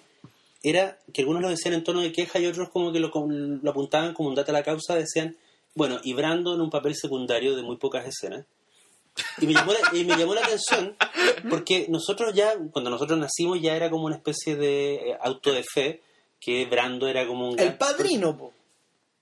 era 0.64 1.00
que 1.14 1.22
algunos 1.22 1.42
lo 1.42 1.50
decían 1.50 1.74
en 1.74 1.84
tono 1.84 2.02
de 2.02 2.12
queja 2.12 2.40
y 2.40 2.46
otros 2.46 2.70
como 2.70 2.92
que 2.92 3.00
lo, 3.00 3.12
lo 3.12 3.72
apuntaban 3.72 4.14
como 4.14 4.30
un 4.30 4.36
dato 4.36 4.52
a 4.52 4.54
la 4.54 4.64
causa. 4.64 4.96
Decían, 4.96 5.38
bueno, 5.76 6.00
y 6.04 6.14
Brando 6.14 6.54
en 6.54 6.62
un 6.62 6.70
papel 6.70 6.96
secundario 6.96 7.56
de 7.56 7.64
muy 7.64 7.78
pocas 7.78 8.06
escenas. 8.06 8.46
Y 9.40 9.48
me, 9.48 9.54
llamó 9.54 9.74
la, 9.74 9.80
y 9.98 10.06
me 10.06 10.16
llamó 10.16 10.36
la 10.36 10.42
atención 10.42 10.96
porque 11.50 11.88
nosotros 11.90 12.36
ya, 12.36 12.54
cuando 12.72 12.92
nosotros 12.92 13.18
nacimos, 13.18 13.60
ya 13.60 13.76
era 13.76 13.90
como 13.90 14.06
una 14.06 14.16
especie 14.16 14.56
de 14.56 14.96
eh, 14.96 15.18
auto 15.22 15.54
de 15.54 15.64
fe 15.64 16.02
que 16.40 16.66
Brando 16.66 17.08
era 17.08 17.26
como 17.26 17.50
un 17.50 17.60
El 17.60 17.78
padrino, 17.78 18.38
po. 18.38 18.54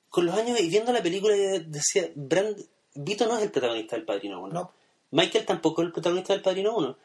con 0.09 0.26
los 0.26 0.36
años 0.36 0.59
y 0.59 0.67
viendo 0.67 0.91
la 0.91 1.01
película 1.01 1.34
decía, 1.36 2.09
Brand, 2.15 2.57
Vito 2.95 3.26
no 3.26 3.38
es 3.38 3.43
el 3.43 3.51
protagonista 3.51 3.95
del 3.95 4.05
Padrino 4.05 4.41
1. 4.41 4.53
No. 4.53 4.71
Michael 5.16 5.45
tampoco 5.45 5.82
es 5.82 5.88
el 5.88 5.91
protagonista 5.93 6.34
del 6.34 6.41
Padrino 6.41 6.76
1. 6.76 6.97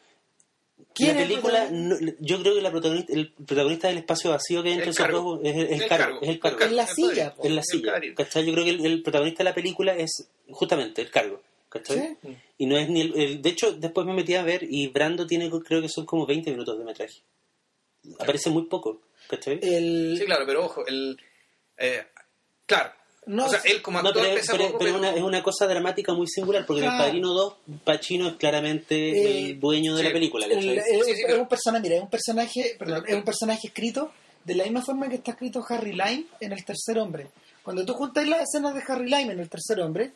¿Quién 0.94 1.14
la 1.14 1.14
es 1.14 1.20
el 1.22 1.28
película, 1.28 1.68
no- 1.70 1.96
yo 2.18 2.40
creo 2.40 2.54
que 2.54 2.62
la 2.62 2.70
protagonista, 2.70 3.12
el 3.12 3.32
protagonista 3.32 3.88
del 3.88 3.98
espacio 3.98 4.30
vacío 4.30 4.62
que 4.62 4.68
hay 4.70 4.74
entre 4.74 4.86
El 4.88 4.90
esos 4.94 5.04
cargo. 5.06 5.22
dos 5.36 5.40
es 5.44 5.56
el, 5.56 5.66
el 5.66 5.72
El 5.82 5.88
cargo, 5.88 6.04
cargo. 6.04 6.18
es 6.22 6.28
el 6.28 6.40
cargo. 6.40 6.58
El 6.60 6.68
En 6.70 6.76
la 6.76 6.86
silla, 6.86 7.34
en 7.42 7.56
la 7.56 7.62
silla. 7.62 7.92
¿cachai? 8.16 8.44
Yo 8.46 8.52
creo 8.52 8.64
que 8.64 8.70
el, 8.70 8.86
el 8.86 9.02
protagonista 9.02 9.38
de 9.38 9.50
la 9.50 9.54
película 9.54 9.94
es 9.94 10.28
justamente 10.50 11.02
el 11.02 11.10
cargo. 11.10 11.40
¿cachai? 11.68 12.16
¿Sí? 12.22 12.36
Y 12.58 12.66
no 12.66 12.76
es 12.76 12.88
ni 12.88 13.02
el, 13.02 13.14
el- 13.16 13.42
De 13.42 13.48
hecho, 13.50 13.72
después 13.72 14.06
me 14.06 14.14
metí 14.14 14.34
a 14.34 14.42
ver 14.42 14.64
y 14.68 14.88
Brando 14.88 15.26
tiene, 15.26 15.48
creo 15.64 15.80
que 15.80 15.88
son 15.88 16.04
como 16.06 16.26
20 16.26 16.50
minutos 16.50 16.76
de 16.78 16.84
metraje. 16.84 17.20
Aparece 18.18 18.50
muy 18.50 18.62
poco. 18.64 19.02
¿cachai? 19.28 19.60
El, 19.62 20.16
Sí, 20.18 20.24
claro, 20.24 20.44
pero 20.46 20.64
ojo, 20.64 20.84
el. 20.86 21.16
eh, 21.78 22.04
claro. 22.66 22.90
No, 23.30 23.46
o 23.46 23.48
sea, 23.48 23.60
él 23.64 23.80
como 23.82 24.02
No, 24.02 24.08
actor 24.08 24.22
pero, 24.24 24.34
pesa 24.34 24.52
pero- 24.52 24.66
poco, 24.66 24.78
pero 24.78 24.90
pero- 24.92 24.98
una- 24.98 25.14
es 25.16 25.22
una 25.22 25.42
cosa 25.42 25.66
dramática 25.66 26.12
muy 26.14 26.26
singular, 26.26 26.66
porque 26.66 26.82
en 26.84 26.90
el 26.90 26.98
Padrino 26.98 27.32
2, 27.32 27.54
Pacino 27.84 28.28
es 28.28 28.36
claramente 28.36 28.94
Eh, 28.96 29.46
el 29.50 29.60
dueño 29.60 29.94
de 29.94 30.02
sí, 30.02 30.06
la 30.08 30.12
película. 30.12 30.46
el- 30.46 30.52
¿cachai? 30.54 30.68
el- 30.78 30.82
Sí, 31.04 31.14
sí, 31.14 31.22
es 31.26 31.38
un 31.38 31.48
personaje, 31.48 31.82
mira, 31.82 31.96
es 31.96 32.02
un 32.02 32.10
personaje, 32.10 32.76
perdón, 32.78 33.04
es 33.06 33.14
un 33.14 33.22
personaje 33.24 33.68
escrito 33.68 34.12
de 34.44 34.54
la 34.54 34.64
misma 34.64 34.82
forma 34.82 35.08
que 35.08 35.16
está 35.16 35.32
escrito 35.32 35.64
Harry 35.68 35.92
Lime 35.92 36.24
en 36.40 36.52
El 36.52 36.64
Tercer 36.64 36.98
Hombre. 36.98 37.28
Cuando 37.62 37.84
tú 37.84 37.92
juntas 37.94 38.26
las 38.26 38.42
escenas 38.42 38.74
de 38.74 38.82
Harry 38.88 39.04
Lime 39.08 39.32
en 39.34 39.40
El 39.40 39.48
Tercer 39.48 39.80
Hombre, 39.80 40.12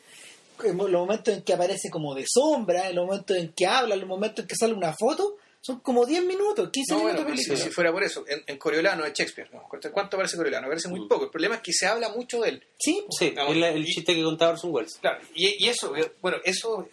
en 0.63 0.77
los 0.77 0.89
momentos 0.91 1.33
en 1.33 1.41
que 1.43 1.53
aparece 1.53 1.89
como 1.89 2.15
de 2.15 2.25
sombra, 2.27 2.89
en 2.89 2.95
los 2.95 3.05
momentos 3.05 3.37
en 3.37 3.49
que 3.53 3.65
habla, 3.65 3.93
en 3.93 4.01
los 4.01 4.09
momentos 4.09 4.43
en 4.43 4.47
que 4.47 4.55
sale 4.55 4.73
una 4.73 4.93
foto, 4.93 5.35
son 5.65 5.79
como 5.79 6.05
10 6.05 6.23
minutos, 6.25 6.69
15 6.71 6.93
No, 6.93 6.99
minutos 6.99 7.21
bueno, 7.23 7.31
de 7.35 7.37
si, 7.41 7.47
película. 7.49 7.69
si 7.69 7.73
fuera 7.73 7.91
por 7.91 8.03
eso, 8.03 8.23
en, 8.27 8.43
en 8.45 8.57
Coriolano 8.57 9.03
es 9.05 9.13
Shakespeare. 9.13 9.49
¿no? 9.51 9.63
¿Cuánto 9.91 10.17
aparece 10.17 10.37
Coriolano? 10.37 10.67
Aparece 10.67 10.89
muy 10.89 10.99
Mm. 10.99 11.07
poco. 11.07 11.23
El 11.25 11.31
problema 11.31 11.55
es 11.55 11.61
que 11.61 11.73
se 11.73 11.87
habla 11.87 12.09
mucho 12.09 12.41
de 12.41 12.49
él. 12.49 12.67
Sí, 12.77 13.03
Sí, 13.17 13.31
la- 13.31 13.69
el 13.69 13.81
y- 13.81 13.85
chiste 13.91 14.13
que 14.13 14.21
contaba 14.23 14.51
Orson 14.51 14.71
Welles. 14.71 14.97
Claro. 15.01 15.19
Y, 15.33 15.65
y 15.65 15.69
eso, 15.69 15.95
eh, 15.95 16.11
bueno, 16.21 16.37
eso, 16.43 16.87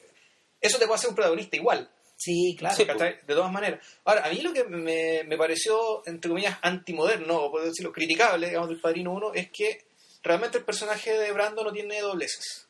eso 0.60 0.78
te 0.78 0.86
puede 0.86 0.96
hacer 0.96 1.10
un 1.10 1.16
protagonista 1.16 1.56
igual. 1.56 1.90
sí, 2.16 2.54
claro. 2.56 2.76
De 2.76 3.34
todas 3.34 3.50
maneras. 3.52 3.84
Ahora, 4.04 4.24
a 4.24 4.30
mí 4.30 4.40
lo 4.40 4.52
que 4.52 4.62
me, 4.64 5.24
me 5.24 5.36
pareció, 5.36 6.02
entre 6.06 6.28
comillas, 6.30 6.56
antimoderno, 6.62 7.36
o 7.36 7.50
por 7.50 7.64
decirlo, 7.64 7.90
criticable, 7.92 8.46
digamos, 8.48 8.68
del 8.70 8.80
Padrino 8.80 9.12
1, 9.12 9.34
es 9.34 9.50
que 9.50 9.84
realmente 10.22 10.58
el 10.58 10.64
personaje 10.64 11.12
de 11.18 11.32
Brando 11.32 11.64
no 11.64 11.72
tiene 11.72 12.00
dobleces. 12.00 12.68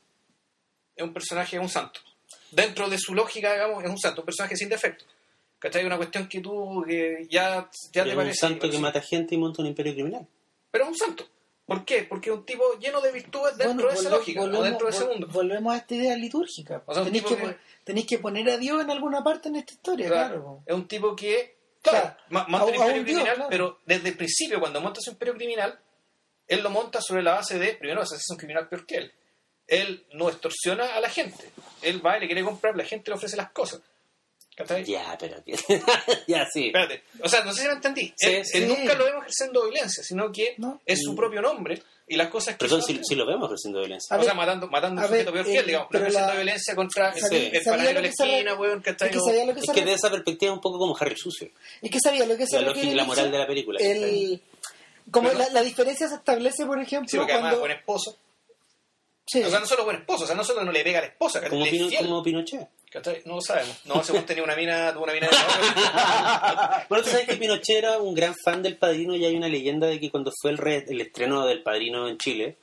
Es 0.97 1.05
un 1.05 1.13
personaje, 1.13 1.57
es 1.57 1.63
un 1.63 1.69
santo. 1.69 2.01
Dentro 2.51 2.89
de 2.89 2.99
su 2.99 3.15
lógica, 3.15 3.53
digamos, 3.53 3.85
es 3.85 3.91
un 3.91 3.99
santo, 3.99 4.23
un 4.23 4.27
personaje 4.27 4.57
sin 4.57 4.69
defecto. 4.71 5.05
¿Cachai? 5.63 5.85
Una 5.87 5.97
cuestión 5.97 6.29
que 6.29 6.41
tú, 6.41 6.85
que 6.87 7.27
ya, 7.31 7.71
ya 7.93 8.03
te 8.03 8.11
es 8.11 8.17
parece... 8.17 8.31
un 8.47 8.51
santo 8.51 8.69
que 8.69 8.79
mata 8.79 9.01
gente 9.01 9.37
y 9.37 9.39
monta 9.39 9.63
un 9.63 9.69
imperio 9.69 9.95
criminal. 9.95 10.27
Pero 10.73 10.85
es 10.85 10.91
un 10.91 10.97
santo. 10.97 11.25
¿Por 11.65 11.85
qué? 11.85 12.03
Porque 12.03 12.31
es 12.31 12.37
un 12.37 12.45
tipo 12.45 12.65
lleno 12.81 13.01
de 13.01 13.13
virtudes 13.13 13.57
dentro 13.57 13.85
Bueno, 13.87 13.89
de 13.93 13.95
esa 13.95 14.11
lógica, 14.11 14.41
o 14.41 14.45
volvemos- 14.45 14.65
dentro 14.65 14.87
de 14.89 14.93
ese 14.97 15.05
mundo. 15.07 15.29
Volvemos 15.31 15.73
a 15.73 15.77
esta 15.77 15.95
idea 15.95 16.17
litúrgica. 16.17 16.83
O 16.85 16.93
sea, 16.93 17.03
un 17.05 17.07
tenéis, 17.13 17.25
que, 17.25 17.57
tenéis 17.85 18.07
que 18.09 18.19
poner 18.19 18.51
a 18.51 18.57
Dios 18.59 18.83
en 18.83 18.91
alguna 18.91 19.23
parte 19.23 19.49
en 19.49 19.57
esta 19.57 19.73
historia, 19.73 20.09
claro. 20.09 20.63
Es 20.67 20.75
un 20.75 20.89
tipo 20.89 21.15
que, 21.15 21.57
claro, 21.81 22.17
Claro, 22.29 22.45
a- 22.45 22.49
monta 22.49 22.67
un 22.67 22.75
imperio 22.75 23.01
un 23.01 23.05
dios, 23.05 23.05
criminal, 23.05 23.35
claro. 23.37 23.51
pero 23.51 23.79
desde 23.87 24.09
el 24.09 24.17
principio, 24.17 24.59
cuando 24.59 24.81
monta 24.81 25.01
su 25.01 25.11
imperio 25.11 25.35
criminal, 25.35 25.79
él 26.49 26.61
lo 26.61 26.71
monta 26.71 27.01
sobre 27.01 27.23
la 27.23 27.35
base 27.35 27.57
de, 27.61 27.75
primero, 27.75 28.03
ese 28.03 28.17
es 28.17 28.29
un 28.31 28.37
criminal 28.37 28.69
peor 28.69 28.85
que 28.85 28.97
él. 28.97 29.13
Él 29.69 30.05
no 30.15 30.29
extorsiona 30.29 30.97
a 30.97 31.01
la 31.01 31.09
gente. 31.09 31.49
Él 31.83 32.05
va 32.05 32.19
y 32.19 32.23
le 32.23 32.27
quiere 32.27 32.43
comprar, 32.43 32.77
la 32.77 32.85
gente 32.85 33.11
le 33.13 33.15
ofrece 33.17 33.37
las 33.37 33.53
cosas. 33.53 33.81
¿Cachai? 34.57 34.85
Ya, 34.85 35.17
pero... 35.19 35.37
ya, 36.27 36.47
sí. 36.53 36.67
Espérate. 36.67 37.03
O 37.23 37.29
sea, 37.29 37.43
no 37.43 37.53
sé 37.55 37.63
si 37.63 37.69
me 37.69 37.75
entendí. 37.75 38.13
Sí, 38.17 38.29
él, 38.31 38.45
sí. 38.45 38.59
él 38.59 38.69
nunca 38.69 38.95
lo 38.95 39.05
vemos 39.07 39.23
ejerciendo 39.23 39.63
violencia, 39.65 40.03
sino 40.05 40.31
que 40.31 40.55
No. 40.59 40.81
es 40.85 41.01
su 41.03 41.15
propio 41.17 41.41
nombre 41.41 41.83
y 42.07 42.17
las 42.17 42.29
cosas 42.29 42.55
que 42.57 42.59
Perdón, 42.67 42.81
hizo 42.87 43.03
si, 43.03 43.15
lo 43.15 43.27
vemos 43.27 43.47
ejerciendo 43.49 43.79
violencia. 43.79 44.15
A 44.15 44.17
o 44.17 44.19
ver, 44.21 44.27
sea, 44.27 44.35
matando, 44.35 44.67
matando 44.69 45.01
a 45.01 45.05
un 45.05 45.11
sujeto 45.11 45.33
peor 45.33 45.45
que 45.47 45.53
él, 45.53 45.59
eh, 45.59 45.67
digamos. 45.69 45.89
pero 45.91 46.05
ejerciendo 46.05 46.29
la- 46.29 46.35
violencia 46.35 46.75
contra 46.77 47.15
sabía- 47.17 47.39
el, 47.39 47.45
el 47.47 47.53
de 47.53 47.95
lo 47.95 48.01
la 48.03 48.09
esquina, 48.09 48.55
weón, 48.55 48.83
que 48.83 48.95
sabía 48.99 49.47
lo 49.47 49.55
que 49.55 49.61
Es 49.61 49.71
que 49.71 49.85
de 49.85 49.93
esa 49.95 50.11
perspectiva 50.11 50.53
es 50.53 50.57
un 50.57 50.61
poco 50.61 50.79
como 50.79 50.97
Harry 51.01 51.17
Sucio. 51.17 51.49
Es 51.81 51.91
que 51.91 51.99
sabía 52.03 52.27
lo 52.27 52.37
que 52.37 52.47
se 52.47 52.61
La 52.61 52.73
la 52.95 53.05
moral 53.05 53.31
de 53.33 53.39
la 53.39 53.47
película. 53.47 53.79
El, 53.81 54.43
como 55.11 55.29
Pero- 55.31 55.41
la, 55.41 55.49
la 55.51 55.63
diferencia 55.63 56.09
se 56.09 56.17
establece, 56.17 56.67
por 56.67 56.79
ejemplo, 56.81 57.09
Sí, 57.09 57.17
porque 57.17 57.33
además 57.33 57.53
cuando... 57.55 57.61
buen 57.67 57.73
esposo. 57.79 58.19
Sí. 59.27 59.43
O 59.43 59.49
sea, 59.51 59.61
no 59.61 59.67
solo 59.67 59.85
buen 59.85 59.97
esposo, 59.99 60.25
o 60.25 60.27
sea, 60.27 60.35
no 60.37 60.43
solo 60.45 60.65
no 60.65 60.73
le 60.73 60.83
pega 60.83 60.99
a 60.99 61.03
la 61.03 61.09
esposa, 61.09 61.41
que 61.41 61.49
Como, 61.49 61.65
Pino- 61.65 61.89
fiel. 61.89 62.07
como 62.07 62.23
Pinochet. 62.23 62.69
No 63.25 63.37
lo 63.37 63.41
sabemos. 63.41 63.81
No, 63.87 64.03
según 64.05 64.25
tenía 64.27 64.43
una 64.45 64.55
mina, 64.55 64.93
tuvo 64.93 65.05
una 65.05 65.15
mina 65.15 65.29
de 65.29 65.37
Bueno, 66.89 67.03
tú 67.05 67.11
sabes 67.11 67.27
que 67.27 67.37
Pinochet 67.37 67.77
era 67.79 67.99
un 67.99 68.15
gran 68.15 68.35
fan 68.45 68.63
del 68.63 68.77
Padrino 68.77 69.15
y 69.17 69.25
hay 69.25 69.35
una 69.35 69.49
leyenda 69.49 69.87
de 69.87 69.99
que 69.99 70.11
cuando 70.11 70.31
fue 70.43 70.51
el, 70.51 70.59
re- 70.59 70.85
el 70.89 71.01
estreno 71.01 71.47
del 71.47 71.63
Padrino 71.63 72.07
en 72.09 72.19
Chile... 72.19 72.59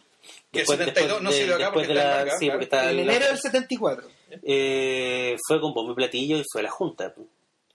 Que 0.52 0.60
el 0.62 0.68
72 0.68 1.22
no 1.24 1.32
se 1.32 1.46
dio 1.46 1.56
acá 1.56 1.66
después 1.66 1.88
porque 1.88 2.00
de 2.00 2.00
está 2.00 2.12
en 2.12 2.18
la, 2.18 2.26
manga, 2.26 2.38
sí, 2.40 2.46
claro. 2.46 2.52
porque 2.60 2.64
está 2.66 2.90
en 2.92 2.96
la- 2.98 3.02
enero 3.14 3.26
del 3.28 3.38
74. 3.40 4.08
eh, 4.44 5.38
fue 5.48 5.62
con 5.62 5.74
bombo 5.74 5.92
y 5.94 5.96
platillo 5.96 6.38
y 6.38 6.44
fue 6.52 6.62
a 6.62 6.64
la 6.66 6.70
Junta. 6.72 7.14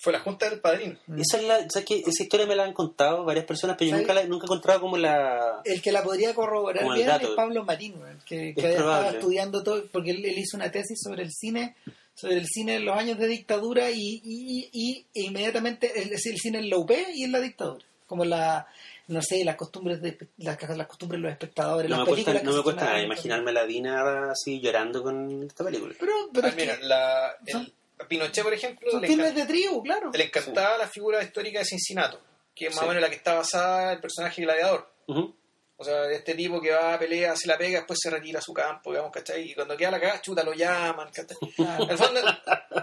Fue 0.05 0.13
la 0.13 0.21
junta 0.21 0.51
del 0.51 0.61
padrino. 0.61 0.99
Esa, 1.17 1.39
es 1.39 1.45
la, 1.45 1.59
¿sabes 1.71 1.87
qué? 1.89 2.03
Esa 2.07 2.23
historia 2.23 2.47
me 2.47 2.55
la 2.55 2.65
han 2.65 2.75
contado 2.75 3.25
varias 3.25 3.47
personas, 3.47 3.77
pero 3.79 3.89
yo 3.91 3.97
¿Sabes? 3.97 4.07
nunca, 4.07 4.21
la, 4.21 4.29
nunca 4.29 4.45
he 4.45 4.47
encontrado 4.47 4.81
como 4.83 4.99
la... 4.99 5.63
El 5.65 5.81
que 5.81 5.91
la 5.93 6.03
podría 6.03 6.35
corroborar 6.35 6.85
el 6.85 6.93
bien 6.93 7.07
dato. 7.07 7.29
es 7.31 7.35
Pablo 7.35 7.65
Marín, 7.65 7.95
que, 8.27 8.53
que 8.55 8.61
Es 8.61 8.65
estaba 8.77 9.09
estudiando 9.09 9.63
todo, 9.63 9.83
porque 9.91 10.11
él, 10.11 10.23
él 10.27 10.39
hizo 10.39 10.59
una 10.59 10.71
tesis 10.71 11.01
sobre 11.03 11.23
el 11.23 11.31
cine, 11.33 11.75
sobre 12.15 12.37
el 12.37 12.47
cine 12.47 12.77
en 12.77 12.85
los 12.85 12.99
años 12.99 13.19
de 13.19 13.27
dictadura 13.29 13.91
y, 13.91 14.21
y, 14.23 14.69
y- 14.73 15.07
y 15.15 15.25
inmediatamente, 15.27 15.91
es 15.99 16.11
decir, 16.11 16.33
el 16.35 16.39
cine 16.39 16.59
en 16.59 16.69
la 16.69 16.77
UP 16.77 16.91
y 17.15 17.25
en 17.25 17.33
la 17.33 17.41
dictadura. 17.41 17.83
Como 18.07 18.27
la, 18.27 18.67
no 19.09 19.23
sé, 19.23 19.43
las 19.43 19.57
costumbres 19.57 20.03
de 20.03 20.19
las, 20.37 20.61
las 20.77 20.87
costumbres 20.87 21.19
de 21.19 21.23
los 21.23 21.33
espectadores, 21.33 21.89
No 21.91 21.97
las 21.97 22.07
me 22.07 22.11
cuesta, 22.11 22.31
películas 22.33 22.43
que 22.43 22.47
no 22.51 22.57
me 22.59 22.63
cuesta 22.63 22.85
nada 22.85 23.03
imaginarme 23.03 23.51
a 23.51 23.55
la 23.55 23.65
Dina 23.65 24.31
así 24.31 24.61
llorando 24.61 25.03
con 25.03 25.43
esta 25.45 25.65
película. 25.65 25.95
Pero, 25.99 26.13
pero 26.33 26.47
Ah, 26.47 26.51
es 26.51 26.55
que 26.57 26.61
mira, 26.63 26.79
la, 26.83 27.33
el- 27.47 27.73
Pinochet, 28.09 28.43
por 28.45 28.53
ejemplo, 28.53 28.91
son 28.91 29.01
le, 29.01 29.07
filmes 29.09 29.35
de 29.35 29.47
tribu, 29.47 29.83
claro. 29.83 30.11
le 30.13 30.25
encantaba 30.25 30.77
la 30.79 30.89
figura 30.89 31.23
histórica 31.23 31.61
de 31.61 31.65
Cincinnati, 31.65 32.17
que 32.55 32.67
es 32.67 32.71
más 32.75 32.81
Sí. 32.81 32.85
o 32.85 32.89
menos 32.89 33.03
la 33.03 33.09
que 33.09 33.17
está 33.17 33.35
basada 33.35 33.85
en 33.85 33.89
el 33.97 34.01
personaje 34.01 34.43
gladiador. 34.43 34.91
Ujú. 35.07 35.35
O 35.77 35.83
sea, 35.85 36.09
este 36.13 36.35
tipo 36.35 36.61
que 36.61 36.71
va 36.71 36.95
a 36.95 36.99
pelea, 37.01 37.33
hace 37.33 37.49
la 37.49 37.59
pega, 37.59 37.79
después 37.81 37.99
se 38.01 38.09
retira 38.09 38.39
a 38.39 38.43
su 38.43 38.53
campo, 38.53 38.91
digamos, 38.91 39.11
¿cachai? 39.11 39.51
Y 39.51 39.55
cuando 39.55 39.77
queda 39.77 39.91
la 39.91 40.01
cagada, 40.01 40.21
chuta, 40.23 40.45
lo 40.45 40.53
llaman, 40.55 41.11
¿cachai? 41.13 41.37
El 41.91 41.99
fondo, 41.99 42.21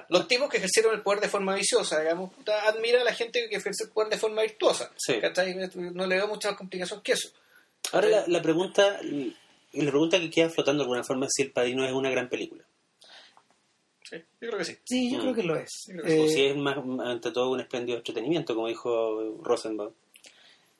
los 0.10 0.28
tipos 0.28 0.50
que 0.50 0.58
ejercieron 0.58 0.94
el 0.94 1.02
poder 1.02 1.22
de 1.22 1.30
forma 1.30 1.56
viciosa, 1.56 2.02
digamos, 2.02 2.34
puta, 2.34 2.68
admira 2.68 3.00
a 3.02 3.06
la 3.06 3.14
gente 3.14 3.48
que 3.50 3.56
ejerce 3.56 3.86
el 3.86 3.92
poder 3.92 4.10
de 4.10 4.18
forma 4.18 4.42
virtuosa. 4.42 4.92
Sí. 4.98 5.20
¿cachai? 5.22 5.56
No 5.76 6.06
le 6.06 6.16
veo 6.18 6.28
mucha 6.28 6.50
más 6.50 6.58
complicación 6.58 7.02
que 7.02 7.14
eso. 7.14 7.30
Ahora 7.94 8.08
la, 8.10 8.24
la 8.28 8.42
pregunta 8.42 9.00
la 9.74 9.90
pregunta 9.90 10.20
que 10.20 10.30
queda 10.30 10.50
flotando 10.50 10.84
de 10.84 10.86
alguna 10.86 11.04
forma 11.06 11.28
es 11.28 11.32
si 11.34 11.44
El 11.44 11.52
Padrino 11.52 11.86
es 11.86 11.94
una 11.94 12.10
gran 12.10 12.28
película. 12.28 12.64
Sí, 14.12 14.18
yo 14.42 14.48
creo 14.50 14.58
que 14.58 14.66
sí. 14.66 14.76
Sí, 14.84 15.12
yo 15.12 15.18
Mm. 15.18 15.22
creo 15.22 15.34
que 15.34 15.44
lo 15.44 15.56
es. 15.56 15.70
que 15.88 16.00
o 16.02 16.06
Eh, 16.06 16.28
si 16.30 16.46
es 16.46 16.58
más 16.58 16.78
ante 16.78 17.32
todo 17.32 17.50
un 17.52 17.62
espléndido 17.62 17.98
entretenimiento, 17.98 18.54
como 18.54 18.68
dijo 18.68 19.38
Rosenbaum. 19.42 19.94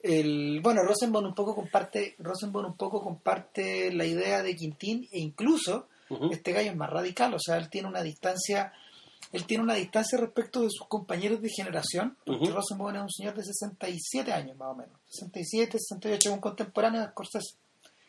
el, 0.02 0.60
bueno, 0.60 0.82
Rosenbaum 0.82 1.26
un 1.26 1.34
poco 1.34 1.54
comparte, 1.54 2.16
Rosenbaum 2.18 2.66
un 2.66 2.76
poco 2.76 3.00
comparte 3.02 3.92
la 3.92 4.04
idea 4.04 4.42
de 4.42 4.56
Quintín 4.56 5.08
e 5.12 5.20
incluso 5.20 5.88
Ujú. 6.10 6.30
este 6.32 6.52
gallo 6.52 6.70
es 6.72 6.76
más 6.76 6.90
radical, 6.90 7.32
o 7.34 7.38
sea, 7.38 7.56
él 7.56 7.70
tiene 7.70 7.86
una 7.88 8.02
distancia, 8.02 8.72
él 9.32 9.44
tiene 9.46 9.62
una 9.62 9.74
distancia 9.74 10.18
respecto 10.18 10.60
de 10.62 10.68
sus 10.70 10.86
compañeros 10.88 11.40
de 11.40 11.48
generación, 11.50 12.16
porque 12.26 12.46
Ujú. 12.46 12.54
Rosenbaum 12.54 12.96
es 12.96 13.02
un 13.02 13.10
señor 13.10 13.34
de 13.36 13.44
67 13.44 14.32
años 14.32 14.56
más 14.58 14.70
o 14.72 14.74
menos, 14.74 14.98
67, 15.08 15.78
68, 15.78 16.28
es 16.28 16.34
un 16.34 16.40
contemporáneo 16.40 17.00
de 17.00 17.08
Scorsese. 17.10 17.56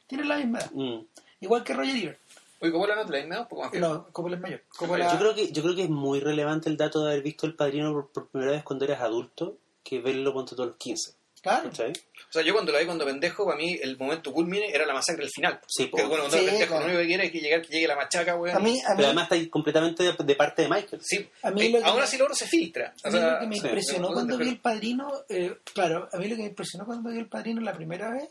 Tiene 0.07 0.26
la 0.26 0.38
misma 0.38 0.59
edad, 0.59 0.71
Mm. 0.74 1.05
igual 1.41 1.63
que 1.63 1.74
Roger 1.74 1.95
Ebert. 1.95 2.19
Oye, 2.64 2.72
¿cómo 2.72 2.88
la 2.88 2.95
nota? 2.95 3.11
¿La 3.11 3.20
misma? 3.20 3.41
Un 3.41 3.47
poco 3.49 3.61
más 3.61 3.70
fría. 3.72 3.82
No, 3.82 4.07
Coppola 4.11 4.36
es 4.38 4.41
mayor. 4.41 4.61
Coppola- 4.76 5.11
Yo 5.11 5.20
creo 5.20 5.36
que 5.36 5.51
yo 5.51 5.61
creo 5.61 5.76
que 5.76 5.84
es 5.84 5.89
muy 5.89 6.20
relevante 6.22 6.70
el 6.70 6.78
dato 6.78 7.03
de 7.03 7.11
haber 7.11 7.22
visto 7.24 7.45
El 7.45 7.55
Padrino 7.55 7.91
por, 7.91 8.09
por 8.11 8.30
primera 8.30 8.53
vez 8.53 8.64
cuando 8.64 8.86
eras 8.86 9.01
adulto 9.01 9.57
que 9.84 9.99
verlo 9.99 10.32
cuando 10.34 10.55
todos 10.55 10.68
los 10.70 10.78
15. 10.78 11.14
Claro. 11.41 11.70
O 11.70 11.76
sea, 11.76 12.41
yo 12.41 12.53
cuando 12.53 12.72
la 12.72 12.80
vi 12.80 12.86
cuando 12.86 13.03
pendejo, 13.05 13.45
para 13.45 13.57
mí 13.57 13.78
el 13.84 13.97
momento 13.97 14.32
culmine 14.32 14.70
era 14.74 14.86
la 14.86 14.93
masacre 14.93 15.24
del 15.24 15.30
final. 15.30 15.59
Sí, 15.68 15.88
po. 15.88 15.97
Que 15.97 16.03
bueno, 16.05 16.24
cuando 16.24 16.38
Sí, 16.38 16.45
pendejo, 16.45 16.68
claro. 16.70 16.80
lo 16.80 16.86
único 16.86 17.01
que 17.01 17.07
quiere 17.07 17.26
es 17.26 17.32
que, 17.34 17.39
llegar, 17.41 17.61
que 17.61 17.68
llegue 17.68 17.88
la 17.88 17.97
machaca, 17.97 18.36
weón. 18.38 18.55
A 18.55 18.59
mí, 18.61 18.80
a 18.80 18.89
mí, 18.91 18.95
Pero 18.95 19.07
además 19.07 19.24
está 19.24 19.36
ahí 19.36 19.49
completamente 19.49 20.03
de, 20.03 20.14
de 20.18 20.36
parte 20.36 20.61
de 20.61 20.70
Michael. 20.70 21.01
Sí, 21.03 21.30
A 21.41 21.51
mí 21.51 21.66
eh, 21.66 21.70
lo 21.70 21.86
aún 21.86 21.97
me- 21.97 22.03
así 22.03 22.16
el 22.16 22.22
oro 22.22 22.34
se 22.34 22.47
filtra. 22.47 22.93
O 23.03 23.07
A 23.09 23.11
mí 23.11 23.18
sea, 23.18 23.32
lo 23.34 23.39
que 23.41 23.47
me 23.47 23.55
sí, 23.57 23.61
impresionó 23.66 24.07
no, 24.07 24.14
cuando 24.14 24.38
no, 24.38 24.43
vi 24.43 24.49
El 24.51 24.59
Padrino, 24.61 25.11
eh, 25.28 25.57
claro, 25.74 26.07
a 26.14 26.18
mí 26.18 26.30
lo 26.30 26.36
que 26.38 26.43
me 26.43 26.47
impresionó 26.47 26.86
cuando 26.86 27.09
vi 27.09 27.18
El 27.18 27.28
Padrino 27.28 27.59
la 27.59 27.74
primera 27.74 28.09
vez 28.09 28.30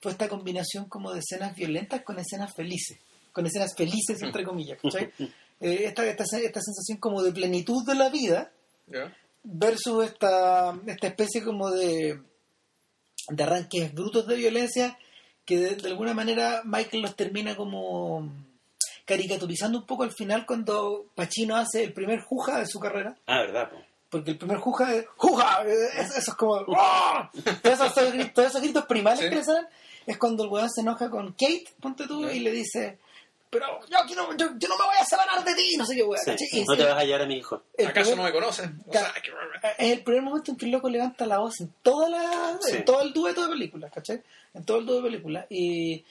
fue 0.00 0.12
esta 0.12 0.26
combinación 0.28 0.86
como 0.88 1.12
de 1.12 1.20
escenas 1.20 1.54
violentas 1.54 2.00
con 2.02 2.18
escenas 2.18 2.54
felices, 2.54 2.98
con 3.36 3.44
escenas 3.44 3.74
felices 3.76 4.22
entre 4.22 4.44
comillas, 4.48 4.78
¿cachai? 4.82 5.12
Eh, 5.60 5.82
esta, 5.84 6.06
esta, 6.06 6.24
esta 6.24 6.60
sensación 6.62 6.96
como 6.98 7.22
de 7.22 7.32
plenitud 7.32 7.84
de 7.86 7.94
la 7.94 8.08
vida 8.08 8.50
versus 9.44 10.06
esta, 10.06 10.74
esta 10.86 11.06
especie 11.06 11.44
como 11.44 11.70
de, 11.70 12.18
de 13.28 13.42
arranques 13.42 13.92
brutos 13.92 14.26
de 14.26 14.36
violencia 14.36 14.98
que 15.44 15.58
de, 15.58 15.74
de 15.76 15.88
alguna 15.88 16.14
manera 16.14 16.62
Michael 16.64 17.02
los 17.02 17.14
termina 17.14 17.54
como 17.56 18.26
caricaturizando 19.04 19.78
un 19.78 19.86
poco 19.86 20.02
al 20.02 20.12
final 20.12 20.46
cuando 20.46 21.06
Pacino 21.14 21.56
hace 21.56 21.84
el 21.84 21.92
primer 21.92 22.20
juja 22.22 22.58
de 22.58 22.66
su 22.66 22.80
carrera 22.80 23.16
Ah, 23.26 23.40
verdad. 23.42 23.70
po. 23.70 23.76
porque 24.10 24.30
el 24.32 24.38
primer 24.38 24.58
juja 24.58 24.94
es 24.94 25.04
¡Juja! 25.16 25.62
Es- 25.66 26.16
Eso 26.16 26.30
es 26.30 26.36
como 26.36 26.64
¡Ah! 26.76 27.30
Todos 27.62 27.80
esos, 27.80 28.32
todos 28.34 28.60
gritos 28.60 28.86
primales 28.86 29.20
Sí. 29.20 29.28
que 29.28 29.36
le 29.36 29.44
salen 29.44 29.66
es 30.06 30.18
cuando 30.18 30.44
el 30.44 30.50
weón 30.50 30.70
se 30.70 30.80
enoja 30.82 31.10
con 31.10 31.32
Kate, 31.32 31.64
ponte 31.80 32.06
tú, 32.06 32.28
y 32.28 32.38
le 32.40 32.50
dice 32.52 32.98
pero 33.58 33.80
yo, 33.88 33.98
quiero- 34.06 34.36
yo, 34.36 34.46
yo 34.58 34.68
no 34.68 34.76
me 34.78 34.84
voy 34.84 34.96
a 35.00 35.04
separar 35.04 35.44
de 35.44 35.54
ti, 35.54 35.76
no 35.76 35.84
sé 35.86 35.94
qué 35.94 36.02
weón. 36.02 36.22
Sí. 36.36 36.64
No 36.66 36.76
te 36.76 36.84
vas 36.84 36.92
a 36.94 36.98
hallar 36.98 37.22
a 37.22 37.26
mi 37.26 37.36
hijo. 37.36 37.62
el 37.76 37.86
¿Acaso 37.86 38.10
primer- 38.10 38.16
no 38.18 38.22
me 38.24 38.32
conoces? 38.32 38.68
O 38.86 38.92
sea, 38.92 39.12
que- 39.22 39.84
es 39.84 39.92
el 39.92 40.02
primer 40.02 40.22
momento 40.22 40.50
en 40.52 40.56
que 40.56 40.66
el 40.66 40.70
loco 40.72 40.88
levanta 40.88 41.26
la 41.26 41.38
voz 41.38 41.60
en 41.60 41.72
toda 41.82 42.08
la 42.08 42.58
Sí. 42.62 42.76
en 42.76 42.84
todo 42.84 43.02
el 43.02 43.12
dueto 43.12 43.42
de 43.42 43.48
películas, 43.48 43.90
¿cachai? 43.92 44.22
En 44.54 44.64
todo 44.64 44.78
el 44.78 44.86
dueto 44.86 45.02
de 45.02 45.10
películas. 45.10 45.46
Y, 45.50 46.04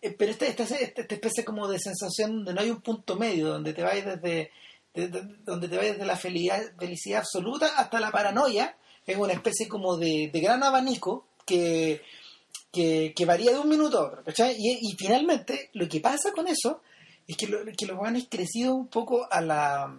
eh, 0.00 0.10
pero 0.18 0.30
esta, 0.32 0.46
esta, 0.46 0.62
esta, 0.64 0.76
esta 1.02 1.14
especie 1.14 1.44
como 1.44 1.68
de 1.68 1.78
sensación 1.78 2.36
donde 2.36 2.54
no 2.54 2.60
hay 2.60 2.70
un 2.70 2.80
punto 2.80 3.16
medio, 3.16 3.48
donde 3.48 3.72
te 3.72 3.82
vayas 3.82 4.20
desde, 4.20 4.50
donde 5.44 5.68
te 5.68 5.76
vayas 5.76 5.92
desde 5.94 6.06
la 6.06 6.16
felicidad, 6.16 6.60
felicidad 6.78 7.20
absoluta 7.20 7.66
hasta 7.76 8.00
la 8.00 8.10
paranoia, 8.10 8.76
es 9.06 9.16
una 9.16 9.32
especie 9.32 9.68
como 9.68 9.96
de, 9.96 10.30
de 10.32 10.40
gran 10.40 10.62
abanico 10.62 11.26
que, 11.46 12.02
que, 12.72 13.12
que 13.16 13.24
varía 13.24 13.52
de 13.52 13.58
un 13.58 13.68
minuto 13.68 13.98
a 13.98 14.06
otro, 14.08 14.22
¿cachai? 14.24 14.54
Y, 14.58 14.78
y 14.90 14.96
finalmente 14.96 15.70
lo 15.74 15.88
que 15.88 16.00
pasa 16.00 16.32
con 16.32 16.46
eso 16.48 16.82
es 17.28 17.36
que, 17.36 17.46
lo- 17.46 17.64
que 17.76 17.86
los 17.86 17.98
han 18.02 18.20
crecido 18.22 18.74
un 18.74 18.88
poco 18.88 19.26
a 19.30 19.40
la 19.40 19.94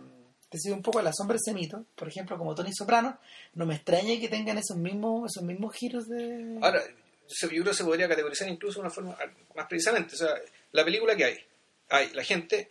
crecido 0.49 0.75
un 0.75 0.83
poco 0.83 0.99
a 0.99 1.03
la 1.03 1.11
sombra 1.13 1.33
de 1.35 1.39
ese 1.43 1.53
mito, 1.55 1.83
por 1.95 2.07
ejemplo 2.07 2.37
como 2.37 2.53
Tony 2.53 2.71
Soprano, 2.73 3.17
no 3.55 3.65
me 3.65 3.75
extraña 3.75 4.19
que 4.19 4.29
tengan 4.29 4.57
esos 4.59 4.77
mismos 4.77 5.31
esos 5.31 5.43
mismos 5.43 5.73
giros 5.75 6.07
de 6.07 6.59
Ahora, 6.61 6.83
yo 7.27 7.49
creo 7.49 7.63
que 7.63 7.73
se 7.73 7.83
podría 7.83 8.07
categorizar 8.07 8.47
incluso 8.49 8.75
de 8.79 8.81
una 8.81 8.89
forma 8.93 9.17
más 9.55 9.65
precisamente. 9.67 10.13
O 10.13 10.17
sea, 10.17 10.29
la 10.71 10.83
película 10.85 11.15
que 11.15 11.23
hay, 11.25 11.37
hay, 11.89 12.09
la 12.13 12.23
gente 12.23 12.69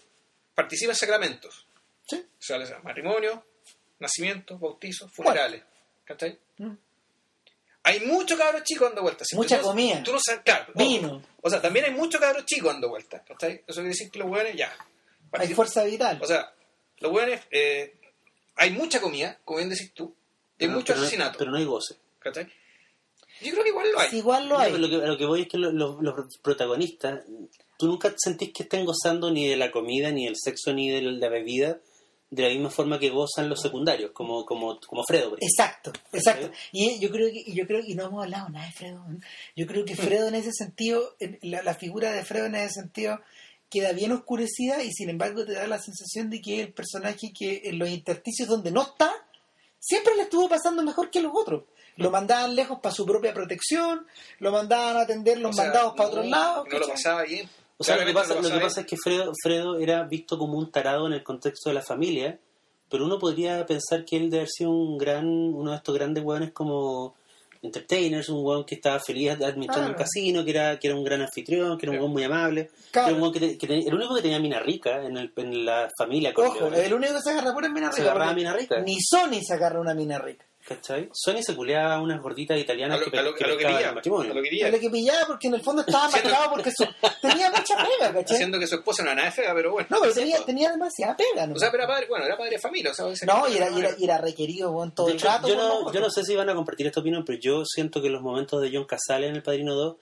participa 0.54 0.92
en 0.92 0.96
sacramentos. 0.96 1.66
Sí. 2.06 2.16
O 2.16 2.42
sea, 2.42 2.58
les- 2.58 2.72
matrimonio, 2.84 3.42
nacimiento, 3.98 4.58
bautizo, 4.58 5.08
funerales. 5.08 5.62
¿Cachai? 6.04 6.38
Mm. 6.58 6.72
Hay 7.84 8.00
muchos 8.00 8.38
cabros 8.38 8.62
chicos 8.64 8.88
dando 8.88 9.02
vueltas. 9.02 9.26
Si 9.28 9.34
Mucha 9.36 9.56
tú 9.56 9.62
no- 9.62 9.68
comida. 9.70 10.02
Tú 10.04 10.12
no 10.12 10.18
sabes, 10.24 10.42
claro. 10.44 10.72
Vino. 10.74 11.22
O 11.40 11.50
sea, 11.50 11.60
también 11.60 11.84
hay 11.86 11.90
muchos 11.92 12.20
cabros 12.20 12.46
chicos 12.46 12.72
dando 12.72 12.88
vueltas. 12.88 13.22
¿Cachai? 13.26 13.54
Eso 13.66 13.80
quiere 13.80 13.88
decir 13.88 14.10
que 14.10 14.18
los 14.20 14.28
hueones 14.28 14.54
ya. 14.56 14.72
hay 15.32 15.48
fuerza 15.54 15.82
vital. 15.84 16.18
O 16.22 16.26
sea, 16.26 16.52
los 16.98 17.10
hueones, 17.12 17.40
eh, 17.50 17.94
hay 18.56 18.70
mucha 18.70 19.00
comida, 19.00 19.38
como 19.44 19.58
bien 19.58 19.70
decís 19.70 19.92
tú, 19.94 20.14
hay 20.60 20.68
mucho 20.68 20.86
pero 20.88 20.98
no- 21.00 21.02
asesinato. 21.06 21.38
Pero 21.38 21.50
no 21.50 21.56
hay 21.58 21.64
goce. 21.64 21.96
¿Cachai? 22.20 22.46
Yo 23.40 23.50
creo 23.50 23.64
que 23.64 23.70
igual 23.70 23.90
lo 23.90 23.98
hay. 23.98 24.10
Sí, 24.10 24.18
igual 24.18 24.48
lo 24.48 24.54
No, 24.56 24.60
hay. 24.60 24.72
Lo 24.78 24.88
que, 24.88 24.96
a 25.04 25.08
lo 25.08 25.18
que 25.18 25.24
voy 25.26 25.42
es 25.42 25.48
que 25.48 25.58
lo- 25.58 25.72
lo- 25.72 26.00
los 26.00 26.14
protagonistas, 26.42 27.24
tú 27.78 27.86
nunca 27.88 28.14
sentís 28.16 28.52
que 28.52 28.62
estén 28.62 28.84
gozando 28.84 29.30
ni 29.32 29.48
de 29.48 29.56
la 29.56 29.72
comida, 29.72 30.12
ni 30.12 30.26
del 30.26 30.36
sexo, 30.36 30.72
ni 30.72 30.90
de 30.90 31.02
la 31.02 31.28
bebida, 31.28 31.80
de 32.34 32.42
la 32.44 32.48
misma 32.48 32.70
forma 32.70 32.98
que 32.98 33.10
gozan 33.10 33.48
los 33.50 33.60
secundarios, 33.60 34.10
como, 34.12 34.46
como, 34.46 34.80
como 34.80 35.04
Fredo. 35.04 35.30
por. 35.30 35.38
Exacto, 35.42 35.92
exacto. 36.12 36.50
Y 36.72 36.98
yo 36.98 37.10
creo 37.10 37.28
que, 37.30 37.42
y 37.46 37.54
yo 37.54 37.66
creo, 37.66 37.80
y 37.86 37.94
no 37.94 38.06
hemos 38.06 38.22
hablado 38.24 38.48
nada 38.48 38.64
de 38.66 38.72
Fredo. 38.72 39.04
¿eh? 39.10 39.18
Yo 39.54 39.66
creo 39.66 39.84
que 39.84 39.94
Fredo 39.94 40.28
en 40.28 40.34
ese 40.34 40.50
sentido, 40.52 41.14
en- 41.20 41.38
la, 41.42 41.62
la 41.62 41.74
figura 41.74 42.10
de 42.10 42.24
Fredo 42.24 42.46
en 42.46 42.54
ese 42.54 42.80
sentido 42.80 43.20
queda 43.68 43.92
bien 43.92 44.12
oscurecida 44.12 44.82
y 44.82 44.90
sin 44.92 45.10
embargo 45.10 45.44
te 45.44 45.52
da 45.52 45.66
la 45.66 45.78
sensación 45.78 46.30
de 46.30 46.40
que 46.40 46.60
es 46.60 46.66
el 46.68 46.72
personaje 46.72 47.32
que 47.38 47.62
en 47.64 47.78
los 47.78 47.88
intersticios 47.90 48.48
donde 48.48 48.70
no 48.70 48.80
está, 48.82 49.12
siempre 49.78 50.14
le 50.16 50.22
estuvo 50.22 50.48
pasando 50.48 50.82
mejor 50.82 51.10
que 51.10 51.20
los 51.20 51.32
otros. 51.34 51.64
Lo 51.96 52.10
mandaban 52.10 52.54
lejos 52.56 52.78
para 52.80 52.94
su 52.94 53.04
propia 53.04 53.34
protección, 53.34 54.06
lo 54.38 54.50
mandaban 54.52 54.96
a 54.96 55.00
atender 55.02 55.38
los 55.38 55.50
O 55.50 55.52
sea, 55.52 55.64
mandados 55.64 55.92
para 55.94 56.04
no- 56.04 56.10
otros 56.10 56.26
lados. 56.28 56.66
No 56.70 56.78
lo 56.78 56.88
pasaba 56.88 57.22
bien. 57.24 57.46
O 57.78 57.84
sea, 57.84 57.96
lo 57.96 58.06
que 58.06 58.12
pasa, 58.12 58.34
lo 58.34 58.42
que 58.42 58.60
pasa 58.60 58.80
es 58.82 58.86
que 58.86 58.96
Fredo, 58.96 59.32
Fredo 59.42 59.78
era 59.78 60.04
visto 60.04 60.38
como 60.38 60.58
un 60.58 60.70
tarado 60.70 61.06
en 61.06 61.12
el 61.14 61.22
contexto 61.24 61.68
de 61.70 61.74
la 61.74 61.82
familia, 61.82 62.38
pero 62.88 63.04
uno 63.06 63.18
podría 63.18 63.64
pensar 63.66 64.04
que 64.04 64.16
él 64.16 64.24
debe 64.30 64.42
haber 64.42 64.50
sido 64.50 64.70
un 64.70 64.98
gran, 64.98 65.26
uno 65.26 65.70
de 65.70 65.76
estos 65.78 65.94
grandes 65.94 66.22
hueones 66.22 66.52
como 66.52 67.14
entertainers, 67.62 68.28
un 68.28 68.44
hueón 68.44 68.64
que 68.64 68.74
estaba 68.74 68.98
feliz 69.00 69.30
administrando 69.30 69.88
un 69.88 69.94
Claro. 69.94 69.96
casino, 69.98 70.44
que 70.44 70.50
era, 70.50 70.78
que 70.78 70.88
era 70.88 70.96
un 70.96 71.04
gran 71.04 71.20
anfitrión, 71.22 71.78
que 71.78 71.86
era 71.86 71.92
un 71.92 71.98
hueón 72.00 72.12
muy 72.12 72.24
amable, 72.24 72.70
Claro. 72.90 73.08
era 73.08 73.16
un 73.16 73.22
hueón 73.22 73.32
que, 73.34 73.40
te- 73.40 73.58
que 73.58 73.66
tenía- 73.66 73.88
el 73.88 73.94
único 73.94 74.14
que 74.16 74.22
tenía 74.22 74.38
mina 74.40 74.58
rica 74.60 75.04
en, 75.04 75.16
el, 75.16 75.32
en 75.36 75.64
la 75.64 75.88
familia. 75.96 76.32
Ojo, 76.36 76.66
el 76.66 76.92
único 76.94 77.14
que 77.14 77.20
se 77.22 77.30
agarra 77.30 77.52
mina 77.68 77.92
Se 77.92 78.02
agarraba 78.02 78.26
porque 78.26 78.40
mina 78.40 78.52
rica. 78.52 78.80
Ni 78.80 78.96
Sony 79.00 79.40
se 79.46 79.54
agarra 79.54 79.80
una 79.80 79.94
mina 79.94 80.18
rica. 80.18 80.44
¿Cachai? 80.64 81.08
Sony 81.12 81.42
se 81.42 81.56
culeaba 81.56 81.96
a 81.96 82.00
unas 82.00 82.22
gorditas 82.22 82.56
A 82.56 82.60
italianas 82.60 83.00
lo, 83.00 83.10
que, 83.10 83.18
a 83.18 83.22
lo- 83.22 83.34
que 83.34 83.42
a 83.44 83.48
lo 83.48 83.56
que 83.56 83.64
pescaban 83.64 83.72
en 83.72 83.76
pillaba. 83.78 83.88
el 83.90 83.94
matrimonio. 83.96 84.30
A 84.30 84.34
lo 84.34 84.42
que 84.42 84.48
pillaba. 84.50 84.70
lo 84.70 84.80
que 84.80 84.90
pillaba 84.90 85.26
porque 85.26 85.48
en 85.48 85.54
el 85.54 85.60
fondo 85.62 85.82
estaba 85.82 86.08
marcado 86.08 86.50
porque 86.54 86.70
su, 86.70 86.84
tenía 87.20 87.50
mucha 87.50 87.74
pega, 87.76 88.12
¿cachai? 88.12 88.36
Haciendo 88.36 88.58
que 88.60 88.66
su 88.68 88.74
esposa 88.76 89.02
no 89.02 89.10
era 89.10 89.16
nada 89.22 89.32
fea, 89.32 89.52
pero 89.54 89.72
bueno. 89.72 89.88
No, 89.90 89.98
pero 90.00 90.14
tenía, 90.14 90.38
tenía 90.44 90.70
demasiada 90.70 91.16
pega, 91.16 91.46
¿no? 91.48 91.54
O 91.54 91.58
sea, 91.58 91.70
pero 91.72 91.82
era 91.82 91.92
padre, 91.92 92.06
bueno, 92.08 92.24
era 92.26 92.36
padre 92.36 92.50
de 92.52 92.58
familia. 92.60 92.92
O 92.92 92.94
sea, 92.94 93.06
no, 93.26 93.48
y 93.48 93.56
era, 93.56 93.66
era, 93.76 93.90
y 93.98 94.04
era 94.04 94.18
requerido 94.18 94.70
weón, 94.70 94.94
todo 94.94 95.06
De 95.06 95.12
el 95.12 95.18
hecho, 95.18 95.26
rato. 95.26 95.48
yo, 95.48 95.56
no, 95.56 95.92
yo 95.92 96.00
no 96.00 96.10
sé 96.10 96.22
si 96.24 96.36
van 96.36 96.48
a 96.48 96.54
compartir 96.54 96.86
esta 96.86 97.00
opinión, 97.00 97.24
pero 97.24 97.38
yo 97.40 97.64
siento 97.64 98.00
que 98.00 98.08
los 98.08 98.22
momentos 98.22 98.62
de 98.62 98.70
John 98.72 98.84
Casale 98.84 99.26
en 99.26 99.34
El 99.34 99.42
Padrino 99.42 99.74
2, 99.74 99.96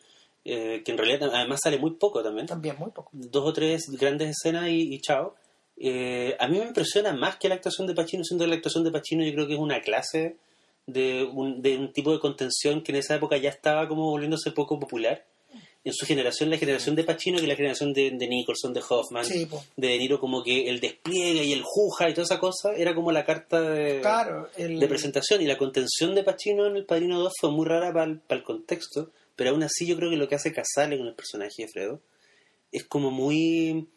eh, 0.45 0.83
que 0.85 0.93
en 0.93 0.99
realidad 0.99 1.31
además 1.35 1.61
sale 1.63 1.79
muy 1.79 1.93
poco 1.93 2.23
también, 2.23 2.47
También, 2.47 2.77
muy 2.79 2.91
poco. 2.91 3.09
dos 3.13 3.45
o 3.47 3.53
tres 3.55 3.85
grandes 3.99 4.31
escenas 4.39 4.69
y, 4.69 4.95
y 4.95 5.01
chao. 5.01 5.35
Eh, 5.83 6.37
a 6.39 6.47
mí 6.47 6.59
me 6.59 6.65
impresiona 6.67 7.15
más 7.15 7.37
que 7.37 7.49
la 7.49 7.55
actuación 7.55 7.87
de 7.87 7.95
Pacino, 7.95 8.23
siendo 8.25 8.45
que 8.45 8.51
la 8.51 8.57
actuación 8.57 8.85
de 8.85 8.91
Pacino 8.91 9.25
yo 9.25 9.33
creo 9.33 9.47
que 9.47 9.55
es 9.55 9.59
una 9.59 9.81
clase 9.81 10.37
de 10.93 11.25
un, 11.25 11.63
de 11.63 11.77
un 11.77 11.93
tipo 11.93 12.13
de 12.13 12.21
contención 12.21 12.83
que 12.83 12.93
en 12.93 12.97
esa 12.97 13.15
época 13.15 13.37
ya 13.37 13.51
estaba 13.51 13.89
como 13.89 14.11
volviéndose 14.11 14.53
poco 14.53 14.79
popular. 14.79 15.25
en 15.83 15.95
su 15.95 16.05
generación, 16.05 16.51
la 16.51 16.59
generación 16.59 16.95
de 16.95 17.05
Pacino, 17.05 17.41
que 17.41 17.47
la 17.47 17.57
generación 17.57 17.95
de, 17.95 18.11
de 18.11 18.29
Nicholson, 18.29 18.75
de 18.75 18.83
Hoffman, 18.87 19.25
Sí, 19.25 19.49
de 19.77 19.89
De 19.89 19.99
Niro, 19.99 20.21
como 20.21 20.43
que 20.43 20.69
el 20.69 20.79
despliegue 20.79 21.43
y 21.45 21.53
el 21.53 21.63
juja 21.63 22.11
y 22.11 22.13
toda 22.13 22.25
esa 22.25 22.39
cosa 22.39 22.75
era 22.75 22.95
como 22.95 23.13
la 23.13 23.25
carta 23.25 23.63
de, 23.63 24.01
Claro, 24.01 24.49
el, 24.57 24.79
de 24.79 24.89
presentación. 24.89 25.41
Y 25.41 25.47
la 25.47 25.57
contención 25.57 26.15
de 26.15 26.23
Pacino 26.23 26.67
en 26.67 26.77
El 26.77 26.85
Padrino 26.85 27.19
2 27.19 27.33
fue 27.41 27.51
muy 27.51 27.67
rara 27.67 27.93
para 27.93 28.11
el, 28.29 28.43
contexto, 28.43 29.11
pero 29.37 29.51
aún 29.51 29.63
así 29.63 29.87
yo 29.87 29.97
creo 29.97 30.11
que 30.11 30.17
lo 30.17 30.29
que 30.29 30.35
hace 30.35 30.53
Casale 30.53 30.99
con 30.99 31.07
el 31.07 31.15
personaje 31.15 31.63
de 31.63 31.69
Fredo 31.69 32.01
es 32.71 32.85
como 32.85 33.11
muy... 33.11 33.89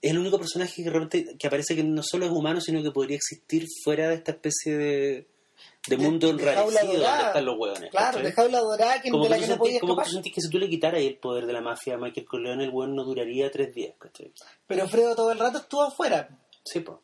Es 0.00 0.12
el 0.12 0.18
único 0.18 0.38
personaje 0.38 0.84
que 0.84 0.90
realmente 0.90 1.36
que 1.36 1.46
aparece 1.48 1.74
que 1.74 1.82
no 1.82 2.04
solo 2.04 2.24
es 2.24 2.30
humano, 2.30 2.60
sino 2.60 2.80
que 2.80 2.92
podría 2.92 3.16
existir 3.16 3.66
fuera 3.82 4.08
de 4.08 4.14
esta 4.14 4.30
especie 4.30 4.76
de, 4.76 5.26
de 5.86 5.96
mundo 5.96 6.28
enrarecido 6.30 6.92
donde 6.92 7.04
están 7.26 7.44
los 7.44 7.56
hueones. 7.58 7.90
Claro, 7.90 8.20
de 8.20 8.32
jaula 8.32 8.58
dorada 8.60 9.00
que, 9.00 9.10
como 9.10 9.24
de 9.24 9.30
la 9.30 9.36
que 9.36 9.40
no 9.42 9.46
sentís, 9.46 9.58
podía 9.58 9.80
como 9.80 9.96
que 9.96 10.10
sentís 10.10 10.34
que 10.34 10.40
si 10.40 10.50
tú 10.50 10.58
le 10.58 10.68
quitaras 10.68 11.00
el 11.00 11.16
poder 11.16 11.46
de 11.46 11.52
la 11.52 11.60
mafia 11.60 11.94
a 11.94 11.98
Michael 11.98 12.26
Corleone, 12.26 12.64
el 12.64 12.70
weón 12.70 12.94
no 12.94 13.04
duraría 13.04 13.50
tres 13.50 13.74
días, 13.74 13.94
¿cachai? 13.98 14.32
Pero 14.66 14.86
Fredo 14.88 15.14
todo 15.16 15.32
el 15.32 15.38
rato 15.38 15.58
estuvo 15.58 15.82
afuera. 15.82 16.28
Sí, 16.64 16.80
pues. 16.80 16.98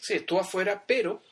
Sí, 0.00 0.14
estuvo 0.14 0.40
afuera, 0.40 0.84
pero 0.86 1.22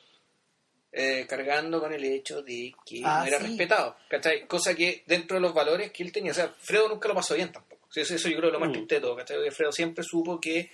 eh, 0.91 1.25
cargando 1.27 1.79
con 1.79 1.93
el 1.93 2.03
hecho 2.03 2.41
de 2.41 2.73
que 2.85 3.01
Ah, 3.03 3.19
no 3.21 3.25
era 3.27 3.37
sí. 3.39 3.47
respetado. 3.47 3.95
¿cachai? 4.09 4.47
Cosa 4.47 4.75
que 4.75 5.03
dentro 5.07 5.35
de 5.37 5.41
los 5.41 5.53
valores 5.53 5.91
que 5.91 6.03
él 6.03 6.11
tenía, 6.11 6.31
o 6.31 6.35
sea, 6.35 6.49
Fredo 6.49 6.87
nunca 6.89 7.07
lo 7.07 7.15
pasó 7.15 7.35
bien 7.35 7.51
tampoco. 7.51 7.87
Eso, 7.95 8.15
eso 8.15 8.27
yo 8.29 8.37
creo 8.37 8.41
que 8.41 8.47
es 8.47 8.53
lo 8.53 8.59
más 8.59 8.69
Mm. 8.69 8.73
triste 8.73 8.95
de 8.95 9.01
todo. 9.01 9.15
¿cachai? 9.15 9.37
Porque 9.37 9.51
Fredo 9.51 9.71
siempre 9.71 10.03
supo 10.03 10.39
que 10.39 10.71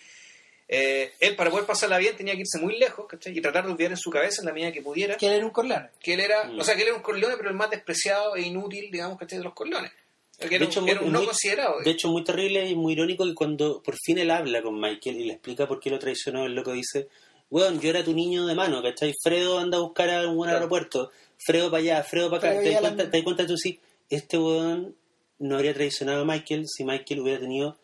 eh, 0.72 1.12
él 1.20 1.36
para 1.36 1.50
poder 1.50 1.66
pasarla 1.66 1.98
bien 1.98 2.16
tenía 2.16 2.36
que 2.36 2.42
irse 2.42 2.60
muy 2.60 2.78
lejos 2.78 3.08
¿cachai? 3.08 3.36
y 3.36 3.42
tratar 3.42 3.66
de 3.66 3.72
olvidar 3.72 3.92
en 3.94 3.98
su 3.98 4.12
cabeza 4.12 4.42
en 4.42 4.46
la 4.48 4.54
medida 4.54 4.72
que 4.72 4.82
pudiera 4.84 5.18
Que 5.18 5.26
él 5.26 5.34
era 5.34 5.46
un 5.46 5.52
Corleone. 5.52 5.90
que 6.00 6.14
él 6.14 6.20
era, 6.20 6.44
Mm. 6.46 6.60
o 6.60 6.64
sea, 6.64 6.76
que 6.76 6.82
él 6.84 6.88
era 6.90 6.96
un 6.98 7.02
Corleone, 7.02 7.36
pero 7.38 7.50
el 7.50 7.56
más 7.56 7.70
despreciado 7.72 8.36
e 8.36 8.42
inútil, 8.44 8.90
digamos, 8.92 9.18
¿cachai? 9.18 9.40
de 9.40 9.44
los 9.46 9.54
Corleones. 9.54 9.92
Que 10.38 10.46
era, 10.46 10.60
De 10.60 10.66
un- 10.66 10.72
hecho, 10.72 10.86
era 10.88 11.00
muy- 11.02 11.08
un 11.08 11.12
no 11.14 11.20
muy- 11.20 11.26
considerado. 11.28 11.82
De 11.84 11.90
hecho, 11.92 12.08
muy 12.10 12.24
terrible 12.24 12.66
y 12.70 12.76
muy 12.76 12.94
irónico 12.94 13.26
que 13.26 13.34
cuando 13.34 13.82
por 13.84 13.96
fin 13.98 14.20
él 14.20 14.32
habla 14.32 14.62
con 14.62 14.80
Michael 14.80 15.18
y 15.20 15.26
le 15.26 15.34
explica 15.34 15.68
por 15.68 15.80
qué 15.82 15.90
lo 15.90 16.00
traicionó, 16.00 16.46
el 16.46 16.54
loco 16.56 16.72
dice, 16.72 17.08
weón, 17.50 17.82
yo 17.82 17.90
era 17.90 18.04
tu 18.06 18.14
niño 18.14 18.46
de 18.46 18.54
mano, 18.56 18.82
¿cachai? 18.84 19.14
Fredo 19.24 19.58
anda 19.60 19.78
a 19.80 19.82
buscar 19.82 20.10
a 20.12 20.28
un 20.30 20.36
buen 20.38 20.50
Claro. 20.50 20.60
aeropuerto, 20.60 21.12
Fredo 21.38 21.72
para 21.72 21.82
allá, 21.82 22.04
Fredo 22.04 22.30
para 22.30 22.52
acá. 22.52 22.62
¿Te 22.62 22.70
das 22.72 22.74
la- 22.76 22.90
cuenta, 22.90 23.10
te 23.12 23.18
das 23.18 23.24
cuenta 23.24 23.48
tú 23.48 23.58
sí? 23.58 23.80
Este 24.10 24.38
weón 24.38 24.96
no 25.40 25.56
habría 25.56 25.74
traicionado 25.74 26.22
a 26.22 26.26
Michael 26.26 26.66
si 26.68 26.84
Michael 26.86 27.20
hubiera 27.22 27.40
tenido 27.40 27.78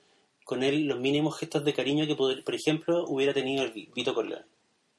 con 0.45 0.63
él 0.63 0.85
los 0.85 0.97
mínimos 0.99 1.37
gestos 1.37 1.65
de 1.65 1.73
cariño 1.73 2.07
que, 2.07 2.15
pod- 2.15 2.41
por 2.43 2.55
ejemplo, 2.55 3.03
hubiera 3.09 3.33
tenido 3.33 3.63
el 3.65 3.71
Vi- 3.71 3.89
Vito 3.93 4.13
Corleone. 4.13 4.45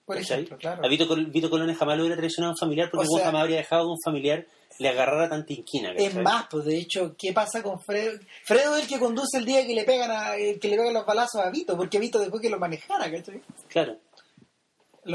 Por 0.05 0.19
ejemplo, 0.19 0.57
claro. 0.59 0.85
A 0.85 0.89
Vito, 0.89 1.09
Col- 1.09 1.27
Vito 1.27 1.49
Corleone 1.49 1.75
jamás 1.75 1.97
lo 1.97 2.03
hubiera 2.05 2.17
traicionado 2.17 2.51
a 2.51 2.55
un 2.55 2.59
familiar 2.59 2.91
porque 2.91 3.07
O 3.11 3.17
sea- 3.17 3.27
jamás 3.27 3.43
habría 3.43 3.57
dejado 3.57 3.85
que 3.87 3.91
un 3.93 4.01
familiar 4.05 4.47
le 4.79 4.89
agarrara 4.91 5.29
tanta 5.31 5.53
inquina. 5.53 5.93
Es 5.97 6.15
más, 6.17 6.47
pues 6.51 6.65
de 6.67 6.77
hecho, 6.79 7.17
¿qué 7.19 7.33
pasa 7.33 7.63
con 7.63 7.81
Fredo? 7.81 8.19
Fredo 8.45 8.77
es 8.77 8.83
el 8.83 8.89
que 8.89 8.99
conduce 9.01 9.39
el 9.39 9.45
día 9.47 9.67
que 9.67 9.75
le 9.75 9.85
pegan 9.85 10.11
a, 10.11 10.37
eh, 10.37 10.59
que 10.61 10.69
le 10.69 10.77
pegan 10.77 10.93
los 10.95 11.07
balazos 11.07 11.41
a 11.41 11.51
Vito, 11.51 11.77
porque 11.77 11.99
Vito 11.99 12.19
después 12.21 12.43
que 12.43 12.51
lo 12.51 12.59
manejara, 12.59 13.11
¿cachai? 13.11 13.41
Claro. 13.69 13.97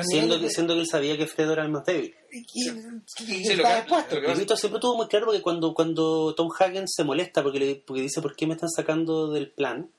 Siendo 0.03 0.37
que, 0.37 0.43
de- 0.43 0.49
siendo 0.49 0.73
que 0.73 0.79
él 0.81 0.87
sabía 0.87 1.17
que 1.17 1.27
Fredo 1.27 1.51
era 1.53 1.63
el 1.63 1.69
más 1.69 1.85
débil. 1.85 2.15
y- 2.31 2.37
y- 2.37 2.69
y 2.69 3.45
Sí, 3.45 3.55
lo 3.55 3.63
estaba 3.63 3.73
que- 3.75 3.79
expuesto. 3.81 4.15
lo 4.15 4.21
que 4.21 4.27
Y 4.27 4.29
pasa- 4.29 4.39
Vito 4.39 4.55
siempre 4.57 4.79
tuvo 4.79 4.95
muy 4.95 5.07
claro 5.07 5.25
porque 5.25 5.41
cuando, 5.41 5.73
cuando 5.73 6.33
Tom 6.33 6.49
Hagen 6.57 6.87
se 6.87 7.03
molesta 7.03 7.43
porque, 7.43 7.59
le, 7.59 7.75
porque 7.75 8.01
dice 8.01 8.21
por 8.21 8.35
qué 8.37 8.47
me 8.47 8.53
están 8.53 8.69
sacando 8.69 9.29
del 9.31 9.51
plan, 9.51 9.89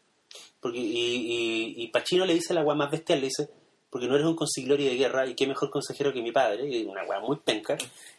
porque 0.63 0.79
y, 0.79 1.75
y, 1.77 1.83
y 1.83 1.89
Pacino 1.89 2.25
le 2.25 2.33
dice 2.35 2.55
la 2.55 2.61
agua 2.61 2.75
más 2.75 2.91
bestial, 2.91 3.21
le 3.21 3.27
dice, 3.27 3.51
porque 3.91 4.07
no 4.07 4.15
eres 4.15 4.27
un 4.27 4.37
consigliere 4.37 4.85
de 4.85 4.95
guerra 4.97 5.27
y 5.27 5.35
qué 5.35 5.47
mejor 5.47 5.69
consejero 5.69 6.15
que 6.15 6.23
mi 6.23 6.33
padre, 6.33 6.67
y 6.67 6.85
una 6.87 7.03
agua 7.03 7.21
muy 7.21 7.37
penca. 7.45 7.77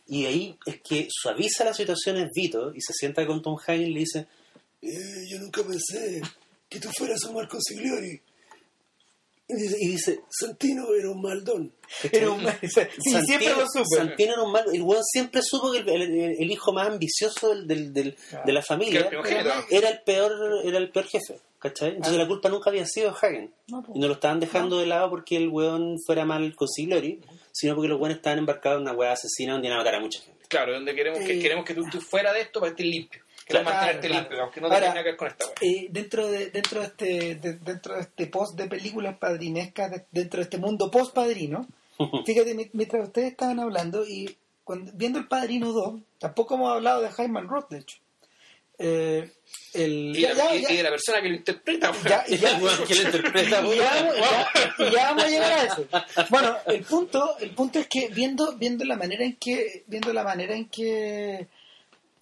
Y 0.08 0.26
ahí 0.26 0.56
es 0.68 0.80
que 0.82 1.08
suaviza 1.10 1.64
la 1.66 1.74
situación 1.74 2.18
es 2.18 2.30
Vito 2.36 2.72
y 2.76 2.82
se 2.82 2.94
sienta 2.94 3.26
con 3.26 3.41
Tom 3.41 3.58
Hagen 3.58 3.82
y 3.82 3.89
le 3.94 4.00
dice, 4.02 4.28
"Eh, 4.84 5.26
yo 5.32 5.39
nunca 5.39 5.64
pensé 5.64 6.22
que 6.70 6.80
tú 6.80 6.89
fueras 6.96 7.24
un 7.24 7.34
mal 7.36 7.48
consigliere. 7.48 8.22
Y 9.48 9.56
dice, 9.56 9.76
y 9.80 9.88
dice, 9.89 10.20
Santino 10.30 10.94
era 10.98 11.10
un 11.12 11.22
maldón. 11.22 11.74
Era 12.12 12.30
un- 12.32 12.41
sí, 12.62 13.12
siempre 13.26 13.50
lo 13.50 13.66
supe. 13.68 13.98
Santino 13.98 14.34
era 14.34 14.41
un 14.44 14.52
mal. 14.52 14.66
El 14.74 14.82
weón 14.84 15.04
siempre 15.04 15.41
supo 15.44 15.72
que 15.72 15.80
el, 15.80 15.89
el- 15.89 16.36
el 16.39 16.52
hijo 16.52 16.72
más 16.72 16.88
ambicioso 16.88 17.50
del, 17.50 17.68
del- 17.68 17.94
del- 17.94 18.16
Claro. 18.30 18.46
de 18.46 18.54
la 18.54 18.62
familia 18.62 19.00
el 19.70 19.76
era 19.78 19.89
el 19.89 20.02
peor 20.02 20.62
era 20.64 20.78
el 20.78 20.89
peor 20.91 21.06
jefe. 21.08 21.39
¿Cachai? 21.64 21.89
Entonces 21.95 22.16
Ah. 22.16 22.22
la 22.24 22.28
culpa 22.28 22.49
nunca 22.49 22.70
había 22.70 22.86
sido 22.86 23.09
de 23.11 23.16
Hagen. 23.18 23.53
No, 23.70 23.82
pues. 23.82 23.95
Y 23.95 23.99
no 24.01 24.07
lo 24.07 24.14
estaban 24.14 24.39
dejando 24.41 24.78
de 24.80 24.86
lado 24.86 25.09
porque 25.09 25.38
el 25.38 25.47
weón 25.47 25.97
fuera 26.05 26.26
mal 26.26 26.53
consigliere, 26.55 27.20
sino 27.53 27.74
porque 27.74 27.88
los 27.88 27.97
weones 27.99 28.18
estaban 28.18 28.39
embarcados 28.39 28.78
en 28.78 28.82
una 28.84 28.91
weá 28.91 29.14
asesina 29.14 29.53
donde 29.53 29.68
iban 29.70 29.80
a 29.80 29.82
matar 29.84 29.95
a 29.95 29.99
mucha 30.01 30.22
gente. 30.22 30.45
Claro, 30.49 30.74
donde 30.74 30.93
queremos 30.93 31.20
que, 31.20 31.39
queremos 31.39 31.66
que 31.66 31.74
tú, 31.74 31.84
tú 31.89 32.01
fuera 32.01 32.32
de 32.34 32.41
esto 32.41 32.59
para 32.59 32.72
estar 32.72 32.86
limpio. 32.86 33.22
Claro, 33.47 33.66
mantenerte 33.66 34.07
claro. 34.07 34.22
limpio, 34.24 34.41
aunque 34.43 34.61
no 34.61 34.68
Ahora, 34.68 34.80
tenga 34.80 34.89
nada 34.93 35.03
que 35.03 35.09
ver 35.09 35.18
con 35.18 35.28
esta 35.30 35.45
weá. 35.45 35.53
Eh, 35.61 35.88
dentro 35.89 36.28
de 36.28 36.49
dentro 36.51 36.80
de 36.82 36.86
este 36.86 37.36
de- 37.36 37.53
dentro 37.59 37.95
de 37.95 38.01
este 38.01 38.28
post 38.28 38.55
de 38.57 38.68
películas 38.68 39.18
padrinescas 39.18 39.91
de- 39.91 40.05
dentro 40.11 40.38
de 40.39 40.43
este 40.43 40.57
mundo 40.57 40.89
post 40.91 41.14
padrino 41.14 41.66
fíjate 42.26 42.55
mi- 42.55 42.70
mientras 42.74 43.07
ustedes 43.07 43.32
estaban 43.32 43.59
hablando 43.59 44.05
y 44.05 44.36
cuando- 44.64 44.91
viendo 44.95 45.20
el 45.20 45.28
padrino 45.28 45.72
2 45.74 46.01
tampoco 46.20 46.55
hemos 46.55 46.72
hablado 46.72 47.01
de 47.01 47.09
Jaime 47.09 47.41
Roth 47.41 47.70
de 47.70 47.80
hecho 47.80 47.97
Eh, 48.78 49.32
el, 49.74 50.13
Y, 50.15 50.21
ya, 50.21 50.34
la- 50.34 50.45
ya, 50.45 50.55
y- 50.55 50.61
ya, 50.63 50.71
y 50.71 50.78
de 50.78 50.84
la 50.84 50.89
persona 50.89 51.21
que 51.21 51.30
lo 51.30 51.36
interpreta. 51.36 51.91
ya, 52.07 52.24
y 52.28 52.38
ya- 52.38 52.55
El 52.57 52.63
weón 52.63 52.84
que 52.88 52.95
lo 52.95 53.01
interpreta, 53.03 53.49
y 53.49 53.76
ya, 53.78 53.91
vamos- 53.93 54.15
ya- 54.17 54.76
y 54.80 54.91
ya 54.91 55.03
vamos 55.09 55.24
a 55.24 55.28
llegar 55.28 55.51
a 55.53 55.63
eso. 55.63 55.88
Bueno, 56.30 56.57
el 56.67 56.84
punto, 56.84 57.38
el 57.39 57.49
punto 57.51 57.80
es 57.80 57.88
que 57.88 58.07
viendo, 58.09 58.55
viendo 58.57 58.84
la 58.86 58.95
manera 58.95 59.24
en 59.26 59.36
que, 59.38 59.84
viendo 59.88 60.11
la 60.13 60.24
manera 60.24 60.55
en 60.55 60.69
que 60.69 61.47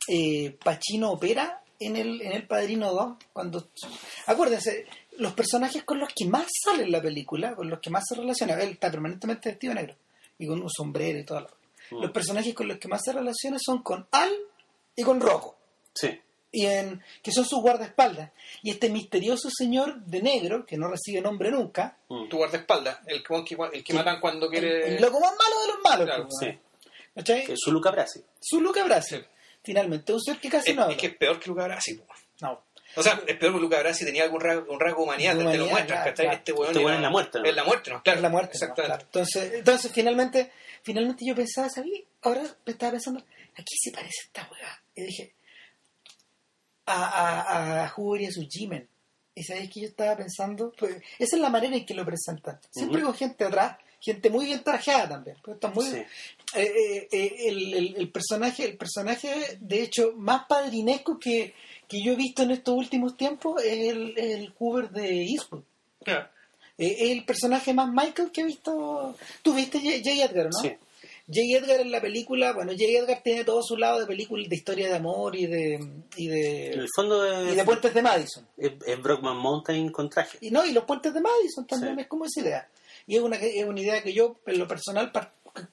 eh, 0.07 0.57
Pacino 0.63 1.11
opera 1.11 1.61
en 1.79 1.95
el, 1.95 2.21
en 2.21 2.31
el 2.33 2.47
Padrino 2.47 2.91
2, 2.93 3.17
cuando 3.33 3.69
acuérdense, 4.27 4.85
los 5.17 5.33
personajes 5.33 5.83
con 5.83 5.99
los 5.99 6.09
que 6.13 6.25
más 6.25 6.45
sale 6.63 6.83
en 6.83 6.91
la 6.91 7.01
película, 7.01 7.55
con 7.55 7.69
los 7.69 7.79
que 7.79 7.89
más 7.89 8.03
se 8.07 8.15
relaciona, 8.15 8.53
él 8.61 8.69
está 8.71 8.89
permanentemente 8.91 9.49
vestido 9.49 9.73
negro 9.73 9.95
y 10.37 10.47
con 10.47 10.61
un 10.61 10.69
sombrero 10.69 11.19
y 11.19 11.23
todo 11.25 11.41
lo 11.41 11.61
Mm. 11.91 12.03
Los 12.03 12.11
personajes 12.11 12.53
con 12.53 12.69
los 12.69 12.77
que 12.77 12.87
más 12.87 13.01
se 13.03 13.11
relaciona 13.11 13.57
son 13.59 13.83
con 13.83 14.07
Al 14.11 14.31
y 14.95 15.03
con 15.03 15.19
Rojo 15.19 15.57
Sí. 15.93 16.07
Y 16.51 16.65
en, 16.65 17.01
que 17.23 17.31
son 17.31 17.45
sus 17.45 17.61
guardaespaldas. 17.61 18.31
Y 18.61 18.71
este 18.71 18.89
misterioso 18.89 19.49
señor 19.49 20.01
de 20.05 20.21
negro, 20.21 20.65
que 20.65 20.77
no 20.77 20.87
recibe 20.89 21.21
nombre 21.21 21.49
nunca, 21.51 21.97
Mm. 22.09 22.27
Tu 22.27 22.35
guardaespaldas, 22.37 22.97
el 23.07 23.23
que, 23.23 23.55
el 23.73 23.83
que 23.85 23.93
matan 23.93 24.19
cuando 24.19 24.47
el, 24.47 24.51
quiere. 24.51 24.95
el 24.95 25.01
loco 25.01 25.19
más 25.21 25.31
malo 25.31 25.61
de 25.61 25.67
los 25.67 25.81
malos. 25.81 26.05
Claro, 26.07 26.27
pues, 26.27 26.51
Sí. 26.51 26.59
¿Cachai? 27.15 27.45
Que 27.45 27.53
es 27.53 27.59
su 27.61 27.71
Luca 27.71 27.89
Brasi. 27.91 28.21
Su 28.39 28.59
Luca 28.61 28.83
Brasi, 28.83 29.15
Sí. 29.17 29.21
finalmente, 29.63 30.11
un 30.13 30.21
ser 30.21 30.37
que 30.39 30.49
casi 30.49 30.71
es, 30.71 30.75
no 30.75 30.83
habla. 30.83 30.95
es 30.95 30.99
que 31.01 31.07
es 31.07 31.15
peor 31.15 31.39
que 31.39 31.49
Luca 31.49 31.63
Brasi. 31.65 31.95
po. 31.95 32.05
No. 32.41 32.63
O 32.97 33.01
sea, 33.03 33.21
es 33.25 33.37
peor 33.37 33.53
que 33.53 33.59
Luca 33.61 33.79
Brasi 33.79 34.03
tenía 34.03 34.23
algún 34.23 34.41
rasgo, 34.41 34.65
un 34.73 34.79
rasgo 34.79 35.03
humanidad, 35.03 35.37
te 35.37 35.57
lo 35.57 35.65
muestras, 35.67 35.85
claro, 35.85 36.03
¿cachai? 36.11 36.25
claro. 36.25 36.37
Este 36.37 36.51
weón 36.51 36.67
Este 36.71 36.79
weón 36.83 36.95
es 36.95 37.01
la 37.01 37.09
muerte, 37.09 37.39
¿no? 37.39 37.45
Es 37.45 37.55
la 37.55 37.63
muerte, 37.63 37.91
¿no? 37.91 38.03
Claro. 38.03 38.17
Es 38.17 38.21
la 38.23 38.29
muerte. 38.29 38.49
¿no? 38.49 38.53
Exactamente. 38.55 38.87
Claro. 38.97 39.05
Entonces, 39.05 39.53
entonces 39.53 39.91
finalmente, 39.93 40.51
finalmente 40.83 41.23
yo 41.25 41.33
pensaba, 41.35 41.69
¿sabí? 41.69 42.05
Ahora 42.23 42.41
me 42.65 42.71
estaba 42.73 42.91
pensando, 42.91 43.21
¿a 43.21 43.57
qué 43.57 43.75
se 43.79 43.91
parece 43.91 44.17
esta 44.25 44.49
weá? 44.51 44.81
Y 44.95 45.03
dije, 45.03 45.33
a, 46.91 47.41
a, 47.41 47.85
a 47.85 47.89
Hoover 47.89 48.21
y 48.21 48.25
a 48.27 48.31
su 48.31 48.47
Jimen. 48.47 48.87
Y 49.33 49.43
sabéis 49.43 49.69
que 49.71 49.81
yo 49.81 49.87
estaba 49.87 50.17
pensando, 50.17 50.73
pues, 50.77 50.95
esa 51.17 51.35
es 51.37 51.41
la 51.41 51.49
manera 51.49 51.75
en 51.75 51.85
que 51.85 51.93
lo 51.93 52.05
presentan. 52.05 52.59
Siempre 52.69 53.01
con 53.01 53.13
gente 53.13 53.45
atrás, 53.45 53.77
gente 53.99 54.29
muy 54.29 54.45
bien 54.45 54.63
trajeada 54.63 55.09
también. 55.09 55.37
pues, 55.43 55.55
está 55.55 55.69
muy, 55.69 55.85
Sí. 55.85 55.97
eh, 55.97 56.07
eh, 56.55 57.07
eh, 57.11 57.35
el, 57.47 57.73
el- 57.73 57.95
el 57.97 58.11
personaje, 58.11 58.65
el 58.65 58.77
personaje, 58.77 59.57
de 59.61 59.83
hecho, 59.83 60.13
más 60.17 60.45
padrinesco 60.49 61.17
que, 61.17 61.53
que 61.87 62.03
yo 62.03 62.13
he 62.13 62.15
visto 62.17 62.43
en 62.43 62.51
estos 62.51 62.75
últimos 62.75 63.15
tiempos 63.15 63.63
es 63.63 63.89
el, 63.89 64.17
el 64.17 64.53
Hoover 64.59 64.89
de 64.89 65.23
Eastwood. 65.23 65.63
Claro. 66.03 66.27
Eh, 66.77 66.95
Es 66.99 67.11
el 67.11 67.23
personaje 67.25 67.73
más 67.73 67.89
Michael 67.91 68.31
que 68.31 68.41
he 68.41 68.45
visto. 68.45 69.15
Tú 69.43 69.53
viste 69.53 69.79
J. 69.79 69.97
J. 70.03 70.25
Edgar, 70.25 70.45
¿no? 70.51 70.59
Sí. 70.61 70.73
J. 71.27 71.39
Edgar 71.57 71.79
en 71.81 71.91
la 71.91 72.01
película, 72.01 72.53
bueno, 72.53 72.71
J. 72.71 72.83
Edgar 72.85 73.21
tiene 73.23 73.43
todo 73.43 73.61
su 73.63 73.77
lado 73.77 73.99
de 73.99 74.05
película 74.05 74.43
de 74.47 74.55
historia 74.55 74.87
de 74.89 74.95
amor 74.95 75.35
y 75.35 75.45
de 75.45 75.79
y 76.17 76.27
de, 76.27 76.69
el 76.73 76.87
fondo 76.95 77.51
y 77.51 77.55
de 77.55 77.63
puentes 77.63 77.93
de 77.93 78.01
Madison. 78.01 78.47
es, 78.57 78.71
es 78.85 79.01
Brockman 79.01 79.37
Mountain 79.37 79.91
con 79.91 80.09
traje. 80.09 80.37
Y 80.41 80.51
no, 80.51 80.65
y 80.65 80.71
los 80.73 80.83
puentes 80.85 81.13
de 81.13 81.21
Madison 81.21 81.65
también 81.67 81.95
Sí. 81.95 82.01
es 82.01 82.07
como 82.07 82.25
esa 82.25 82.41
idea. 82.41 82.67
Y 83.07 83.15
es 83.17 83.21
una, 83.21 83.37
es 83.37 83.65
una 83.65 83.79
idea 83.81 84.01
que 84.03 84.13
yo, 84.13 84.35
en 84.45 84.59
lo 84.59 84.67
personal, 84.67 85.11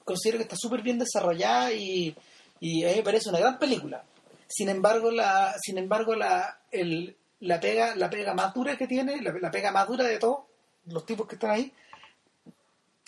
considero 0.03 0.37
que 0.37 0.43
está 0.43 0.55
súper 0.57 0.81
bien 0.81 0.99
desarrollada 0.99 1.71
y, 1.73 2.15
y 2.59 2.83
a 2.85 2.89
mí 2.89 2.95
me 2.97 3.03
parece 3.03 3.29
una 3.29 3.39
gran 3.39 3.59
película. 3.59 4.03
Sin 4.47 4.67
embargo, 4.69 5.11
la, 5.11 5.55
sin 5.61 5.77
embargo, 5.77 6.15
la, 6.15 6.59
el, 6.71 7.15
la 7.41 7.59
pega, 7.59 7.95
la 7.95 8.09
pega 8.09 8.33
más 8.33 8.53
dura 8.53 8.77
que 8.77 8.87
tiene, 8.87 9.21
la, 9.21 9.33
la 9.39 9.51
pega 9.51 9.71
más 9.71 9.87
dura 9.87 10.05
de 10.05 10.17
todos 10.17 10.39
los 10.87 11.05
tipos 11.05 11.27
que 11.27 11.35
están 11.35 11.51
ahí, 11.51 11.71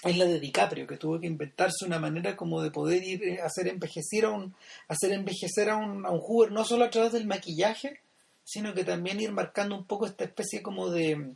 es 0.04 0.18
la 0.18 0.26
de 0.26 0.40
DiCaprio, 0.40 0.88
que 0.88 0.98
tuvo 0.98 1.20
que 1.20 1.28
inventarse 1.28 1.86
una 1.86 2.00
manera 2.00 2.36
como 2.36 2.62
de 2.62 2.72
poder 2.72 3.04
ir 3.04 3.24
eh, 3.24 3.42
a 3.42 3.46
hacer 3.46 3.68
envejecer 3.68 4.26
a 4.26 4.30
un, 4.32 4.56
hacer 4.88 5.12
envejecer 5.12 5.70
a 5.70 5.76
un, 5.78 6.06
a 6.06 6.10
un 6.12 6.20
Hoover, 6.20 6.52
no 6.52 6.66
solo 6.66 6.86
a 6.86 6.90
través 6.90 7.12
del 7.12 7.28
maquillaje, 7.28 8.00
sino 8.44 8.74
que 8.74 8.84
también 8.84 9.20
ir 9.20 9.32
marcando 9.32 9.76
un 9.76 9.86
poco 9.86 10.06
esta 10.08 10.24
especie 10.24 10.62
como 10.62 10.90
de, 10.90 11.34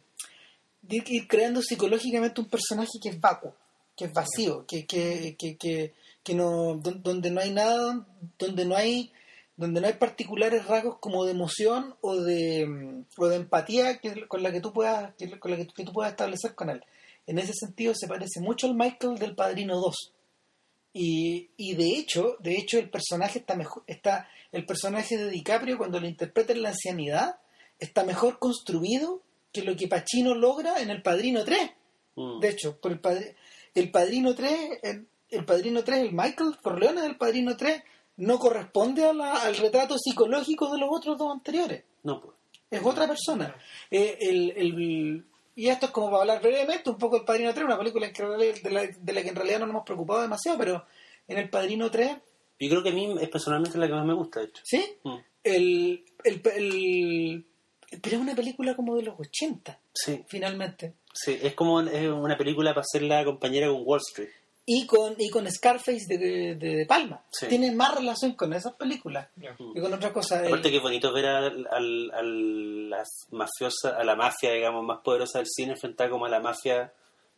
de 0.82 0.98
ir- 0.98 1.28
creando 1.28 1.62
psicológicamente 1.62 2.42
un 2.42 2.50
personaje 2.50 2.98
que 3.02 3.10
es 3.10 3.20
vacuo, 3.22 3.56
que 3.96 4.06
es 4.06 4.14
vacío, 4.14 4.66
que, 4.68 4.86
que, 4.86 5.36
que, 5.38 5.56
que, 5.58 5.94
que 6.24 6.34
no, 6.34 6.76
don- 6.76 7.02
donde 7.04 7.30
no 7.32 7.42
hay 7.42 7.52
nada, 7.52 8.06
donde 8.40 8.66
no 8.66 8.76
hay 8.76 9.12
donde 9.58 9.80
no 9.80 9.88
hay 9.88 9.94
particulares 9.94 10.66
rasgos 10.66 10.98
como 11.00 11.24
de 11.24 11.32
emoción 11.32 11.96
o 12.02 12.18
de, 12.18 13.04
o 13.18 13.28
de 13.28 13.38
empatía 13.38 14.00
que, 14.00 14.28
con 14.28 14.44
la 14.44 14.52
que 14.52 14.60
tú 14.60 14.74
puedas 14.74 15.14
que, 15.16 15.40
con 15.40 15.50
la 15.50 15.56
que, 15.56 15.66
que 15.68 15.86
tú 15.86 15.94
puedas 15.94 16.12
establecer 16.12 16.56
con 16.56 16.70
él. 16.70 16.84
En 17.28 17.40
ese 17.40 17.54
sentido 17.54 17.94
se 17.96 18.08
parece 18.08 18.40
mucho 18.42 18.68
al 18.68 18.76
Michael 18.76 19.16
del 19.18 19.36
Padrino 19.36 19.76
2. 19.80 20.14
Y, 20.94 21.50
y 21.58 21.76
de 21.76 21.90
hecho, 21.98 22.38
de 22.40 22.56
hecho 22.58 22.80
el 22.80 22.90
personaje 22.90 23.40
está 23.40 23.56
mejor, 23.56 23.84
está 23.88 24.30
el 24.52 24.66
personaje 24.66 25.18
de 25.18 25.30
DiCaprio 25.30 25.78
cuando 25.78 26.00
lo 26.00 26.08
interpreta 26.08 26.54
en 26.54 26.62
la 26.62 26.70
ancianidad 26.70 27.36
está 27.80 28.06
mejor 28.06 28.40
construido 28.40 29.22
que 29.52 29.64
lo 29.64 29.76
que 29.76 29.90
Pacino 29.90 30.34
logra 30.36 30.82
en 30.82 30.90
El 30.90 31.02
Padrino 31.02 31.44
3. 31.44 31.72
Mm. 32.16 32.40
De 32.40 32.50
hecho, 32.50 32.80
por 32.80 32.94
el, 32.94 33.02
padri- 33.02 33.36
el 33.74 33.92
Padrino 33.92 34.34
3, 34.34 34.80
el, 34.84 35.08
el 35.32 35.46
Padrino 35.46 35.84
3, 35.84 36.00
el 36.00 36.14
Michael 36.14 36.56
Corleone 36.62 37.02
del 37.02 37.18
Padrino 37.18 37.58
3 37.58 37.84
no 38.18 38.40
corresponde 38.40 39.04
a 39.04 39.14
la- 39.14 39.36
al 39.44 39.58
retrato 39.58 39.98
psicológico 39.98 40.72
de 40.72 40.80
los 40.80 40.90
otros 40.90 41.18
dos 41.18 41.34
anteriores. 41.34 41.84
No, 42.04 42.22
pues. 42.22 42.36
Es 42.72 42.82
otra 42.86 43.06
persona. 43.08 43.54
Eh, 43.92 44.18
el, 44.22 44.52
el- 44.56 45.26
y 45.56 45.68
esto 45.70 45.88
es 45.88 45.92
como 45.92 46.08
para 46.10 46.22
hablar 46.22 46.42
brevemente 46.42 46.90
un 46.90 46.98
poco 46.98 47.16
del 47.18 47.26
Padrino 47.26 47.54
3, 47.54 47.66
una 47.66 47.78
película 47.78 48.08
de, 48.08 48.72
la, 48.72 48.88
de 48.88 49.14
la 49.14 49.22
que 49.24 49.30
en 49.30 49.36
realidad 49.36 49.60
no 49.60 49.66
nos 49.68 49.74
hemos 49.74 49.86
preocupado 49.86 50.22
demasiado, 50.22 50.58
pero 50.58 50.86
en 51.28 51.38
el 51.38 51.50
Padrino 51.50 51.90
3, 51.90 52.18
Yo 52.60 52.70
creo 52.70 52.84
que 52.84 52.90
a 52.90 52.94
mí 52.94 53.16
es 53.22 53.30
personalmente 53.30 53.78
la 53.78 53.88
que 53.88 53.94
más 53.94 54.06
me 54.06 54.14
gusta, 54.14 54.40
de 54.42 54.46
hecho. 54.48 54.62
¿sí? 54.66 54.84
Mm. 55.04 55.16
El, 55.44 56.06
el, 56.24 56.42
el- 56.56 57.46
pero 58.02 58.16
es 58.18 58.22
una 58.22 58.36
película 58.36 58.76
como 58.76 58.96
de 58.96 59.04
los 59.04 59.20
80, 59.20 59.80
Sí, 59.94 60.24
finalmente. 60.28 60.94
sí. 61.14 61.38
Es 61.42 61.54
como 61.54 61.80
es 61.82 62.10
una 62.10 62.38
película 62.38 62.74
para 62.74 62.84
ser 62.86 63.04
la 63.04 63.24
compañera 63.24 63.68
con 63.68 63.84
Wall 63.86 64.02
Street. 64.06 64.30
Y 64.68 64.88
con 64.88 65.16
y 65.20 65.30
con 65.30 65.50
Scarface 65.52 66.06
de, 66.08 66.18
de, 66.18 66.56
de 66.56 66.86
Palma. 66.88 67.24
Sí. 67.32 67.48
Tienen 67.48 67.78
más 67.78 67.94
relación 67.94 68.34
con 68.34 68.52
esas 68.54 68.74
películas 68.74 69.28
que 69.40 69.82
con 69.82 69.94
otras 69.94 70.12
cosas. 70.12 70.42
El- 70.42 70.48
Aparte 70.48 70.72
que 70.72 70.78
es 70.78 70.82
bonito 70.84 71.14
ver 71.14 71.26
al, 71.28 71.68
al, 71.72 72.12
al- 72.14 72.90
la 72.90 73.04
mafiosa, 73.32 73.90
a 73.98 74.04
la 74.04 74.16
mafia, 74.16 74.52
digamos, 74.52 74.84
más 74.84 75.00
poderosa 75.04 75.40
del 75.40 75.48
cine 75.48 75.74
enfrentada 75.74 76.10
como 76.10 76.26
a 76.26 76.30
la 76.30 76.40
mafia 76.40 76.92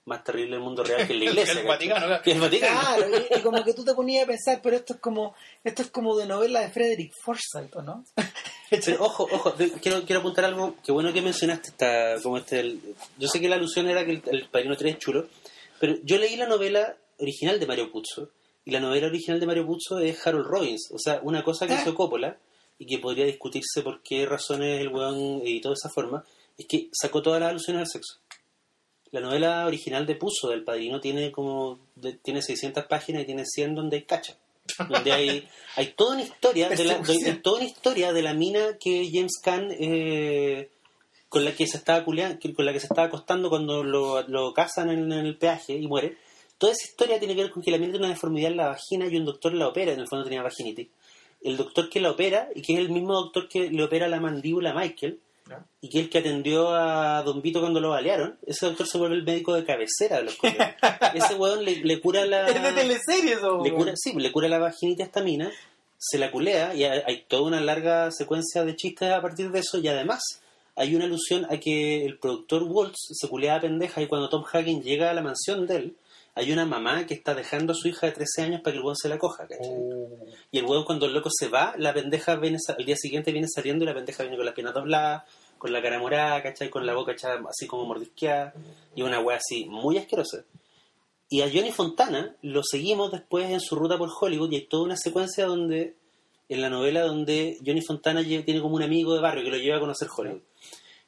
más 0.05 0.23
terrible 0.23 0.51
del 0.55 0.61
mundo 0.63 0.85
real 0.85 1.05
que 1.05 1.13
es 1.15 1.19
la 1.19 1.25
iglesia. 1.31 1.51
El 1.51 1.57
¿cachai? 1.57 1.67
Vaticano, 1.67 2.05
claro. 2.07 2.23
Que 2.23 2.29
es 2.31 2.35
el 2.37 2.41
Vaticano. 2.41 2.79
Claro, 2.79 3.05
y, 3.09 3.37
y 3.37 3.41
como 3.41 3.63
que 3.65 3.73
tú 3.73 3.83
te 3.83 3.93
ponías 3.93 4.23
a 4.23 4.27
pensar, 4.27 4.61
pero 4.63 4.77
esto 4.77 4.93
es 4.93 4.99
como 5.01 5.35
esto 5.65 5.81
es 5.81 5.89
como 5.91 6.15
de 6.15 6.25
novela 6.27 6.61
de 6.61 6.69
Frederick 6.69 7.11
Forsyth, 7.25 7.75
¿o 7.75 7.81
no? 7.81 8.05
Pero 8.69 9.01
ojo, 9.03 9.27
ojo, 9.31 9.53
quiero, 9.81 10.03
quiero 10.03 10.19
apuntar 10.19 10.43
algo, 10.43 10.75
que 10.83 10.91
bueno 10.91 11.13
que 11.13 11.21
mencionaste 11.21 11.69
esta, 11.69 12.21
como 12.21 12.37
este, 12.37 12.59
el- 12.61 12.81
yo 13.17 13.27
sé 13.29 13.39
que 13.41 13.47
la 13.49 13.55
alusión 13.55 13.89
era 13.89 14.03
que 14.05 14.11
el, 14.11 14.21
el 14.25 14.49
Padrino 14.49 14.75
3 14.75 14.93
es 14.93 14.99
chulo, 14.99 15.27
pero 15.79 15.95
yo 16.03 16.17
leí 16.17 16.35
la 16.35 16.47
novela 16.47 16.95
original 17.19 17.59
de 17.59 17.65
Mario 17.67 17.91
Puzo, 17.91 18.29
y 18.65 18.71
la 18.71 18.79
novela 18.79 19.07
original 19.07 19.39
de 19.39 19.45
Mario 19.45 19.65
Puzo 19.65 19.99
es 19.99 20.25
Harold 20.25 20.45
Robbins, 20.47 20.89
o 20.91 20.97
sea, 20.99 21.19
una 21.23 21.43
cosa 21.43 21.67
que 21.67 21.73
Ah. 21.73 21.81
hizo 21.81 21.95
Coppola, 21.95 22.37
y 22.79 22.85
que 22.85 22.99
podría 22.99 23.25
discutirse 23.25 23.81
por 23.81 24.01
qué 24.03 24.25
razones 24.25 24.81
el 24.81 24.89
weón 24.89 25.41
editó 25.41 25.69
de 25.69 25.75
esa 25.75 25.89
forma, 25.89 26.23
es 26.57 26.65
que 26.67 26.89
sacó 26.91 27.21
todas 27.21 27.39
las 27.39 27.49
alusiones 27.49 27.81
al 27.81 27.87
sexo. 27.87 28.19
La 29.11 29.19
novela 29.21 29.65
original 29.65 30.05
de 30.05 30.15
Puzo 30.15 30.49
del 30.49 30.63
Padrino 30.63 30.99
tiene 30.99 31.31
como 31.31 31.79
de- 31.95 32.13
tiene 32.13 32.41
600 32.41 32.85
páginas 32.85 33.23
y 33.23 33.25
tiene 33.25 33.45
100 33.45 33.73
donde 33.73 33.97
hay 33.97 34.03
cacha. 34.03 34.37
Donde 34.89 35.11
hay, 35.13 35.47
hay 35.77 35.93
toda 35.95 36.15
una 36.15 36.23
historia 36.23 36.67
de 36.69 36.83
la, 36.83 37.01
toda 37.41 37.57
una 37.61 37.65
historia 37.69 38.11
de 38.11 38.21
la 38.21 38.33
mina 38.33 38.77
que 38.79 39.09
James 39.11 39.39
Caan 39.41 39.69
eh, 39.71 40.69
con 41.29 41.45
la 41.45 41.53
que 41.55 41.65
se 41.67 41.77
estaba 41.77 42.03
culeando, 42.03 42.37
con 42.53 42.65
la 42.65 42.73
que 42.73 42.79
se 42.81 42.87
estaba 42.87 43.07
acostando 43.07 43.49
cuando 43.49 43.83
lo, 43.83 44.21
lo 44.27 44.53
casan 44.53 44.89
en, 44.89 45.11
el 45.11 45.37
peaje 45.37 45.73
y 45.77 45.87
muere. 45.87 46.17
Toda 46.57 46.73
esa 46.73 46.87
historia 46.87 47.19
tiene 47.19 47.35
que 47.35 47.43
ver 47.43 47.51
con 47.51 47.61
que 47.61 47.71
la 47.71 47.77
mina 47.77 47.91
tiene 47.91 48.05
una 48.05 48.13
deformidad 48.13 48.51
en 48.51 48.57
la 48.57 48.67
vagina 48.67 49.07
y 49.07 49.17
un 49.17 49.25
doctor 49.25 49.53
la 49.53 49.67
opera, 49.67 49.93
en 49.93 49.99
el 49.99 50.07
fondo 50.07 50.23
tenía 50.23 50.41
vaginitis. 50.41 50.87
El 51.41 51.55
doctor 51.55 51.89
que 51.89 51.99
la 51.99 52.11
opera, 52.11 52.49
y 52.55 52.61
que 52.61 52.73
es 52.73 52.79
el 52.79 52.89
mismo 52.89 53.13
doctor 53.13 53.47
que 53.47 53.69
le 53.69 53.83
opera 53.83 54.07
la 54.07 54.19
mandíbula 54.19 54.71
a 54.71 54.73
Michael, 54.73 55.19
y 55.81 55.89
que 55.89 55.99
es 55.99 56.03
el 56.05 56.09
que 56.09 56.17
atendió 56.17 56.69
a 56.75 57.21
Don 57.23 57.41
Vito 57.41 57.59
cuando 57.61 57.79
lo 57.79 57.91
balearon, 57.91 58.37
ese 58.45 58.65
doctor 58.65 58.87
se 58.87 58.97
vuelve 58.97 59.15
el 59.15 59.23
médico 59.23 59.53
de 59.53 59.63
cabecera 59.63 60.17
de 60.17 60.23
los 60.23 60.35
colegas. 60.35 60.75
Ese 61.13 61.35
weón 61.35 61.63
le, 61.63 61.77
le 61.77 62.01
cura 62.01 62.25
la... 62.25 62.47
Es 62.47 62.61
de 62.61 62.71
teleserie 62.73 63.33
eso. 63.33 63.63
le 63.63 63.73
cura, 63.73 63.93
sí, 63.95 64.13
le 64.13 64.31
cura 64.31 64.49
la 64.49 64.59
vaginita 64.59 65.03
a 65.03 65.05
esta 65.05 65.21
mina, 65.21 65.51
se 65.97 66.17
la 66.17 66.31
culea 66.31 66.75
y 66.75 66.83
hay, 66.83 67.01
hay 67.05 67.23
toda 67.27 67.43
una 67.43 67.61
larga 67.61 68.11
secuencia 68.11 68.65
de 68.65 68.75
chistes 68.75 69.11
a 69.11 69.21
partir 69.21 69.51
de 69.51 69.59
eso 69.59 69.77
y 69.77 69.87
además 69.87 70.21
hay 70.75 70.95
una 70.95 71.05
alusión 71.05 71.45
a 71.49 71.57
que 71.57 72.05
el 72.05 72.17
productor 72.19 72.63
Waltz 72.63 73.07
se 73.13 73.27
culea 73.27 73.55
a 73.55 73.61
pendeja 73.61 74.01
y 74.01 74.07
cuando 74.07 74.29
Tom 74.29 74.43
Hagen 74.51 74.81
llega 74.81 75.09
a 75.09 75.13
la 75.13 75.21
mansión 75.21 75.65
de 75.65 75.75
él 75.75 75.95
hay 76.37 76.51
una 76.51 76.67
mamá 76.67 77.07
que 77.07 77.15
está 77.15 77.33
dejando 77.33 77.73
a 77.73 77.75
su 77.75 77.87
hija 77.87 78.05
de 78.05 78.11
13 78.11 78.43
años 78.43 78.61
para 78.61 78.73
que 78.73 78.77
el 78.77 78.83
weón 78.83 78.95
se 78.95 79.09
la 79.09 79.17
coja, 79.17 79.47
¿cachai? 79.47 79.73
Y 80.51 80.59
el 80.59 80.65
weón 80.65 80.85
cuando 80.85 81.07
el 81.07 81.13
loco 81.13 81.29
se 81.35 81.47
va, 81.47 81.73
la 81.79 81.95
pendeja 81.95 82.35
viene, 82.35 82.59
al 82.67 82.85
día 82.85 82.95
siguiente 82.95 83.31
viene 83.31 83.47
saliendo 83.47 83.83
y 83.83 83.87
la 83.87 83.95
pendeja 83.95 84.21
viene 84.21 84.37
con 84.37 84.45
las 84.45 84.53
piernas 84.53 84.75
dobladas, 84.75 85.23
con 85.57 85.73
la 85.73 85.81
cara 85.81 85.97
morada, 85.97 86.43
¿cachai? 86.43 86.69
Con 86.69 86.85
la 86.85 86.93
boca 86.93 87.13
echada 87.13 87.41
así 87.49 87.65
como 87.65 87.85
mordisqueada 87.85 88.53
y 88.93 89.01
una 89.01 89.19
wea 89.19 89.37
así 89.37 89.65
muy 89.65 89.97
asquerosa. 89.97 90.45
Y 91.27 91.41
a 91.41 91.49
Johnny 91.51 91.71
Fontana 91.71 92.35
lo 92.43 92.61
seguimos 92.63 93.11
después 93.11 93.49
en 93.49 93.59
su 93.59 93.75
ruta 93.75 93.97
por 93.97 94.09
Hollywood 94.21 94.51
y 94.51 94.57
hay 94.57 94.67
toda 94.67 94.83
una 94.83 94.95
secuencia 94.95 95.47
donde, 95.47 95.95
en 96.49 96.61
la 96.61 96.69
novela 96.69 97.01
donde 97.01 97.57
Johnny 97.65 97.81
Fontana 97.81 98.23
tiene 98.23 98.61
como 98.61 98.75
un 98.75 98.83
amigo 98.83 99.15
de 99.15 99.21
barrio 99.21 99.43
que 99.43 99.49
lo 99.49 99.57
lleva 99.57 99.77
a 99.77 99.79
conocer 99.79 100.07
Hollywood. 100.15 100.43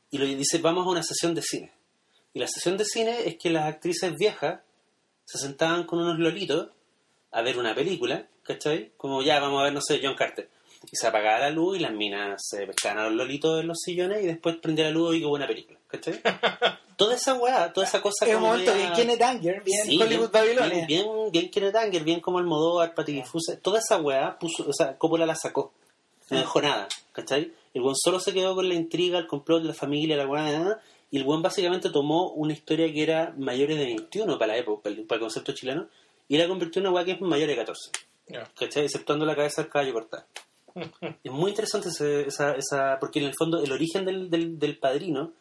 Y 0.09 0.17
lo 0.17 0.25
dice, 0.25 0.57
vamos 0.57 0.87
a 0.87 0.89
una 0.89 1.03
sesión 1.03 1.35
de 1.35 1.43
cine. 1.43 1.71
Y 2.33 2.39
la 2.39 2.47
sesión 2.47 2.77
de 2.77 2.85
cine 2.85 3.27
es 3.27 3.37
que 3.37 3.51
las 3.51 3.65
actrices 3.65 4.11
viejas 4.17 4.61
se 5.31 5.37
sentaban 5.37 5.83
con 5.83 5.99
unos 5.99 6.17
lolitos 6.19 6.69
a 7.31 7.41
ver 7.41 7.57
una 7.59 7.75
película, 7.75 8.25
¿cachai? 8.43 8.91
Como 8.97 9.21
ya 9.21 9.39
vamos 9.39 9.59
a 9.61 9.65
ver, 9.65 9.73
no 9.73 9.81
sé, 9.81 9.99
John 10.03 10.15
Carter. 10.15 10.49
Y 10.91 10.95
se 10.95 11.07
apagaba 11.07 11.39
la 11.39 11.49
luz 11.51 11.77
y 11.77 11.81
las 11.81 11.91
minas 11.91 12.41
se 12.49 12.65
pescaban 12.65 12.99
a 12.99 13.03
los 13.05 13.13
lolitos 13.13 13.59
en 13.61 13.67
los 13.67 13.77
sillones 13.79 14.23
y 14.23 14.27
después 14.27 14.55
prendía 14.57 14.85
la 14.85 14.91
luz 14.91 15.15
y 15.15 15.19
qué 15.19 15.25
buena 15.25 15.45
película, 15.45 15.77
¿cachai? 15.87 16.19
toda 16.95 17.15
esa 17.15 17.33
weá, 17.35 17.71
toda 17.71 17.85
esa 17.85 18.01
cosa 18.01 18.25
Es 18.25 18.35
un 18.35 18.41
momento 18.41 18.71
media- 18.71 18.85
bien 18.91 18.93
Kenneth 18.95 19.21
Anger, 19.21 19.63
bien 19.63 19.85
Sí, 19.85 20.01
Hollywood 20.01 20.31
bien, 20.31 20.31
Babilonia. 20.31 20.85
Bien, 20.87 21.05
bien, 21.05 21.31
bien 21.31 21.51
Kenneth 21.51 21.75
Anger, 21.75 22.03
bien 22.03 22.19
como 22.21 22.39
Almodóvar, 22.39 22.95
toda 23.61 23.79
esa 23.79 23.97
weá 23.97 24.39
puso, 24.39 24.65
o 24.67 24.73
sea, 24.73 24.97
Coppola 24.97 25.25
la 25.25 25.35
sacó. 25.35 25.73
No 26.29 26.37
dejó 26.39 26.61
nada, 26.61 26.87
¿cachai? 27.11 27.53
El 27.73 27.81
buen 27.81 27.95
solo 27.95 28.19
se 28.19 28.33
quedó 28.33 28.55
con 28.55 28.67
la 28.67 28.75
intriga, 28.75 29.19
el 29.19 29.27
complot 29.27 29.61
de 29.61 29.67
la 29.69 29.73
familia, 29.73 30.15
la 30.17 30.27
weá, 30.27 30.79
y 31.11 31.17
el 31.17 31.23
buen 31.23 31.41
básicamente 31.41 31.89
tomó 31.89 32.31
una 32.33 32.53
historia 32.53 32.91
que 32.91 33.01
era 33.03 33.33
mayores 33.37 33.77
de 33.77 33.85
21 33.85 34.37
para 34.37 34.53
la 34.53 34.57
época, 34.59 34.83
para 34.83 34.95
el, 34.95 35.03
para 35.05 35.17
el 35.17 35.21
concepto 35.21 35.53
chileno, 35.53 35.87
y 36.27 36.37
la 36.37 36.47
convirtió 36.47 36.79
en 36.81 36.87
una 36.87 36.95
weá 36.95 37.05
que 37.05 37.11
es 37.13 37.21
mayor 37.21 37.47
de 37.49 37.55
14, 37.55 37.91
Ya. 38.27 38.49
¿cachai? 38.57 38.83
Exceptuando 38.85 39.25
la 39.25 39.35
cabeza 39.35 39.61
del 39.63 39.71
caballo 39.71 39.93
cortada. 39.93 40.27
es 41.23 41.31
muy 41.31 41.49
interesante 41.49 41.89
ese- 41.89 42.27
esa, 42.27 42.53
esa, 42.55 42.97
porque 42.99 43.19
en 43.19 43.25
el 43.25 43.33
fondo 43.37 43.61
el 43.63 43.71
origen 43.71 44.05
del, 44.05 44.29
del, 44.29 44.59
del 44.59 44.77
padrino 44.77 45.31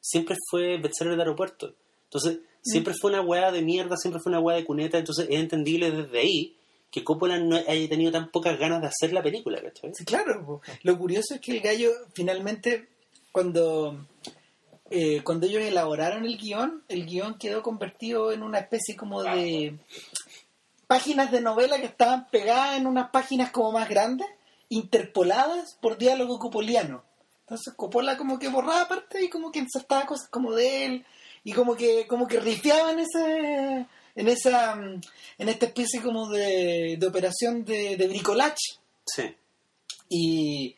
siempre 0.00 0.36
fue 0.50 0.76
bestseller 0.78 1.16
de 1.16 1.22
aeropuerto. 1.22 1.72
Entonces, 2.04 2.40
siempre 2.62 2.92
fue 3.00 3.10
una 3.10 3.22
weá 3.22 3.50
de 3.50 3.62
mierda, 3.62 3.96
siempre 3.96 4.20
fue 4.22 4.30
una 4.30 4.40
weá 4.40 4.56
de 4.56 4.64
cuneta, 4.64 4.98
entonces 4.98 5.26
es 5.30 5.40
entendible 5.40 5.90
desde 5.90 6.18
ahí 6.18 6.56
que 6.90 7.02
Coppola 7.02 7.38
no 7.38 7.56
haya 7.56 7.88
tenido 7.88 8.12
tan 8.12 8.30
pocas 8.30 8.56
ganas 8.58 8.80
de 8.82 8.86
hacer 8.86 9.12
la 9.12 9.22
película, 9.22 9.60
¿cachai? 9.60 9.90
Sí, 9.94 10.04
claro. 10.04 10.44
po. 10.46 10.60
Lo 10.84 10.96
curioso 10.96 11.34
es 11.34 11.40
que 11.40 11.50
el 11.52 11.60
gallo 11.60 11.90
finalmente, 12.14 12.86
cuando, 13.32 14.06
eh, 14.94 15.22
cuando 15.24 15.46
ellos 15.46 15.62
elaboraron 15.62 16.24
el 16.24 16.38
guion, 16.38 16.84
el 16.88 17.04
guion 17.04 17.36
quedó 17.36 17.62
convertido 17.62 18.32
en 18.32 18.42
una 18.42 18.60
especie 18.60 18.94
como 18.96 19.22
de 19.22 19.76
páginas 20.86 21.32
de 21.32 21.40
novela 21.40 21.78
que 21.78 21.86
estaban 21.86 22.28
pegadas 22.30 22.76
en 22.76 22.86
unas 22.86 23.10
páginas 23.10 23.50
como 23.50 23.72
más 23.72 23.88
grandes, 23.88 24.28
interpoladas 24.68 25.76
por 25.80 25.98
diálogo 25.98 26.38
copoliano. 26.38 27.02
Entonces 27.40 27.74
Coppola 27.74 28.16
como 28.16 28.38
que 28.38 28.48
borraba 28.48 28.88
parte 28.88 29.24
y 29.24 29.28
como 29.28 29.50
que 29.52 29.58
insertaba 29.58 30.06
cosas 30.06 30.28
como 30.30 30.52
de 30.52 30.84
él 30.86 31.06
y 31.42 31.52
como 31.52 31.74
que 31.76 32.06
como 32.06 32.26
que 32.26 32.40
rifiaba 32.40 32.92
en 32.92 33.00
ese 33.00 33.86
en 34.16 34.28
esa 34.28 34.72
en 35.38 35.48
esta 35.48 35.66
especie 35.66 36.00
como 36.00 36.28
de, 36.28 36.96
de 36.98 37.06
operación 37.06 37.64
de, 37.64 37.96
de 37.96 38.08
bricolage 38.08 38.78
Sí. 39.06 39.34
y 40.08 40.76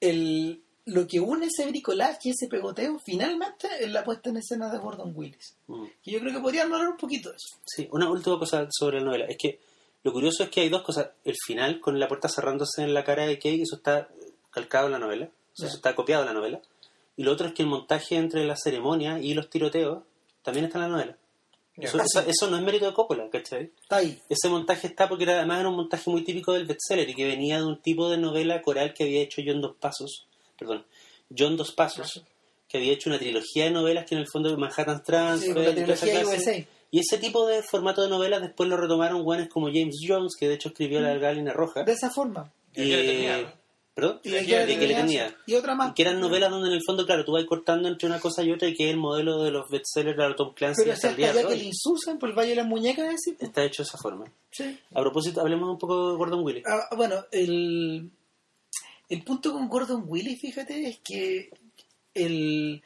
el, 0.00 0.60
lo 0.92 1.06
que 1.06 1.20
une 1.20 1.46
ese 1.46 1.66
bricolaje 1.68 2.18
y 2.24 2.30
ese 2.30 2.46
pegoteo 2.48 2.98
finalmente 3.04 3.68
es 3.80 3.90
la 3.90 4.04
puesta 4.04 4.30
en 4.30 4.36
escena 4.38 4.70
de 4.70 4.78
Gordon 4.78 5.12
Willis. 5.14 5.56
Mm. 5.66 5.84
Que 6.02 6.10
yo 6.10 6.20
creo 6.20 6.32
que 6.34 6.40
podrían 6.40 6.72
hablar 6.72 6.88
un 6.88 6.96
poquito 6.96 7.30
de 7.30 7.36
eso. 7.36 7.56
Sí, 7.64 7.88
una 7.92 8.10
última 8.10 8.38
cosa 8.38 8.66
sobre 8.70 8.98
la 8.98 9.04
novela. 9.06 9.24
Es 9.26 9.36
que 9.38 9.60
lo 10.02 10.12
curioso 10.12 10.42
es 10.44 10.50
que 10.50 10.60
hay 10.60 10.68
dos 10.68 10.82
cosas. 10.82 11.10
El 11.24 11.36
final, 11.46 11.80
con 11.80 11.98
la 12.00 12.08
puerta 12.08 12.28
cerrándose 12.28 12.82
en 12.82 12.94
la 12.94 13.04
cara 13.04 13.26
de 13.26 13.38
Kay, 13.38 13.62
eso 13.62 13.76
está 13.76 14.08
calcado 14.50 14.86
en 14.86 14.92
la 14.92 14.98
novela. 14.98 15.26
O 15.26 15.56
sea. 15.56 15.66
Eso 15.68 15.76
está 15.76 15.94
copiado 15.94 16.22
en 16.22 16.28
la 16.28 16.34
novela. 16.34 16.60
Y 17.16 17.22
lo 17.24 17.32
otro 17.32 17.46
es 17.48 17.52
que 17.54 17.62
el 17.62 17.68
montaje 17.68 18.16
entre 18.16 18.44
la 18.46 18.56
ceremonia 18.56 19.18
y 19.18 19.34
los 19.34 19.50
tiroteos 19.50 20.02
también 20.42 20.64
está 20.66 20.78
en 20.78 20.82
la 20.84 20.88
novela. 20.96 21.16
Eso, 21.76 21.98
eso- 21.98 22.20
eso 22.26 22.50
no 22.50 22.56
es 22.58 22.62
mérito 22.62 22.84
de 22.86 22.92
Coppola, 22.92 23.28
¿cachai? 23.30 23.70
Está 23.80 23.96
ahí. 23.96 24.20
Ese 24.28 24.48
montaje 24.48 24.86
está 24.86 25.08
porque 25.08 25.24
era, 25.24 25.36
además 25.38 25.60
era 25.60 25.68
un 25.70 25.76
montaje 25.76 26.10
muy 26.10 26.24
típico 26.24 26.52
del 26.52 26.66
bestseller 26.66 27.08
y 27.08 27.14
que 27.14 27.24
venía 27.26 27.58
de 27.58 27.64
un 27.64 27.80
tipo 27.80 28.10
de 28.10 28.18
novela 28.18 28.60
coral 28.60 28.92
que 28.92 29.04
había 29.04 29.22
hecho 29.22 29.40
John 29.46 29.60
Dos 29.62 29.76
Pasos, 29.80 30.26
perdón, 30.60 30.84
John 31.36 31.56
Dos 31.56 31.72
Pasos, 31.72 32.22
que 32.68 32.78
había 32.78 32.92
hecho 32.92 33.10
una 33.10 33.18
trilogía 33.18 33.64
de 33.64 33.70
novelas 33.72 34.06
que 34.08 34.14
en 34.14 34.20
el 34.20 34.28
fondo 34.32 34.56
Manhattan 34.56 35.02
Transfer 35.02 35.96
Sí, 35.96 36.06
la 36.06 36.66
y 36.92 36.98
ese 37.00 37.18
tipo 37.18 37.46
de 37.46 37.62
formato 37.62 38.02
de 38.02 38.08
novelas 38.08 38.42
después 38.42 38.68
lo 38.68 38.76
retomaron 38.76 39.22
guanes 39.22 39.48
como 39.48 39.68
James 39.68 39.96
Jones, 40.06 40.34
que 40.38 40.48
de 40.48 40.54
hecho 40.54 40.70
escribió 40.70 41.00
la 41.00 41.14
Galina 41.18 41.52
Roja. 41.52 41.84
De 41.84 41.92
esa 41.92 42.10
forma. 42.10 42.52
Y 42.74 43.26
la. 43.26 43.54
¿Perdón? 43.94 44.20
Y 44.24 44.30
de 44.30 44.40
que, 44.40 44.46
que 44.46 44.66
que 44.66 44.86
le 44.86 44.94
tenía- 44.94 44.96
tenía. 45.26 45.36
Y 45.46 45.54
otra 45.54 45.74
más. 45.74 45.90
Y 45.90 45.94
que 45.94 46.02
eran 46.02 46.20
novelas 46.20 46.50
donde 46.50 46.68
en 46.68 46.74
el 46.74 46.80
fondo, 46.84 47.04
claro, 47.06 47.24
tú 47.24 47.32
vas 47.32 47.44
cortando 47.44 47.88
entre 47.88 48.08
una 48.08 48.18
cosa 48.18 48.42
y 48.42 48.50
otra 48.50 48.68
y 48.68 48.74
que 48.74 48.84
es 48.86 48.90
el 48.90 48.96
modelo 48.96 49.42
de 49.42 49.50
los 49.50 49.68
bestsellers 49.68 50.16
de 50.16 50.34
Tom 50.34 50.54
Clancy 50.54 50.82
Pero 50.82 50.94
hasta 50.94 51.12
de 51.12 51.46
que 51.46 51.56
le 51.56 51.64
insulsan 51.64 52.18
por 52.18 52.30
el 52.30 52.34
Valle 52.34 52.50
de 52.50 52.56
las 52.56 52.66
Muñecas, 52.66 53.08
decir. 53.08 53.36
Está 53.38 53.62
hecho 53.64 53.82
de 53.82 53.88
esa 53.88 53.98
forma. 53.98 54.24
Sí. 54.50 54.78
A 54.94 55.00
propósito, 55.00 55.40
hablemos 55.40 55.68
un 55.68 55.78
poco 55.78 56.12
de 56.12 56.16
Gordon 56.16 56.42
Willis. 56.42 56.64
Ah, 56.66 56.88
bueno, 56.96 57.16
el, 57.30 58.10
el 59.10 59.22
punto 59.22 59.52
con 59.52 59.68
Gordon 59.68 60.04
Willis, 60.06 60.40
fíjate, 60.40 60.88
es 60.88 60.98
que 61.00 61.50
el 62.14 62.82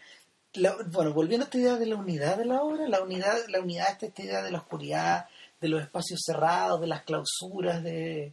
la- 0.54 0.76
bueno, 0.86 1.12
volviendo 1.12 1.44
a 1.44 1.46
esta 1.46 1.58
idea 1.58 1.76
de 1.76 1.86
la 1.86 1.96
unidad 1.96 2.36
de 2.36 2.44
la 2.44 2.62
obra, 2.62 2.86
la 2.88 3.02
unidad, 3.02 3.36
la 3.48 3.60
unidad 3.60 3.90
está 3.90 4.06
esta 4.06 4.22
idea 4.22 4.42
de 4.42 4.52
la 4.52 4.58
oscuridad, 4.58 5.26
de 5.60 5.68
los 5.68 5.82
espacios 5.82 6.20
cerrados, 6.24 6.80
de 6.80 6.86
las 6.86 7.02
clausuras, 7.02 7.82
de, 7.82 8.32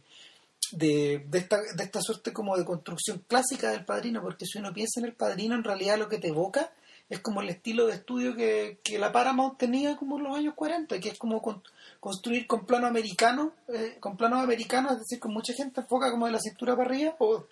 de, 0.70 1.24
de 1.28 1.38
esta, 1.38 1.58
de 1.60 1.82
esta 1.82 2.00
suerte 2.00 2.32
como 2.32 2.56
de 2.56 2.64
construcción 2.64 3.24
clásica 3.26 3.70
del 3.72 3.84
padrino, 3.84 4.22
porque 4.22 4.46
si 4.46 4.58
uno 4.58 4.72
piensa 4.72 5.00
en 5.00 5.06
el 5.06 5.14
padrino, 5.14 5.54
en 5.56 5.64
realidad 5.64 5.98
lo 5.98 6.08
que 6.08 6.18
te 6.18 6.28
evoca 6.28 6.70
es 7.10 7.18
como 7.20 7.40
el 7.42 7.48
estilo 7.50 7.86
de 7.88 7.94
estudio 7.94 8.34
que, 8.36 8.78
que 8.84 8.98
la 8.98 9.10
Paramount 9.12 9.58
tenía 9.58 9.96
como 9.96 10.16
en 10.16 10.24
los 10.24 10.36
años 10.36 10.54
40, 10.54 10.98
que 11.00 11.08
es 11.10 11.18
como 11.18 11.42
con- 11.42 11.62
construir 12.00 12.46
con 12.46 12.64
plano 12.66 12.86
americano, 12.86 13.52
eh, 13.68 13.96
con 14.00 14.16
plano 14.16 14.36
americano, 14.40 14.92
es 14.92 14.98
decir, 15.00 15.18
con 15.18 15.32
mucha 15.34 15.52
gente 15.54 15.80
enfoca 15.80 16.10
como 16.10 16.26
de 16.26 16.32
la 16.32 16.38
cintura 16.40 16.76
para 16.76 16.88
arriba, 16.88 17.16
o, 17.18 17.44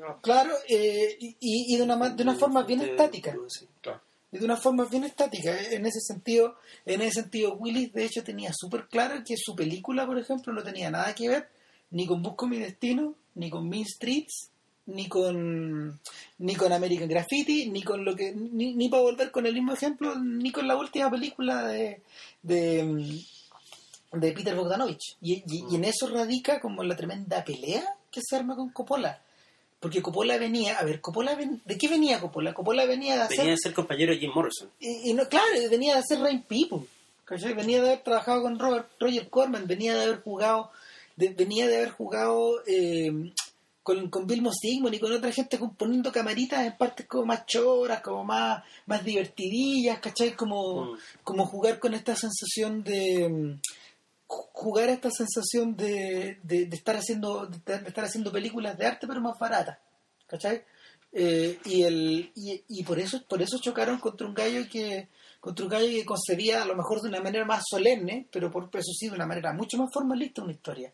No. 0.00 0.20
claro, 0.20 0.52
eh, 0.68 1.16
y, 1.20 1.36
y 1.40 1.76
de, 1.76 1.82
una, 1.82 1.96
de 2.10 2.22
una 2.22 2.34
forma 2.34 2.62
bien 2.62 2.80
De- 2.80 2.90
estática. 2.90 3.36
Claro. 3.80 4.00
y 4.32 4.38
de 4.38 4.44
una 4.44 4.56
forma 4.56 4.84
bien 4.86 5.04
estática. 5.04 5.56
En 5.70 5.86
ese 5.86 6.00
sentido, 6.00 6.56
en 6.84 7.00
ese 7.02 7.22
sentido, 7.22 7.54
Willis 7.54 7.92
de 7.92 8.04
hecho 8.04 8.22
tenía 8.24 8.50
súper 8.54 8.86
claro 8.88 9.22
que 9.24 9.36
su 9.36 9.54
película, 9.54 10.06
por 10.06 10.18
ejemplo, 10.18 10.52
no 10.52 10.62
tenía 10.62 10.90
nada 10.90 11.14
que 11.14 11.28
ver 11.28 11.48
ni 11.90 12.06
con 12.06 12.22
Busco 12.22 12.46
mi 12.46 12.58
destino, 12.58 13.14
ni 13.34 13.48
con 13.50 13.68
Mean 13.68 13.84
Streets, 13.86 14.50
ni 14.86 15.08
con 15.08 15.98
ni 16.38 16.54
con 16.56 16.72
American 16.72 17.08
Graffiti, 17.08 17.70
ni 17.70 17.82
con 17.82 18.04
lo 18.04 18.16
que 18.16 18.32
ni, 18.34 18.74
ni 18.74 18.88
para 18.88 19.02
volver 19.02 19.30
con 19.30 19.46
el 19.46 19.54
mismo 19.54 19.72
ejemplo, 19.72 20.14
ni 20.18 20.50
con 20.52 20.66
la 20.66 20.76
última 20.76 21.10
película 21.10 21.66
de 21.66 22.02
de, 22.42 23.22
de 24.12 24.32
Peter 24.32 24.54
Bogdanovich. 24.54 25.16
Y, 25.20 25.34
y- 25.46 25.64
y 25.70 25.76
en 25.76 25.84
eso 25.84 26.06
radica 26.08 26.60
como 26.60 26.82
la 26.82 26.96
tremenda 26.96 27.44
pelea 27.44 27.84
que 28.10 28.20
se 28.22 28.36
arma 28.36 28.56
con 28.56 28.70
Coppola. 28.70 29.22
Porque 29.80 30.02
Coppola 30.02 30.38
venía, 30.38 30.76
a 30.78 30.84
ver, 30.84 31.00
Coppola 31.00 31.34
ven- 31.36 31.60
¿de 31.64 31.78
qué 31.78 31.86
venía 31.88 32.20
Coppola? 32.20 32.52
Coppola 32.52 32.84
venía 32.84 33.14
de 33.16 33.22
hacer 33.22 33.38
Venía 33.38 33.52
de 33.52 33.58
ser 33.58 33.74
compañero 33.74 34.12
de 34.12 34.18
Jim 34.18 34.32
Morrison. 34.34 34.68
y, 34.80 35.10
y 35.10 35.14
no, 35.14 35.28
claro, 35.28 35.46
venía 35.70 35.94
de 35.94 36.00
hacer 36.00 36.18
Rain 36.20 36.42
People. 36.42 36.80
¿cachai? 37.24 37.52
Venía 37.54 37.80
de 37.82 37.88
haber 37.90 38.02
trabajado 38.02 38.42
con 38.42 38.58
Robert, 38.58 38.88
Roger 38.98 39.28
Corman, 39.28 39.66
venía 39.66 39.94
de 39.94 40.02
haber 40.04 40.22
jugado, 40.22 40.70
de- 41.16 41.28
venía 41.28 41.68
de 41.68 41.76
haber 41.76 41.90
jugado 41.90 42.62
eh, 42.66 43.32
con, 43.82 44.08
con 44.10 44.26
Sigmund 44.52 44.94
y 44.94 44.98
con 44.98 45.12
otra 45.12 45.30
gente 45.30 45.58
componiendo 45.58 46.10
camaritas 46.10 46.66
en 46.66 46.76
partes 46.76 47.06
como 47.06 47.26
más 47.26 47.46
choras, 47.46 48.00
como 48.00 48.24
más, 48.24 48.64
más 48.86 49.04
divertidillas, 49.04 50.00
¿cachai? 50.00 50.32
Como, 50.34 50.84
Mm. 50.86 50.98
como 51.22 51.46
jugar 51.46 51.78
con 51.78 51.94
esta 51.94 52.16
sensación 52.16 52.82
de 52.82 53.56
ju- 54.28 54.46
jugar 54.52 54.88
esta 54.90 55.10
sensación 55.10 55.76
de, 55.76 56.38
de, 56.44 56.68
estar 56.72 56.94
haciendo 56.96 57.46
de 57.46 57.74
estar 57.86 58.04
haciendo 58.04 58.30
películas 58.30 58.78
de 58.78 58.86
arte 58.86 59.06
pero 59.08 59.20
más 59.20 59.36
baratas 59.38 59.78
¿cachai? 60.28 60.62
Eh, 61.10 61.58
y 61.64 61.82
el 61.84 62.30
y, 62.36 62.62
y 62.68 62.84
por 62.84 62.98
eso 63.00 63.24
por 63.26 63.40
eso 63.42 63.58
chocaron 63.58 63.98
contra 63.98 64.26
un 64.26 64.34
gallo 64.34 64.68
que 64.70 65.08
contra 65.40 65.64
un 65.64 65.70
gallo 65.70 65.88
que 65.88 66.04
concebía 66.04 66.62
a 66.62 66.66
lo 66.66 66.76
mejor 66.76 67.00
de 67.00 67.08
una 67.08 67.20
manera 67.22 67.44
más 67.46 67.62
solemne 67.66 68.26
pero 68.30 68.50
por 68.50 68.68
eso 68.74 68.92
sí 68.92 69.08
de 69.08 69.14
una 69.14 69.26
manera 69.26 69.52
mucho 69.54 69.78
más 69.78 69.88
formalista 69.92 70.42
una 70.42 70.52
historia 70.52 70.92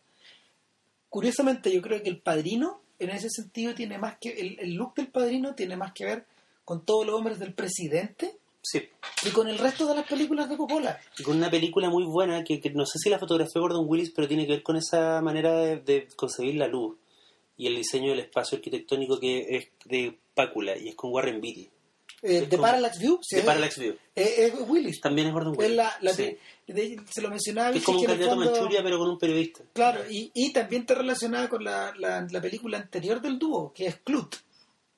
curiosamente 1.09 1.71
yo 1.73 1.81
creo 1.81 2.01
que 2.01 2.09
el 2.09 2.19
padrino 2.21 2.81
en 2.99 3.09
ese 3.09 3.29
sentido 3.29 3.73
tiene 3.75 3.97
más 3.97 4.17
que 4.19 4.29
el, 4.29 4.57
el 4.59 4.73
look 4.75 4.95
del 4.95 5.07
padrino 5.07 5.53
tiene 5.53 5.75
más 5.75 5.91
que 5.93 6.05
ver 6.05 6.25
con 6.63 6.85
todos 6.85 7.05
los 7.05 7.15
hombres 7.15 7.37
del 7.39 7.53
presidente 7.53 8.37
Sí. 8.71 8.81
y 9.27 9.29
con 9.29 9.47
el 9.47 9.59
resto 9.59 9.85
de 9.87 9.93
las 9.95 10.07
películas 10.07 10.49
de 10.49 10.57
Coppola 10.57 10.99
Y 11.19 11.23
con 11.23 11.37
una 11.37 11.51
película 11.51 11.89
muy 11.89 12.03
buena 12.03 12.43
que, 12.43 12.59
que 12.59 12.71
no 12.71 12.85
sé 12.85 12.97
si 12.97 13.09
la 13.09 13.19
fotografió 13.19 13.61
Gordon 13.61 13.85
Willis, 13.87 14.11
pero 14.11 14.27
tiene 14.27 14.47
que 14.47 14.53
ver 14.53 14.63
con 14.63 14.75
esa 14.75 15.21
manera 15.21 15.53
de, 15.55 15.77
de 15.81 16.07
concebir 16.15 16.55
la 16.55 16.67
luz 16.67 16.97
y 17.57 17.67
el 17.67 17.75
diseño 17.75 18.09
del 18.09 18.19
espacio 18.21 18.57
arquitectónico 18.57 19.19
que 19.19 19.45
es 19.55 19.67
de 19.85 20.17
Pácula 20.33 20.75
y 20.77 20.89
es 20.89 20.95
con 20.95 21.11
Warren 21.13 21.39
Beatty. 21.39 21.69
eh, 22.23 22.39
Es 22.39 22.49
de 22.49 22.57
Parallax 22.57 22.99
View 22.99 23.19
sí, 23.21 23.35
de 23.35 23.41
es- 23.41 23.45
Parallax 23.45 23.77
View. 23.79 23.95
es- 24.15 24.37
es 24.39 24.53
Willis 24.67 24.99
También 24.99 25.27
es 25.27 25.33
Gordon 25.33 25.53
Es 25.53 25.59
Willis. 25.59 25.75
la, 25.75 25.93
la 26.01 26.13
sí. 26.13 26.37
de- 26.67 27.01
se 27.09 27.21
lo 27.21 27.29
mencionaba 27.29 27.71
Que 27.71 27.77
es 27.77 27.83
como 27.85 27.99
un 27.99 28.05
candidato 28.05 28.35
fondo- 28.35 28.51
Manchuria, 28.51 28.81
pero 28.83 28.97
con 28.97 29.09
un 29.09 29.19
periodista. 29.19 29.61
Claro, 29.73 30.01
y, 30.09 30.31
y 30.33 30.51
también 30.51 30.81
está 30.81 30.95
relacionada 30.95 31.47
con 31.47 31.63
la, 31.63 31.93
la, 31.99 32.27
la 32.29 32.41
película 32.41 32.79
anterior 32.79 33.21
del 33.21 33.37
dúo, 33.39 33.71
que 33.73 33.85
es 33.85 33.97
Clut, 33.97 34.35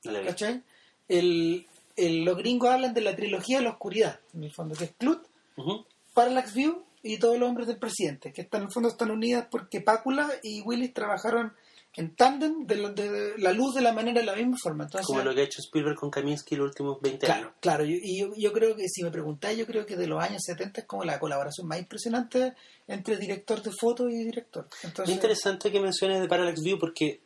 No. 0.06 0.22
¿cachai? 0.24 0.64
El, 1.10 1.68
el- 1.98 2.24
los 2.24 2.38
gringos 2.38 2.70
hablan 2.70 2.94
de 2.94 3.02
la 3.02 3.16
trilogía 3.16 3.58
de 3.58 3.66
la 3.66 3.72
oscuridad, 3.72 4.20
en 4.34 4.44
el 4.44 4.52
fondo, 4.54 4.76
que 4.76 4.86
es 4.86 4.92
Clut, 4.98 5.24
Ujú. 5.58 5.86
Parallax 6.14 6.54
View 6.54 6.84
y 7.04 7.18
todos 7.20 7.38
los 7.38 7.48
hombres 7.50 7.68
del 7.68 7.78
presidente, 7.78 8.32
que 8.34 8.42
están, 8.42 8.62
en 8.62 8.68
el 8.68 8.74
fondo 8.74 8.90
están 8.90 9.12
unidas 9.12 9.48
porque 9.52 9.82
Pácula 9.82 10.30
y 10.44 10.62
Willis 10.62 10.94
trabajaron 10.94 11.54
en 11.96 12.16
tándem 12.16 12.68
de, 12.68 12.76
lo- 12.76 12.94
de 12.94 13.34
la 13.40 13.52
luz 13.54 13.74
de 13.74 13.82
la 13.82 13.92
manera 13.92 14.20
de 14.20 14.26
la 14.26 14.36
misma 14.36 14.56
forma. 14.62 14.84
Entonces, 14.84 15.08
Como 15.08 15.24
lo 15.24 15.34
que 15.34 15.42
ha 15.42 15.44
hecho 15.46 15.62
Spielberg 15.62 15.96
con 15.96 16.12
Kaminsky 16.12 16.56
los 16.56 16.68
últimos 16.68 17.02
20 17.02 17.26
Claro, 17.26 17.42
años. 17.48 17.54
claro, 17.60 17.86
y 17.86 18.00
y 18.04 18.20
yo, 18.20 18.34
yo 18.36 18.54
creo 18.54 18.76
que 18.76 18.88
si 18.88 19.04
me 19.04 19.10
preguntáis, 19.10 19.58
yo 19.58 19.66
creo 19.66 19.86
que 19.88 19.96
de 19.96 20.06
los 20.06 20.22
años 20.24 20.44
70 20.46 20.82
es 20.82 20.88
como 20.88 21.04
la 21.04 21.18
colaboración 21.20 21.68
más 21.68 21.80
impresionante 21.80 22.54
entre 22.88 23.18
director 23.18 23.64
de 23.64 23.72
foto 23.72 24.08
y 24.10 24.16
director. 24.26 24.68
Es 24.78 24.86
Entonces, 24.86 25.16
interesante 25.16 25.72
que 25.72 25.80
menciones 25.80 26.22
de 26.22 26.28
Parallax 26.28 26.62
View 26.62 26.78
porque 26.78 27.20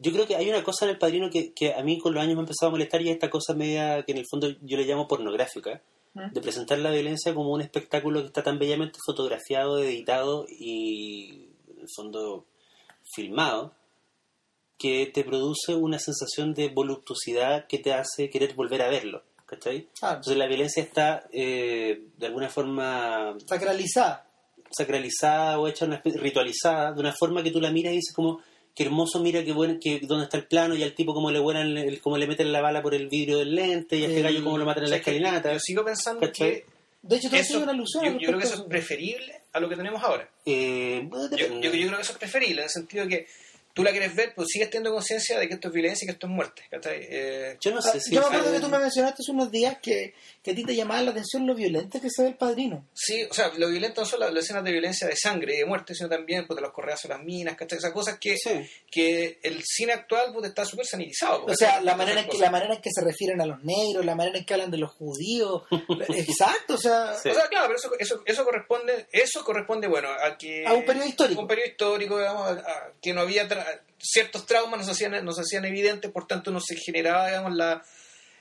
yo 0.00 0.12
creo 0.12 0.26
que 0.26 0.34
hay 0.36 0.48
una 0.48 0.64
cosa 0.64 0.84
en 0.86 0.90
el 0.92 0.98
padrino 0.98 1.30
que, 1.30 1.52
que 1.52 1.74
a 1.74 1.82
mí 1.82 1.98
con 1.98 2.12
los 2.14 2.22
años 2.22 2.34
me 2.34 2.40
ha 2.40 2.44
empezado 2.44 2.68
a 2.68 2.72
molestar 2.72 3.00
y 3.02 3.08
es 3.10 3.14
esta 3.14 3.30
cosa 3.30 3.54
media 3.54 4.02
que 4.04 4.12
en 4.12 4.18
el 4.18 4.26
fondo 4.28 4.48
yo 4.62 4.76
le 4.76 4.84
llamo 4.84 5.06
pornográfica, 5.06 5.82
¿Mm? 6.14 6.32
de 6.32 6.40
presentar 6.40 6.78
la 6.78 6.90
violencia 6.90 7.34
como 7.34 7.52
un 7.52 7.60
espectáculo 7.60 8.20
que 8.20 8.26
está 8.26 8.42
tan 8.42 8.58
bellamente 8.58 8.98
fotografiado, 9.06 9.78
editado 9.78 10.46
y 10.48 11.48
en 11.70 11.80
el 11.80 11.88
fondo 11.94 12.46
filmado 13.14 13.74
que 14.78 15.06
te 15.12 15.24
produce 15.24 15.74
una 15.74 15.98
sensación 15.98 16.54
de 16.54 16.68
voluptuosidad 16.68 17.66
que 17.66 17.78
te 17.78 17.92
hace 17.92 18.30
querer 18.30 18.54
volver 18.54 18.82
a 18.82 18.88
verlo. 18.88 19.22
¿cachai? 19.46 19.88
Claro. 19.98 20.16
Entonces 20.16 20.36
la 20.38 20.46
violencia 20.46 20.82
está 20.82 21.24
eh, 21.32 22.04
de 22.16 22.26
alguna 22.26 22.48
forma 22.48 23.36
sacralizada. 23.46 24.26
sacralizada 24.70 25.58
o 25.58 25.66
hecha 25.68 25.84
una 25.84 25.96
especie- 25.96 26.20
ritualizada 26.20 26.92
de 26.92 27.00
una 27.00 27.12
forma 27.12 27.42
que 27.42 27.50
tú 27.50 27.60
la 27.60 27.70
miras 27.72 27.92
y 27.92 27.96
dices 27.96 28.14
como 28.14 28.40
qué 28.74 28.84
hermoso 28.84 29.20
mira 29.20 29.44
qué 29.44 29.52
bueno 29.52 29.78
que 29.80 30.00
dónde 30.00 30.24
está 30.24 30.36
el 30.36 30.44
plano 30.44 30.74
y 30.74 30.82
al 30.82 30.94
tipo 30.94 31.14
como 31.14 31.30
le 31.30 31.38
vuelan 31.38 31.76
el, 31.76 32.00
como 32.00 32.16
le 32.18 32.26
meten 32.26 32.52
la 32.52 32.60
bala 32.60 32.82
por 32.82 32.94
el 32.94 33.08
vidrio 33.08 33.38
del 33.38 33.54
lente 33.54 33.96
y 33.96 34.04
a 34.04 34.08
este 34.08 34.22
gallo 34.22 34.42
como 34.44 34.58
lo 34.58 34.64
matan 34.64 34.84
en 34.84 34.90
la 34.90 34.96
escalinata 34.96 35.52
yo 35.52 35.58
sigo 35.60 35.84
pensando 35.84 36.20
¿Cachai? 36.20 36.50
que 36.50 36.66
De 37.02 37.16
hecho, 37.16 37.28
todo 37.30 37.40
eso, 37.40 37.62
una 37.62 37.72
alusión. 37.72 38.18
yo, 38.18 38.28
creo 38.28 38.38
que 38.38 38.46
eso 38.46 38.54
es 38.56 38.62
preferible 38.62 39.40
a 39.52 39.60
lo 39.60 39.68
que 39.68 39.76
tenemos 39.76 40.02
ahora. 40.02 40.28
Eh, 40.46 41.08
Yo, 41.10 41.36
yo, 41.36 41.60
yo 41.60 41.70
creo 41.70 41.96
que 41.96 42.02
eso 42.02 42.12
es 42.12 42.18
preferible, 42.18 42.60
en 42.60 42.64
el 42.64 42.70
sentido 42.70 43.04
de 43.04 43.10
que 43.10 43.26
tú 43.74 43.82
la 43.82 43.90
quieres 43.90 44.14
ver, 44.14 44.32
pues 44.34 44.48
sigues 44.50 44.68
teniendo 44.70 44.92
conciencia 44.92 45.38
de 45.38 45.48
que 45.48 45.54
esto 45.54 45.68
es 45.68 45.74
violencia 45.74 46.04
y 46.04 46.06
que 46.06 46.12
esto 46.12 46.26
es 46.26 46.32
muerte. 46.32 46.62
¿cachai? 46.70 46.98
Eh, 47.08 47.56
Yo 47.60 47.70
no 47.72 47.78
Ah, 47.78 47.82
sé 47.92 48.00
si 48.00 48.14
yo 48.14 48.20
me 48.22 48.26
acuerdo 48.26 48.52
que 48.52 48.60
tú 48.60 48.68
me 48.68 48.78
mencionaste 48.78 49.22
hace 49.22 49.32
unos 49.32 49.50
días 49.50 49.76
que, 49.82 50.14
que 50.42 50.50
a 50.50 50.54
ti 50.54 50.64
te 50.64 50.74
llamaba 50.74 51.02
la 51.02 51.10
atención 51.12 51.46
lo 51.46 51.54
violento 51.54 52.00
que 52.00 52.08
se 52.10 52.22
ve 52.22 52.28
el 52.30 52.34
padrino. 52.34 52.86
Sí, 52.94 53.24
o 53.30 53.32
sea, 53.34 53.50
lo 53.56 53.68
violento 53.68 54.00
no 54.02 54.06
son 54.06 54.20
las, 54.20 54.32
las 54.32 54.44
escenas 54.44 54.64
de 54.64 54.72
violencia 54.72 55.06
de 55.08 55.16
sangre 55.16 55.54
y 55.54 55.58
de 55.58 55.64
muerte, 55.66 55.94
sino 55.94 56.08
también 56.08 56.46
pues, 56.46 56.56
de 56.56 56.62
los 56.62 56.72
correazos 56.72 57.06
a 57.06 57.14
las 57.16 57.22
minas, 57.24 57.56
¿cachai? 57.56 57.78
Esas 57.78 57.92
cosas 57.92 58.18
que, 58.18 58.36
Sí. 58.36 58.50
que 58.90 59.38
el 59.42 59.62
cine 59.64 59.92
actual 59.92 60.32
pues, 60.32 60.46
está 60.46 60.64
súper 60.64 60.86
sanitizado. 60.86 61.44
O 61.46 61.54
sea, 61.54 61.80
la 61.80 61.96
manera, 61.96 62.20
en 62.20 62.28
que, 62.28 62.38
la 62.38 62.50
manera 62.50 62.74
en 62.74 62.80
que 62.80 62.90
se 62.92 63.00
refieren 63.02 63.40
a 63.40 63.46
los 63.46 63.62
negros, 63.62 64.04
la 64.04 64.14
manera 64.14 64.38
en 64.38 64.44
que 64.44 64.54
hablan 64.54 64.70
de 64.70 64.78
los 64.78 64.90
judíos. 64.92 65.62
Exacto, 66.08 66.74
o 66.74 66.78
sea, 66.78 67.14
Sí. 67.22 67.28
O 67.28 67.34
sea, 67.34 67.48
claro, 67.48 67.66
pero 67.68 67.78
eso, 67.78 67.90
eso, 67.98 68.22
eso 68.24 68.44
corresponde, 68.44 69.06
eso 69.12 69.44
corresponde, 69.44 69.86
bueno, 69.88 70.08
a 70.10 70.36
que... 70.38 70.66
A 70.66 70.72
un 70.72 70.84
periodo 70.84 71.06
histórico. 71.06 71.40
Un 71.40 71.46
periodo 71.46 71.68
histórico, 71.68 72.18
digamos, 72.18 72.46
a- 72.46 72.52
a- 72.60 72.92
que 73.00 73.12
no 73.12 73.20
había... 73.22 73.48
tra- 73.48 73.69
ciertos 74.00 74.46
traumas 74.46 74.80
nos 74.80 74.88
hacían, 74.88 75.24
nos 75.24 75.38
hacían 75.38 75.64
evidentes, 75.64 76.10
por 76.10 76.26
tanto 76.26 76.50
no 76.50 76.60
se 76.60 76.76
generaba, 76.76 77.26
digamos, 77.28 77.54
la... 77.54 77.82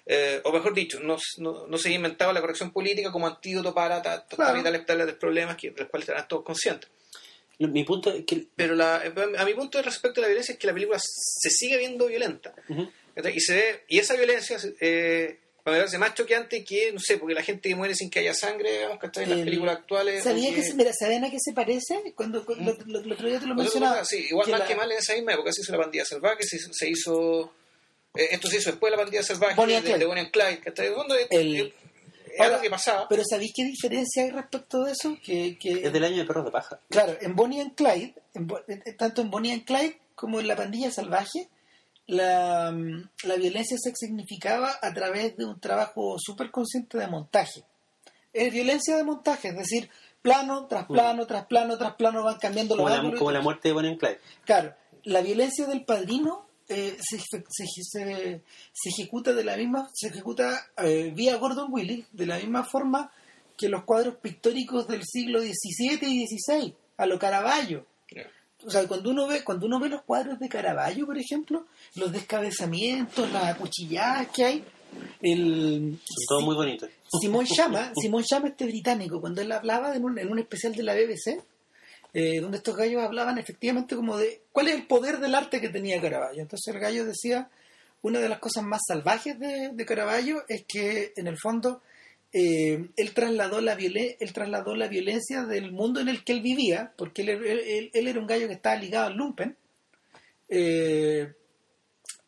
eh, 0.06 0.42
o 0.44 0.52
mejor 0.52 0.74
dicho, 0.74 1.00
no, 1.02 1.18
no, 1.38 1.68
no 1.68 1.78
se 1.78 1.92
inventaba 1.92 2.34
la 2.34 2.42
corrección 2.42 2.72
política 2.72 3.12
como 3.12 3.28
antídoto 3.28 3.74
para 3.74 4.02
ta- 4.02 4.26
ta- 4.26 4.36
Claro. 4.36 4.64
tales 4.64 4.86
tales 4.86 5.06
de 5.08 5.14
problemas 5.14 5.56
que, 5.58 5.72
de 5.72 5.82
los 5.82 5.90
cuales 5.90 6.08
estarán 6.10 6.28
todos 6.28 6.44
conscientes. 6.44 6.90
Mi 7.60 7.84
punto 7.84 8.12
es 8.14 8.24
que 8.26 8.48
Pero 8.56 8.74
la, 8.74 9.04
a 9.38 9.46
mi 9.46 9.54
punto 9.54 9.82
respecto 9.82 10.20
a 10.20 10.24
la 10.24 10.28
violencia 10.30 10.54
es 10.54 10.60
que 10.60 10.68
la 10.68 10.74
película 10.74 10.98
se 11.00 11.50
sigue 11.50 11.78
viendo 11.78 12.08
violenta. 12.08 12.54
Y 13.34 13.40
se 13.42 13.54
ve, 13.54 13.84
y 13.90 14.00
esa 14.00 14.14
violencia 14.16 14.58
eh, 14.80 15.40
me 15.72 15.78
parece 15.78 15.98
más 15.98 16.14
choqueante 16.14 16.64
que, 16.64 16.92
no 16.92 17.00
sé, 17.00 17.18
porque 17.18 17.34
la 17.34 17.44
gente 17.44 17.74
muere 17.76 17.96
sin 17.96 18.10
que 18.10 18.20
haya 18.20 18.34
sangre, 18.34 18.72
digamos, 18.74 19.00
¿cachai? 19.00 19.24
En 19.26 19.30
las 19.30 19.40
El- 19.40 19.46
películas 19.46 19.78
actuales. 19.78 20.24
¿sabía 20.24 20.52
o 20.52 20.54
que, 20.56 20.64
se- 20.64 20.74
mira, 20.74 20.92
¿saben 20.94 21.24
a 21.26 21.30
qué 21.32 21.38
se 21.40 21.54
parece? 21.54 22.02
Cuando, 22.16 22.46
cuando- 22.46 22.74
lo, 22.74 22.86
lo- 22.86 23.00
el 23.00 23.12
otro 23.12 23.28
día 23.30 23.40
te 23.40 23.46
lo 23.48 23.56
mencionaba. 23.56 24.06
sí, 24.06 24.28
igual 24.30 24.46
que 24.46 24.52
más 24.52 24.60
la- 24.62 24.68
que 24.68 24.76
mal 24.76 24.92
en 24.92 24.98
esa 24.98 25.14
misma 25.14 25.34
época 25.34 25.52
se 25.52 25.62
hizo 25.62 25.72
la 25.72 25.78
pandilla 25.80 26.06
salvaje, 26.06 26.44
se, 26.44 26.56
hizo- 26.58 26.74
se 26.74 26.90
hizo. 26.90 27.54
eh, 28.16 28.28
esto 28.32 28.48
se 28.48 28.58
hizo 28.58 28.72
después 28.72 28.92
de 28.92 28.98
la 28.98 29.04
pandilla 29.04 29.24
salvaje 29.24 29.56
Bonnie 29.56 29.82
de, 29.82 29.98
de 29.98 30.06
Bonnie 30.06 30.22
and 30.24 30.32
Clyde, 30.32 30.60
¿cachai? 30.60 30.90
De 30.90 30.96
fondo 30.96 31.16
es, 31.16 31.28
El- 31.30 31.56
es- 31.58 31.64
es 32.34 32.40
Ahora, 32.40 32.52
algo 32.56 32.62
que 32.62 32.70
pasaba. 32.70 33.08
Pero 33.10 33.24
¿sabéis 33.30 33.52
qué 33.56 33.64
diferencia 33.66 34.24
hay 34.24 34.32
respecto 34.32 34.84
de 34.84 34.92
eso? 34.94 35.18
Que, 35.24 35.58
que 35.60 35.72
es 35.86 35.92
del 35.94 36.04
año 36.04 36.18
de 36.18 36.26
perros 36.26 36.46
de 36.46 36.52
paja. 36.52 36.80
Claro, 36.90 37.18
en 37.22 37.36
Bonnie 37.36 37.62
and 37.62 37.76
Clyde, 37.76 38.14
en 38.34 38.48
eh, 38.68 38.94
tanto 38.98 39.22
en 39.22 39.30
Bonnie 39.32 39.52
and 39.54 39.66
Clyde 39.66 39.98
como 40.16 40.40
en 40.40 40.48
La 40.48 40.56
Pandilla 40.56 40.92
Salvaje, 40.92 41.48
la, 42.10 42.72
mm, 42.72 43.10
la 43.24 43.36
violencia 43.36 43.78
se 43.80 43.92
significaba 43.96 44.72
a 44.82 44.94
través 44.94 45.38
de 45.38 45.46
un 45.46 45.60
trabajo 45.60 46.16
súper 46.20 46.52
consciente 46.52 46.98
de 46.98 47.08
montaje. 47.08 47.64
Es 48.34 48.52
violencia 48.52 48.96
de 48.98 49.04
montaje, 49.04 49.50
es 49.50 49.56
decir, 49.58 49.90
plano 50.22 50.68
tras 50.68 50.86
plano, 50.86 51.26
tras 51.26 51.46
plano, 51.46 51.78
tras 51.78 51.96
plano 51.96 52.24
van 52.24 52.38
cambiando 52.38 52.76
los 52.76 52.84
Como 52.84 52.90
la, 52.90 53.00
ángulos. 53.00 53.20
como 53.20 53.32
la 53.32 53.42
muerte 53.42 53.70
de 53.70 53.74
Bonnie 53.74 53.92
and 53.92 54.00
Clyde. 54.00 54.20
Claro, 54.46 54.76
la 55.04 55.22
violencia 55.22 55.66
del 55.66 55.86
padrino 55.86 56.48
eh, 56.68 56.98
se, 57.00 57.18
se, 57.20 57.44
se- 57.50 58.44
se 58.74 58.90
ejecuta 58.90 59.34
de 59.34 59.44
la 59.44 59.58
misma, 59.58 59.90
se 59.94 60.08
ejecuta 60.10 60.68
eh, 60.78 61.12
vía 61.16 61.38
Gordon 61.38 61.72
Willis 61.72 62.06
de 62.12 62.26
la 62.28 62.38
misma 62.38 62.64
forma 62.64 63.12
que 63.58 63.70
los 63.70 63.84
cuadros 63.84 64.16
pictóricos 64.18 64.88
del 64.88 65.04
siglo 65.04 65.40
XVII 65.42 66.00
y 66.02 66.26
XVI, 66.28 66.76
a 66.98 67.06
lo 67.06 67.18
Caravaggio. 67.20 67.86
Ya. 68.16 68.24
O 68.66 68.70
sea, 68.70 68.88
cuando 68.88 69.10
uno 69.10 69.28
ve, 69.28 69.44
cuando 69.44 69.66
uno 69.66 69.80
ve 69.80 69.90
los 69.90 70.02
cuadros 70.02 70.40
de 70.40 70.50
Caravaggio, 70.50 71.06
por 71.06 71.18
ejemplo, 71.18 71.66
los 71.96 72.12
descabezamientos, 72.12 73.32
las 73.32 73.46
acuchilladas 73.46 74.28
que 74.30 74.44
hay, 74.44 74.64
el 75.22 75.98
Son 76.04 76.26
todos 76.28 76.44
muy 76.44 76.56
bonitos. 76.56 76.90
Simón 77.22 77.46
Chama, 77.46 77.92
Simón 78.00 78.24
Chama 78.24 78.50
este 78.50 78.66
británico, 78.66 79.22
cuando 79.22 79.42
él 79.42 79.52
hablaba 79.52 79.96
en 79.96 80.04
un, 80.04 80.20
en 80.20 80.30
un 80.30 80.40
especial 80.40 80.76
de 80.76 80.84
la 80.84 80.94
BBC, 80.94 81.42
eh, 82.14 82.40
donde 82.42 82.58
estos 82.58 82.76
gallos 82.76 83.02
hablaban 83.02 83.38
efectivamente 83.38 83.96
como 83.96 84.18
de 84.18 84.42
cuál 84.52 84.68
es 84.68 84.76
el 84.76 84.88
poder 84.88 85.20
del 85.20 85.36
arte 85.36 85.62
que 85.62 85.70
tenía 85.70 86.02
Caravaggio. 86.02 86.42
Entonces 86.42 86.74
el 86.74 86.82
gallo 86.82 87.06
decía, 87.06 87.50
una 88.02 88.20
de 88.20 88.30
las 88.30 88.40
cosas 88.40 88.64
más 88.64 88.82
salvajes 88.88 89.40
de, 89.40 89.70
de 89.74 89.86
Caravaggio 89.86 90.44
es 90.48 90.66
que 90.68 91.14
en 91.16 91.28
el 91.28 91.38
fondo 91.38 91.82
eh, 92.34 92.90
él, 92.96 93.14
trasladó 93.14 93.60
la 93.62 93.74
él 93.74 94.34
trasladó 94.34 94.76
la 94.76 94.88
violencia 94.88 95.44
del 95.46 95.72
mundo 95.72 96.00
en 96.00 96.10
el 96.10 96.24
que 96.24 96.34
él 96.34 96.42
vivía, 96.42 96.94
porque 96.98 97.22
él, 97.24 97.30
él- 97.30 97.60
él- 97.60 97.92
él 97.94 98.08
era 98.08 98.20
un 98.20 98.28
gallo 98.28 98.48
que 98.48 98.54
estaba 98.54 98.76
ligado 98.76 99.08
al 99.08 99.16
lumpen, 99.16 99.56
eh, 100.50 101.34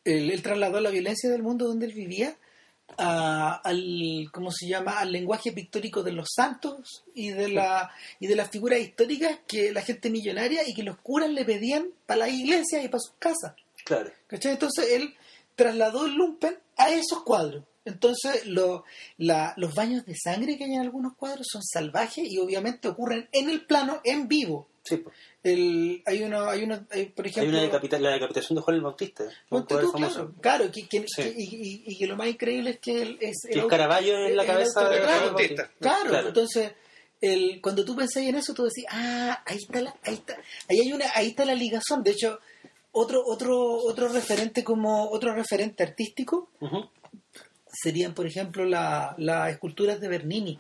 él, 0.03 0.32
él 0.32 0.41
trasladó 0.41 0.80
la 0.80 0.90
violencia 0.90 1.30
del 1.30 1.44
mundo 1.44 1.68
donde 1.68 1.86
él 1.86 1.94
vivía 1.94 2.36
a- 2.98 3.61
al 3.64 4.28
cómo 4.34 4.52
se 4.52 4.68
llama 4.68 4.99
al 4.99 5.11
lenguaje 5.11 5.52
pictórico 5.52 6.03
de 6.03 6.11
los 6.11 6.28
santos 6.36 7.03
y 7.15 7.30
de 7.30 7.48
la 7.49 7.90
y 8.19 8.28
de 8.28 8.36
las 8.36 8.49
figuras 8.49 8.80
históricas 8.82 9.40
que 9.48 9.72
la 9.72 9.82
gente 9.82 10.10
millonaria 10.10 10.68
y 10.68 10.73
que 10.73 10.84
los 10.84 10.98
curas 10.98 11.30
le 11.30 11.45
pedían 11.45 11.88
para 12.06 12.19
la 12.22 12.30
iglesia 12.30 12.84
y 12.84 12.90
para 12.90 12.99
sus 12.99 13.14
casas 13.18 13.53
Claro. 13.86 14.11
¿cachai? 14.28 14.52
entonces 14.53 14.91
él 14.91 15.15
trasladó 15.56 16.06
el 16.06 16.15
lumpen 16.15 16.57
a 16.76 16.90
esos 16.91 17.23
cuadros 17.23 17.64
entonces 17.86 18.45
lo- 18.45 18.84
la- 19.18 19.53
los 19.58 19.74
baños 19.74 20.06
de 20.06 20.16
sangre 20.16 20.58
que 20.58 20.66
hay 20.66 20.74
en 20.74 20.82
algunos 20.82 21.16
cuadros 21.16 21.48
son 21.52 21.64
salvajes 21.64 22.26
y 22.30 22.38
obviamente 22.38 22.88
ocurren 22.88 23.28
en 23.32 23.49
el 23.49 23.66
plano 23.66 24.02
en 24.03 24.28
vivo 24.28 24.68
Sí, 24.84 24.98
pues. 24.98 25.16
el, 25.44 26.02
hay 26.06 26.24
uno 26.24 26.49
hay 26.49 26.64
uno 26.64 26.86
hay, 26.90 27.06
por 27.08 27.26
Hay 27.26 27.32
ejemplo 27.32 27.58
una 27.58 27.64
decapita- 27.68 27.99
la 27.99 28.12
decapitación 28.12 28.56
de 28.56 28.62
Juan 28.64 28.76
el 28.78 28.82
Bautista. 28.84 29.24
claro, 29.49 30.34
claro, 30.41 30.72
que, 30.72 30.88
que- 30.88 31.06
Sí. 31.08 31.22
que- 31.24 31.36
y, 31.38 31.44
y- 31.44 31.84
y 31.88 31.98
que 31.98 32.08
lo 32.08 32.16
más 32.16 32.28
increíble 32.28 32.72
es 32.72 32.80
que 32.80 33.02
él 33.02 33.18
es 33.22 33.45
el 33.49 33.68
Caravaggio 33.68 34.18
en 34.26 34.36
la 34.36 34.44
el 34.44 34.48
cabeza 34.48 34.90
de 34.90 34.98
el 34.98 35.03
Bautista. 35.06 35.72
Claro, 35.80 36.10
Claro. 36.10 36.28
entonces 36.30 36.74
el, 37.22 37.62
cuando 37.62 37.86
tú 37.86 37.95
pensás 37.95 38.24
en 38.24 38.36
eso, 38.36 38.53
tú 38.56 38.64
decís, 38.64 38.86
ah, 38.90 39.44
ahí 39.45 39.58
está 39.58 39.82
la, 39.82 39.95
ahí 40.03 40.16
está, 40.16 40.38
ahí 40.68 40.80
hay 40.80 40.91
una, 40.94 41.06
ahí 41.14 41.28
está 41.28 41.45
la 41.45 41.53
ligazón. 41.53 42.02
De 42.02 42.12
hecho, 42.12 42.40
otro, 42.94 43.22
otro, 43.24 43.56
otro 43.76 44.08
referente 44.08 44.64
como 44.64 45.08
otro 45.12 45.34
referente 45.36 45.84
artístico. 45.84 46.49
Serían, 47.82 48.14
por 48.14 48.26
ejemplo, 48.26 48.66
la- 48.66 49.16
las 49.18 49.49
esculturas 49.52 49.99
de 50.02 50.08
Bernini. 50.08 50.60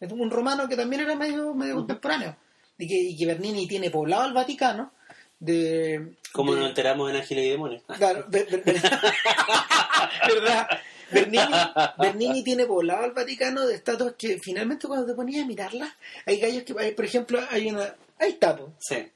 Es 0.00 0.10
un 0.12 0.30
romano 0.30 0.68
que 0.68 0.76
también 0.76 1.02
era 1.02 1.14
medio, 1.14 1.54
medio 1.54 1.76
contemporáneo. 1.76 2.36
Y 2.78 2.86
que, 2.88 2.94
y 2.94 3.16
que 3.16 3.26
Bernini 3.26 3.66
tiene 3.68 3.90
poblado 3.90 4.26
el 4.26 4.32
Vaticano 4.32 4.92
de... 5.38 6.14
Como 6.32 6.54
de- 6.54 6.60
nos 6.60 6.68
enteramos 6.70 7.10
en 7.10 7.16
Ángeles 7.16 7.44
y 7.46 7.50
Demonios. 7.50 7.82
Claro, 7.98 8.24
¿verdad? 10.28 10.68
Bernini, 11.10 11.54
Bernini 11.98 12.44
tiene 12.44 12.66
poblado 12.66 13.04
al 13.04 13.12
Vaticano 13.12 13.66
de 13.66 13.74
estatuas 13.74 14.14
que 14.16 14.38
finalmente 14.38 14.86
cuando 14.86 15.06
te 15.06 15.14
ponías 15.14 15.44
a 15.44 15.46
mirarlas, 15.46 15.90
hay 16.24 16.38
gallos 16.38 16.62
que, 16.62 16.74
hay, 16.78 16.92
por 16.92 17.04
ejemplo, 17.04 17.40
hay 17.50 17.68
una... 17.68 17.94
Ahí 18.18 18.30
está. 18.30 18.58
Sí. 18.78 19.06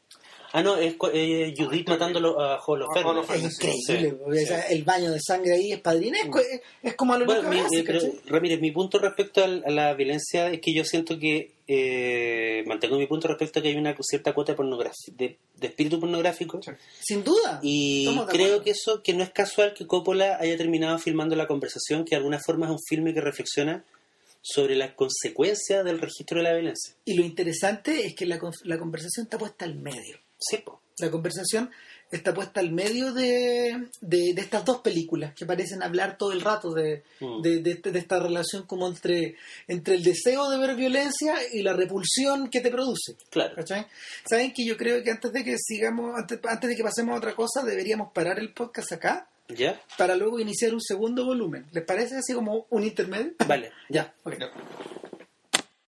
Ah, 0.57 0.63
no, 0.63 0.77
es 0.77 0.95
eh, 1.13 1.53
Judith 1.59 1.89
matándolo 1.89 2.41
a 2.41 2.63
Holofernes. 2.65 3.29
Es 3.29 3.55
increíble, 3.55 4.17
sí, 4.47 4.55
el 4.71 4.85
baño 4.85 5.11
de 5.11 5.19
sangre 5.21 5.55
ahí 5.55 5.73
es 5.73 5.81
padrinesco, 5.81 6.39
es, 6.39 6.61
es 6.81 6.95
como 6.95 7.13
a 7.13 7.19
lo 7.19 7.25
Bueno, 7.27 7.51
mi- 7.51 7.59
eh. 7.59 8.21
Ramírez, 8.27 8.61
mi 8.61 8.71
punto 8.71 9.01
respecto 9.01 9.43
a 9.43 9.49
la 9.49 9.95
violencia 9.95 10.47
es 10.51 10.61
que 10.61 10.73
yo 10.73 10.85
siento 10.85 11.19
que 11.19 11.51
eh, 11.67 12.63
mantengo 12.67 12.97
mi 12.99 13.09
punto 13.09 13.27
respecto 13.27 13.59
a 13.59 13.63
que 13.63 13.71
hay 13.71 13.75
una 13.77 13.97
cierta 14.01 14.33
cuota 14.33 14.53
de, 14.53 14.57
pornografía, 14.57 15.13
de, 15.17 15.37
de 15.57 15.67
espíritu 15.67 15.99
pornográfico 15.99 16.61
Sin 17.01 17.25
duda. 17.25 17.59
y 17.61 18.17
creo 18.31 18.63
que 18.63 18.71
eso 18.71 19.03
que 19.03 19.13
no 19.13 19.25
es 19.25 19.31
casual 19.31 19.75
que 19.75 19.89
Coppola 19.89 20.37
haya 20.41 20.57
terminado 20.57 20.99
filmando 21.01 21.35
la 21.35 21.49
conversación 21.49 22.05
que 22.05 22.11
de 22.11 22.19
alguna 22.19 22.39
forma 22.39 22.67
es 22.67 22.73
un 22.73 22.79
filme 22.89 23.13
que 23.13 23.21
reflexiona 23.21 23.83
sobre 24.41 24.77
las 24.77 24.93
consecuencias 24.93 25.85
del 25.85 25.99
registro 26.01 26.37
de 26.39 26.45
la 26.45 26.53
violencia. 26.53 26.95
Y 27.07 27.15
lo 27.15 27.25
interesante 27.25 28.07
es 28.07 28.15
que 28.15 28.27
la, 28.27 28.39
con- 28.39 28.53
la 28.65 28.79
conversación 28.79 29.25
está 29.25 29.37
puesta 29.39 29.65
al 29.65 29.75
medio. 29.75 30.19
Sí, 30.39 30.59
po. 30.59 30.81
La 30.99 31.11
conversación 31.11 31.71
está 32.11 32.33
puesta 32.33 32.61
al 32.61 32.71
medio 32.71 33.13
de, 33.13 33.89
de, 34.01 34.35
de 34.35 34.41
estas 34.41 34.65
dos 34.65 34.79
películas 34.83 35.35
que 35.35 35.45
parecen 35.47 35.83
hablar 35.83 36.17
todo 36.17 36.31
el 36.33 36.41
rato 36.41 36.73
de, 36.73 37.03
Mm. 37.21 37.43
de, 37.43 37.59
de- 37.61 37.75
de 37.91 37.99
esta 37.99 38.21
relación 38.21 38.65
como 38.67 38.87
entre, 38.87 39.35
entre 39.67 39.95
el 39.97 40.05
deseo 40.05 40.49
de 40.51 40.59
ver 40.59 40.77
violencia 40.77 41.35
y 41.53 41.63
la 41.63 41.73
repulsión 41.73 42.49
que 42.49 42.61
te 42.61 42.71
produce. 42.71 43.17
claro. 43.31 43.57
¿Cachai? 43.57 43.87
Saben 44.29 44.53
que 44.53 44.65
yo 44.65 44.77
creo 44.77 45.03
que 45.03 45.11
antes 45.11 45.33
de 45.33 45.43
que 45.43 45.57
sigamos, 45.59 46.17
antes, 46.17 46.39
antes 46.45 46.71
de 46.71 46.77
que 46.77 46.85
pasemos 46.85 47.15
a 47.15 47.19
otra 47.19 47.35
cosa, 47.35 47.65
deberíamos 47.65 48.13
parar 48.13 48.39
el 48.39 48.53
podcast 48.53 48.93
acá 48.93 49.29
¿Ya? 49.49 49.81
para 49.99 50.15
luego 50.15 50.39
iniciar 50.39 50.73
un 50.75 50.81
segundo 50.81 51.25
volumen. 51.25 51.67
¿Les 51.73 51.85
parece 51.85 52.17
así 52.19 52.33
como 52.35 52.67
un 52.71 52.85
intermedio? 52.85 53.33
Vale. 53.49 53.73
Ya, 53.89 54.15
ok. 54.23 54.39
Ya. 54.39 54.51